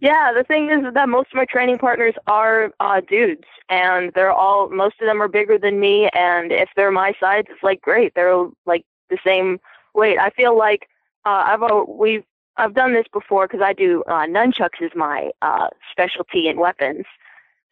Yeah, 0.01 0.33
the 0.33 0.45
thing 0.45 0.71
is 0.71 0.95
that 0.95 1.09
most 1.11 1.29
of 1.31 1.37
my 1.37 1.45
training 1.45 1.79
partners 1.79 2.15
are 2.27 2.73
uh, 2.81 3.03
dudes, 3.07 3.45
and 3.69 4.11
they're 4.15 4.33
all 4.33 4.71
most 4.71 4.95
of 5.01 5.07
them 5.07 5.21
are 5.23 5.29
bigger 5.29 5.59
than 5.59 5.79
me. 5.79 6.09
And 6.15 6.53
if 6.53 6.71
they're 6.75 6.91
my 6.91 7.13
size, 7.21 7.45
it's 7.51 7.63
like 7.63 7.83
great. 7.83 8.15
They're 8.15 8.47
like 8.65 8.85
the 9.11 9.19
same 9.25 9.61
weight. 9.95 10.19
I 10.19 10.31
feel 10.31 10.57
like 10.57 10.89
uh, 11.27 11.45
I've 11.49 11.87
we've 11.87 12.25
I've 12.57 12.75
done 12.75 12.95
this 12.95 13.07
before 13.13 13.47
because 13.47 13.61
I 13.63 13.75
do 13.75 14.03
uh, 14.09 14.27
nunchucks 14.27 14.81
is 14.81 14.91
my 14.95 15.33
uh, 15.43 15.69
specialty 15.91 16.49
in 16.49 16.59
weapons, 16.59 17.05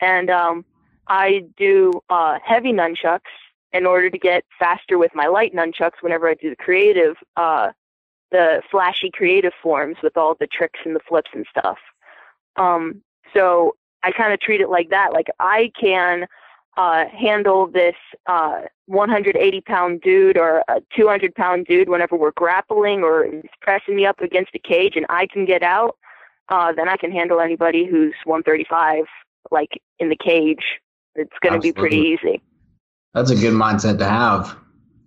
and 0.02 0.28
um, 0.28 0.66
I 1.08 1.46
do 1.56 2.02
uh, 2.10 2.38
heavy 2.44 2.72
nunchucks 2.74 3.20
in 3.72 3.86
order 3.86 4.10
to 4.10 4.18
get 4.18 4.44
faster 4.58 4.98
with 4.98 5.12
my 5.14 5.28
light 5.28 5.54
nunchucks 5.54 6.02
whenever 6.02 6.28
I 6.28 6.34
do 6.34 6.50
the 6.50 6.56
creative, 6.56 7.16
uh, 7.36 7.70
the 8.30 8.62
flashy 8.70 9.10
creative 9.10 9.52
forms 9.62 9.96
with 10.02 10.16
all 10.18 10.34
the 10.38 10.46
tricks 10.46 10.80
and 10.84 10.94
the 10.94 11.00
flips 11.00 11.30
and 11.34 11.46
stuff. 11.50 11.78
Um, 12.58 13.02
so 13.34 13.74
I 14.02 14.12
kind 14.12 14.32
of 14.32 14.40
treat 14.40 14.60
it 14.60 14.68
like 14.68 14.90
that. 14.90 15.12
Like 15.12 15.28
I 15.40 15.70
can 15.80 16.26
uh, 16.76 17.06
handle 17.08 17.66
this 17.66 17.96
uh, 18.26 18.62
180 18.86 19.60
pound 19.62 20.00
dude 20.00 20.38
or 20.38 20.62
a 20.68 20.80
200 20.96 21.34
pound 21.34 21.66
dude 21.66 21.88
whenever 21.88 22.16
we're 22.16 22.32
grappling 22.32 23.02
or 23.02 23.24
he's 23.24 23.42
pressing 23.60 23.96
me 23.96 24.06
up 24.06 24.20
against 24.20 24.54
a 24.54 24.58
cage 24.58 24.94
and 24.96 25.04
I 25.08 25.26
can 25.26 25.44
get 25.44 25.62
out. 25.62 25.96
Uh, 26.48 26.72
then 26.72 26.88
I 26.88 26.96
can 26.96 27.12
handle 27.12 27.40
anybody 27.40 27.84
who's 27.84 28.14
135, 28.24 29.04
like 29.50 29.80
in 29.98 30.08
the 30.08 30.16
cage. 30.16 30.80
It's 31.14 31.36
going 31.42 31.54
to 31.54 31.60
be 31.60 31.72
pretty 31.72 31.98
easy. 31.98 32.40
That's 33.12 33.30
a 33.30 33.34
good 33.34 33.54
mindset 33.54 33.98
to 33.98 34.08
have. 34.08 34.56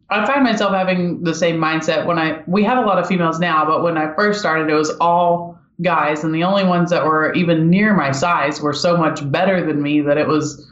I 0.10 0.26
find 0.26 0.44
myself 0.44 0.74
having 0.74 1.24
the 1.24 1.34
same 1.34 1.56
mindset 1.56 2.06
when 2.06 2.20
I 2.20 2.44
we 2.46 2.64
have 2.64 2.78
a 2.78 2.86
lot 2.86 3.00
of 3.00 3.08
females 3.08 3.40
now, 3.40 3.66
but 3.66 3.82
when 3.82 3.98
I 3.98 4.14
first 4.14 4.42
started, 4.42 4.70
it 4.70 4.74
was 4.74 4.90
all 5.00 5.58
guys, 5.82 6.24
and 6.24 6.34
the 6.34 6.44
only 6.44 6.64
ones 6.64 6.90
that 6.90 7.06
were 7.06 7.34
even 7.34 7.70
near 7.70 7.94
my 7.94 8.12
size 8.12 8.62
were 8.62 8.74
so 8.74 8.98
much 8.98 9.30
better 9.32 9.66
than 9.66 9.82
me 9.82 10.02
that 10.02 10.18
it 10.18 10.28
was 10.28 10.68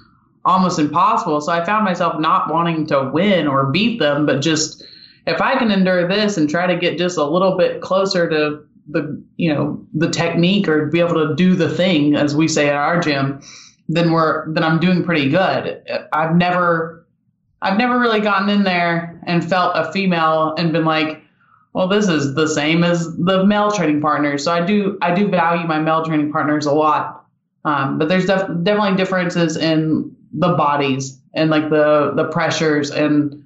almost 0.46 0.80
impossible. 0.80 1.42
So 1.42 1.52
I 1.52 1.66
found 1.66 1.86
myself 1.86 2.20
not 2.20 2.52
wanting 2.52 2.86
to 2.88 3.10
win 3.14 3.48
or 3.48 3.72
beat 3.72 4.00
them, 4.00 4.26
but 4.26 4.42
just 4.42 4.84
if 5.28 5.42
I 5.42 5.58
can 5.58 5.72
endure 5.72 6.08
this 6.08 6.38
and 6.38 6.50
try 6.50 6.68
to 6.68 6.78
get 6.78 6.98
just 6.98 7.18
a 7.18 7.24
little 7.24 7.58
bit 7.58 7.82
closer 7.82 8.30
to 8.30 8.64
the 8.92 9.24
you 9.38 9.54
know 9.54 9.86
the 9.94 10.10
technique 10.10 10.68
or 10.68 10.88
be 10.88 11.00
able 11.00 11.28
to 11.28 11.36
do 11.36 11.54
the 11.54 11.70
thing 11.70 12.16
as 12.16 12.36
we 12.36 12.48
say 12.48 12.70
at 12.70 12.76
our 12.76 13.00
gym, 13.00 13.42
then 13.88 14.12
we're 14.12 14.52
then 14.54 14.64
I'm 14.64 14.80
doing 14.80 15.04
pretty 15.04 15.30
good. 15.30 15.84
I've 16.12 16.36
never 16.36 17.00
I've 17.62 17.78
never 17.78 18.00
really 18.00 18.22
gotten 18.22 18.50
in 18.50 18.64
there 18.64 19.22
and 19.26 19.48
felt 19.48 19.74
a 19.76 19.92
female 19.92 20.56
and 20.58 20.72
been 20.72 20.86
like, 20.86 21.22
well, 21.74 21.88
this 21.88 22.08
is 22.08 22.34
the 22.36 22.48
same 22.48 22.84
as 22.84 23.16
the 23.18 23.46
male 23.46 23.72
training 23.72 24.02
partners. 24.02 24.44
So 24.44 24.52
I 24.52 24.66
do 24.66 24.98
I 25.02 25.14
do 25.14 25.28
value 25.28 25.68
my 25.68 25.80
male 25.80 26.04
training 26.04 26.32
partners 26.32 26.66
a 26.66 26.74
lot. 26.74 27.26
Um, 27.66 27.98
but 27.98 28.08
there's 28.10 28.26
def- 28.26 28.48
definitely 28.64 28.96
differences 28.96 29.58
in 29.58 30.16
the 30.34 30.54
bodies 30.56 31.20
and 31.34 31.50
like 31.50 31.70
the 31.70 32.14
the 32.16 32.26
pressures 32.26 32.90
and 32.92 33.44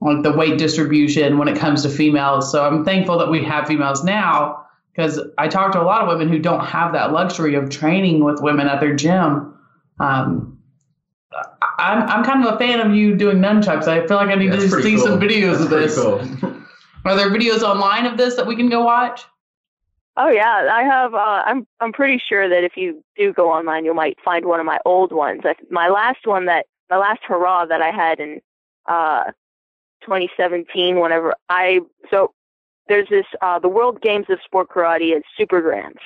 like 0.00 0.22
the 0.22 0.32
weight 0.32 0.58
distribution 0.58 1.38
when 1.38 1.48
it 1.48 1.56
comes 1.58 1.82
to 1.82 1.88
females. 1.88 2.50
So 2.52 2.64
I'm 2.66 2.84
thankful 2.84 3.18
that 3.18 3.30
we 3.30 3.42
have 3.44 3.66
females 3.66 4.04
now 4.04 4.66
because 4.92 5.18
I 5.38 5.48
talk 5.48 5.72
to 5.72 5.80
a 5.80 5.84
lot 5.84 6.02
of 6.02 6.08
women 6.08 6.28
who 6.28 6.38
don't 6.38 6.64
have 6.64 6.92
that 6.92 7.12
luxury 7.12 7.54
of 7.54 7.70
training 7.70 8.22
with 8.22 8.40
women 8.42 8.66
at 8.68 8.80
their 8.80 8.94
gym. 8.94 9.54
Um, 9.98 10.58
I'm 11.78 12.02
I'm 12.08 12.24
kind 12.24 12.44
of 12.46 12.54
a 12.54 12.58
fan 12.58 12.80
of 12.80 12.94
you 12.94 13.16
doing 13.16 13.38
nunchucks. 13.38 13.88
I 13.88 14.06
feel 14.06 14.16
like 14.18 14.28
I 14.28 14.34
need 14.34 14.52
That's 14.52 14.64
to 14.70 14.82
see 14.82 14.96
cool. 14.96 15.06
some 15.06 15.20
videos 15.20 15.58
That's 15.70 15.96
of 15.96 16.18
this. 16.18 16.40
cool. 16.40 16.50
Are 17.04 17.16
there 17.16 17.30
videos 17.30 17.62
online 17.62 18.06
of 18.06 18.16
this 18.16 18.36
that 18.36 18.46
we 18.46 18.56
can 18.56 18.68
go 18.68 18.84
watch? 18.84 19.24
Oh 20.16 20.28
yeah, 20.28 20.68
I 20.70 20.82
have. 20.82 21.14
Uh, 21.14 21.42
I'm 21.44 21.66
I'm 21.80 21.92
pretty 21.92 22.22
sure 22.24 22.48
that 22.48 22.64
if 22.64 22.76
you 22.76 23.02
do 23.16 23.32
go 23.32 23.50
online, 23.50 23.84
you 23.84 23.92
might 23.94 24.18
find 24.24 24.46
one 24.46 24.60
of 24.60 24.66
my 24.66 24.78
old 24.84 25.12
ones. 25.12 25.40
I, 25.44 25.54
my 25.70 25.88
last 25.88 26.26
one 26.26 26.46
that 26.46 26.66
my 26.88 26.96
last 26.96 27.20
hurrah 27.26 27.66
that 27.66 27.82
I 27.82 27.90
had 27.90 28.20
in 28.20 28.40
uh, 28.86 29.24
2017. 30.02 31.00
Whenever 31.00 31.34
I 31.48 31.80
so 32.10 32.32
there's 32.88 33.08
this 33.08 33.26
uh, 33.42 33.58
the 33.58 33.68
World 33.68 34.00
Games 34.00 34.26
of 34.28 34.38
Sport 34.44 34.68
Karate 34.68 35.16
is 35.16 35.24
Super 35.36 35.60
Grands. 35.60 36.00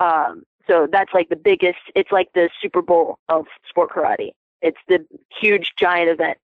Um, 0.00 0.42
so 0.66 0.88
that's 0.90 1.12
like 1.14 1.28
the 1.28 1.36
biggest. 1.36 1.78
It's 1.94 2.12
like 2.12 2.28
the 2.34 2.48
Super 2.60 2.82
Bowl 2.82 3.18
of 3.28 3.46
sport 3.68 3.90
karate. 3.90 4.30
It's 4.62 4.78
the 4.88 5.04
huge 5.40 5.72
giant 5.76 6.10
event. 6.10 6.38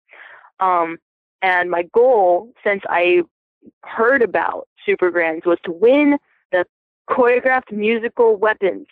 Um, 0.59 0.97
and 1.41 1.69
my 1.69 1.83
goal 1.93 2.53
since 2.63 2.83
I 2.87 3.23
heard 3.83 4.21
about 4.21 4.67
Super 4.85 5.11
Grands 5.11 5.45
was 5.45 5.57
to 5.65 5.71
win 5.71 6.17
the 6.51 6.65
choreographed 7.09 7.71
musical 7.71 8.35
weapons 8.35 8.87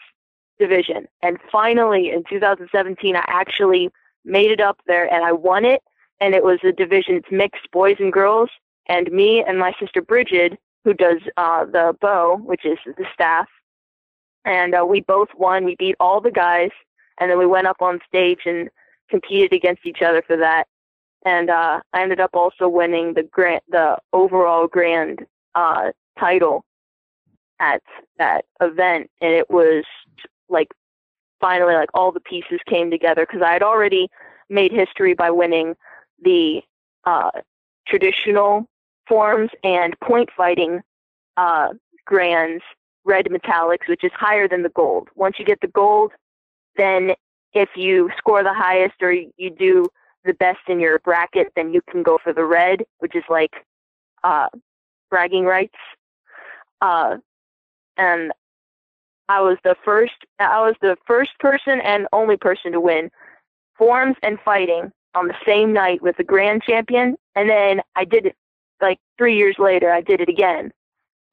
division. 0.60 1.08
And 1.22 1.38
finally, 1.52 2.12
in 2.12 2.24
2017, 2.30 3.16
I 3.16 3.24
actually 3.28 3.90
made 4.24 4.52
it 4.52 4.62
up 4.62 4.80
there 4.86 5.12
and 5.12 5.26
I 5.26 5.32
won 5.32 5.66
it. 5.66 5.82
And 6.20 6.36
it 6.36 6.44
was 6.44 6.60
a 6.64 6.72
division, 6.72 7.16
it's 7.16 7.32
mixed 7.32 7.72
boys 7.72 7.96
and 8.00 8.14
girls. 8.14 8.50
And 8.88 9.12
me 9.12 9.44
and 9.44 9.58
my 9.58 9.74
sister 9.80 10.02
Bridget, 10.02 10.60
who 10.84 10.94
does 10.94 11.20
uh, 11.38 11.66
the 11.66 11.96
bow, 12.00 12.38
which 12.44 12.66
is 12.66 12.78
the 12.86 13.06
staff, 13.14 13.48
and 14.46 14.74
uh, 14.76 14.86
we 14.86 15.02
both 15.02 15.30
won. 15.38 15.66
We 15.66 15.76
beat 15.76 15.96
all 16.00 16.22
the 16.22 16.32
guys, 16.32 16.72
and 17.20 17.30
then 17.30 17.38
we 17.38 17.46
went 17.46 17.68
up 17.68 17.82
on 17.82 18.00
stage 18.08 18.42
and 18.46 18.70
competed 19.10 19.54
against 19.54 19.86
each 19.86 20.02
other 20.02 20.24
for 20.26 20.38
that. 20.38 20.68
And 21.26 21.50
uh, 21.50 21.82
I 21.94 22.02
ended 22.02 22.20
up 22.20 22.32
also 22.34 22.68
winning 22.68 23.14
the 23.14 23.24
grand, 23.24 23.62
the 23.70 23.98
overall 24.12 24.68
grand 24.68 25.26
uh, 25.56 25.92
title 26.20 26.66
at 27.60 27.84
that 28.18 28.46
event, 28.60 29.10
and 29.22 29.32
it 29.34 29.50
was 29.50 29.84
like 30.50 30.70
finally 31.40 31.76
like 31.76 31.90
all 31.94 32.12
the 32.12 32.20
pieces 32.20 32.60
came 32.68 32.90
together 32.90 33.26
because 33.26 33.44
I 33.44 33.54
had 33.54 33.64
already 33.64 34.10
made 34.50 34.72
history 34.72 35.14
by 35.14 35.30
winning 35.30 35.76
the 36.24 36.62
uh, 37.06 37.32
traditional 37.88 38.68
forms 39.08 39.52
and 39.64 40.00
point 40.00 40.30
fighting 40.36 40.82
uh, 41.38 41.70
grands 42.06 42.64
red 43.04 43.26
metallics, 43.26 43.88
which 43.88 44.04
is 44.04 44.12
higher 44.14 44.48
than 44.48 44.64
the 44.64 44.70
gold. 44.70 45.10
Once 45.16 45.38
you 45.40 45.46
get 45.46 45.60
the 45.62 45.68
gold, 45.68 46.12
then 46.78 47.14
if 47.54 47.70
you 47.76 48.10
score 48.18 48.44
the 48.44 48.54
highest 48.54 48.96
or 49.02 49.12
you 49.12 49.50
do 49.50 49.86
the 50.26 50.34
best 50.34 50.60
in 50.68 50.80
your 50.80 51.00
bracket, 51.00 51.52
then 51.56 51.74
you 51.74 51.82
can 51.90 52.04
go 52.04 52.20
for 52.24 52.34
the 52.34 52.46
red, 52.46 52.84
which 53.00 53.16
is 53.16 53.24
like 53.30 53.66
uh, 54.24 54.48
bragging 55.10 55.46
rights. 55.46 55.76
Uh, 56.82 57.18
and 57.98 58.32
I 59.30 59.42
was 59.42 59.58
the 59.64 59.76
first. 59.86 60.14
I 60.40 60.62
was 60.62 60.76
the 60.82 60.98
first 61.06 61.32
person 61.40 61.80
and 61.82 62.08
only 62.12 62.38
person 62.38 62.72
to 62.74 62.80
win 62.80 63.10
forms 63.78 64.16
and 64.24 64.38
fighting 64.44 64.92
on 65.16 65.28
the 65.28 65.36
same 65.46 65.74
night 65.74 66.02
with 66.02 66.18
the 66.18 66.24
grand 66.24 66.64
champion, 66.64 67.16
and 67.36 67.50
then 67.50 67.82
I 67.96 68.06
did 68.06 68.26
it 68.26 68.36
like 68.82 69.00
three 69.18 69.38
years 69.38 69.56
later. 69.60 69.92
I 69.92 70.02
did 70.02 70.22
it 70.22 70.30
again, 70.30 70.72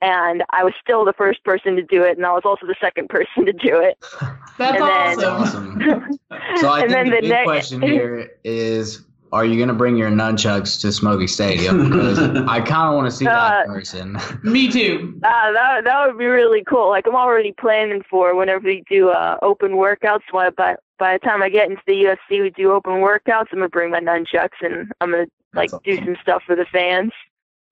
and 0.01 0.45
I 0.51 0.65
was 0.65 0.75
still 0.81 1.05
the 1.05 1.13
first 1.13 1.43
person 1.45 1.77
to 1.77 1.83
do 1.83 2.03
it, 2.03 2.17
and 2.17 2.27
I 2.27 2.33
was 2.33 2.43
also 2.45 2.67
the 2.67 2.77
second 2.81 3.09
person 3.09 3.45
to 3.47 3.53
do 3.53 3.81
it. 3.81 3.99
That's 4.59 4.81
And 4.81 4.83
then- 4.83 5.29
awesome. 5.31 5.83
awesome. 5.83 6.19
So 6.57 6.69
I 6.69 6.81
And 6.83 6.91
then 6.91 7.05
think 7.11 7.15
the 7.15 7.17
the 7.17 7.21
big 7.23 7.31
next- 7.31 7.45
question 7.47 7.83
here 7.93 8.31
is: 8.45 9.05
Are 9.33 9.45
you 9.45 9.57
going 9.57 9.69
to 9.69 9.75
bring 9.75 9.97
your 9.97 10.11
nunchucks 10.11 10.81
to 10.81 10.93
Smoky 10.93 11.27
Stadium? 11.27 11.91
Because 11.91 12.19
I 12.19 12.61
kind 12.61 12.89
of 12.89 12.95
want 12.95 13.07
to 13.11 13.11
see 13.17 13.25
that 13.27 13.67
Uh, 13.69 13.73
person. 13.73 14.19
Me 14.43 14.71
too. 14.71 15.21
Ah, 15.25 15.51
that 15.53 15.85
that 15.85 16.07
would 16.07 16.19
be 16.19 16.27
really 16.27 16.65
cool. 16.65 16.89
Like 16.89 17.07
I'm 17.07 17.15
already 17.17 17.53
planning 17.53 18.03
for 18.09 18.35
whenever 18.35 18.67
we 18.67 18.83
do 18.89 19.11
uh, 19.11 19.39
open 19.43 19.73
workouts. 19.73 20.23
Why 20.31 20.51
by 20.51 20.77
by 20.99 21.13
the 21.13 21.19
time 21.21 21.43
I 21.43 21.49
get 21.49 21.69
into 21.71 21.83
the 21.87 21.93
UFC, 22.05 22.41
we 22.43 22.51
do 22.51 22.73
open 22.73 22.95
workouts. 22.95 23.47
I'm 23.53 23.59
gonna 23.59 23.69
bring 23.69 23.91
my 23.91 24.01
nunchucks 24.01 24.59
and 24.63 24.91
I'm 25.01 25.11
gonna 25.13 25.27
like 25.55 25.71
That's 25.71 25.85
do 25.85 25.97
some 25.97 26.17
stuff 26.23 26.43
for 26.47 26.57
the 26.57 26.65
fans. 26.67 27.13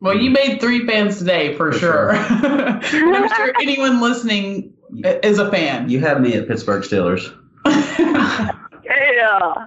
Well, 0.01 0.17
you 0.17 0.31
made 0.31 0.61
three 0.61 0.87
fans 0.87 1.19
today 1.19 1.55
for, 1.57 1.73
For 1.73 1.79
sure. 1.79 2.11
and 2.11 2.85
I'm 2.85 3.29
sure 3.35 3.53
anyone 3.61 4.01
listening 4.01 4.75
is 4.93 5.39
a 5.39 5.51
fan. 5.51 5.89
You 5.89 6.01
have 6.01 6.21
me 6.21 6.35
at 6.35 6.47
Pittsburgh 6.49 6.83
Steelers. 6.83 7.33
Yeah. 8.87 9.67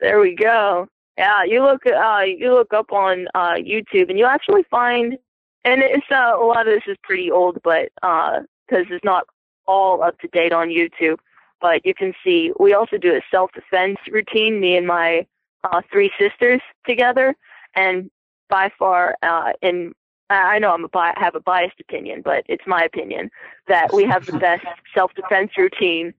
There 0.00 0.20
we 0.20 0.34
go. 0.34 0.88
Yeah, 1.16 1.42
you 1.44 1.62
look 1.62 1.84
uh 1.84 2.22
you 2.24 2.54
look 2.54 2.72
up 2.72 2.92
on 2.92 3.26
uh 3.34 3.54
YouTube 3.54 4.08
and 4.08 4.18
you 4.18 4.24
actually 4.24 4.62
find 4.70 5.18
and 5.64 5.82
it's 5.82 6.06
uh, 6.10 6.32
a 6.36 6.44
lot 6.44 6.66
of 6.68 6.74
this 6.74 6.84
is 6.86 6.96
pretty 7.02 7.30
old 7.30 7.58
but 7.62 7.90
uh 8.02 8.40
cuz 8.70 8.86
it's 8.90 9.04
not 9.04 9.26
all 9.66 10.02
up 10.02 10.18
to 10.20 10.28
date 10.28 10.52
on 10.52 10.68
YouTube, 10.68 11.18
but 11.60 11.84
you 11.84 11.92
can 11.92 12.14
see 12.24 12.52
we 12.58 12.72
also 12.72 12.96
do 12.96 13.14
a 13.14 13.20
self-defense 13.30 13.98
routine 14.10 14.60
me 14.60 14.76
and 14.76 14.86
my 14.86 15.26
uh 15.64 15.82
three 15.92 16.10
sisters 16.18 16.60
together 16.86 17.34
and 17.74 18.10
by 18.48 18.70
far 18.78 19.16
uh 19.22 19.52
in 19.62 19.94
I 20.30 20.58
know 20.58 20.72
I'm 20.72 20.84
a 20.84 20.88
bi- 20.88 21.14
have 21.16 21.34
a 21.34 21.40
biased 21.40 21.80
opinion, 21.80 22.20
but 22.22 22.44
it's 22.48 22.66
my 22.66 22.82
opinion 22.82 23.30
that 23.66 23.94
we 23.94 24.04
have 24.04 24.26
the 24.26 24.38
best 24.38 24.66
self-defense 24.94 25.52
routine 25.56 26.12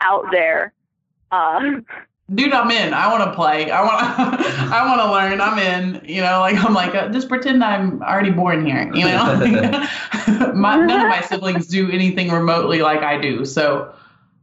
out 0.00 0.24
there. 0.32 0.72
Uh, 1.30 1.80
Dude, 2.34 2.52
I'm 2.52 2.70
in. 2.72 2.92
I 2.92 3.06
want 3.12 3.22
to 3.22 3.34
play. 3.36 3.70
I 3.70 3.82
want. 3.82 4.02
I 4.72 4.86
want 4.86 5.00
to 5.00 5.12
learn. 5.12 5.40
I'm 5.40 5.58
in. 5.60 6.02
You 6.04 6.22
know, 6.22 6.40
like 6.40 6.56
I'm 6.56 6.74
like 6.74 6.94
uh, 6.96 7.08
just 7.10 7.28
pretend 7.28 7.62
I'm 7.62 8.02
already 8.02 8.30
born 8.30 8.66
here. 8.66 8.90
You 8.94 9.04
know, 9.04 9.36
my, 10.54 10.76
none 10.84 11.00
of 11.02 11.08
my 11.08 11.20
siblings 11.20 11.66
do 11.68 11.88
anything 11.90 12.30
remotely 12.32 12.82
like 12.82 13.02
I 13.02 13.16
do. 13.20 13.44
So 13.44 13.94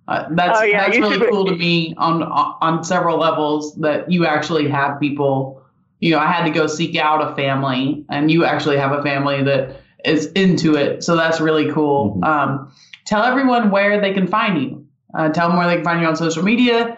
uh, 0.07 0.27
that's 0.31 0.59
Oh, 0.59 0.63
yeah, 0.63 0.85
that's 0.85 0.97
really 0.97 1.17
should- 1.17 1.29
cool 1.29 1.45
to 1.45 1.55
me 1.55 1.93
on 1.97 2.23
on 2.23 2.83
several 2.85 3.17
levels 3.17 3.75
that 3.75 4.09
you 4.11 4.25
actually 4.25 4.69
have 4.69 4.97
people. 4.99 5.58
You 5.99 6.11
know, 6.11 6.19
I 6.19 6.27
had 6.27 6.45
to 6.45 6.51
go 6.51 6.67
seek 6.67 6.95
out 6.97 7.21
a 7.31 7.35
family, 7.35 8.05
and 8.09 8.31
you 8.31 8.45
actually 8.45 8.77
have 8.77 8.91
a 8.91 9.03
family 9.03 9.43
that 9.43 9.77
is 10.05 10.27
into 10.33 10.75
it. 10.75 11.03
So 11.03 11.15
that's 11.15 11.41
really 11.41 11.71
cool. 11.71 12.15
Mhm. 12.21 12.25
Um, 12.27 12.71
tell 13.05 13.23
everyone 13.23 13.69
where 13.69 13.99
they 13.99 14.13
can 14.13 14.27
find 14.27 14.61
you. 14.61 14.85
Uh, 15.13 15.29
tell 15.29 15.49
them 15.49 15.57
where 15.57 15.67
they 15.67 15.75
can 15.75 15.83
find 15.83 16.01
you 16.01 16.07
on 16.07 16.15
social 16.15 16.43
media. 16.43 16.97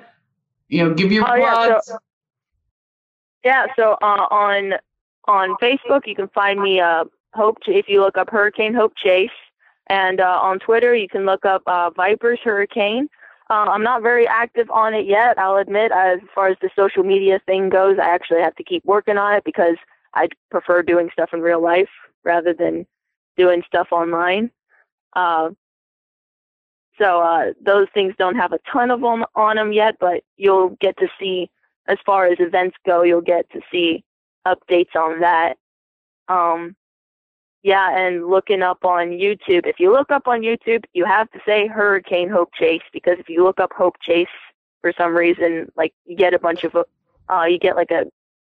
You 0.69 0.83
know, 0.83 0.93
give 0.93 1.11
your 1.11 1.25
Oh, 1.29 1.35
yeah, 1.35 1.79
so- 1.83 1.97
Yeah, 3.43 3.65
so 3.75 3.97
uh, 4.01 4.27
on 4.29 4.73
on 5.25 5.55
Facebook 5.61 6.05
you 6.05 6.15
can 6.15 6.27
find 6.29 6.59
me 6.61 6.79
uh, 6.79 7.05
Hope 7.33 7.57
if 7.67 7.87
you 7.87 8.01
look 8.01 8.17
up 8.17 8.29
Hurricane 8.29 8.73
Hope 8.73 8.93
Chase, 8.95 9.29
and 9.87 10.19
uh, 10.19 10.39
on 10.41 10.59
Twitter 10.59 10.93
you 10.93 11.07
can 11.07 11.25
look 11.25 11.45
up 11.45 11.63
uh, 11.65 11.89
Vipers 11.91 12.39
Hurricane. 12.43 13.09
Uh, 13.51 13.65
I'm 13.69 13.83
not 13.83 14.01
very 14.01 14.25
active 14.25 14.71
on 14.71 14.93
it 14.93 15.05
yet. 15.05 15.37
I'll 15.37 15.57
admit, 15.57 15.91
as 15.91 16.19
far 16.33 16.47
as 16.47 16.55
the 16.61 16.69
social 16.73 17.03
media 17.03 17.41
thing 17.45 17.67
goes, 17.67 17.99
I 17.99 18.07
actually 18.07 18.39
have 18.39 18.55
to 18.55 18.63
keep 18.63 18.85
working 18.85 19.17
on 19.17 19.33
it 19.33 19.43
because 19.43 19.75
I 20.13 20.29
prefer 20.49 20.81
doing 20.83 21.09
stuff 21.11 21.31
in 21.33 21.41
real 21.41 21.61
life 21.61 21.89
rather 22.23 22.53
than 22.53 22.87
doing 23.35 23.61
stuff 23.67 23.89
online. 23.91 24.51
Uh, 25.17 25.49
so 26.97 27.19
uh, 27.19 27.51
those 27.61 27.87
things 27.93 28.13
don't 28.17 28.37
have 28.37 28.53
a 28.53 28.59
ton 28.71 28.89
of 28.89 29.01
them 29.01 29.25
on 29.35 29.57
them 29.57 29.73
yet, 29.73 29.97
but 29.99 30.23
you'll 30.37 30.77
get 30.79 30.97
to 30.99 31.09
see 31.19 31.49
as 31.87 31.97
far 32.05 32.27
as 32.27 32.37
events 32.39 32.77
go, 32.85 33.03
you'll 33.03 33.19
get 33.19 33.49
to 33.51 33.59
see 33.69 34.05
updates 34.47 34.95
on 34.95 35.19
that. 35.19 35.57
Um, 36.29 36.77
yeah, 37.63 37.95
and 37.97 38.27
looking 38.27 38.61
up 38.61 38.83
on 38.85 39.09
YouTube. 39.09 39.65
If 39.67 39.79
you 39.79 39.91
look 39.91 40.11
up 40.11 40.27
on 40.27 40.41
YouTube, 40.41 40.83
you 40.93 41.05
have 41.05 41.29
to 41.31 41.39
say 41.45 41.67
Hurricane 41.67 42.29
Hope 42.29 42.49
Chase 42.53 42.81
because 42.91 43.17
if 43.19 43.29
you 43.29 43.43
look 43.43 43.59
up 43.59 43.71
Hope 43.73 43.95
Chase 44.01 44.27
for 44.81 44.91
some 44.97 45.15
reason, 45.15 45.71
like 45.75 45.93
you 46.05 46.15
get 46.15 46.33
a 46.33 46.39
bunch 46.39 46.63
of, 46.63 46.75
uh, 46.75 47.43
you 47.43 47.59
get 47.59 47.75
like 47.75 47.91
a 47.91 48.05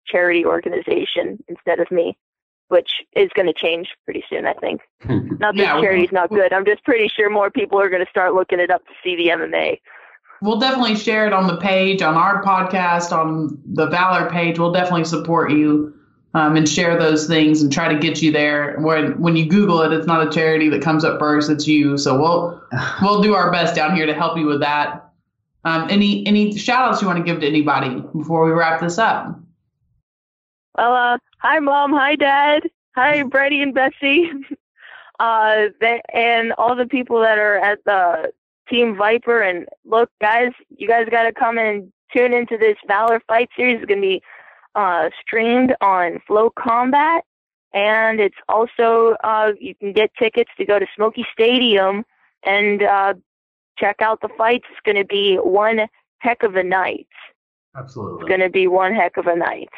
charity 0.07 0.45
organization 0.45 1.43
instead 1.47 1.79
of 1.79 1.89
me, 1.91 2.17
which 2.69 2.89
is 3.15 3.29
going 3.35 3.45
to 3.45 3.53
change 3.53 3.89
pretty 4.05 4.23
soon, 4.29 4.45
I 4.47 4.53
think. 4.53 4.81
Not 5.07 5.55
that 5.55 5.55
Yeah, 5.55 5.75
we- 5.75 5.81
charity's 5.83 6.11
not 6.11 6.29
good. 6.29 6.51
I'm 6.51 6.65
just 6.65 6.83
pretty 6.83 7.07
sure 7.07 7.29
more 7.29 7.51
people 7.51 7.79
are 7.79 7.89
going 7.89 8.03
to 8.03 8.09
start 8.09 8.33
looking 8.33 8.59
it 8.59 8.71
up 8.71 8.83
to 8.87 8.93
see 9.03 9.15
the 9.15 9.27
MMA. 9.27 9.79
We'll 10.41 10.59
definitely 10.59 10.95
share 10.95 11.25
it 11.25 11.31
on 11.33 11.47
the 11.47 11.55
page, 11.57 12.01
on 12.01 12.15
our 12.15 12.43
podcast, 12.43 13.11
on 13.13 13.61
the 13.65 13.85
Valor 13.87 14.29
page. 14.29 14.59
We'll 14.59 14.73
definitely 14.73 15.05
support 15.05 15.51
you 15.51 15.93
um, 16.33 16.55
and 16.55 16.67
share 16.67 16.97
those 16.97 17.27
things 17.27 17.61
and 17.61 17.71
try 17.71 17.91
to 17.91 17.99
get 17.99 18.21
you 18.21 18.31
there. 18.31 18.77
When 18.79 19.19
when 19.19 19.35
you 19.35 19.45
Google 19.45 19.81
it, 19.81 19.93
it's 19.93 20.07
not 20.07 20.27
a 20.27 20.31
charity 20.31 20.69
that 20.69 20.81
comes 20.81 21.03
up 21.03 21.19
first; 21.19 21.49
it's 21.49 21.67
you. 21.67 21.97
So 21.97 22.19
we'll 22.19 22.61
we'll 23.01 23.21
do 23.21 23.35
our 23.35 23.51
best 23.51 23.75
down 23.75 23.95
here 23.95 24.05
to 24.05 24.13
help 24.13 24.37
you 24.37 24.45
with 24.45 24.61
that. 24.61 25.11
Um, 25.65 25.87
any 25.89 26.25
any 26.25 26.57
shout 26.57 26.89
outs 26.89 27.01
you 27.01 27.07
want 27.07 27.19
to 27.19 27.23
give 27.23 27.41
to 27.41 27.47
anybody 27.47 28.01
before 28.15 28.45
we 28.45 28.51
wrap 28.51 28.81
this 28.81 28.97
up? 28.97 29.39
Well, 30.77 30.93
uh, 30.93 31.17
hi, 31.37 31.59
mom. 31.59 31.93
Hi, 31.93 32.15
dad. 32.15 32.63
Hi, 32.95 33.23
Brady 33.29 33.61
and 33.61 33.73
Bessie. 33.73 34.31
uh, 35.19 35.67
they, 35.79 36.01
and 36.13 36.51
all 36.53 36.75
the 36.75 36.87
people 36.87 37.21
that 37.21 37.37
are 37.37 37.57
at 37.57 37.83
the 37.85 38.33
Team 38.69 38.95
Viper. 38.97 39.41
And 39.41 39.67
look, 39.85 40.09
guys, 40.19 40.51
you 40.75 40.87
guys 40.87 41.07
got 41.11 41.23
to 41.23 41.31
come 41.31 41.57
and 41.57 41.91
tune 42.11 42.33
into 42.33 42.57
this 42.57 42.77
Valor 42.87 43.21
Fight 43.27 43.49
Series. 43.55 43.77
It's 43.77 43.85
going 43.85 44.01
to 44.01 44.07
be 44.07 44.23
uh, 44.75 45.09
streamed 45.21 45.75
on 45.81 46.21
FloCombat. 46.29 47.21
And 47.73 48.19
it's 48.19 48.35
also, 48.47 49.15
uh, 49.23 49.53
you 49.59 49.73
can 49.73 49.93
get 49.93 50.11
tickets 50.17 50.51
to 50.57 50.65
go 50.65 50.77
to 50.77 50.85
Smoky 50.95 51.25
Stadium 51.33 52.05
and 52.43 52.83
uh, 52.83 53.15
check 53.77 54.01
out 54.01 54.21
the 54.21 54.29
fights. 54.37 54.65
It's 54.71 54.79
going 54.85 54.97
to 54.97 55.05
be 55.05 55.37
one 55.37 55.87
heck 56.19 56.43
of 56.43 56.55
a 56.55 56.63
night. 56.63 57.07
Absolutely, 57.75 58.21
it's 58.21 58.27
going 58.27 58.41
to 58.41 58.49
be 58.49 58.67
one 58.67 58.93
heck 58.93 59.17
of 59.17 59.25
a 59.25 59.35
night. 59.35 59.69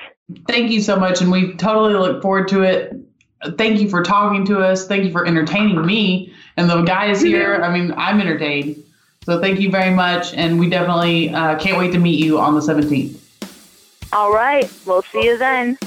Thank 0.48 0.72
you 0.72 0.82
so 0.82 0.98
much, 0.98 1.22
and 1.22 1.32
we 1.32 1.54
totally 1.56 1.94
look 1.94 2.22
forward 2.22 2.50
to 2.50 2.64
it. 2.64 2.94
Thank 3.58 3.80
you 3.80 3.90
for 3.90 4.04
talking 4.04 4.46
to 4.48 4.60
us. 4.60 4.88
Thank 4.88 5.06
you 5.06 5.12
for 5.12 5.26
entertaining 5.26 5.86
me 5.86 6.34
and 6.58 6.70
the 6.70 6.82
guys 6.82 7.22
here. 7.22 7.64
I 7.64 7.72
mean, 7.72 7.94
I'm 7.96 8.20
entertained. 8.20 8.84
So 9.24 9.40
thank 9.40 9.60
you 9.60 9.72
very 9.72 9.94
much, 9.94 10.34
and 10.34 10.60
we 10.60 10.70
definitely 10.70 11.34
uh, 11.34 11.58
can't 11.58 11.78
wait 11.78 11.94
to 11.94 12.00
meet 12.00 12.24
you 12.24 12.40
on 12.40 12.54
the 12.54 12.62
17th. 12.62 13.25
All 14.14 14.32
right. 14.34 14.72
We'll 14.86 15.02
see 15.04 15.26
you 15.26 15.38
then. 15.38 15.78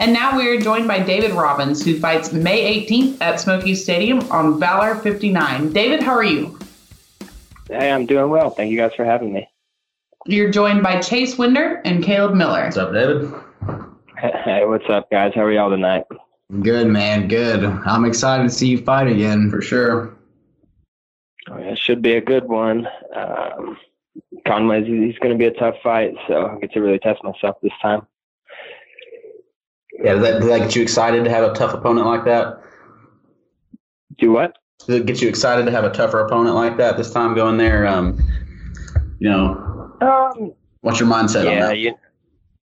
And 0.00 0.12
now 0.12 0.36
we 0.36 0.48
are 0.48 0.60
joined 0.60 0.88
by 0.88 0.98
David 1.00 1.32
Robins, 1.32 1.84
who 1.84 1.98
fights 1.98 2.32
May 2.32 2.84
18th 2.86 3.20
at 3.20 3.40
Smoky 3.40 3.74
Stadium 3.74 4.20
on 4.30 4.58
Valor 4.58 4.96
59. 4.96 5.72
David, 5.72 6.02
how 6.02 6.12
are 6.12 6.24
you? 6.24 6.58
Hey, 7.68 7.90
I'm 7.90 8.04
doing 8.04 8.28
well. 8.28 8.50
Thank 8.50 8.70
you 8.70 8.76
guys 8.76 8.92
for 8.94 9.04
having 9.04 9.32
me. 9.32 9.48
You're 10.26 10.50
joined 10.50 10.82
by 10.82 11.00
Chase 11.00 11.38
Wender 11.38 11.80
and 11.84 12.02
Caleb 12.02 12.34
Miller. 12.34 12.64
What's 12.64 12.76
up, 12.76 12.92
David? 12.92 13.32
Hey, 14.18 14.64
what's 14.66 14.88
up, 14.88 15.10
guys? 15.10 15.32
How 15.34 15.42
are 15.42 15.52
y'all 15.52 15.70
tonight? 15.70 16.04
Good 16.62 16.88
man, 16.88 17.28
good. 17.28 17.64
I'm 17.64 18.04
excited 18.04 18.44
to 18.44 18.50
see 18.50 18.68
you 18.68 18.78
fight 18.78 19.06
again. 19.06 19.50
For 19.50 19.62
sure. 19.62 20.14
Oh, 21.48 21.58
yeah, 21.58 21.72
It 21.72 21.78
should 21.78 22.02
be 22.02 22.14
a 22.14 22.20
good 22.20 22.44
one. 22.44 22.88
Um, 23.14 23.76
Conway's 24.46 24.86
he's 24.86 25.18
going 25.18 25.32
to 25.32 25.38
be 25.38 25.46
a 25.46 25.58
tough 25.58 25.76
fight, 25.82 26.14
so 26.28 26.46
I 26.46 26.58
get 26.60 26.72
to 26.72 26.80
really 26.80 26.98
test 26.98 27.22
myself 27.24 27.56
this 27.62 27.72
time. 27.80 28.06
Yeah, 30.02 30.14
does 30.14 30.22
that, 30.22 30.40
does 30.40 30.48
that 30.48 30.58
get 30.58 30.76
you 30.76 30.82
excited 30.82 31.24
to 31.24 31.30
have 31.30 31.44
a 31.44 31.54
tough 31.54 31.72
opponent 31.72 32.06
like 32.06 32.24
that? 32.24 32.60
Do 34.18 34.32
what? 34.32 34.56
Does 34.80 34.96
it 34.96 35.06
get 35.06 35.22
you 35.22 35.28
excited 35.28 35.64
to 35.66 35.72
have 35.72 35.84
a 35.84 35.90
tougher 35.90 36.20
opponent 36.20 36.54
like 36.54 36.76
that 36.76 36.96
this 36.96 37.12
time 37.12 37.34
going 37.34 37.56
there? 37.56 37.86
Um, 37.86 38.18
you 39.18 39.30
know, 39.30 39.92
Um, 40.00 40.52
what's 40.80 41.00
your 41.00 41.08
mindset 41.08 41.46
on 41.46 41.52
yeah, 41.52 41.66
that? 41.68 41.78
you, 41.78 41.94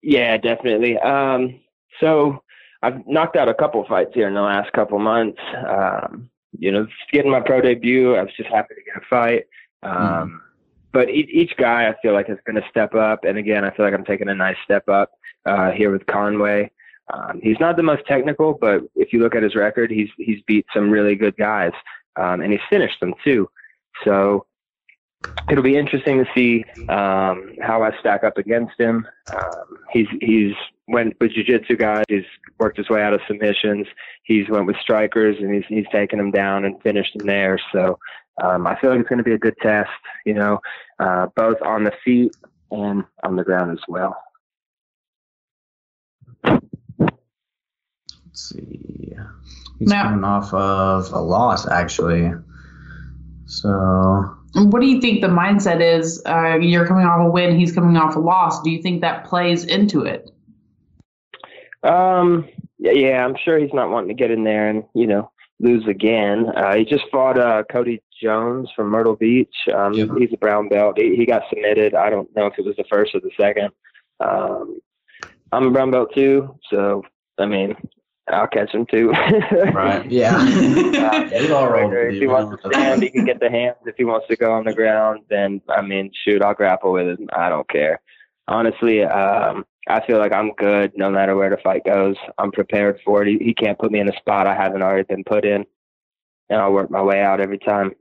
yeah, 0.02 0.38
definitely. 0.38 0.98
Um, 1.00 1.60
so 2.00 2.44
I've 2.82 3.08
knocked 3.08 3.36
out 3.38 3.48
a 3.48 3.54
couple 3.54 3.84
fights 3.88 4.12
here 4.14 4.28
in 4.28 4.34
the 4.34 4.42
last 4.42 4.72
couple 4.74 5.00
months. 5.00 5.40
Um, 5.68 6.30
you 6.60 6.72
know, 6.72 6.86
getting 7.12 7.32
my 7.32 7.40
pro 7.40 7.62
debut, 7.62 8.16
I 8.16 8.22
was 8.22 8.34
just 8.36 8.50
happy 8.50 8.76
to 8.76 8.82
get 8.84 9.02
a 9.02 9.06
fight. 9.10 9.46
Um, 9.82 10.42
But 10.94 11.10
each, 11.10 11.58
guy, 11.58 11.90
I 11.90 11.96
feel 12.02 12.14
like 12.14 12.30
is 12.30 12.38
going 12.46 12.62
to 12.62 12.70
step 12.70 12.94
up, 12.94 13.26
and 13.26 13.38
again, 13.38 13.66
I 13.66 13.72
feel 13.72 13.84
like 13.84 13.96
I'm 13.96 14.06
taking 14.06 14.30
a 14.30 14.36
nice 14.36 14.56
step 14.64 14.88
up 14.88 15.12
uh, 15.46 15.72
here 15.72 15.92
with 15.92 16.06
Conway. 16.06 16.72
Um, 17.12 17.40
he's 17.42 17.60
not 17.60 17.76
the 17.76 17.84
most 17.84 18.06
technical, 18.06 18.54
but 18.54 18.82
if 18.96 19.12
you 19.12 19.20
look 19.20 19.36
at 19.36 19.44
his 19.44 19.56
record, 19.56 19.92
he's 19.92 20.10
he's 20.18 20.42
beat 20.48 20.66
some 20.74 20.90
really 20.90 21.16
good 21.16 21.36
guys, 21.36 21.74
um, 22.16 22.42
and 22.42 22.52
he's 22.52 22.62
finished 22.70 23.00
them 23.02 23.14
too. 23.24 23.50
So 24.06 24.46
it'll 25.50 25.64
be 25.64 25.78
interesting 25.78 26.24
to 26.24 26.32
see 26.36 26.64
um, 26.90 27.56
how 27.62 27.84
I 27.84 27.92
stack 28.00 28.24
up 28.24 28.38
against 28.38 28.80
him. 28.80 29.08
Um, 29.34 29.80
he's 29.92 30.08
he's 30.22 30.54
went 30.88 31.16
with 31.20 31.32
jiu-jitsu 31.34 31.78
guys. 31.78 32.04
He's 32.08 32.26
worked 32.60 32.78
his 32.78 32.90
way 32.90 33.02
out 33.02 33.14
of 33.14 33.22
submissions. 33.28 33.88
He's 34.24 34.48
went 34.50 34.68
with 34.68 34.78
strikers, 34.78 35.38
and 35.40 35.54
he's 35.54 35.66
he's 35.68 35.88
taken 35.92 36.20
them 36.20 36.32
down 36.32 36.66
and 36.66 36.82
finished 36.82 37.18
them 37.18 37.28
there. 37.28 37.60
So 37.72 37.98
um, 38.42 38.66
I 38.68 38.80
feel 38.80 38.92
like 38.92 39.00
it's 39.00 39.10
going 39.10 39.18
to 39.18 39.24
be 39.24 39.34
a 39.34 39.40
good 39.40 39.56
test. 39.62 39.90
You 40.26 40.34
know, 40.36 40.60
uh, 41.00 41.28
both 41.36 41.62
on 41.62 41.84
the 41.84 41.92
feet 42.04 42.36
and 42.72 43.04
on 43.24 43.36
the 43.36 43.44
ground 43.44 43.72
as 43.72 43.84
well. 43.88 44.16
Let's 48.26 48.50
see. 48.50 49.16
He's 49.80 49.90
Now- 49.90 50.04
coming 50.04 50.24
off 50.24 50.54
of 50.54 51.12
a 51.12 51.20
loss, 51.20 51.68
actually. 51.68 52.32
So 53.46 53.70
What 54.56 54.82
do 54.82 54.88
you 54.88 55.02
think 55.02 55.22
the 55.22 55.28
mindset 55.28 55.82
is? 55.82 56.22
Uh, 56.26 56.58
you're 56.60 56.88
coming 56.88 57.06
off 57.06 57.20
a 57.26 57.30
win, 57.30 57.60
he's 57.60 57.72
coming 57.74 57.98
off 57.98 58.16
a 58.16 58.20
loss. 58.20 58.62
Do 58.62 58.70
you 58.72 58.82
think 58.82 59.02
that 59.02 59.26
plays 59.26 59.66
into 59.66 60.02
it? 60.04 60.30
Um, 61.84 62.48
yeah, 62.80 62.92
yeah, 62.92 63.26
I'm 63.26 63.36
sure 63.44 63.58
he's 63.60 63.74
not 63.74 63.90
wanting 63.90 64.10
to 64.10 64.14
get 64.14 64.32
in 64.32 64.44
there 64.44 64.70
and 64.70 64.84
you 64.94 65.06
know 65.08 65.30
lose 65.60 65.86
again. 65.88 66.48
Uh, 66.56 66.76
he 66.76 66.86
just 66.86 67.04
fought 67.12 67.38
uh, 67.38 67.64
Cody 67.72 68.02
Jones 68.24 68.70
from 68.76 68.90
Myrtle 68.90 69.16
Beach. 69.16 69.54
Um, 69.76 69.94
Yep. 69.94 70.10
He's 70.18 70.34
a 70.34 70.38
brown 70.38 70.70
belt. 70.70 70.98
He, 70.98 71.16
he 71.16 71.26
got 71.26 71.44
submitted. 71.50 71.94
I 71.94 72.10
don't 72.10 72.34
know 72.36 72.48
if 72.48 72.54
it 72.58 72.66
was 72.66 72.76
the 72.78 72.86
first 72.90 73.14
or 73.14 73.20
the 73.20 73.32
second. 73.40 73.70
Um, 74.20 74.80
I'm 75.52 75.68
a 75.68 75.72
brown 75.72 75.92
belt 75.92 76.10
too, 76.16 76.58
so 76.72 77.04
I 77.38 77.46
mean, 77.46 77.76
I'll 78.32 78.48
catch 78.48 78.74
him 78.74 78.86
too. 78.92 79.10
Right. 79.12 80.10
yeah. 80.10 80.36
Uh, 80.38 80.46
Yeah, 81.34 81.42
we've 81.42 81.52
all 81.52 81.72
with 81.72 82.14
if 82.14 82.20
he 82.22 82.28
wants 82.28 82.62
to 82.64 82.70
stand, 82.70 83.04
he 83.04 83.10
can 83.10 83.26
get 83.26 83.40
the 83.40 83.50
hands. 83.50 83.76
If 83.86 83.96
he 83.98 84.04
wants 84.06 84.28
to 84.30 84.36
go 84.36 84.52
on 84.54 84.64
the 84.66 84.74
ground, 84.74 85.22
then 85.30 85.62
I 85.70 85.82
mean, 85.82 86.12
shoot, 86.24 86.42
I'll 86.42 86.54
grapple 86.54 86.94
with 86.94 87.08
him. 87.20 87.28
I 87.36 87.50
don't 87.50 87.68
care. 87.70 88.00
Honestly, 88.48 89.04
um, 89.04 89.66
I 89.88 90.06
feel 90.06 90.18
like 90.20 90.32
I'm 90.34 90.54
good 90.54 90.94
no 90.96 91.10
matter 91.10 91.36
where 91.36 91.50
the 91.50 91.58
fight 91.58 91.84
goes. 91.86 92.16
I'm 92.38 92.52
prepared 92.52 93.00
for 93.04 93.24
it. 93.24 93.28
He, 93.28 93.38
he 93.46 93.54
can't 93.54 93.78
put 93.78 93.92
me 93.92 94.00
in 94.00 94.10
a 94.10 94.18
spot 94.18 94.48
I 94.48 94.56
haven't 94.56 94.82
already 94.82 95.04
been 95.04 95.24
put 95.24 95.44
in, 95.46 95.66
and 96.50 96.62
I'll 96.62 96.72
work 96.74 96.90
my 96.90 97.02
way 97.02 97.22
out 97.22 97.42
every 97.42 97.60
time. 97.60 97.92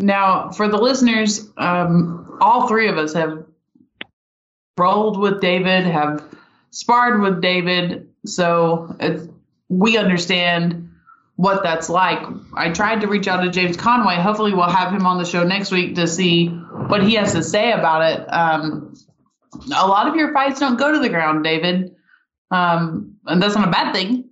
Now, 0.00 0.50
for 0.50 0.68
the 0.68 0.76
listeners, 0.76 1.50
um, 1.56 2.38
all 2.40 2.68
three 2.68 2.88
of 2.88 2.98
us 2.98 3.12
have 3.14 3.44
rolled 4.76 5.18
with 5.18 5.40
David, 5.40 5.84
have 5.84 6.24
sparred 6.70 7.20
with 7.20 7.40
David, 7.40 8.08
so 8.26 8.96
we 9.68 9.96
understand 9.96 10.90
what 11.36 11.62
that's 11.62 11.88
like. 11.88 12.20
I 12.54 12.70
tried 12.70 13.00
to 13.00 13.06
reach 13.06 13.28
out 13.28 13.42
to 13.42 13.50
James 13.50 13.76
Conway. 13.76 14.16
Hopefully, 14.16 14.52
we'll 14.52 14.68
have 14.68 14.92
him 14.92 15.06
on 15.06 15.18
the 15.18 15.24
show 15.24 15.44
next 15.44 15.70
week 15.70 15.94
to 15.96 16.06
see 16.06 16.48
what 16.48 17.02
he 17.02 17.14
has 17.14 17.32
to 17.32 17.42
say 17.42 17.72
about 17.72 18.02
it. 18.02 18.26
Um, 18.32 18.94
a 19.66 19.86
lot 19.86 20.08
of 20.08 20.16
your 20.16 20.32
fights 20.32 20.60
don't 20.60 20.78
go 20.78 20.92
to 20.92 20.98
the 20.98 21.08
ground, 21.08 21.44
David, 21.44 21.94
um, 22.50 23.16
and 23.26 23.42
that's 23.42 23.54
not 23.54 23.68
a 23.68 23.70
bad 23.70 23.94
thing. 23.94 24.30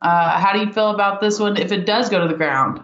Uh, 0.00 0.38
how 0.38 0.52
do 0.52 0.60
you 0.60 0.72
feel 0.72 0.90
about 0.90 1.20
this 1.20 1.38
one 1.38 1.56
if 1.56 1.72
it 1.72 1.84
does 1.84 2.08
go 2.08 2.20
to 2.22 2.28
the 2.28 2.38
ground? 2.38 2.80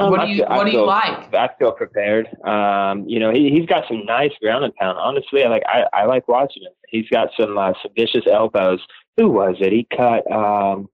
Um, 0.00 0.10
what 0.10 0.20
do 0.22 0.26
you 0.28 0.36
feel- 0.38 0.48
What 0.48 0.64
do 0.64 0.70
you 0.70 0.78
feel- 0.78 0.86
like? 0.86 1.34
I 1.34 1.50
feel 1.58 1.72
prepared. 1.72 2.28
Um, 2.44 3.04
you 3.08 3.18
know, 3.18 3.30
he, 3.30 3.50
he's 3.50 3.66
got 3.66 3.84
some 3.88 4.04
nice 4.06 4.32
ground 4.42 4.64
and 4.64 4.74
pound. 4.76 4.98
Honestly, 4.98 5.44
I 5.44 5.48
like 5.48 5.62
I, 5.66 5.84
I 5.92 6.04
like 6.06 6.26
watching 6.28 6.62
him. 6.62 6.72
He's 6.88 7.08
got 7.08 7.28
some 7.38 7.56
uh, 7.58 7.72
some 7.82 7.92
vicious 7.96 8.24
elbows. 8.30 8.80
Who 9.16 9.28
was 9.28 9.56
it? 9.60 9.72
He 9.72 9.86
cut 9.96 10.30
um 10.32 10.88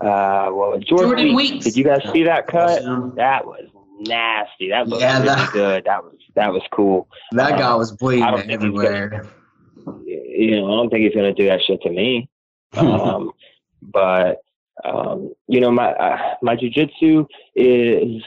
uh 0.00 0.50
well 0.52 0.78
Jordan, 0.78 0.86
Jordan 1.08 1.34
Weeks. 1.34 1.52
Weeks. 1.52 1.64
Did 1.66 1.76
you 1.76 1.84
guys 1.84 2.02
see 2.12 2.24
that 2.24 2.46
cut? 2.48 2.82
Um, 2.84 3.12
That 3.16 3.46
was 3.46 3.64
nasty. 4.00 4.70
That 4.70 4.86
was 4.88 5.00
Yeah, 5.00 5.14
really 5.18 5.26
that- 5.28 5.50
good. 5.52 5.84
That 5.84 6.02
was 6.04 6.14
that 6.34 6.52
was 6.52 6.62
cool. 6.72 7.08
that 7.32 7.58
guy 7.58 7.74
was 7.76 7.92
bleeding 7.92 8.24
I 8.24 8.30
don't 8.32 8.40
think 8.40 8.52
everywhere. 8.52 9.26
You 10.04 10.56
know, 10.60 10.66
I 10.66 10.76
don't 10.76 10.90
think 10.90 11.04
he's 11.04 11.14
gonna 11.14 11.32
do 11.34 11.46
that 11.46 11.60
shit 11.62 11.80
to 11.82 11.90
me. 11.90 12.28
Um, 12.76 13.30
but 13.80 14.38
um, 14.84 15.32
you 15.48 15.60
know, 15.60 15.70
my 15.70 15.92
uh, 15.92 16.34
my 16.42 16.56
jujitsu 16.56 17.26
is 17.54 18.22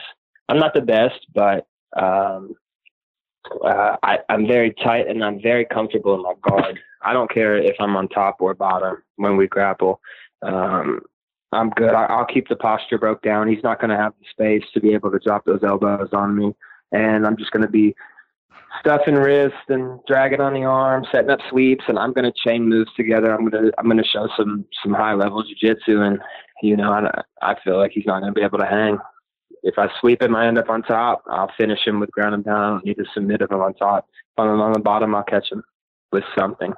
I'm 0.48 0.58
not 0.58 0.74
the 0.74 0.80
best, 0.80 1.26
but 1.34 1.66
um, 1.96 2.54
uh, 3.64 3.96
I, 4.02 4.18
I'm 4.28 4.46
very 4.46 4.72
tight 4.72 5.08
and 5.08 5.24
I'm 5.24 5.40
very 5.40 5.64
comfortable 5.64 6.14
in 6.14 6.22
my 6.22 6.34
guard. 6.42 6.80
I 7.02 7.12
don't 7.12 7.30
care 7.30 7.56
if 7.56 7.76
I'm 7.78 7.96
on 7.96 8.08
top 8.08 8.36
or 8.40 8.54
bottom 8.54 9.02
when 9.16 9.36
we 9.36 9.46
grapple. 9.46 10.00
Um, 10.42 11.00
I'm 11.52 11.70
good. 11.70 11.90
I, 11.90 12.04
I'll 12.04 12.26
keep 12.26 12.48
the 12.48 12.56
posture 12.56 12.98
broke 12.98 13.22
down. 13.22 13.48
He's 13.48 13.62
not 13.62 13.80
going 13.80 13.90
to 13.90 13.96
have 13.96 14.12
the 14.18 14.26
space 14.30 14.68
to 14.74 14.80
be 14.80 14.92
able 14.92 15.10
to 15.10 15.18
drop 15.18 15.44
those 15.44 15.62
elbows 15.64 16.10
on 16.12 16.36
me, 16.36 16.54
and 16.92 17.26
I'm 17.26 17.36
just 17.36 17.50
going 17.50 17.64
to 17.64 17.70
be 17.70 17.94
stuffing 18.78 19.14
wrist 19.14 19.68
and 19.68 19.98
dragging 20.06 20.40
on 20.40 20.54
the 20.54 20.64
arm, 20.64 21.04
setting 21.10 21.30
up 21.30 21.40
sweeps, 21.48 21.84
and 21.88 21.98
I'm 21.98 22.12
going 22.12 22.30
to 22.30 22.32
chain 22.46 22.68
moves 22.68 22.92
together. 22.96 23.32
I'm 23.32 23.48
going 23.48 23.64
to 23.64 23.72
I'm 23.78 23.86
going 23.86 23.98
to 23.98 24.04
show 24.04 24.28
some 24.36 24.64
some 24.82 24.94
high 24.94 25.14
level 25.14 25.42
jujitsu, 25.42 26.06
and 26.06 26.20
you 26.62 26.76
know 26.76 26.92
I 26.92 27.22
I 27.42 27.56
feel 27.62 27.78
like 27.78 27.92
he's 27.92 28.06
not 28.06 28.20
going 28.20 28.32
to 28.32 28.38
be 28.38 28.44
able 28.44 28.58
to 28.58 28.66
hang. 28.66 28.98
If 29.62 29.78
I 29.78 29.90
sweep 30.00 30.22
him, 30.22 30.34
I 30.34 30.46
end 30.46 30.58
up 30.58 30.70
on 30.70 30.82
top. 30.82 31.22
I'll 31.28 31.52
finish 31.58 31.86
him 31.86 32.00
with 32.00 32.10
ground 32.12 32.34
and 32.34 32.44
pound. 32.44 32.64
I 32.64 32.70
don't 32.70 32.84
need 32.86 32.96
to 32.96 33.04
submit 33.12 33.42
if 33.42 33.52
I'm 33.52 33.60
on 33.60 33.74
top. 33.74 34.06
If 34.08 34.38
I'm 34.38 34.60
on 34.60 34.72
the 34.72 34.80
bottom, 34.80 35.14
I'll 35.14 35.22
catch 35.22 35.50
him 35.50 35.62
with 36.12 36.24
something. 36.38 36.72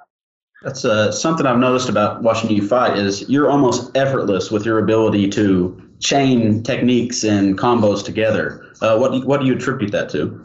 That's 0.63 0.85
uh, 0.85 1.11
something 1.11 1.45
I've 1.45 1.59
noticed 1.59 1.89
about 1.89 2.23
watching 2.23 2.51
you 2.51 2.67
fight 2.67 2.97
is 2.97 3.29
you're 3.29 3.51
almost 3.51 3.97
effortless 3.97 4.51
with 4.51 4.65
your 4.65 4.79
ability 4.79 5.29
to 5.31 5.81
chain 5.99 6.63
techniques 6.63 7.25
and 7.25 7.59
combos 7.59 8.05
together. 8.05 8.65
Uh, 8.81 8.97
what 8.97 9.25
what 9.27 9.41
do 9.41 9.47
you 9.47 9.55
attribute 9.55 9.93
that 9.93 10.09
to? 10.11 10.45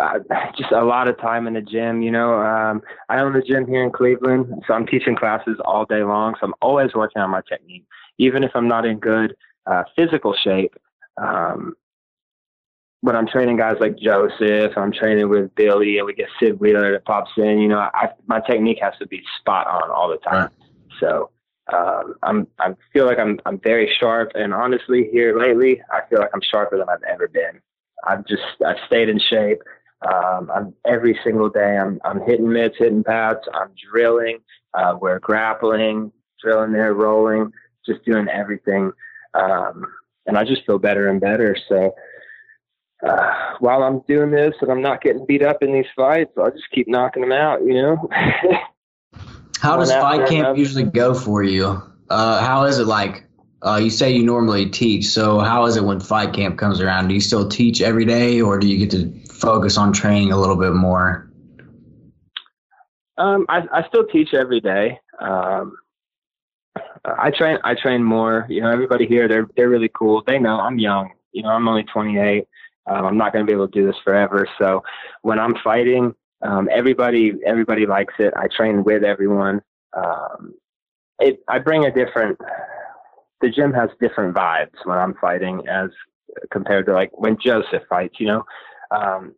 Uh, 0.00 0.18
just 0.58 0.72
a 0.72 0.84
lot 0.84 1.08
of 1.08 1.18
time 1.18 1.46
in 1.46 1.54
the 1.54 1.60
gym. 1.60 2.02
You 2.02 2.10
know, 2.10 2.40
um, 2.40 2.82
I 3.08 3.20
own 3.20 3.32
the 3.32 3.42
gym 3.42 3.66
here 3.66 3.84
in 3.84 3.90
Cleveland, 3.90 4.64
so 4.66 4.74
I'm 4.74 4.86
teaching 4.86 5.16
classes 5.16 5.58
all 5.64 5.84
day 5.84 6.02
long. 6.02 6.34
So 6.34 6.46
I'm 6.46 6.54
always 6.60 6.94
working 6.94 7.22
on 7.22 7.30
my 7.30 7.42
technique, 7.48 7.86
even 8.18 8.44
if 8.44 8.50
I'm 8.54 8.68
not 8.68 8.86
in 8.86 8.98
good 8.98 9.36
uh, 9.66 9.84
physical 9.96 10.34
shape. 10.34 10.74
Um, 11.16 11.74
when 13.02 13.16
I'm 13.16 13.26
training 13.26 13.56
guys 13.56 13.76
like 13.80 13.98
Joseph, 13.98 14.72
I'm 14.76 14.92
training 14.92 15.28
with 15.28 15.54
Billy, 15.54 15.98
and 15.98 16.06
we 16.06 16.14
get 16.14 16.28
Sid 16.38 16.60
Wheeler 16.60 16.92
that 16.92 17.04
pops 17.04 17.30
in. 17.36 17.58
You 17.58 17.68
know, 17.68 17.78
I, 17.78 18.10
my 18.26 18.40
technique 18.40 18.78
has 18.82 18.94
to 18.98 19.06
be 19.06 19.22
spot 19.38 19.66
on 19.66 19.90
all 19.90 20.08
the 20.08 20.18
time. 20.18 20.34
Right. 20.34 20.50
So 21.00 21.30
um, 21.72 22.14
I'm 22.22 22.46
I 22.58 22.74
feel 22.92 23.06
like 23.06 23.18
I'm 23.18 23.40
I'm 23.46 23.58
very 23.60 23.90
sharp, 23.98 24.32
and 24.34 24.52
honestly, 24.52 25.08
here 25.10 25.38
lately, 25.38 25.80
I 25.90 26.00
feel 26.08 26.18
like 26.18 26.30
I'm 26.34 26.42
sharper 26.42 26.76
than 26.78 26.88
I've 26.88 27.02
ever 27.08 27.28
been. 27.28 27.60
I've 28.06 28.26
just 28.26 28.42
I've 28.64 28.78
stayed 28.86 29.08
in 29.08 29.18
shape. 29.18 29.62
Um, 30.06 30.50
I'm 30.54 30.74
every 30.86 31.18
single 31.22 31.48
day. 31.48 31.76
I'm 31.76 32.00
I'm 32.04 32.20
hitting 32.22 32.50
mitts, 32.50 32.76
hitting 32.78 33.04
pads. 33.04 33.40
I'm 33.52 33.70
drilling. 33.90 34.38
Uh, 34.72 34.96
we're 35.00 35.18
grappling, 35.18 36.12
drilling 36.42 36.72
there, 36.72 36.94
rolling, 36.94 37.52
just 37.84 38.04
doing 38.04 38.28
everything. 38.28 38.92
Um, 39.34 39.86
and 40.26 40.38
I 40.38 40.44
just 40.44 40.64
feel 40.64 40.78
better 40.78 41.08
and 41.08 41.20
better. 41.20 41.56
So 41.68 41.94
uh, 43.06 43.54
while 43.58 43.82
I'm 43.82 44.00
doing 44.08 44.30
this 44.30 44.54
and 44.60 44.70
I'm 44.70 44.82
not 44.82 45.02
getting 45.02 45.26
beat 45.26 45.42
up 45.42 45.62
in 45.62 45.72
these 45.72 45.86
fights, 45.94 46.32
I'll 46.38 46.50
just 46.50 46.70
keep 46.72 46.88
knocking 46.88 47.22
them 47.22 47.32
out. 47.32 47.64
You 47.64 47.74
know. 47.74 48.08
How 49.60 49.76
does 49.76 49.92
fight 49.92 50.26
camp 50.26 50.46
another. 50.46 50.58
usually 50.58 50.84
go 50.84 51.12
for 51.12 51.42
you? 51.42 51.82
Uh, 52.08 52.42
how 52.42 52.64
is 52.64 52.78
it 52.78 52.86
like? 52.86 53.26
Uh, 53.62 53.76
you 53.76 53.90
say 53.90 54.10
you 54.10 54.24
normally 54.24 54.70
teach, 54.70 55.08
so 55.08 55.38
how 55.38 55.66
is 55.66 55.76
it 55.76 55.84
when 55.84 56.00
fight 56.00 56.32
camp 56.32 56.56
comes 56.58 56.80
around? 56.80 57.08
Do 57.08 57.14
you 57.14 57.20
still 57.20 57.46
teach 57.46 57.82
every 57.82 58.06
day, 58.06 58.40
or 58.40 58.58
do 58.58 58.66
you 58.66 58.78
get 58.78 58.90
to 58.92 59.12
focus 59.40 59.76
on 59.76 59.92
training 59.92 60.32
a 60.32 60.36
little 60.36 60.56
bit 60.56 60.72
more? 60.72 61.30
Um, 63.18 63.46
I, 63.48 63.62
I 63.72 63.86
still 63.88 64.06
teach 64.06 64.34
every 64.34 64.60
day. 64.60 64.98
Um, 65.18 65.76
I 67.04 67.30
train. 67.30 67.58
I 67.64 67.74
train 67.74 68.02
more. 68.02 68.46
You 68.48 68.62
know, 68.62 68.70
everybody 68.70 69.06
here 69.06 69.28
they're 69.28 69.48
they're 69.56 69.68
really 69.68 69.90
cool. 69.94 70.22
They 70.26 70.38
know 70.38 70.60
I'm 70.60 70.78
young. 70.78 71.12
You 71.32 71.42
know, 71.42 71.50
I'm 71.50 71.68
only 71.68 71.84
28. 71.84 72.46
Um, 72.86 73.04
I'm 73.04 73.16
not 73.16 73.32
going 73.32 73.44
to 73.44 73.50
be 73.50 73.54
able 73.54 73.68
to 73.68 73.78
do 73.78 73.86
this 73.86 73.96
forever. 74.02 74.48
So 74.58 74.82
when 75.22 75.38
I'm 75.38 75.54
fighting, 75.62 76.14
um, 76.42 76.68
everybody 76.72 77.34
everybody 77.46 77.86
likes 77.86 78.14
it. 78.18 78.32
I 78.36 78.48
train 78.54 78.84
with 78.84 79.04
everyone. 79.04 79.60
Um, 79.96 80.54
it 81.18 81.42
I 81.48 81.58
bring 81.58 81.84
a 81.84 81.92
different. 81.92 82.38
The 83.40 83.50
gym 83.50 83.72
has 83.72 83.90
different 84.00 84.34
vibes 84.34 84.84
when 84.84 84.98
I'm 84.98 85.14
fighting 85.20 85.66
as 85.68 85.90
compared 86.50 86.86
to 86.86 86.92
like 86.92 87.10
when 87.18 87.36
Joseph 87.42 87.82
fights. 87.88 88.16
You 88.18 88.26
know, 88.26 88.44
um, 88.90 89.34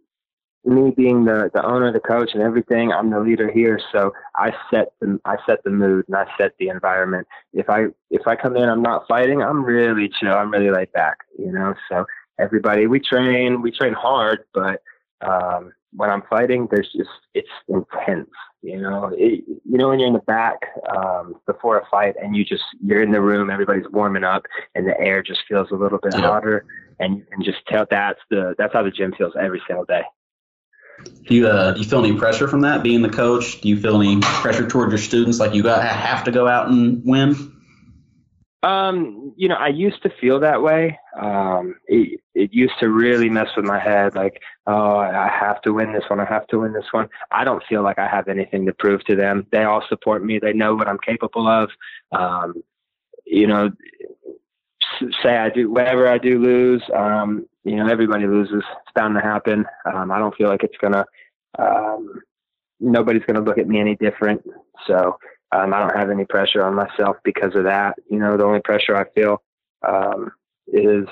me 0.64 0.92
being 0.96 1.24
the 1.24 1.50
the 1.52 1.64
owner, 1.64 1.92
the 1.92 2.00
coach, 2.00 2.30
and 2.34 2.42
everything, 2.42 2.92
I'm 2.92 3.10
the 3.10 3.20
leader 3.20 3.50
here. 3.50 3.80
So 3.92 4.12
I 4.36 4.52
set 4.70 4.92
the 5.00 5.18
I 5.24 5.36
set 5.46 5.62
the 5.64 5.70
mood 5.70 6.04
and 6.08 6.16
I 6.16 6.26
set 6.38 6.52
the 6.58 6.68
environment. 6.68 7.26
If 7.52 7.68
I 7.68 7.86
if 8.10 8.26
I 8.26 8.36
come 8.36 8.56
in, 8.56 8.68
I'm 8.68 8.82
not 8.82 9.06
fighting. 9.08 9.42
I'm 9.42 9.64
really 9.64 10.08
chill. 10.20 10.32
I'm 10.32 10.50
really 10.50 10.70
laid 10.70 10.92
back. 10.92 11.18
You 11.38 11.52
know. 11.52 11.74
So 11.88 12.06
everybody, 12.38 12.86
we 12.86 13.00
train 13.00 13.60
we 13.60 13.72
train 13.72 13.92
hard, 13.92 14.44
but 14.54 14.82
um, 15.20 15.72
when 15.94 16.10
I'm 16.10 16.22
fighting, 16.28 16.68
there's 16.70 16.90
just 16.96 17.10
it's 17.34 17.48
intense. 17.68 18.30
You 18.62 18.80
know, 18.80 19.10
it, 19.16 19.44
you 19.46 19.78
know 19.78 19.88
when 19.88 19.98
you're 19.98 20.08
in 20.08 20.14
the 20.14 20.20
back 20.20 20.58
um, 20.94 21.34
before 21.46 21.78
a 21.78 21.86
fight 21.90 22.14
and 22.22 22.36
you 22.36 22.44
just 22.44 22.62
you're 22.84 23.02
in 23.02 23.10
the 23.10 23.20
room, 23.20 23.50
everybody's 23.50 23.88
warming 23.90 24.24
up, 24.24 24.44
and 24.74 24.86
the 24.86 24.98
air 25.00 25.22
just 25.22 25.40
feels 25.48 25.70
a 25.70 25.74
little 25.74 25.98
bit 26.02 26.14
yeah. 26.14 26.20
hotter, 26.20 26.64
and 27.00 27.18
you 27.18 27.24
can 27.32 27.42
just 27.42 27.58
tell 27.68 27.86
that's 27.90 28.20
the 28.30 28.54
that's 28.58 28.72
how 28.72 28.82
the 28.82 28.90
gym 28.90 29.12
feels 29.18 29.34
every 29.40 29.60
single 29.66 29.84
day. 29.84 30.02
Do 31.26 31.34
you 31.34 31.48
uh, 31.48 31.72
do 31.72 31.80
you 31.80 31.88
feel 31.88 32.04
any 32.04 32.16
pressure 32.16 32.46
from 32.48 32.60
that 32.60 32.82
being 32.82 33.02
the 33.02 33.08
coach? 33.08 33.60
Do 33.60 33.68
you 33.68 33.80
feel 33.80 34.00
any 34.00 34.20
pressure 34.20 34.66
towards 34.66 34.92
your 34.92 34.98
students, 34.98 35.40
like 35.40 35.54
you 35.54 35.62
got 35.62 35.82
have 35.84 36.24
to 36.24 36.30
go 36.30 36.46
out 36.46 36.68
and 36.68 37.02
win? 37.04 37.61
Um, 38.62 39.32
you 39.36 39.48
know, 39.48 39.56
I 39.56 39.68
used 39.68 40.02
to 40.04 40.10
feel 40.20 40.38
that 40.40 40.62
way. 40.62 40.98
Um, 41.20 41.74
it, 41.88 42.20
it 42.34 42.52
used 42.52 42.74
to 42.80 42.90
really 42.90 43.28
mess 43.28 43.48
with 43.56 43.64
my 43.64 43.80
head. 43.80 44.14
Like, 44.14 44.40
oh, 44.68 44.98
I 44.98 45.28
have 45.28 45.60
to 45.62 45.72
win 45.72 45.92
this 45.92 46.04
one. 46.08 46.20
I 46.20 46.24
have 46.26 46.46
to 46.48 46.60
win 46.60 46.72
this 46.72 46.86
one. 46.92 47.08
I 47.32 47.42
don't 47.42 47.62
feel 47.68 47.82
like 47.82 47.98
I 47.98 48.06
have 48.06 48.28
anything 48.28 48.64
to 48.66 48.72
prove 48.72 49.04
to 49.06 49.16
them. 49.16 49.46
They 49.50 49.64
all 49.64 49.82
support 49.88 50.24
me. 50.24 50.38
They 50.38 50.52
know 50.52 50.76
what 50.76 50.86
I'm 50.86 50.98
capable 50.98 51.48
of. 51.48 51.70
Um, 52.12 52.62
you 53.26 53.46
know, 53.46 53.70
say 55.22 55.36
I 55.36 55.48
do, 55.50 55.70
whatever 55.70 56.08
I 56.08 56.18
do 56.18 56.38
lose, 56.38 56.82
um, 56.94 57.46
you 57.64 57.76
know, 57.76 57.88
everybody 57.88 58.26
loses. 58.26 58.62
It's 58.62 58.92
bound 58.94 59.14
to 59.16 59.20
happen. 59.20 59.64
Um, 59.92 60.10
I 60.10 60.18
don't 60.18 60.34
feel 60.36 60.48
like 60.48 60.62
it's 60.62 60.76
gonna, 60.80 61.04
um, 61.58 62.20
nobody's 62.80 63.22
gonna 63.26 63.40
look 63.40 63.58
at 63.58 63.68
me 63.68 63.80
any 63.80 63.96
different. 63.96 64.42
So, 64.86 65.16
um, 65.52 65.74
I 65.74 65.80
don't 65.80 65.96
have 65.96 66.10
any 66.10 66.24
pressure 66.24 66.62
on 66.62 66.74
myself 66.74 67.16
because 67.24 67.54
of 67.54 67.64
that. 67.64 67.96
You 68.10 68.18
know, 68.18 68.36
the 68.36 68.44
only 68.44 68.60
pressure 68.60 68.96
I 68.96 69.04
feel 69.10 69.42
um, 69.86 70.32
is 70.66 71.06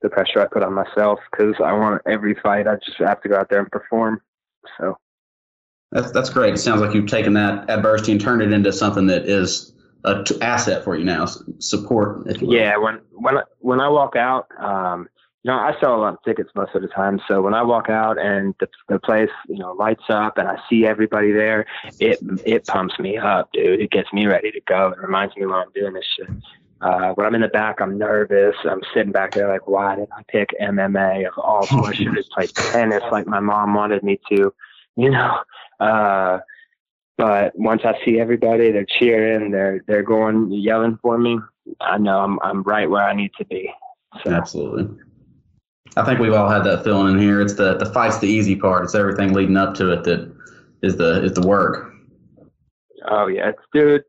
the 0.00 0.08
pressure 0.08 0.40
I 0.40 0.46
put 0.46 0.62
on 0.62 0.72
myself 0.72 1.20
because 1.30 1.54
I 1.62 1.72
want 1.72 2.02
every 2.06 2.34
fight. 2.42 2.66
I 2.66 2.76
just 2.84 2.98
have 2.98 3.20
to 3.22 3.28
go 3.28 3.36
out 3.36 3.48
there 3.50 3.60
and 3.60 3.70
perform. 3.70 4.20
So 4.78 4.96
that's 5.90 6.10
that's 6.12 6.30
great. 6.30 6.54
It 6.54 6.58
sounds 6.58 6.80
like 6.80 6.94
you've 6.94 7.06
taken 7.06 7.34
that 7.34 7.68
adversity 7.68 8.12
and 8.12 8.20
turned 8.20 8.42
it 8.42 8.52
into 8.52 8.72
something 8.72 9.06
that 9.06 9.26
is 9.26 9.74
a 10.04 10.24
t- 10.24 10.40
asset 10.40 10.82
for 10.82 10.96
you 10.96 11.04
now. 11.04 11.26
Support. 11.58 12.40
Yeah. 12.40 12.76
When 12.78 13.00
when 13.12 13.38
I, 13.38 13.42
when 13.58 13.80
I 13.80 13.88
walk 13.88 14.16
out, 14.16 14.48
um, 14.58 15.08
you 15.44 15.50
know, 15.50 15.58
I 15.58 15.74
sell 15.80 15.96
a 15.96 16.00
lot 16.00 16.14
of 16.14 16.22
tickets 16.24 16.50
most 16.54 16.74
of 16.74 16.82
the 16.82 16.88
time. 16.88 17.20
So 17.26 17.42
when 17.42 17.52
I 17.52 17.62
walk 17.62 17.90
out 17.90 18.16
and 18.18 18.54
the, 18.60 18.68
the 18.88 19.00
place, 19.00 19.30
you 19.48 19.58
know, 19.58 19.72
lights 19.72 20.04
up 20.08 20.38
and 20.38 20.46
I 20.46 20.56
see 20.70 20.86
everybody 20.86 21.32
there, 21.32 21.66
it 21.98 22.18
it 22.46 22.66
pumps 22.66 22.98
me 23.00 23.18
up, 23.18 23.50
dude. 23.52 23.80
It 23.80 23.90
gets 23.90 24.12
me 24.12 24.26
ready 24.26 24.52
to 24.52 24.60
go. 24.60 24.88
It 24.88 24.98
reminds 24.98 25.36
me 25.36 25.46
why 25.46 25.62
I'm 25.62 25.72
doing 25.74 25.94
this 25.94 26.06
shit. 26.16 26.28
Uh, 26.80 27.12
when 27.14 27.26
I'm 27.26 27.34
in 27.34 27.40
the 27.40 27.48
back, 27.48 27.80
I'm 27.80 27.98
nervous. 27.98 28.54
I'm 28.64 28.82
sitting 28.94 29.12
back 29.12 29.32
there 29.32 29.48
like, 29.48 29.66
why 29.66 29.96
did 29.96 30.08
I 30.16 30.22
pick 30.28 30.50
MMA 30.60 31.26
of 31.26 31.34
all 31.38 31.62
sports? 31.66 31.98
Should 31.98 32.16
have 32.16 32.26
played 32.26 32.54
tennis 32.54 33.02
like 33.10 33.26
my 33.26 33.40
mom 33.40 33.74
wanted 33.74 34.04
me 34.04 34.20
to, 34.30 34.54
you 34.96 35.10
know. 35.10 35.40
Uh, 35.80 36.38
but 37.18 37.56
once 37.56 37.82
I 37.84 37.94
see 38.04 38.20
everybody, 38.20 38.70
they're 38.70 38.86
cheering, 38.86 39.50
they're 39.50 39.82
they're 39.88 40.02
going 40.04 40.52
yelling 40.52 40.98
for 41.02 41.18
me. 41.18 41.40
I 41.80 41.98
know 41.98 42.20
I'm 42.20 42.38
I'm 42.42 42.62
right 42.62 42.88
where 42.88 43.02
I 43.02 43.12
need 43.12 43.32
to 43.38 43.44
be. 43.44 43.72
So. 44.24 44.30
Absolutely. 44.30 45.02
I 45.96 46.04
think 46.04 46.20
we've 46.20 46.32
all 46.32 46.48
had 46.48 46.64
that 46.64 46.84
feeling 46.84 47.14
in 47.14 47.20
here. 47.20 47.40
It's 47.40 47.54
the 47.54 47.76
the 47.76 47.86
fight's 47.86 48.18
the 48.18 48.26
easy 48.26 48.56
part. 48.56 48.84
It's 48.84 48.94
everything 48.94 49.32
leading 49.32 49.56
up 49.56 49.74
to 49.74 49.92
it 49.92 50.04
that 50.04 50.34
is 50.82 50.96
the 50.96 51.22
is 51.22 51.32
the 51.32 51.46
work. 51.46 51.92
Oh 53.06 53.26
yeah, 53.26 53.50
it's 53.50 53.62
dude, 53.72 54.04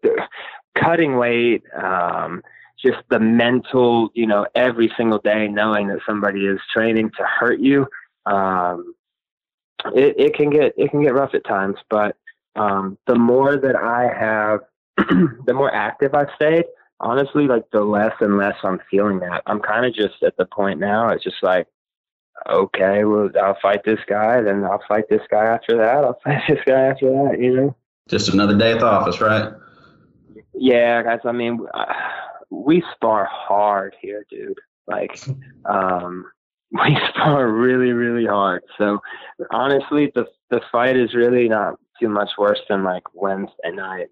cutting 0.78 1.18
weight, 1.18 1.64
um, 1.76 2.42
just 2.84 3.00
the 3.10 3.20
mental, 3.20 4.10
you 4.14 4.28
know, 4.28 4.46
every 4.56 4.92
single 4.96 5.20
day 5.20 5.48
knowing 5.48 5.88
that 5.88 6.00
somebody 6.06 6.46
is 6.46 6.60
training 6.74 7.12
to 7.18 7.24
hurt 7.24 7.60
you. 7.60 7.88
Um, 8.26 8.94
it, 9.94 10.16
it 10.18 10.36
can 10.36 10.50
get 10.50 10.74
it 10.78 10.92
can 10.92 11.04
get 11.04 11.14
rough 11.14 11.34
at 11.34 11.46
times, 11.46 11.78
but 11.90 12.16
um, 12.56 12.98
the 13.08 13.16
more 13.16 13.58
that 13.58 13.76
I 13.76 14.04
have, 14.18 14.62
the 15.46 15.54
more 15.54 15.74
active 15.74 16.14
I've 16.14 16.30
stayed, 16.36 16.66
honestly, 17.00 17.48
like 17.48 17.64
the 17.72 17.82
less 17.82 18.14
and 18.20 18.38
less 18.38 18.56
I'm 18.64 18.80
feeling 18.90 19.20
that. 19.20 19.44
I'm 19.46 19.60
kind 19.60 19.86
of 19.86 19.94
just 19.94 20.22
at 20.24 20.38
the 20.38 20.46
point 20.46 20.80
now. 20.80 21.10
It's 21.10 21.24
just 21.24 21.42
like, 21.42 21.68
okay, 22.50 23.04
well, 23.04 23.30
I'll 23.42 23.58
fight 23.62 23.84
this 23.86 24.00
guy, 24.08 24.42
then 24.42 24.64
I'll 24.64 24.84
fight 24.88 25.06
this 25.10 25.22
guy 25.30 25.46
after 25.46 25.78
that. 25.78 26.04
I'll 26.04 26.20
fight 26.24 26.44
this 26.48 26.60
guy 26.66 26.82
after 26.82 27.10
that. 27.10 27.38
You 27.40 27.56
know, 27.56 27.76
just 28.08 28.30
another 28.34 28.58
day 28.58 28.74
at 28.74 28.80
the 28.80 28.86
office, 28.86 29.22
right? 29.22 29.54
Yeah, 30.54 31.02
guys. 31.04 31.20
I 31.26 31.32
mean, 31.32 31.60
we 32.50 32.84
spar 32.94 33.26
hard 33.26 33.96
here, 34.00 34.26
dude. 34.30 34.60
Like, 34.88 35.20
um, 35.66 36.26
we 36.72 36.98
spar 37.10 37.48
really, 37.48 37.92
really 37.92 38.26
hard. 38.26 38.64
So 38.78 39.00
honestly, 39.52 40.12
the 40.16 40.26
the 40.50 40.62
fight 40.72 40.98
is 40.98 41.14
really 41.14 41.50
not 41.50 41.80
too 42.00 42.10
much 42.10 42.32
worse 42.38 42.60
than 42.70 42.84
like 42.84 43.04
Wednesday 43.14 43.72
night 43.72 44.08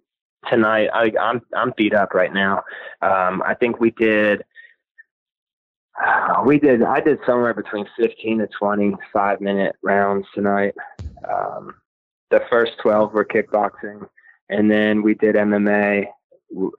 tonight. 0.50 0.90
I, 0.94 1.12
I'm 1.20 1.42
I'm 1.56 1.74
beat 1.76 1.94
up 1.94 2.14
right 2.14 2.34
now. 2.34 2.64
Um, 3.02 3.42
I 3.46 3.56
think 3.60 3.80
we 3.80 3.92
did. 3.92 4.44
We 6.46 6.58
did. 6.58 6.82
I 6.82 7.00
did 7.00 7.20
somewhere 7.26 7.54
between 7.54 7.86
15 8.00 8.40
to 8.40 8.48
25 8.48 9.42
minute 9.42 9.76
rounds 9.84 10.26
tonight. 10.34 10.74
Um, 11.30 11.76
the 12.32 12.42
first 12.50 12.72
12 12.82 13.14
were 13.14 13.26
kickboxing, 13.26 14.08
and 14.50 14.72
then 14.72 15.04
we 15.04 15.14
did 15.14 15.36
MMA, 15.36 16.06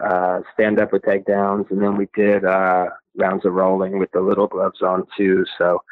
uh, 0.00 0.40
stand 0.54 0.80
up 0.80 0.92
with 0.92 1.02
takedowns, 1.02 1.70
and 1.70 1.80
then 1.80 1.96
we 1.96 2.08
did 2.14 2.44
uh, 2.44 2.86
rounds 3.16 3.44
of 3.44 3.52
rolling 3.52 3.98
with 3.98 4.10
the 4.12 4.20
little 4.20 4.46
gloves 4.46 4.82
on 4.82 5.06
too. 5.16 5.44
So 5.58 5.82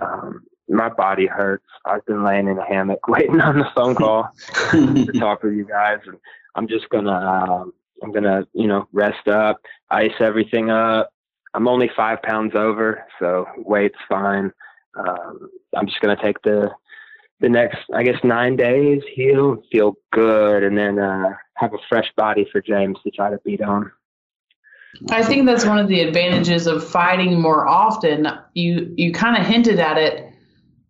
um, 0.00 0.44
my 0.68 0.88
body 0.88 1.26
hurts. 1.26 1.66
I've 1.84 2.04
been 2.06 2.24
laying 2.24 2.48
in 2.48 2.58
a 2.58 2.64
hammock 2.64 3.08
waiting 3.08 3.40
on 3.40 3.58
the 3.58 3.68
phone 3.74 3.94
call 3.94 4.28
to 4.70 5.06
talk 5.18 5.42
with 5.42 5.54
you 5.54 5.66
guys, 5.66 5.98
and 6.06 6.18
I'm 6.54 6.68
just 6.68 6.88
gonna 6.90 7.12
um, 7.12 7.72
I'm 8.02 8.12
gonna 8.12 8.46
you 8.52 8.66
know 8.66 8.88
rest 8.92 9.28
up, 9.28 9.60
ice 9.90 10.14
everything 10.20 10.70
up. 10.70 11.10
I'm 11.56 11.68
only 11.68 11.90
five 11.96 12.22
pounds 12.22 12.54
over, 12.54 13.04
so 13.18 13.46
weight's 13.56 13.98
fine. 14.08 14.52
Um, 14.96 15.50
I'm 15.74 15.86
just 15.86 16.00
gonna 16.00 16.20
take 16.22 16.40
the 16.42 16.70
the 17.40 17.48
next 17.48 17.78
I 17.92 18.02
guess 18.02 18.22
nine 18.22 18.56
days, 18.56 19.02
heal, 19.14 19.62
feel 19.72 19.96
good, 20.12 20.62
and 20.62 20.76
then 20.76 20.98
uh, 20.98 21.34
have 21.54 21.74
a 21.74 21.78
fresh 21.88 22.12
body 22.16 22.46
for 22.52 22.60
James 22.60 22.98
to 23.04 23.10
try 23.10 23.30
to 23.30 23.38
beat 23.44 23.62
on. 23.62 23.90
I 25.10 25.22
think 25.22 25.44
that's 25.46 25.66
one 25.66 25.78
of 25.78 25.88
the 25.88 26.00
advantages 26.00 26.66
of 26.66 26.86
fighting 26.86 27.40
more 27.40 27.66
often. 27.66 28.28
You 28.54 28.94
you 28.96 29.12
kind 29.12 29.40
of 29.40 29.46
hinted 29.46 29.80
at 29.80 29.98
it 29.98 30.32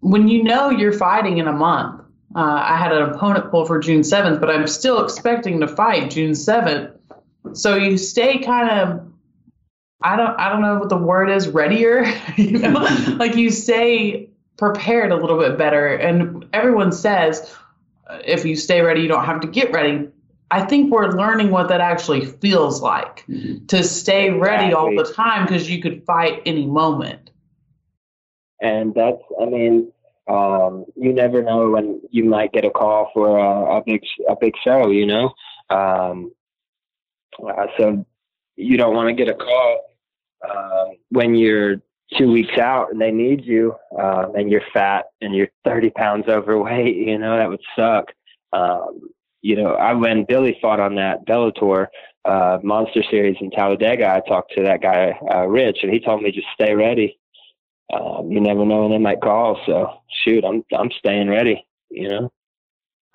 when 0.01 0.29
you 0.29 0.43
know 0.43 0.71
you're 0.71 0.93
fighting 0.93 1.39
in 1.39 1.49
a 1.49 1.53
month 1.53 2.03
uh, 2.37 2.63
I 2.69 2.77
had 2.77 2.93
an 2.93 3.11
opponent 3.11 3.51
pull 3.51 3.65
for 3.65 3.79
June 3.79 4.03
7th, 4.03 4.41
but 4.41 4.51
I'm 4.51 4.67
still 4.67 5.03
expecting 5.03 5.61
to 5.61 5.69
fight 5.69 6.11
June 6.11 6.33
7th. 6.33 6.93
So 7.55 7.77
you 7.77 7.97
stay 7.97 8.39
kind 8.39 8.69
of 8.69 9.06
I 10.07 10.15
don't 10.15 10.39
I 10.39 10.49
don't 10.51 10.63
know 10.63 10.79
what 10.79 10.89
the 10.89 10.97
word 10.97 11.31
is 11.31 11.49
readier, 11.49 12.05
you 12.37 12.59
know, 12.59 12.87
like 13.19 13.35
you 13.35 13.51
say 13.51 14.31
prepared 14.57 15.11
a 15.11 15.17
little 15.17 15.39
bit 15.39 15.59
better. 15.59 15.95
And 15.95 16.47
everyone 16.53 16.93
says 16.93 17.53
uh, 18.07 18.21
if 18.25 18.45
you 18.45 18.55
stay 18.55 18.83
ready, 18.83 19.01
you 19.03 19.09
don't 19.09 19.25
have 19.25 19.41
to 19.41 19.49
get 19.49 19.73
ready. 19.73 20.09
I 20.49 20.65
think 20.65 20.93
we're 20.93 21.11
learning 21.11 21.51
what 21.51 21.69
that 21.69 21.81
actually 21.81 22.25
feels 22.25 22.81
like 22.81 23.25
mm-hmm. 23.29 23.67
to 23.67 23.83
stay 23.83 24.31
ready 24.31 24.73
all 24.73 24.95
the 24.95 25.13
time 25.13 25.45
because 25.45 25.69
you 25.69 25.83
could 25.83 26.05
fight 26.05 26.41
any 26.47 26.67
moment. 26.67 27.31
And 28.61 28.95
that's, 28.95 29.21
I 29.43 29.47
mean, 29.47 29.93
um, 30.29 30.85
you 30.95 31.13
never 31.13 31.43
know 31.43 31.71
when 31.71 32.01
you 32.11 32.25
might 32.25 32.53
get 32.53 32.65
a 32.65 32.71
call 32.71 33.11
for 33.13 33.39
a, 33.39 33.79
a 33.79 33.83
big 33.85 34.03
a 34.29 34.37
big 34.41 34.55
show. 34.63 34.89
You 34.89 35.07
know, 35.07 35.35
um, 35.69 36.33
uh, 37.45 37.67
so 37.77 38.07
you 38.55 38.77
don't 38.77 38.95
want 38.95 39.09
to 39.09 39.15
get 39.15 39.29
a 39.29 39.37
call 39.37 39.96
uh, 40.43 40.87
when 41.11 41.35
you're 41.35 41.77
two 42.17 42.31
weeks 42.31 42.57
out 42.59 42.91
and 42.93 43.01
they 43.01 43.11
need 43.11 43.45
you, 43.45 43.75
uh, 43.99 44.27
and 44.35 44.51
you're 44.51 44.63
fat 44.73 45.07
and 45.21 45.35
you're 45.35 45.49
30 45.65 45.91
pounds 45.91 46.25
overweight. 46.29 46.97
You 46.97 47.19
know 47.19 47.37
that 47.37 47.49
would 47.49 47.63
suck. 47.77 48.13
Um, 48.53 49.01
you 49.43 49.57
know, 49.57 49.75
I 49.75 49.93
when 49.93 50.25
Billy 50.25 50.59
fought 50.61 50.81
on 50.81 50.97
that 50.97 51.27
Bellator 51.27 51.89
uh, 52.25 52.59
Monster 52.63 53.03
Series 53.11 53.37
in 53.41 53.51
Talladega, 53.51 54.09
I 54.09 54.29
talked 54.29 54.53
to 54.57 54.63
that 54.65 54.83
guy 54.83 55.19
uh, 55.33 55.47
Rich, 55.47 55.79
and 55.83 55.93
he 55.93 56.01
told 56.01 56.23
me 56.23 56.33
just 56.33 56.49
stay 56.55 56.75
ready 56.75 57.19
um, 57.93 58.31
you 58.31 58.41
never 58.41 58.65
know 58.65 58.83
when 58.83 58.91
they 58.91 58.99
might 58.99 59.21
call. 59.21 59.61
So 59.67 60.01
shoot, 60.25 60.45
I'm 60.45 60.65
I'm 60.77 60.91
staying 60.99 61.29
ready. 61.29 61.65
You 61.91 62.09
know. 62.09 62.33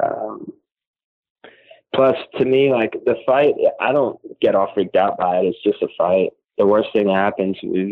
Um, 0.04 0.54
plus, 1.94 2.16
to 2.38 2.46
me, 2.46 2.72
like 2.72 2.94
the 3.06 3.16
fight, 3.26 3.54
I 3.80 3.92
don't 3.92 4.20
get 4.40 4.56
all 4.56 4.74
freaked 4.74 4.96
out 4.96 5.18
by 5.18 5.40
it. 5.40 5.46
It's 5.48 5.64
just 5.64 5.84
a 5.84 5.88
fight. 5.98 6.32
The 6.62 6.68
worst 6.68 6.94
thing 6.94 7.08
that 7.08 7.16
happens 7.16 7.58
is 7.64 7.90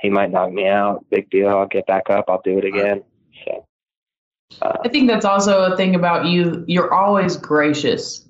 he 0.00 0.08
might 0.08 0.30
knock 0.30 0.52
me 0.52 0.68
out. 0.68 1.04
Big 1.10 1.28
deal. 1.28 1.48
I'll 1.48 1.66
get 1.66 1.88
back 1.88 2.08
up. 2.08 2.26
I'll 2.28 2.40
do 2.44 2.56
it 2.56 2.64
again. 2.64 3.02
So. 3.44 3.66
Uh, 4.62 4.76
I 4.84 4.88
think 4.90 5.08
that's 5.08 5.24
also 5.24 5.72
a 5.72 5.76
thing 5.76 5.96
about 5.96 6.26
you. 6.26 6.64
You're 6.68 6.94
always 6.94 7.36
gracious. 7.36 8.20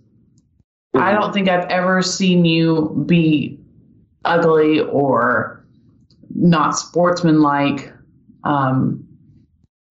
Mm-hmm. 0.96 1.02
I 1.02 1.12
don't 1.12 1.34
think 1.34 1.50
I've 1.50 1.68
ever 1.68 2.00
seen 2.00 2.46
you 2.46 3.04
be 3.06 3.60
ugly 4.24 4.80
or 4.80 5.62
not 6.34 6.70
sportsmanlike. 6.70 7.92
Um, 8.44 9.06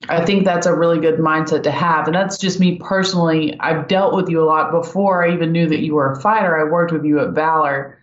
I 0.10 0.26
think 0.26 0.46
that's 0.46 0.66
a 0.66 0.74
really 0.74 1.00
good 1.00 1.20
mindset 1.20 1.62
to 1.62 1.72
have. 1.72 2.08
And 2.08 2.16
that's 2.16 2.40
just 2.40 2.60
me 2.60 2.80
personally. 2.80 3.56
I've 3.60 3.88
dealt 3.88 4.16
with 4.16 4.30
you 4.30 4.42
a 4.42 4.46
lot 4.46 4.72
before 4.72 5.24
I 5.24 5.32
even 5.32 5.52
knew 5.52 5.70
that 5.70 5.82
you 5.82 5.94
were 5.94 6.12
a 6.12 6.20
fighter. 6.20 6.58
I 6.60 6.64
worked 6.72 6.92
with 6.92 7.06
you 7.06 7.20
at 7.20 7.36
Valor 7.36 8.00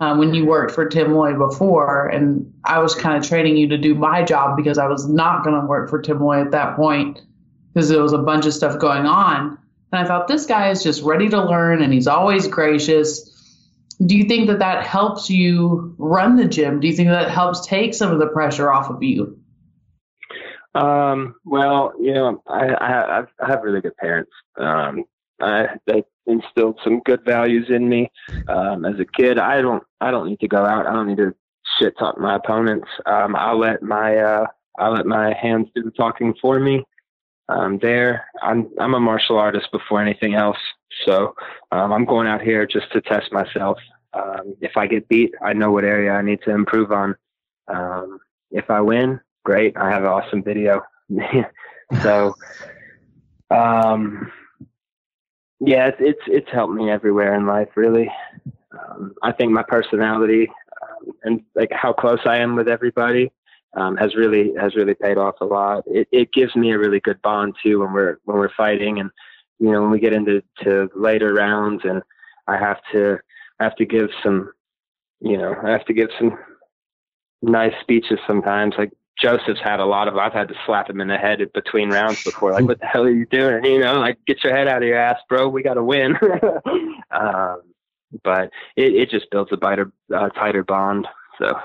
um, 0.00 0.18
when 0.18 0.34
you 0.34 0.46
worked 0.46 0.72
for 0.72 0.88
Tim 0.88 1.14
Lloyd 1.14 1.38
before. 1.38 2.06
And 2.06 2.52
I 2.64 2.78
was 2.78 2.94
kind 2.94 3.16
of 3.16 3.28
training 3.28 3.56
you 3.56 3.68
to 3.68 3.78
do 3.78 3.94
my 3.94 4.22
job 4.22 4.56
because 4.56 4.78
I 4.78 4.86
was 4.86 5.08
not 5.08 5.44
going 5.44 5.60
to 5.60 5.66
work 5.66 5.90
for 5.90 6.00
Tim 6.00 6.20
Lloyd 6.20 6.46
at 6.46 6.52
that 6.52 6.76
point 6.76 7.20
because 7.72 7.88
there 7.88 8.02
was 8.02 8.12
a 8.12 8.18
bunch 8.18 8.46
of 8.46 8.54
stuff 8.54 8.78
going 8.78 9.06
on. 9.06 9.58
And 9.92 10.04
I 10.04 10.06
thought, 10.06 10.28
this 10.28 10.46
guy 10.46 10.70
is 10.70 10.82
just 10.82 11.02
ready 11.02 11.28
to 11.28 11.42
learn 11.42 11.82
and 11.82 11.92
he's 11.92 12.06
always 12.06 12.46
gracious. 12.46 13.34
Do 14.04 14.16
you 14.16 14.24
think 14.24 14.48
that 14.48 14.60
that 14.60 14.86
helps 14.86 15.28
you 15.28 15.94
run 15.98 16.36
the 16.36 16.44
gym? 16.44 16.80
Do 16.80 16.86
you 16.86 16.94
think 16.94 17.08
that 17.08 17.30
helps 17.30 17.66
take 17.66 17.94
some 17.94 18.12
of 18.12 18.18
the 18.18 18.28
pressure 18.28 18.70
off 18.70 18.90
of 18.90 19.02
you? 19.02 19.40
Um, 20.74 21.34
well, 21.44 21.92
you 22.00 22.14
know, 22.14 22.42
I, 22.46 22.66
I, 22.66 23.20
I 23.40 23.46
have 23.48 23.62
really 23.62 23.80
good 23.80 23.96
parents. 23.96 24.30
Um, 24.56 25.04
I, 25.40 25.68
they 25.86 26.04
instilled 26.28 26.78
some 26.84 27.00
good 27.00 27.24
values 27.24 27.66
in 27.70 27.88
me. 27.88 28.10
Um, 28.48 28.84
as 28.84 29.00
a 29.00 29.04
kid, 29.04 29.38
I 29.38 29.60
don't, 29.60 29.82
I 30.00 30.10
don't 30.10 30.28
need 30.28 30.40
to 30.40 30.48
go 30.48 30.64
out. 30.64 30.86
I 30.86 30.92
don't 30.92 31.08
need 31.08 31.18
to 31.18 31.34
shit 31.78 31.98
talk 31.98 32.18
my 32.18 32.36
opponents. 32.36 32.88
Um, 33.06 33.34
I'll 33.34 33.58
let 33.58 33.82
my, 33.82 34.16
uh, 34.16 34.46
I'll 34.78 34.92
let 34.92 35.06
my 35.06 35.34
hands 35.34 35.68
do 35.74 35.82
the 35.82 35.90
talking 35.90 36.34
for 36.40 36.60
me. 36.60 36.84
Um, 37.48 37.78
there, 37.80 38.26
I'm, 38.42 38.70
I'm 38.78 38.94
a 38.94 39.00
martial 39.00 39.38
artist 39.38 39.72
before 39.72 40.02
anything 40.02 40.34
else. 40.34 40.58
So, 41.06 41.34
um, 41.72 41.92
I'm 41.92 42.04
going 42.04 42.26
out 42.26 42.42
here 42.42 42.66
just 42.66 42.92
to 42.92 43.00
test 43.00 43.32
myself. 43.32 43.78
Um, 44.12 44.54
if 44.60 44.76
I 44.76 44.86
get 44.86 45.08
beat, 45.08 45.34
I 45.42 45.52
know 45.52 45.70
what 45.70 45.84
area 45.84 46.12
I 46.12 46.22
need 46.22 46.40
to 46.42 46.50
improve 46.50 46.92
on. 46.92 47.14
Um, 47.68 48.18
if 48.50 48.70
I 48.70 48.80
win, 48.80 49.20
great. 49.44 49.76
I 49.76 49.90
have 49.90 50.02
an 50.02 50.08
awesome 50.08 50.42
video. 50.42 50.82
so, 52.02 52.34
um, 53.50 54.30
yeah, 55.60 55.88
it's, 55.88 55.98
it's, 56.00 56.20
it's 56.26 56.50
helped 56.52 56.74
me 56.74 56.90
everywhere 56.90 57.34
in 57.34 57.46
life, 57.46 57.68
really. 57.74 58.10
Um, 58.72 59.14
I 59.22 59.32
think 59.32 59.50
my 59.50 59.62
personality 59.62 60.48
um, 60.82 61.12
and 61.24 61.40
like 61.54 61.70
how 61.72 61.92
close 61.92 62.20
I 62.24 62.38
am 62.38 62.54
with 62.54 62.68
everybody 62.68 63.32
um, 63.76 63.96
has 63.96 64.14
really 64.14 64.54
has 64.58 64.74
really 64.74 64.94
paid 64.94 65.18
off 65.18 65.36
a 65.40 65.44
lot. 65.44 65.84
It, 65.86 66.08
it 66.12 66.32
gives 66.32 66.54
me 66.56 66.72
a 66.72 66.78
really 66.78 67.00
good 67.00 67.20
bond 67.22 67.54
too 67.62 67.80
when 67.80 67.92
we're 67.92 68.18
when 68.24 68.38
we're 68.38 68.54
fighting, 68.56 69.00
and 69.00 69.10
you 69.58 69.70
know 69.70 69.82
when 69.82 69.90
we 69.90 70.00
get 70.00 70.12
into 70.12 70.42
to 70.62 70.88
later 70.94 71.34
rounds, 71.34 71.82
and 71.84 72.02
I 72.46 72.56
have 72.58 72.78
to 72.92 73.18
I 73.60 73.64
have 73.64 73.76
to 73.76 73.84
give 73.84 74.08
some, 74.22 74.52
you 75.20 75.36
know, 75.36 75.54
I 75.64 75.70
have 75.70 75.84
to 75.86 75.92
give 75.92 76.10
some 76.18 76.38
nice 77.42 77.74
speeches 77.80 78.18
sometimes. 78.26 78.74
Like 78.78 78.92
Joseph's 79.20 79.60
had 79.62 79.80
a 79.80 79.84
lot 79.84 80.08
of. 80.08 80.16
I've 80.16 80.32
had 80.32 80.48
to 80.48 80.54
slap 80.64 80.88
him 80.88 81.00
in 81.00 81.08
the 81.08 81.16
head 81.16 81.40
between 81.52 81.90
rounds 81.90 82.22
before. 82.22 82.52
Like, 82.52 82.64
what 82.64 82.80
the 82.80 82.86
hell 82.86 83.02
are 83.02 83.10
you 83.10 83.26
doing? 83.26 83.64
You 83.64 83.80
know, 83.80 83.94
like 83.94 84.18
get 84.26 84.44
your 84.44 84.54
head 84.54 84.68
out 84.68 84.82
of 84.82 84.88
your 84.88 84.98
ass, 84.98 85.18
bro. 85.28 85.48
We 85.48 85.62
got 85.62 85.74
to 85.74 85.82
win. 85.82 86.16
um, 87.10 87.62
but 88.22 88.50
it, 88.76 88.94
it 88.94 89.10
just 89.10 89.30
builds 89.30 89.50
a 89.52 89.56
tighter, 89.56 89.92
uh, 90.14 90.28
tighter 90.30 90.62
bond. 90.62 91.06
So. 91.40 91.58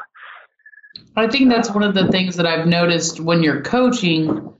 I 1.15 1.27
think 1.27 1.49
that's 1.49 1.71
one 1.71 1.83
of 1.83 1.93
the 1.93 2.07
things 2.09 2.35
that 2.37 2.47
I've 2.47 2.67
noticed 2.67 3.19
when 3.19 3.43
you're 3.43 3.61
coaching. 3.61 4.53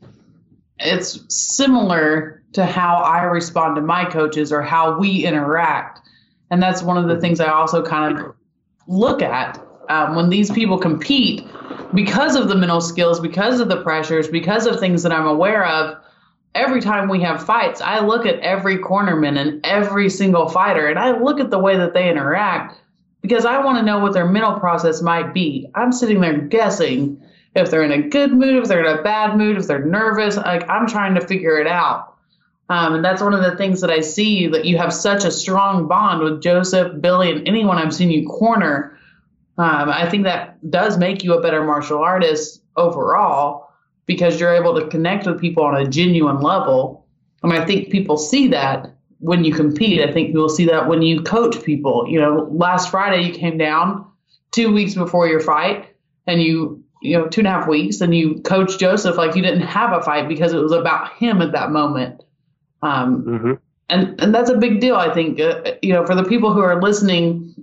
It's 0.80 1.20
similar 1.30 2.44
to 2.54 2.66
how 2.66 2.98
I 2.98 3.24
respond 3.24 3.76
to 3.76 3.82
my 3.82 4.06
coaches 4.06 4.52
or 4.52 4.62
how 4.62 4.98
we 4.98 5.26
interact. 5.26 6.00
And 6.52 6.62
that's 6.62 6.84
one 6.84 6.98
of 6.98 7.08
the 7.08 7.20
things 7.20 7.40
I 7.40 7.52
also 7.52 7.84
kind 7.84 8.20
of 8.20 8.36
look 8.88 9.22
at 9.22 9.60
um, 9.90 10.16
when 10.16 10.30
these 10.30 10.52
people 10.52 10.78
compete 10.78 11.48
because 11.94 12.36
of 12.36 12.48
the 12.48 12.56
mental 12.56 12.82
skills, 12.82 13.20
because 13.20 13.60
of 13.60 13.70
the 13.70 13.82
pressures, 13.82 14.28
because 14.28 14.66
of 14.66 14.80
things 14.80 15.04
that 15.04 15.12
I'm 15.12 15.28
aware 15.28 15.66
of. 15.66 15.98
Every 16.56 16.82
time 16.82 17.10
we 17.10 17.22
have 17.22 17.44
fights, 17.44 17.82
I 17.82 18.00
look 18.00 18.28
at 18.28 18.40
every 18.40 18.78
cornerman 18.78 19.40
and 19.40 19.66
every 19.66 20.10
single 20.10 20.48
fighter, 20.48 20.88
and 20.88 21.00
I 21.00 21.18
look 21.18 21.40
at 21.40 21.50
the 21.50 21.58
way 21.58 21.78
that 21.78 21.94
they 21.94 22.10
interact 22.10 22.80
because 23.24 23.46
I 23.46 23.64
want 23.64 23.80
to 23.80 23.84
know 23.84 24.00
what 24.00 24.14
their 24.14 24.28
mental 24.28 24.60
process 24.60 25.02
might 25.02 25.34
be. 25.34 25.68
I'm 25.74 25.92
sitting 25.92 26.22
there 26.22 26.38
guessing 26.38 27.24
if 27.56 27.72
they're 27.72 27.84
in 27.84 27.92
a 27.92 28.08
good 28.10 28.34
mood, 28.34 28.62
if 28.62 28.68
they're 28.68 28.86
in 28.86 29.00
a 29.00 29.02
bad 29.02 29.38
mood, 29.38 29.58
if 29.58 29.66
they're 29.66 29.86
nervous. 29.86 30.38
Like 30.38 30.70
I'm 30.70 30.88
trying 30.88 31.16
to 31.16 31.26
figure 31.26 31.58
it 31.58 31.68
out. 31.68 32.16
Um, 32.70 32.96
and 32.96 33.06
that's 33.06 33.22
one 33.22 33.34
of 33.34 33.44
the 33.44 33.56
things 33.58 33.82
that 33.82 33.90
I 33.92 34.02
see 34.02 34.48
that 34.48 34.66
you 34.66 34.78
have 34.78 34.94
such 34.94 35.26
a 35.26 35.32
strong 35.32 35.88
bond 35.88 36.22
with 36.22 36.42
Joseph, 36.42 37.02
Billy, 37.02 37.32
and 37.32 37.48
anyone 37.48 37.78
I've 37.78 37.94
seen 37.94 38.10
you 38.10 38.28
corner. 38.28 38.93
Um, 39.58 39.90
I 39.90 40.10
think 40.10 40.24
that 40.24 40.58
does 40.70 40.98
make 40.98 41.24
you 41.24 41.36
a 41.36 41.42
better 41.42 41.64
martial 41.64 42.00
artist 42.00 42.62
overall 42.76 43.70
because 44.06 44.40
you're 44.40 44.54
able 44.54 44.80
to 44.80 44.88
connect 44.88 45.26
with 45.26 45.40
people 45.40 45.64
on 45.64 45.76
a 45.76 45.88
genuine 45.88 46.40
level. 46.40 47.06
And 47.44 47.54
I 47.54 47.66
think 47.66 47.92
people 47.92 48.18
see 48.18 48.48
that 48.50 48.96
when 49.20 49.44
you 49.44 49.54
compete. 49.54 50.02
I 50.02 50.12
think 50.12 50.34
you'll 50.34 50.50
see 50.50 50.66
that 50.66 50.88
when 50.88 51.02
you 51.02 51.22
coach 51.22 51.64
people. 51.64 52.06
You 52.10 52.20
know, 52.20 52.50
last 52.52 52.90
Friday 52.90 53.24
you 53.24 53.34
came 53.34 53.58
down 53.58 54.06
two 54.52 54.74
weeks 54.74 54.96
before 54.96 55.28
your 55.28 55.40
fight 55.40 55.96
and 56.28 56.42
you, 56.42 56.84
you 57.02 57.18
know, 57.18 57.28
two 57.28 57.42
and 57.42 57.48
a 57.48 57.52
half 57.52 57.68
weeks 57.68 58.02
and 58.02 58.16
you 58.16 58.42
coached 58.42 58.80
Joseph 58.80 59.18
like 59.18 59.36
you 59.36 59.42
didn't 59.42 59.62
have 59.62 59.94
a 59.94 60.02
fight 60.02 60.28
because 60.28 60.54
it 60.54 60.58
was 60.58 60.72
about 60.72 61.14
him 61.14 61.42
at 61.42 61.52
that 61.52 61.72
moment. 61.72 62.24
Um, 62.82 63.24
mm-hmm. 63.24 63.54
And 63.90 64.20
and 64.22 64.34
that's 64.34 64.50
a 64.50 64.58
big 64.58 64.82
deal, 64.82 64.96
I 64.96 65.14
think. 65.14 65.40
Uh, 65.40 65.74
you 65.82 65.94
know, 65.94 66.06
for 66.06 66.16
the 66.16 66.24
people 66.24 66.54
who 66.54 66.62
are 66.62 66.82
listening, 66.82 67.54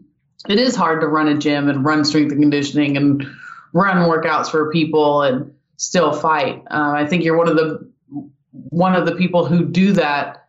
it 0.48 0.58
is 0.58 0.74
hard 0.74 1.00
to 1.02 1.06
run 1.06 1.28
a 1.28 1.36
gym 1.36 1.68
and 1.68 1.84
run 1.84 2.04
strength 2.04 2.32
and 2.32 2.40
conditioning 2.40 2.96
and 2.96 3.26
run 3.72 4.08
workouts 4.08 4.50
for 4.50 4.70
people 4.70 5.22
and 5.22 5.52
still 5.76 6.12
fight. 6.12 6.62
Uh, 6.70 6.92
I 6.94 7.06
think 7.06 7.24
you're 7.24 7.36
one 7.36 7.48
of 7.48 7.56
the 7.56 7.90
one 8.52 8.94
of 8.94 9.06
the 9.06 9.14
people 9.14 9.44
who 9.44 9.64
do 9.64 9.92
that. 9.92 10.48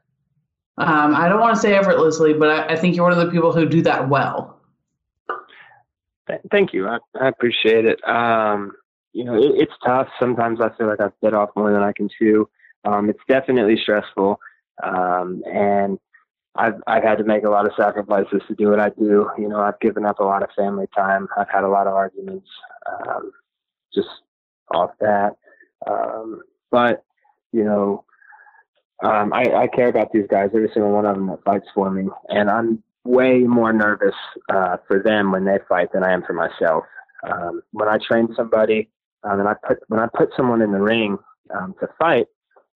Um, 0.77 1.15
I 1.15 1.30
don't 1.30 1.39
want 1.39 1.55
to 1.55 1.61
say 1.61 1.76
effortlessly, 1.76 2.34
but 2.34 2.49
I, 2.49 2.73
I, 2.73 2.76
think 2.76 2.95
you're 2.95 3.03
one 3.07 3.18
of 3.18 3.23
the 3.23 3.31
people 3.31 3.51
who 3.51 3.68
do 3.68 3.84
that 3.84 4.09
well. 4.09 4.59
Thank 6.49 6.73
you. 6.73 6.88
I, 6.88 6.97
I 7.19 7.27
appreciate 7.27 7.85
it. 7.85 8.03
Um, 8.07 8.72
you 9.13 9.26
know, 9.26 9.35
it, 9.35 9.51
it's 9.55 9.73
tough. 9.85 10.07
Sometimes 10.19 10.59
I 10.61 10.69
feel 10.76 10.88
like 10.88 11.01
I've 11.01 11.19
bit 11.22 11.34
off 11.34 11.49
more 11.55 11.72
than 11.72 11.84
I 11.84 11.91
can 11.91 12.09
chew. 12.09 12.49
Um, 12.85 13.09
it's 13.09 13.19
definitely 13.27 13.77
stressful. 13.81 14.39
Um, 14.81 15.43
and 15.45 15.99
I've, 16.56 16.82
I've 16.86 17.03
had 17.03 17.18
to 17.19 17.23
make 17.23 17.44
a 17.44 17.49
lot 17.49 17.65
of 17.65 17.72
sacrifices 17.78 18.41
to 18.48 18.56
do 18.56 18.69
what 18.69 18.80
I 18.80 18.90
do. 18.90 19.30
You 19.38 19.48
know, 19.48 19.61
I've 19.61 19.80
given 19.80 20.06
up 20.06 20.19
a 20.19 20.23
lot 20.23 20.44
of 20.44 20.49
family 20.56 20.88
time. 20.95 21.28
I've 21.38 21.49
had 21.49 21.64
a 21.64 21.69
lot 21.69 21.88
of 21.88 21.94
arguments, 21.94 22.48
um, 22.91 23.32
just 23.94 24.10
off 24.69 24.91
that. 24.99 25.38
Um, 25.90 26.41
but, 26.69 27.03
you 27.53 27.64
know, 27.64 28.03
um, 29.03 29.34
I, 29.34 29.44
I 29.56 29.68
care 29.68 29.88
about 29.88 30.11
these 30.11 30.28
guys, 30.30 30.49
every 30.53 30.69
single 30.73 30.91
one 30.91 31.06
of 31.06 31.15
them 31.15 31.28
that 31.28 31.44
fights 31.44 31.68
for 31.73 31.90
me. 31.90 32.10
And 32.30 32.49
I'm 32.49 32.84
way 33.03 33.40
more 33.40 33.73
nervous, 33.73 34.15
uh, 34.49 34.78
for 34.88 35.02
them 35.02 35.32
when 35.32 35.45
they 35.45 35.57
fight 35.68 35.91
than 35.94 36.03
I 36.03 36.11
am 36.11 36.23
for 36.23 36.34
myself. 36.34 36.84
Um, 37.23 37.61
when 37.72 37.88
I 37.88 37.98
train 37.98 38.28
somebody, 38.36 38.90
um, 39.23 39.40
and 39.40 39.48
I 39.48 39.56
put, 39.65 39.80
when 39.88 39.99
I 39.99 40.07
put 40.14 40.30
someone 40.36 40.61
in 40.61 40.72
the 40.72 40.82
ring, 40.82 41.18
um, 41.57 41.76
to 41.80 41.88
fight, 41.98 42.28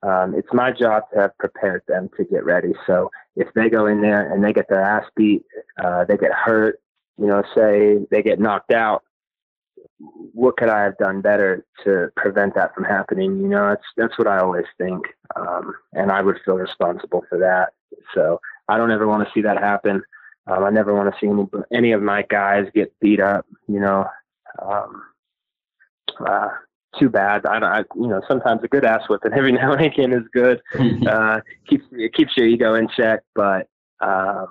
um, 0.03 0.33
it's 0.35 0.47
my 0.53 0.71
job 0.71 1.03
to 1.13 1.21
have 1.21 1.37
prepared 1.37 1.83
them 1.87 2.09
to 2.17 2.23
get 2.23 2.45
ready. 2.45 2.73
So 2.85 3.11
if 3.35 3.47
they 3.53 3.69
go 3.69 3.87
in 3.87 4.01
there 4.01 4.31
and 4.31 4.43
they 4.43 4.53
get 4.53 4.69
their 4.69 4.81
ass 4.81 5.05
beat, 5.15 5.43
uh, 5.83 6.05
they 6.05 6.17
get 6.17 6.31
hurt, 6.31 6.79
you 7.17 7.27
know, 7.27 7.43
say 7.55 7.97
they 8.11 8.21
get 8.21 8.39
knocked 8.39 8.71
out, 8.71 9.03
what 10.33 10.57
could 10.57 10.69
I 10.69 10.83
have 10.83 10.97
done 10.97 11.21
better 11.21 11.65
to 11.83 12.09
prevent 12.15 12.55
that 12.55 12.73
from 12.73 12.83
happening? 12.83 13.39
You 13.39 13.47
know, 13.47 13.69
that's 13.69 13.85
that's 13.97 14.17
what 14.17 14.27
I 14.27 14.39
always 14.39 14.65
think, 14.77 15.05
um, 15.35 15.73
and 15.93 16.11
I 16.11 16.21
would 16.21 16.39
feel 16.43 16.55
responsible 16.55 17.23
for 17.29 17.37
that. 17.39 17.73
So 18.13 18.39
I 18.67 18.77
don't 18.77 18.91
ever 18.91 19.07
want 19.07 19.25
to 19.25 19.33
see 19.33 19.41
that 19.41 19.57
happen. 19.57 20.01
Um, 20.47 20.63
I 20.63 20.69
never 20.69 20.93
want 20.93 21.13
to 21.13 21.19
see 21.19 21.27
any 21.27 21.45
any 21.71 21.91
of 21.93 22.01
my 22.01 22.23
guys 22.29 22.67
get 22.73 22.93
beat 22.99 23.19
up. 23.19 23.45
You 23.67 23.79
know, 23.79 24.05
um, 24.61 25.03
uh, 26.27 26.49
too 26.99 27.09
bad. 27.09 27.45
I, 27.45 27.57
I, 27.57 27.83
you 27.95 28.07
know, 28.07 28.21
sometimes 28.27 28.61
a 28.63 28.67
good 28.67 28.85
ass 28.85 29.01
whipping 29.09 29.33
every 29.33 29.51
now 29.53 29.73
and 29.73 29.85
again 29.85 30.13
is 30.13 30.23
good. 30.33 30.61
uh, 31.07 31.41
keeps 31.67 31.85
it 31.91 32.13
keeps 32.13 32.33
your 32.37 32.47
ego 32.47 32.75
in 32.75 32.87
check, 32.95 33.21
but 33.33 33.67
um, 34.01 34.47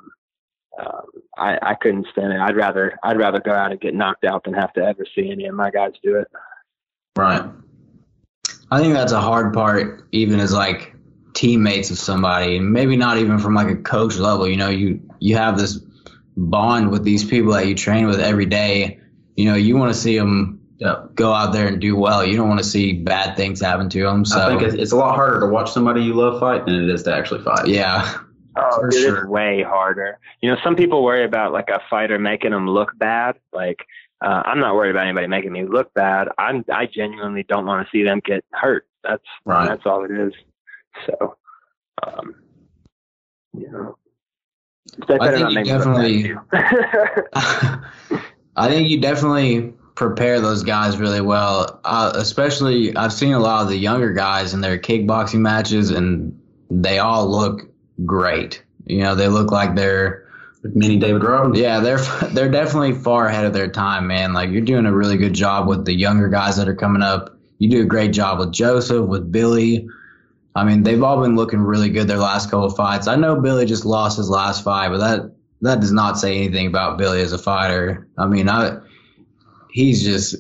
um, 0.79 1.07
I, 1.37 1.59
I 1.63 1.75
couldn't 1.75 2.07
stand 2.13 2.33
it. 2.33 2.41
I'd 2.41 2.57
rather 2.57 2.99
I'd 3.03 3.19
rather 3.19 3.41
go 3.41 3.53
out 3.53 3.71
and 3.71 3.81
get 3.81 3.95
knocked 3.95 4.25
out 4.25 4.45
than 4.45 4.55
have 4.55 4.73
to 4.75 4.85
ever 4.85 5.05
see 5.15 5.31
any 5.31 5.47
of 5.47 5.55
my 5.55 5.71
guys 5.71 5.93
do 6.03 6.17
it. 6.17 6.29
Right. 7.17 7.43
I 8.71 8.81
think 8.81 8.95
that's 8.95 9.13
a 9.13 9.21
hard 9.21 9.53
part, 9.55 10.09
even 10.13 10.41
as 10.41 10.53
like 10.53 10.95
teammates 11.35 11.91
of 11.91 11.99
somebody, 11.99 12.59
maybe 12.59 12.97
not 12.97 13.19
even 13.19 13.39
from 13.39 13.55
like 13.55 13.69
a 13.69 13.77
coach 13.77 14.17
level. 14.17 14.49
You 14.49 14.57
know, 14.57 14.69
you 14.69 15.01
you 15.21 15.37
have 15.37 15.59
this 15.59 15.81
bond 16.37 16.91
with 16.91 17.05
these 17.05 17.25
people 17.25 17.53
that 17.53 17.67
you 17.69 17.75
train 17.75 18.07
with 18.07 18.21
every 18.21 18.47
day. 18.47 18.99
You 19.37 19.47
know, 19.47 19.55
you 19.55 19.77
want 19.77 19.93
to 19.93 19.99
see 19.99 20.19
them. 20.19 20.61
Go 21.15 21.33
out 21.33 21.53
there 21.53 21.67
and 21.67 21.81
do 21.81 21.97
well. 21.97 22.25
You 22.25 22.37
don't 22.37 22.49
want 22.49 22.61
to 22.61 22.67
see 22.67 22.93
bad 22.93 23.37
things 23.37 23.61
happen 23.61 23.89
to 23.91 24.03
them. 24.03 24.25
So 24.25 24.41
I 24.41 24.49
think 24.49 24.63
it's, 24.63 24.75
it's 24.75 24.93
a 24.93 24.97
lot 24.97 25.15
harder 25.15 25.41
to 25.41 25.47
watch 25.47 25.71
somebody 25.73 26.03
you 26.03 26.15
love 26.15 26.41
fight 26.41 26.67
than 26.67 26.75
it 26.75 26.89
is 26.91 27.03
to 27.05 27.15
actually 27.15 27.43
fight. 27.43 27.67
Yeah. 27.67 28.19
Oh, 28.57 28.81
For 28.81 28.89
dude, 28.91 29.01
sure. 29.03 29.19
it's 29.23 29.27
way 29.29 29.63
harder. 29.63 30.19
You 30.41 30.51
know, 30.51 30.57
some 30.63 30.77
people 30.77 31.03
worry 31.03 31.25
about 31.25 31.53
like 31.53 31.69
a 31.71 31.81
fighter 31.91 32.19
making 32.19 32.53
them 32.53 32.69
look 32.69 32.97
bad. 32.99 33.37
Like, 33.53 33.85
uh, 34.25 34.43
I'm 34.45 34.61
not 34.61 34.75
worried 34.75 34.91
about 34.91 35.07
anybody 35.07 35.27
making 35.27 35.53
me 35.53 35.65
look 35.65 35.93
bad. 35.95 36.29
I'm, 36.39 36.65
I 36.73 36.87
genuinely 36.87 37.43
don't 37.43 37.67
want 37.67 37.87
to 37.87 37.91
see 37.91 38.05
them 38.05 38.21
get 38.25 38.45
hurt. 38.53 38.87
That's 39.03 39.23
Right. 39.45 39.69
that's 39.69 39.83
all 39.87 40.05
it 40.05 40.11
is. 40.13 40.33
So, 41.07 41.37
um, 42.07 42.35
you 43.53 43.71
know, 43.71 43.97
I 45.09 45.33
think 45.33 45.49
you 45.51 45.55
make 45.55 45.67
me 45.67 45.73
look 45.73 45.83
definitely- 45.85 46.35
I 48.57 48.69
think 48.69 48.89
you 48.89 49.01
definitely 49.01 49.75
prepare 49.95 50.41
those 50.41 50.63
guys 50.63 50.97
really 50.97 51.21
well. 51.21 51.81
Uh, 51.85 52.13
especially, 52.15 52.97
I've 52.97 53.13
seen 53.13 53.33
a 53.33 53.39
lot 53.39 53.63
of 53.63 53.69
the 53.69 53.77
younger 53.77 54.13
guys 54.13 54.55
in 54.55 54.61
their 54.61 54.79
kickboxing 54.79 55.41
matches, 55.41 55.91
and 55.91 56.39
they 56.71 56.99
all 56.99 57.31
look 57.31 57.63
great. 58.05 58.63
You 58.87 59.01
know, 59.01 59.15
they 59.15 59.29
look 59.29 59.51
like 59.51 59.75
they're 59.75 60.27
Mini 60.63 60.99
David 60.99 61.23
Rowe. 61.23 61.55
yeah, 61.55 61.81
they're 61.81 61.99
they're 62.33 62.51
definitely 62.51 62.93
far 62.93 63.27
ahead 63.27 63.45
of 63.45 63.53
their 63.53 63.69
time, 63.69 64.07
man. 64.07 64.33
Like 64.33 64.51
you're 64.51 64.63
doing 64.63 64.87
a 64.87 64.93
really 64.93 65.17
good 65.17 65.35
job 65.35 65.69
with 65.69 65.85
the 65.85 65.95
younger 65.95 66.29
guys 66.29 66.57
that 66.57 66.69
are 66.69 66.75
coming 66.75 67.03
up. 67.03 67.37
You 67.59 67.71
do 67.71 67.83
a 67.83 67.87
great 67.87 68.13
job 68.13 68.39
with 68.39 68.53
Joseph, 68.53 69.07
with 69.07 69.31
Billy. 69.31 69.87
I 70.57 70.65
mean, 70.65 70.83
they've 70.83 71.03
all 71.03 71.21
been 71.21 71.37
looking 71.37 71.61
really 71.61 71.89
good 71.89 72.09
their 72.09 72.19
last 72.19 72.51
couple 72.51 72.67
of 72.67 72.77
fights. 72.77 73.09
I 73.09 73.17
know 73.17 73.41
Billy 73.41 73.67
just 73.67 73.85
lost 73.85 74.17
his 74.17 74.31
last 74.31 74.63
fight, 74.65 74.89
but 74.89 74.99
that 74.99 75.33
that 75.61 75.81
does 75.81 75.93
not 75.93 76.19
say 76.19 76.37
anything 76.37 76.67
about 76.67 76.99
Billy 76.99 77.21
as 77.21 77.33
a 77.33 77.39
fighter. 77.39 78.07
I 78.19 78.27
mean, 78.27 78.49
I 78.49 78.81
he's 79.75 80.03
just 80.05 80.37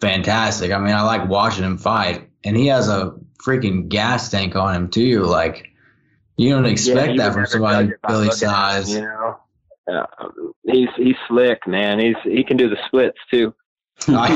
fantastic. 0.00 0.72
I 0.72 0.78
mean, 0.78 0.92
I 0.92 1.02
like 1.02 1.28
watching 1.28 1.64
him 1.64 1.78
fight, 1.78 2.28
and 2.44 2.56
he 2.56 2.66
has 2.66 2.88
a 2.88 3.14
freaking 3.44 3.88
gas 3.88 4.28
tank 4.28 4.56
on 4.56 4.74
him 4.74 4.88
too. 4.90 5.22
Like 5.22 5.68
you 6.36 6.50
don't 6.50 6.66
expect 6.66 7.12
you 7.12 7.18
that 7.18 7.32
from 7.32 7.46
somebody 7.46 7.86
Billy 7.86 7.94
it 7.94 8.02
by 8.02 8.08
Billy's 8.08 8.42
looking 8.42 8.48
at 8.48 8.76
him, 8.76 8.84
size. 8.84 8.94
You 8.94 9.00
know, 9.02 9.38
um, 9.88 10.52
he's 10.64 10.88
he's 10.96 11.16
slick, 11.28 11.66
man. 11.66 12.00
He's 12.00 12.16
he 12.24 12.42
can 12.44 12.56
do 12.56 12.68
the 12.68 12.76
splits 12.86 13.18
too. 13.30 13.54
I, 14.08 14.26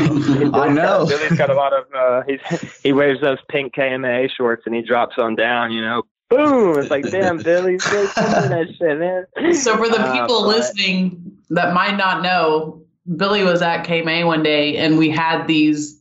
I 0.55 0.69
know. 0.69 1.07
Billy's 1.07 1.36
got 1.36 1.51
a 1.51 1.55
lot 1.55 1.73
of. 1.74 1.85
Uh, 1.94 2.23
he's 2.27 2.81
he 2.82 2.93
wears 2.93 3.20
those 3.20 3.39
pink 3.51 3.74
KMA 3.74 4.31
shorts 4.35 4.62
and 4.65 4.74
he 4.74 4.81
drops 4.82 5.16
on 5.19 5.35
down. 5.35 5.73
You 5.73 5.82
know, 5.82 6.02
boom! 6.31 6.78
It's 6.78 6.90
like, 6.90 7.11
damn, 7.11 7.39
Billy's 7.39 7.85
good 7.85 8.09
doing 8.15 8.48
that 8.51 8.69
shit, 8.78 8.98
man. 8.98 9.55
So 9.55 9.77
for 9.77 9.89
the 9.89 10.01
Uh, 10.01 10.12
people 10.12 10.43
but- 10.44 10.57
listening 10.57 11.36
that 11.51 11.74
might 11.74 11.97
not 11.97 12.23
know, 12.23 12.82
Billy 13.16 13.43
was 13.43 13.62
at 13.62 13.85
KMA 13.85 14.27
one 14.27 14.43
day 14.43 14.77
and 14.77 14.99
we 14.99 15.11
had 15.11 15.47
these 15.47 16.01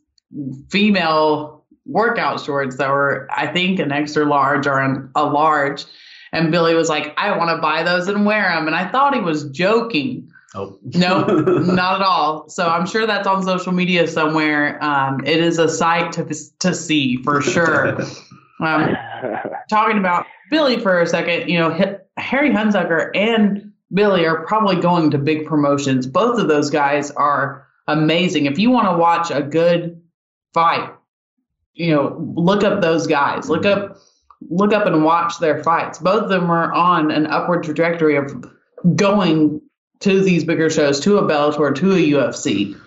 female 0.70 1.66
workout 1.86 2.40
shorts 2.42 2.78
that 2.78 2.90
were, 2.90 3.28
I 3.32 3.48
think, 3.48 3.80
an 3.80 3.92
extra 3.92 4.26
large 4.26 4.68
or 4.68 4.80
an, 4.80 5.10
a 5.16 5.26
large. 5.26 5.86
And 6.32 6.52
Billy 6.52 6.76
was 6.76 6.90
like, 6.90 7.14
I 7.18 7.36
want 7.36 7.56
to 7.56 7.62
buy 7.62 7.84
those 7.84 8.08
and 8.08 8.26
wear 8.26 8.50
them. 8.50 8.68
And 8.68 8.76
I 8.76 8.88
thought 8.88 9.16
he 9.16 9.22
was 9.22 9.50
joking. 9.50 10.30
Oh. 10.54 10.78
No, 10.84 11.26
not 11.26 11.96
at 11.96 12.02
all. 12.02 12.48
So 12.50 12.68
I'm 12.68 12.86
sure 12.86 13.08
that's 13.08 13.28
on 13.28 13.44
social 13.44 13.72
media 13.72 14.08
somewhere. 14.08 14.84
Um, 14.84 15.22
it 15.26 15.38
is 15.40 15.58
a 15.58 15.70
sight 15.70 16.12
to 16.14 16.28
to 16.60 16.74
see 16.74 17.18
for 17.24 17.42
sure. 17.42 17.98
Um, 18.62 18.94
talking 19.70 19.98
about 19.98 20.26
Billy 20.50 20.82
for 20.82 21.00
a 21.00 21.08
second, 21.08 21.50
you 21.50 21.58
know, 21.58 21.70
Harry 22.18 22.50
Hunsucker 22.50 23.10
and 23.16 23.69
Billy 23.94 24.26
are 24.26 24.46
probably 24.46 24.76
going 24.76 25.12
to 25.12 25.18
big 25.18 25.46
promotions. 25.46 26.06
Both 26.06 26.40
of 26.40 26.48
those 26.48 26.70
guys 26.70 27.12
are 27.12 27.68
amazing. 27.88 28.46
If 28.46 28.60
you 28.60 28.70
want 28.70 28.88
to 28.88 28.98
watch 28.98 29.32
a 29.32 29.42
good 29.42 30.02
fight, 30.54 30.92
you 31.74 31.94
know, 31.96 32.34
look 32.36 32.64
up 32.64 32.82
those 32.82 33.08
guys. 33.08 33.50
Look 33.50 33.66
up 33.66 33.98
look 34.50 34.74
up 34.74 34.86
and 34.86 35.04
watch 35.04 35.40
their 35.40 35.64
fights. 35.64 36.00
Both 36.00 36.24
of 36.24 36.30
them 36.30 36.50
are 36.50 36.72
on 36.74 37.12
an 37.12 37.28
upward 37.28 37.64
trajectory 37.64 38.16
of 38.16 38.46
going 38.96 39.62
to 40.00 40.22
these 40.22 40.46
bigger 40.46 40.70
shows, 40.70 41.00
to 41.02 41.18
a 41.18 41.24
Bellator, 41.24 41.76
to 41.76 41.92
a 41.92 42.12
UFC. 42.12 42.80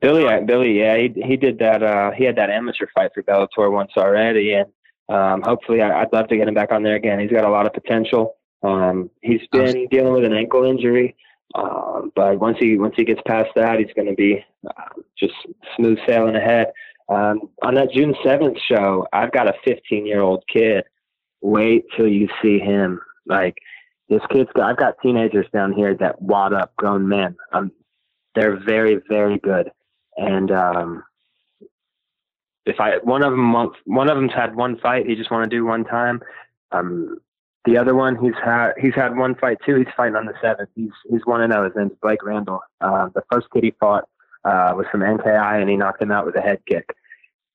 Billy, 0.00 0.44
Billy, 0.44 0.78
yeah, 0.78 0.96
he 0.96 1.12
he 1.24 1.36
did 1.36 1.58
that. 1.58 1.82
Uh, 1.82 2.10
he 2.10 2.24
had 2.24 2.36
that 2.36 2.50
amateur 2.50 2.86
fight 2.94 3.12
for 3.14 3.22
Bellator 3.22 3.70
once 3.70 3.92
already, 3.96 4.52
and 4.52 4.66
um, 5.08 5.42
hopefully, 5.42 5.80
I, 5.80 6.02
I'd 6.02 6.12
love 6.12 6.28
to 6.28 6.36
get 6.36 6.48
him 6.48 6.54
back 6.54 6.72
on 6.72 6.82
there 6.82 6.96
again. 6.96 7.20
He's 7.20 7.30
got 7.30 7.44
a 7.44 7.50
lot 7.50 7.66
of 7.66 7.72
potential. 7.72 8.34
Um, 8.62 9.10
he's 9.22 9.46
been 9.52 9.88
dealing 9.90 10.12
with 10.12 10.24
an 10.24 10.34
ankle 10.34 10.64
injury, 10.64 11.16
um, 11.54 12.12
but 12.14 12.38
once 12.38 12.58
he 12.60 12.78
once 12.78 12.94
he 12.96 13.04
gets 13.04 13.20
past 13.26 13.50
that, 13.56 13.78
he's 13.78 13.92
going 13.94 14.08
to 14.08 14.14
be 14.14 14.44
uh, 14.66 15.00
just 15.18 15.34
smooth 15.76 15.98
sailing 16.06 16.36
ahead. 16.36 16.68
Um, 17.08 17.48
on 17.62 17.74
that 17.74 17.90
June 17.92 18.14
seventh 18.24 18.58
show, 18.70 19.06
I've 19.12 19.32
got 19.32 19.48
a 19.48 19.54
15 19.64 20.06
year 20.06 20.20
old 20.20 20.44
kid. 20.52 20.84
Wait 21.40 21.84
till 21.96 22.06
you 22.06 22.28
see 22.42 22.58
him. 22.58 23.00
Like 23.26 23.56
this 24.08 24.20
kid's 24.30 24.50
got. 24.54 24.70
I've 24.70 24.76
got 24.76 24.94
teenagers 25.02 25.46
down 25.52 25.72
here 25.72 25.96
that 25.96 26.20
wad 26.20 26.52
up 26.52 26.76
grown 26.76 27.08
men. 27.08 27.36
Um, 27.52 27.72
they're 28.34 28.62
very 28.64 29.00
very 29.08 29.38
good 29.38 29.70
and 30.16 30.50
um 30.50 31.02
if 32.66 32.78
i 32.78 32.98
one 33.02 33.22
of 33.22 33.32
them 33.32 33.52
one 33.84 34.08
of 34.10 34.16
them's 34.16 34.32
had 34.34 34.54
one 34.54 34.78
fight 34.78 35.06
he 35.06 35.14
just 35.14 35.30
want 35.30 35.48
to 35.48 35.56
do 35.56 35.64
one 35.64 35.84
time 35.84 36.20
um 36.72 37.18
the 37.66 37.76
other 37.76 37.94
one 37.94 38.16
he's 38.16 38.34
had 38.44 38.72
he's 38.80 38.94
had 38.94 39.16
one 39.16 39.34
fight 39.34 39.58
too 39.66 39.76
he's 39.76 39.86
fighting 39.96 40.16
on 40.16 40.26
the 40.26 40.34
seventh 40.40 40.68
he's 40.74 40.90
he's 41.10 41.20
one 41.24 41.40
and 41.42 41.52
oh 41.52 41.64
his 41.64 41.72
name's 41.76 41.92
blake 42.02 42.22
randall 42.24 42.60
uh 42.80 43.08
the 43.14 43.22
first 43.30 43.46
kid 43.52 43.64
he 43.64 43.74
fought 43.78 44.04
uh 44.44 44.72
was 44.74 44.86
from 44.90 45.00
nki 45.00 45.60
and 45.60 45.68
he 45.68 45.76
knocked 45.76 46.00
him 46.00 46.10
out 46.10 46.24
with 46.26 46.36
a 46.36 46.40
head 46.40 46.58
kick 46.66 46.88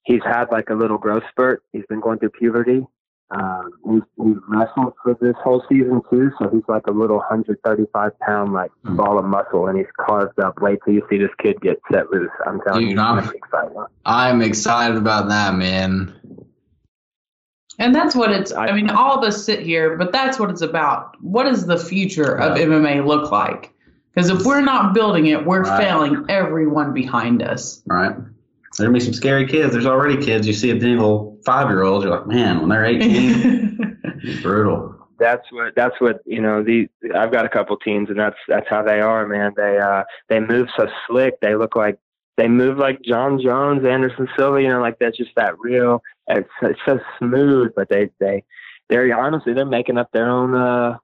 he's 0.03 0.22
had 0.23 0.45
like 0.52 0.69
a 0.69 0.76
little 0.76 0.98
growth 0.98 1.23
spurt 1.30 1.64
he's 1.73 1.86
been 1.90 1.99
going 1.99 2.19
through 2.19 2.30
puberty 2.30 2.86
um, 3.32 3.72
he's, 3.91 4.03
he's 4.23 4.36
wrestled 4.48 4.94
for 5.02 5.18
this 5.19 5.34
whole 5.44 5.64
season 5.68 5.99
too, 6.11 6.30
so 6.38 6.48
he's 6.52 6.61
like 6.68 6.86
a 6.86 6.91
little 6.91 7.18
135 7.18 8.11
pound 8.19 8.53
like 8.53 8.69
Hmm. 8.86 8.98
ball 8.98 9.18
of 9.18 9.26
muscle, 9.26 9.65
and 9.68 9.80
he's 9.80 9.88
carved 9.99 10.40
up. 10.40 10.61
Wait 10.61 10.77
till 10.86 10.94
you 10.94 11.02
see 11.10 11.18
this 11.18 11.32
kid 11.41 11.60
get 11.60 11.82
set 11.91 12.11
loose. 12.11 12.30
I'm 12.45 12.61
telling 12.61 12.82
Dude, 12.82 12.91
you, 12.91 12.99
I'm- 13.02 13.18
exciting. 13.36 13.84
I'm 14.06 14.41
excited 14.44 14.95
about 14.95 15.27
that, 15.30 15.56
man. 15.56 16.14
And 17.80 17.93
that's 17.93 18.15
what 18.15 18.31
it's, 18.31 18.53
I 18.53 18.72
mean, 18.72 18.89
all 18.89 19.18
of 19.18 19.23
us 19.23 19.43
sit 19.45 19.60
here, 19.60 19.97
but 19.97 20.11
that's 20.11 20.39
what 20.39 20.49
it's 20.49 20.61
about. 20.61 21.22
What 21.22 21.43
does 21.43 21.65
the 21.65 21.77
future 21.77 22.38
of 22.39 22.57
MMA 22.57 23.06
look 23.06 23.31
like? 23.31 23.73
Because 24.14 24.30
if 24.30 24.45
we're 24.45 24.61
not 24.61 24.93
building 24.93 25.26
it, 25.27 25.45
we're 25.45 25.64
Right. 25.64 25.84
failing 25.84 26.26
everyone 26.30 26.93
behind 26.93 27.43
us. 27.43 27.81
Right. 27.85 28.15
There's 28.15 28.88
gonna 28.88 28.91
be 28.93 28.99
some 29.02 29.14
scary 29.14 29.45
kids. 29.45 29.73
There's 29.73 29.85
already 29.85 30.18
kids. 30.23 30.47
You 30.47 30.53
see 30.53 30.69
a 30.72 30.76
little 30.76 31.38
five 31.45 31.69
year 31.69 31.84
olds. 31.84 32.06
You're 32.06 32.15
like, 32.15 32.27
man, 32.27 32.60
when 32.60 32.69
they're 32.69 32.85
18, 32.85 33.99
it's 34.23 34.41
brutal. 34.41 34.95
That's 35.18 35.49
what 35.52 35.73
that's 35.76 35.99
what 36.02 36.19
you 36.26 36.41
know. 36.41 36.61
The 36.61 36.89
I've 37.15 37.31
got 37.31 37.45
a 37.45 37.49
couple 37.49 37.77
teens 37.77 38.10
and 38.10 38.19
that's 38.19 38.35
that's 38.49 38.68
how 38.69 38.84
they 38.84 38.99
are, 38.99 39.26
man. 39.27 39.53
They 39.56 39.77
uh 39.80 40.03
they 40.27 40.41
move 40.41 40.68
so 40.76 40.88
slick. 41.07 41.39
They 41.39 41.56
look 41.56 41.76
like 41.77 41.97
they 42.35 42.49
move 42.49 42.77
like 42.77 43.02
Jon 43.02 43.39
Jones, 43.41 43.85
Anderson 43.85 44.27
Silva. 44.35 44.61
You 44.61 44.68
know, 44.68 44.81
like 44.81 44.99
that's 44.99 45.15
just 45.18 45.31
that 45.38 45.57
real. 45.60 46.02
It's, 46.27 46.49
it's 46.61 46.80
so 46.85 46.99
smooth, 47.19 47.72
but 47.76 47.89
they 47.89 48.10
they 48.19 48.43
they're 48.89 49.18
honestly 49.18 49.53
they're 49.53 49.65
making 49.65 49.97
up 49.97 50.11
their 50.11 50.30
own. 50.30 50.56
uh 50.56 50.97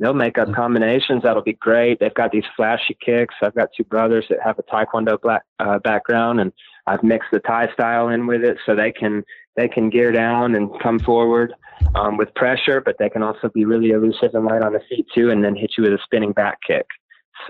They'll 0.00 0.14
make 0.14 0.38
up 0.38 0.50
combinations 0.54 1.22
that'll 1.22 1.42
be 1.42 1.52
great. 1.52 2.00
They've 2.00 2.14
got 2.14 2.32
these 2.32 2.46
flashy 2.56 2.96
kicks. 3.04 3.34
I've 3.42 3.54
got 3.54 3.68
two 3.76 3.84
brothers 3.84 4.24
that 4.30 4.38
have 4.42 4.58
a 4.58 4.62
taekwondo 4.62 5.20
black, 5.20 5.42
uh, 5.58 5.78
background, 5.78 6.40
and 6.40 6.54
I've 6.86 7.02
mixed 7.02 7.28
the 7.32 7.38
Thai 7.38 7.70
style 7.74 8.08
in 8.08 8.26
with 8.26 8.42
it, 8.42 8.56
so 8.64 8.74
they 8.74 8.92
can 8.92 9.22
they 9.56 9.68
can 9.68 9.90
gear 9.90 10.10
down 10.10 10.54
and 10.54 10.70
come 10.80 11.00
forward 11.00 11.52
um, 11.94 12.16
with 12.16 12.34
pressure, 12.34 12.80
but 12.80 12.96
they 12.98 13.10
can 13.10 13.22
also 13.22 13.50
be 13.50 13.66
really 13.66 13.90
elusive 13.90 14.34
and 14.34 14.46
light 14.46 14.62
on 14.62 14.72
the 14.72 14.80
feet 14.88 15.06
too, 15.14 15.28
and 15.28 15.44
then 15.44 15.54
hit 15.54 15.72
you 15.76 15.84
with 15.84 15.92
a 15.92 15.98
spinning 16.02 16.32
back 16.32 16.56
kick. 16.66 16.86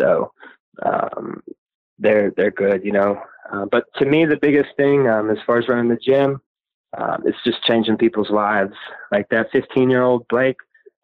So 0.00 0.32
um, 0.82 1.44
they're 2.00 2.32
they're 2.36 2.50
good, 2.50 2.84
you 2.84 2.90
know. 2.90 3.22
Uh, 3.52 3.66
but 3.70 3.84
to 3.98 4.06
me, 4.06 4.24
the 4.24 4.36
biggest 4.36 4.70
thing 4.76 5.08
um, 5.08 5.30
as 5.30 5.38
far 5.46 5.58
as 5.58 5.68
running 5.68 5.88
the 5.88 5.98
gym, 6.04 6.40
um, 6.98 7.22
it's 7.24 7.38
just 7.44 7.62
changing 7.64 7.96
people's 7.96 8.30
lives. 8.30 8.74
Like 9.12 9.28
that 9.30 9.50
15 9.52 9.90
year 9.90 10.02
old 10.02 10.26
Blake, 10.28 10.56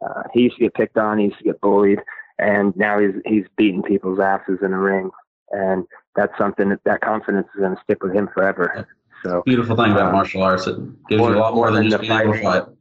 uh, 0.04 0.22
he 0.32 0.42
used 0.42 0.56
to 0.56 0.62
get 0.64 0.74
picked 0.74 0.96
on, 0.98 1.18
he 1.18 1.26
used 1.26 1.38
to 1.38 1.44
get 1.44 1.60
bullied, 1.60 2.00
and 2.38 2.76
now 2.76 2.98
he's 2.98 3.14
he's 3.24 3.44
beating 3.56 3.82
people's 3.82 4.20
asses 4.20 4.58
in 4.62 4.72
a 4.72 4.78
ring, 4.78 5.10
and 5.52 5.84
that's 6.14 6.36
something 6.38 6.68
that 6.70 6.80
that 6.84 7.00
confidence 7.00 7.46
is 7.54 7.60
going 7.60 7.74
to 7.76 7.82
stick 7.82 8.02
with 8.02 8.12
him 8.14 8.28
forever. 8.34 8.86
So 9.24 9.42
Beautiful 9.46 9.76
thing 9.76 9.92
about 9.92 10.10
Uh, 10.10 10.12
martial 10.12 10.42
arts. 10.42 10.66
It 10.66 10.76
gives 11.08 11.20
more- 11.20 11.30
you 11.30 11.36
a 11.36 11.38
lot 11.38 11.54
more 11.54 11.66
more 11.66 11.72
than 11.72 11.84
than 11.84 11.90
just 11.90 12.02
the 12.02 12.08
being 12.08 12.20
able 12.20 12.32
to 12.34 12.42
fight. 12.42 12.62
fighting. 12.64 12.76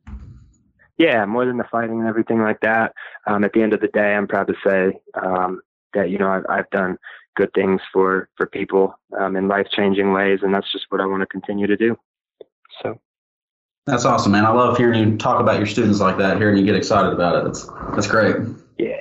yeah, 0.98 1.26
more 1.26 1.46
than 1.46 1.58
the 1.58 1.64
fighting 1.72 2.00
and 2.00 2.08
everything 2.08 2.42
like 2.42 2.60
that. 2.62 2.94
Um, 3.28 3.44
at 3.44 3.54
the 3.54 3.62
end 3.62 3.74
of 3.74 3.82
the 3.82 3.88
day, 3.90 4.14
I'm 4.16 4.28
proud 4.28 4.48
to 4.48 4.56
say 4.66 5.00
um, 5.22 5.62
that 5.94 6.10
you 6.10 6.18
know 6.18 6.30
I've, 6.30 6.46
I've 6.50 6.70
done 6.72 6.98
good 7.38 7.52
things 7.54 7.82
for 7.94 8.30
for 8.36 8.46
people 8.48 8.98
um, 9.20 9.36
in 9.36 9.48
life 9.48 9.68
changing 9.72 10.12
ways, 10.14 10.40
and 10.42 10.54
that's 10.54 10.72
just 10.72 10.86
what 10.90 11.02
I 11.02 11.06
want 11.06 11.22
to 11.22 11.28
continue 11.28 11.68
to 11.68 11.78
do. 11.78 11.98
So 12.82 13.00
That's 13.86 14.06
awesome, 14.06 14.32
man. 14.32 14.46
I 14.46 14.52
love 14.52 14.78
hearing 14.78 15.12
you 15.12 15.18
talk 15.18 15.40
about 15.40 15.58
your 15.58 15.66
students 15.68 16.00
like 16.00 16.18
that, 16.18 16.38
hearing 16.38 16.58
you 16.58 16.66
get 16.66 16.76
excited 16.76 17.14
about 17.14 17.38
it. 17.38 17.44
That's 17.46 17.68
that's 17.94 18.08
great. 18.08 18.36
yeah, 18.78 19.00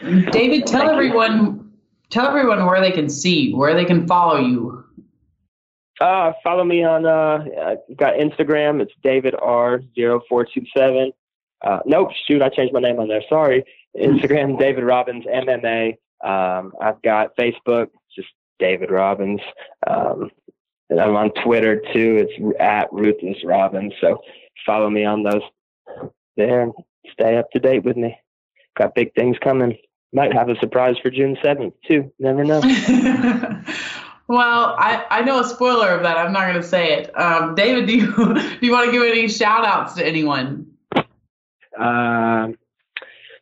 David, 0.00 0.66
tell 0.66 0.80
Thank 0.80 0.90
you. 0.90 0.90
everyone, 0.90 1.72
tell 2.10 2.26
everyone 2.26 2.64
where 2.66 2.80
they 2.80 2.90
can 2.92 3.08
see, 3.08 3.52
where 3.52 3.74
they 3.74 3.84
can 3.84 4.06
follow 4.06 4.38
you. 4.38 4.84
uh, 6.00 6.32
follow 6.44 6.64
me 6.64 6.84
on 6.84 7.06
uh, 7.06 7.44
I've 7.88 7.96
got 7.96 8.14
Instagram. 8.14 8.80
It's 8.80 8.92
David 9.02 9.34
R 9.40 9.80
427 9.96 11.12
Uh, 11.64 11.80
nope, 11.86 12.10
shoot, 12.26 12.40
I 12.42 12.48
changed 12.50 12.72
my 12.72 12.80
name 12.80 12.98
on 13.00 13.08
there. 13.08 13.22
Sorry. 13.28 13.64
Instagram 13.96 14.58
David 14.60 14.84
Robins 14.84 15.24
MMA. 15.26 15.96
Um, 16.24 16.72
I've 16.80 17.00
got 17.02 17.36
Facebook, 17.36 17.88
just 18.14 18.28
David 18.58 18.90
Robins. 18.90 19.40
Um, 19.86 20.22
And 20.22 20.30
I'm 20.90 21.16
on 21.16 21.30
Twitter 21.44 21.82
too. 21.92 22.26
It's 22.26 22.56
at 22.58 22.92
Ruthless 22.92 23.44
Robin. 23.44 23.92
So 24.00 24.22
follow 24.64 24.88
me 24.88 25.04
on 25.04 25.22
those 25.22 25.42
there 26.36 26.62
and 26.62 26.72
stay 27.12 27.36
up 27.36 27.50
to 27.52 27.58
date 27.58 27.84
with 27.84 27.96
me. 27.96 28.16
Got 28.76 28.94
big 28.94 29.14
things 29.14 29.36
coming. 29.42 29.76
Might 30.12 30.32
have 30.32 30.48
a 30.48 30.58
surprise 30.60 30.96
for 31.02 31.10
June 31.10 31.36
7th 31.44 31.74
too. 31.86 32.10
Never 32.18 32.44
know. 32.44 32.60
well, 34.28 34.74
I, 34.78 35.04
I 35.10 35.22
know 35.22 35.40
a 35.40 35.44
spoiler 35.44 35.88
of 35.88 36.02
that. 36.04 36.16
I'm 36.16 36.32
not 36.32 36.50
going 36.50 36.62
to 36.62 36.66
say 36.66 36.94
it. 36.94 37.18
Um, 37.18 37.54
David, 37.54 37.86
do 37.86 37.94
you, 37.94 38.14
do 38.34 38.66
you 38.66 38.72
want 38.72 38.86
to 38.86 38.92
give 38.92 39.02
any 39.02 39.28
shout 39.28 39.66
outs 39.66 39.94
to 39.94 40.06
anyone? 40.06 40.72
Um, 41.78 42.56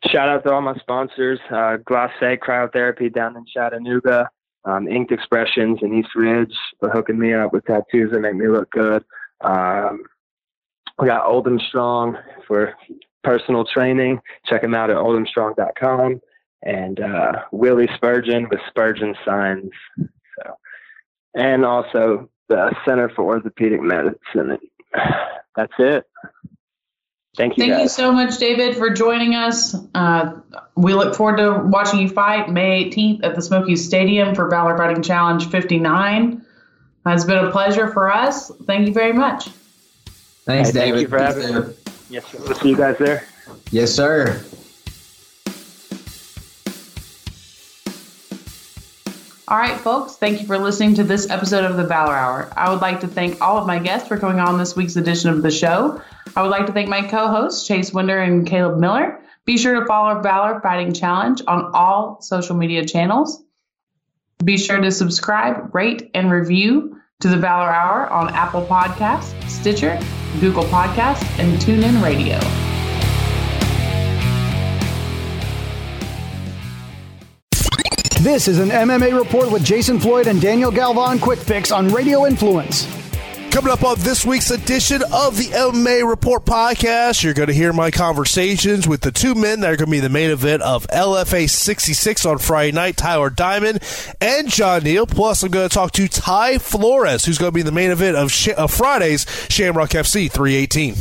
shout 0.07 0.29
out 0.29 0.43
to 0.43 0.51
all 0.51 0.61
my 0.61 0.75
sponsors, 0.79 1.39
uh, 1.49 1.77
Glacé 1.77 2.37
Cryotherapy 2.37 3.13
down 3.13 3.37
in 3.37 3.45
Chattanooga, 3.45 4.29
um, 4.65 4.87
Inked 4.87 5.11
Expressions 5.11 5.79
in 5.81 5.97
East 5.97 6.15
Ridge 6.15 6.53
for 6.79 6.89
hooking 6.89 7.19
me 7.19 7.33
up 7.33 7.53
with 7.53 7.65
tattoos 7.65 8.11
that 8.11 8.19
make 8.19 8.35
me 8.35 8.47
look 8.47 8.69
good. 8.71 9.03
Um, 9.41 10.03
we 10.99 11.07
got 11.07 11.25
Oldham 11.25 11.59
Strong 11.69 12.17
for 12.47 12.73
personal 13.23 13.65
training. 13.65 14.19
Check 14.45 14.61
them 14.61 14.73
out 14.73 14.89
at 14.89 14.97
oldhamstrong.com. 14.97 16.21
And 16.63 16.99
uh, 16.99 17.43
Willie 17.51 17.89
Spurgeon 17.95 18.47
with 18.49 18.59
Spurgeon 18.69 19.15
Signs. 19.23 19.69
So, 19.97 20.57
and 21.35 21.63
also 21.63 22.29
the 22.49 22.73
Center 22.85 23.09
for 23.15 23.23
Orthopedic 23.23 23.81
Medicine. 23.81 24.57
That's 25.55 25.73
it. 25.79 26.05
Thank 27.37 27.55
you. 27.55 27.61
Thank 27.61 27.73
guys. 27.73 27.81
you 27.83 27.89
so 27.89 28.11
much, 28.11 28.39
David, 28.39 28.75
for 28.75 28.89
joining 28.89 29.35
us. 29.35 29.75
Uh, 29.93 30.39
we 30.75 30.95
look 30.95 31.15
forward 31.15 31.37
to 31.37 31.53
watching 31.67 31.99
you 31.99 32.09
fight 32.09 32.49
May 32.49 32.89
18th 32.89 33.23
at 33.23 33.35
the 33.35 33.43
Smokies 33.43 33.85
Stadium 33.85 34.33
for 34.33 34.49
Valor 34.49 34.75
Fighting 34.75 35.03
Challenge 35.03 35.47
59. 35.47 36.43
It's 37.05 37.23
been 37.23 37.45
a 37.45 37.51
pleasure 37.51 37.93
for 37.93 38.11
us. 38.11 38.51
Thank 38.65 38.87
you 38.87 38.93
very 38.93 39.13
much. 39.13 39.49
Thanks, 40.45 40.69
Hey, 40.71 40.91
David. 40.91 40.93
Thank 40.93 41.01
you 41.01 41.07
for 41.07 41.19
having 41.19 41.69
me. 41.69 41.75
Yes, 42.09 42.25
sir. 42.25 42.39
We'll 42.39 42.55
see 42.55 42.69
you 42.69 42.75
guys 42.75 42.97
there. 42.97 43.27
Yes, 43.71 43.93
sir. 43.93 44.43
All 49.49 49.57
right, 49.57 49.79
folks, 49.79 50.17
thank 50.17 50.41
you 50.41 50.47
for 50.47 50.57
listening 50.57 50.95
to 50.95 51.05
this 51.05 51.29
episode 51.29 51.63
of 51.63 51.77
the 51.77 51.85
Valor 51.85 52.13
Hour. 52.13 52.51
I 52.57 52.69
would 52.69 52.81
like 52.81 52.99
to 53.01 53.07
thank 53.07 53.41
all 53.41 53.57
of 53.57 53.65
my 53.65 53.79
guests 53.79 54.05
for 54.07 54.17
coming 54.17 54.39
on 54.39 54.57
this 54.57 54.75
week's 54.75 54.97
edition 54.97 55.29
of 55.29 55.41
the 55.41 55.51
show. 55.51 56.01
I 56.37 56.43
would 56.43 56.51
like 56.51 56.67
to 56.67 56.71
thank 56.71 56.87
my 56.87 57.01
co 57.01 57.29
hosts, 57.29 57.65
Chase 57.65 57.91
Wender 57.91 58.19
and 58.19 58.45
Caleb 58.45 58.77
Miller. 58.77 59.19
Be 59.45 59.57
sure 59.57 59.79
to 59.79 59.87
follow 59.87 60.21
Valor 60.21 60.59
Fighting 60.61 60.93
Challenge 60.93 61.41
on 61.47 61.71
all 61.73 62.21
social 62.21 62.55
media 62.55 62.85
channels. 62.85 63.43
Be 64.43 64.55
sure 64.59 64.79
to 64.79 64.91
subscribe, 64.91 65.73
rate, 65.73 66.11
and 66.13 66.29
review 66.29 67.01
to 67.21 67.27
the 67.27 67.37
Valor 67.37 67.73
Hour 67.73 68.07
on 68.11 68.31
Apple 68.35 68.63
Podcasts, 68.67 69.33
Stitcher, 69.49 69.99
Google 70.39 70.65
Podcasts, 70.65 71.25
and 71.39 71.59
TuneIn 71.59 72.03
Radio. 72.03 72.37
This 78.21 78.47
is 78.47 78.59
an 78.59 78.69
MMA 78.69 79.17
report 79.17 79.51
with 79.51 79.63
Jason 79.63 79.99
Floyd 79.99 80.27
and 80.27 80.39
Daniel 80.39 80.69
Galvan 80.69 81.17
Quick 81.17 81.39
Fix 81.39 81.71
on 81.71 81.89
Radio 81.89 82.27
Influence. 82.27 83.06
Coming 83.57 83.73
up 83.73 83.83
on 83.83 83.97
this 84.01 84.23
week's 84.23 84.51
edition 84.51 85.01
of 85.11 85.35
the 85.35 85.45
MMA 85.45 86.07
Report 86.07 86.45
podcast, 86.45 87.23
you're 87.23 87.33
going 87.33 87.47
to 87.47 87.55
hear 87.55 87.73
my 87.73 87.89
conversations 87.89 88.87
with 88.87 89.01
the 89.01 89.11
two 89.11 89.33
men 89.33 89.61
that 89.61 89.71
are 89.71 89.75
going 89.75 89.87
to 89.87 89.91
be 89.91 89.99
the 89.99 90.09
main 90.09 90.29
event 90.29 90.61
of 90.61 90.85
LFA 90.89 91.49
66 91.49 92.23
on 92.27 92.37
Friday 92.37 92.71
night 92.71 92.97
Tyler 92.97 93.31
Diamond 93.31 93.79
and 94.21 94.47
John 94.47 94.83
Neal. 94.83 95.07
Plus, 95.07 95.41
I'm 95.41 95.49
going 95.49 95.67
to 95.67 95.73
talk 95.73 95.91
to 95.93 96.07
Ty 96.07 96.59
Flores, 96.59 97.25
who's 97.25 97.39
going 97.39 97.51
to 97.51 97.55
be 97.55 97.63
the 97.63 97.71
main 97.71 97.89
event 97.89 98.15
of, 98.15 98.31
Sh- 98.31 98.49
of 98.49 98.71
Friday's 98.71 99.25
Shamrock 99.49 99.89
FC 99.89 100.31
318. 100.31 100.93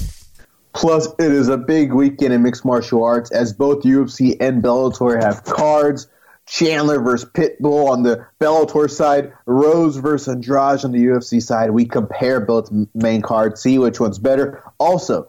Plus, 0.73 1.09
it 1.19 1.33
is 1.33 1.49
a 1.49 1.59
big 1.59 1.93
weekend 1.93 2.33
in 2.33 2.43
mixed 2.43 2.65
martial 2.65 3.05
arts 3.05 3.31
as 3.33 3.53
both 3.53 3.85
UFC 3.85 4.35
and 4.41 4.63
Bellator 4.63 5.23
have 5.23 5.45
cards. 5.45 6.07
Chandler 6.47 7.01
versus 7.01 7.29
Pitbull 7.31 7.91
on 7.91 8.03
the 8.03 8.27
Bellator 8.41 8.91
side, 8.91 9.33
Rose 9.47 9.97
versus 9.97 10.29
Andrade 10.29 10.85
on 10.85 10.93
the 10.93 11.05
UFC 11.05 11.43
side. 11.43 11.71
We 11.71 11.85
compare 11.87 12.41
both 12.41 12.71
main 12.95 13.23
cards, 13.23 13.61
see 13.61 13.79
which 13.79 14.01
one's 14.01 14.19
better. 14.19 14.63
Also, 14.79 15.29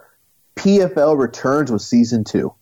PFL 0.56 1.18
returns 1.18 1.72
with 1.72 1.82
season 1.82 2.24
two. 2.24 2.54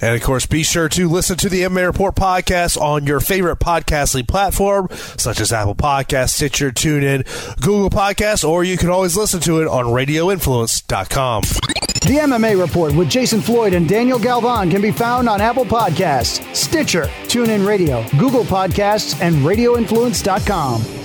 And 0.00 0.16
of 0.16 0.22
course, 0.22 0.46
be 0.46 0.64
sure 0.64 0.88
to 0.88 1.08
listen 1.08 1.36
to 1.38 1.48
the 1.48 1.62
MMA 1.62 1.86
Report 1.86 2.16
podcast 2.16 2.80
on 2.80 3.06
your 3.06 3.20
favorite 3.20 3.60
podcasting 3.60 4.26
platform, 4.26 4.88
such 5.16 5.40
as 5.40 5.52
Apple 5.52 5.76
Podcasts, 5.76 6.30
Stitcher, 6.30 6.72
TuneIn, 6.72 7.24
Google 7.60 7.90
Podcasts, 7.90 8.46
or 8.46 8.64
you 8.64 8.76
can 8.76 8.90
always 8.90 9.16
listen 9.16 9.38
to 9.40 9.60
it 9.60 9.68
on 9.68 9.84
RadioInfluence.com. 9.84 11.81
The 12.02 12.18
MMA 12.18 12.60
Report 12.60 12.92
with 12.96 13.08
Jason 13.08 13.40
Floyd 13.40 13.74
and 13.74 13.88
Daniel 13.88 14.18
Galvan 14.18 14.68
can 14.70 14.82
be 14.82 14.90
found 14.90 15.28
on 15.28 15.40
Apple 15.40 15.64
Podcasts, 15.64 16.42
Stitcher, 16.52 17.04
TuneIn 17.28 17.64
Radio, 17.64 18.04
Google 18.18 18.42
Podcasts, 18.42 19.20
and 19.20 19.36
RadioInfluence.com. 19.36 21.01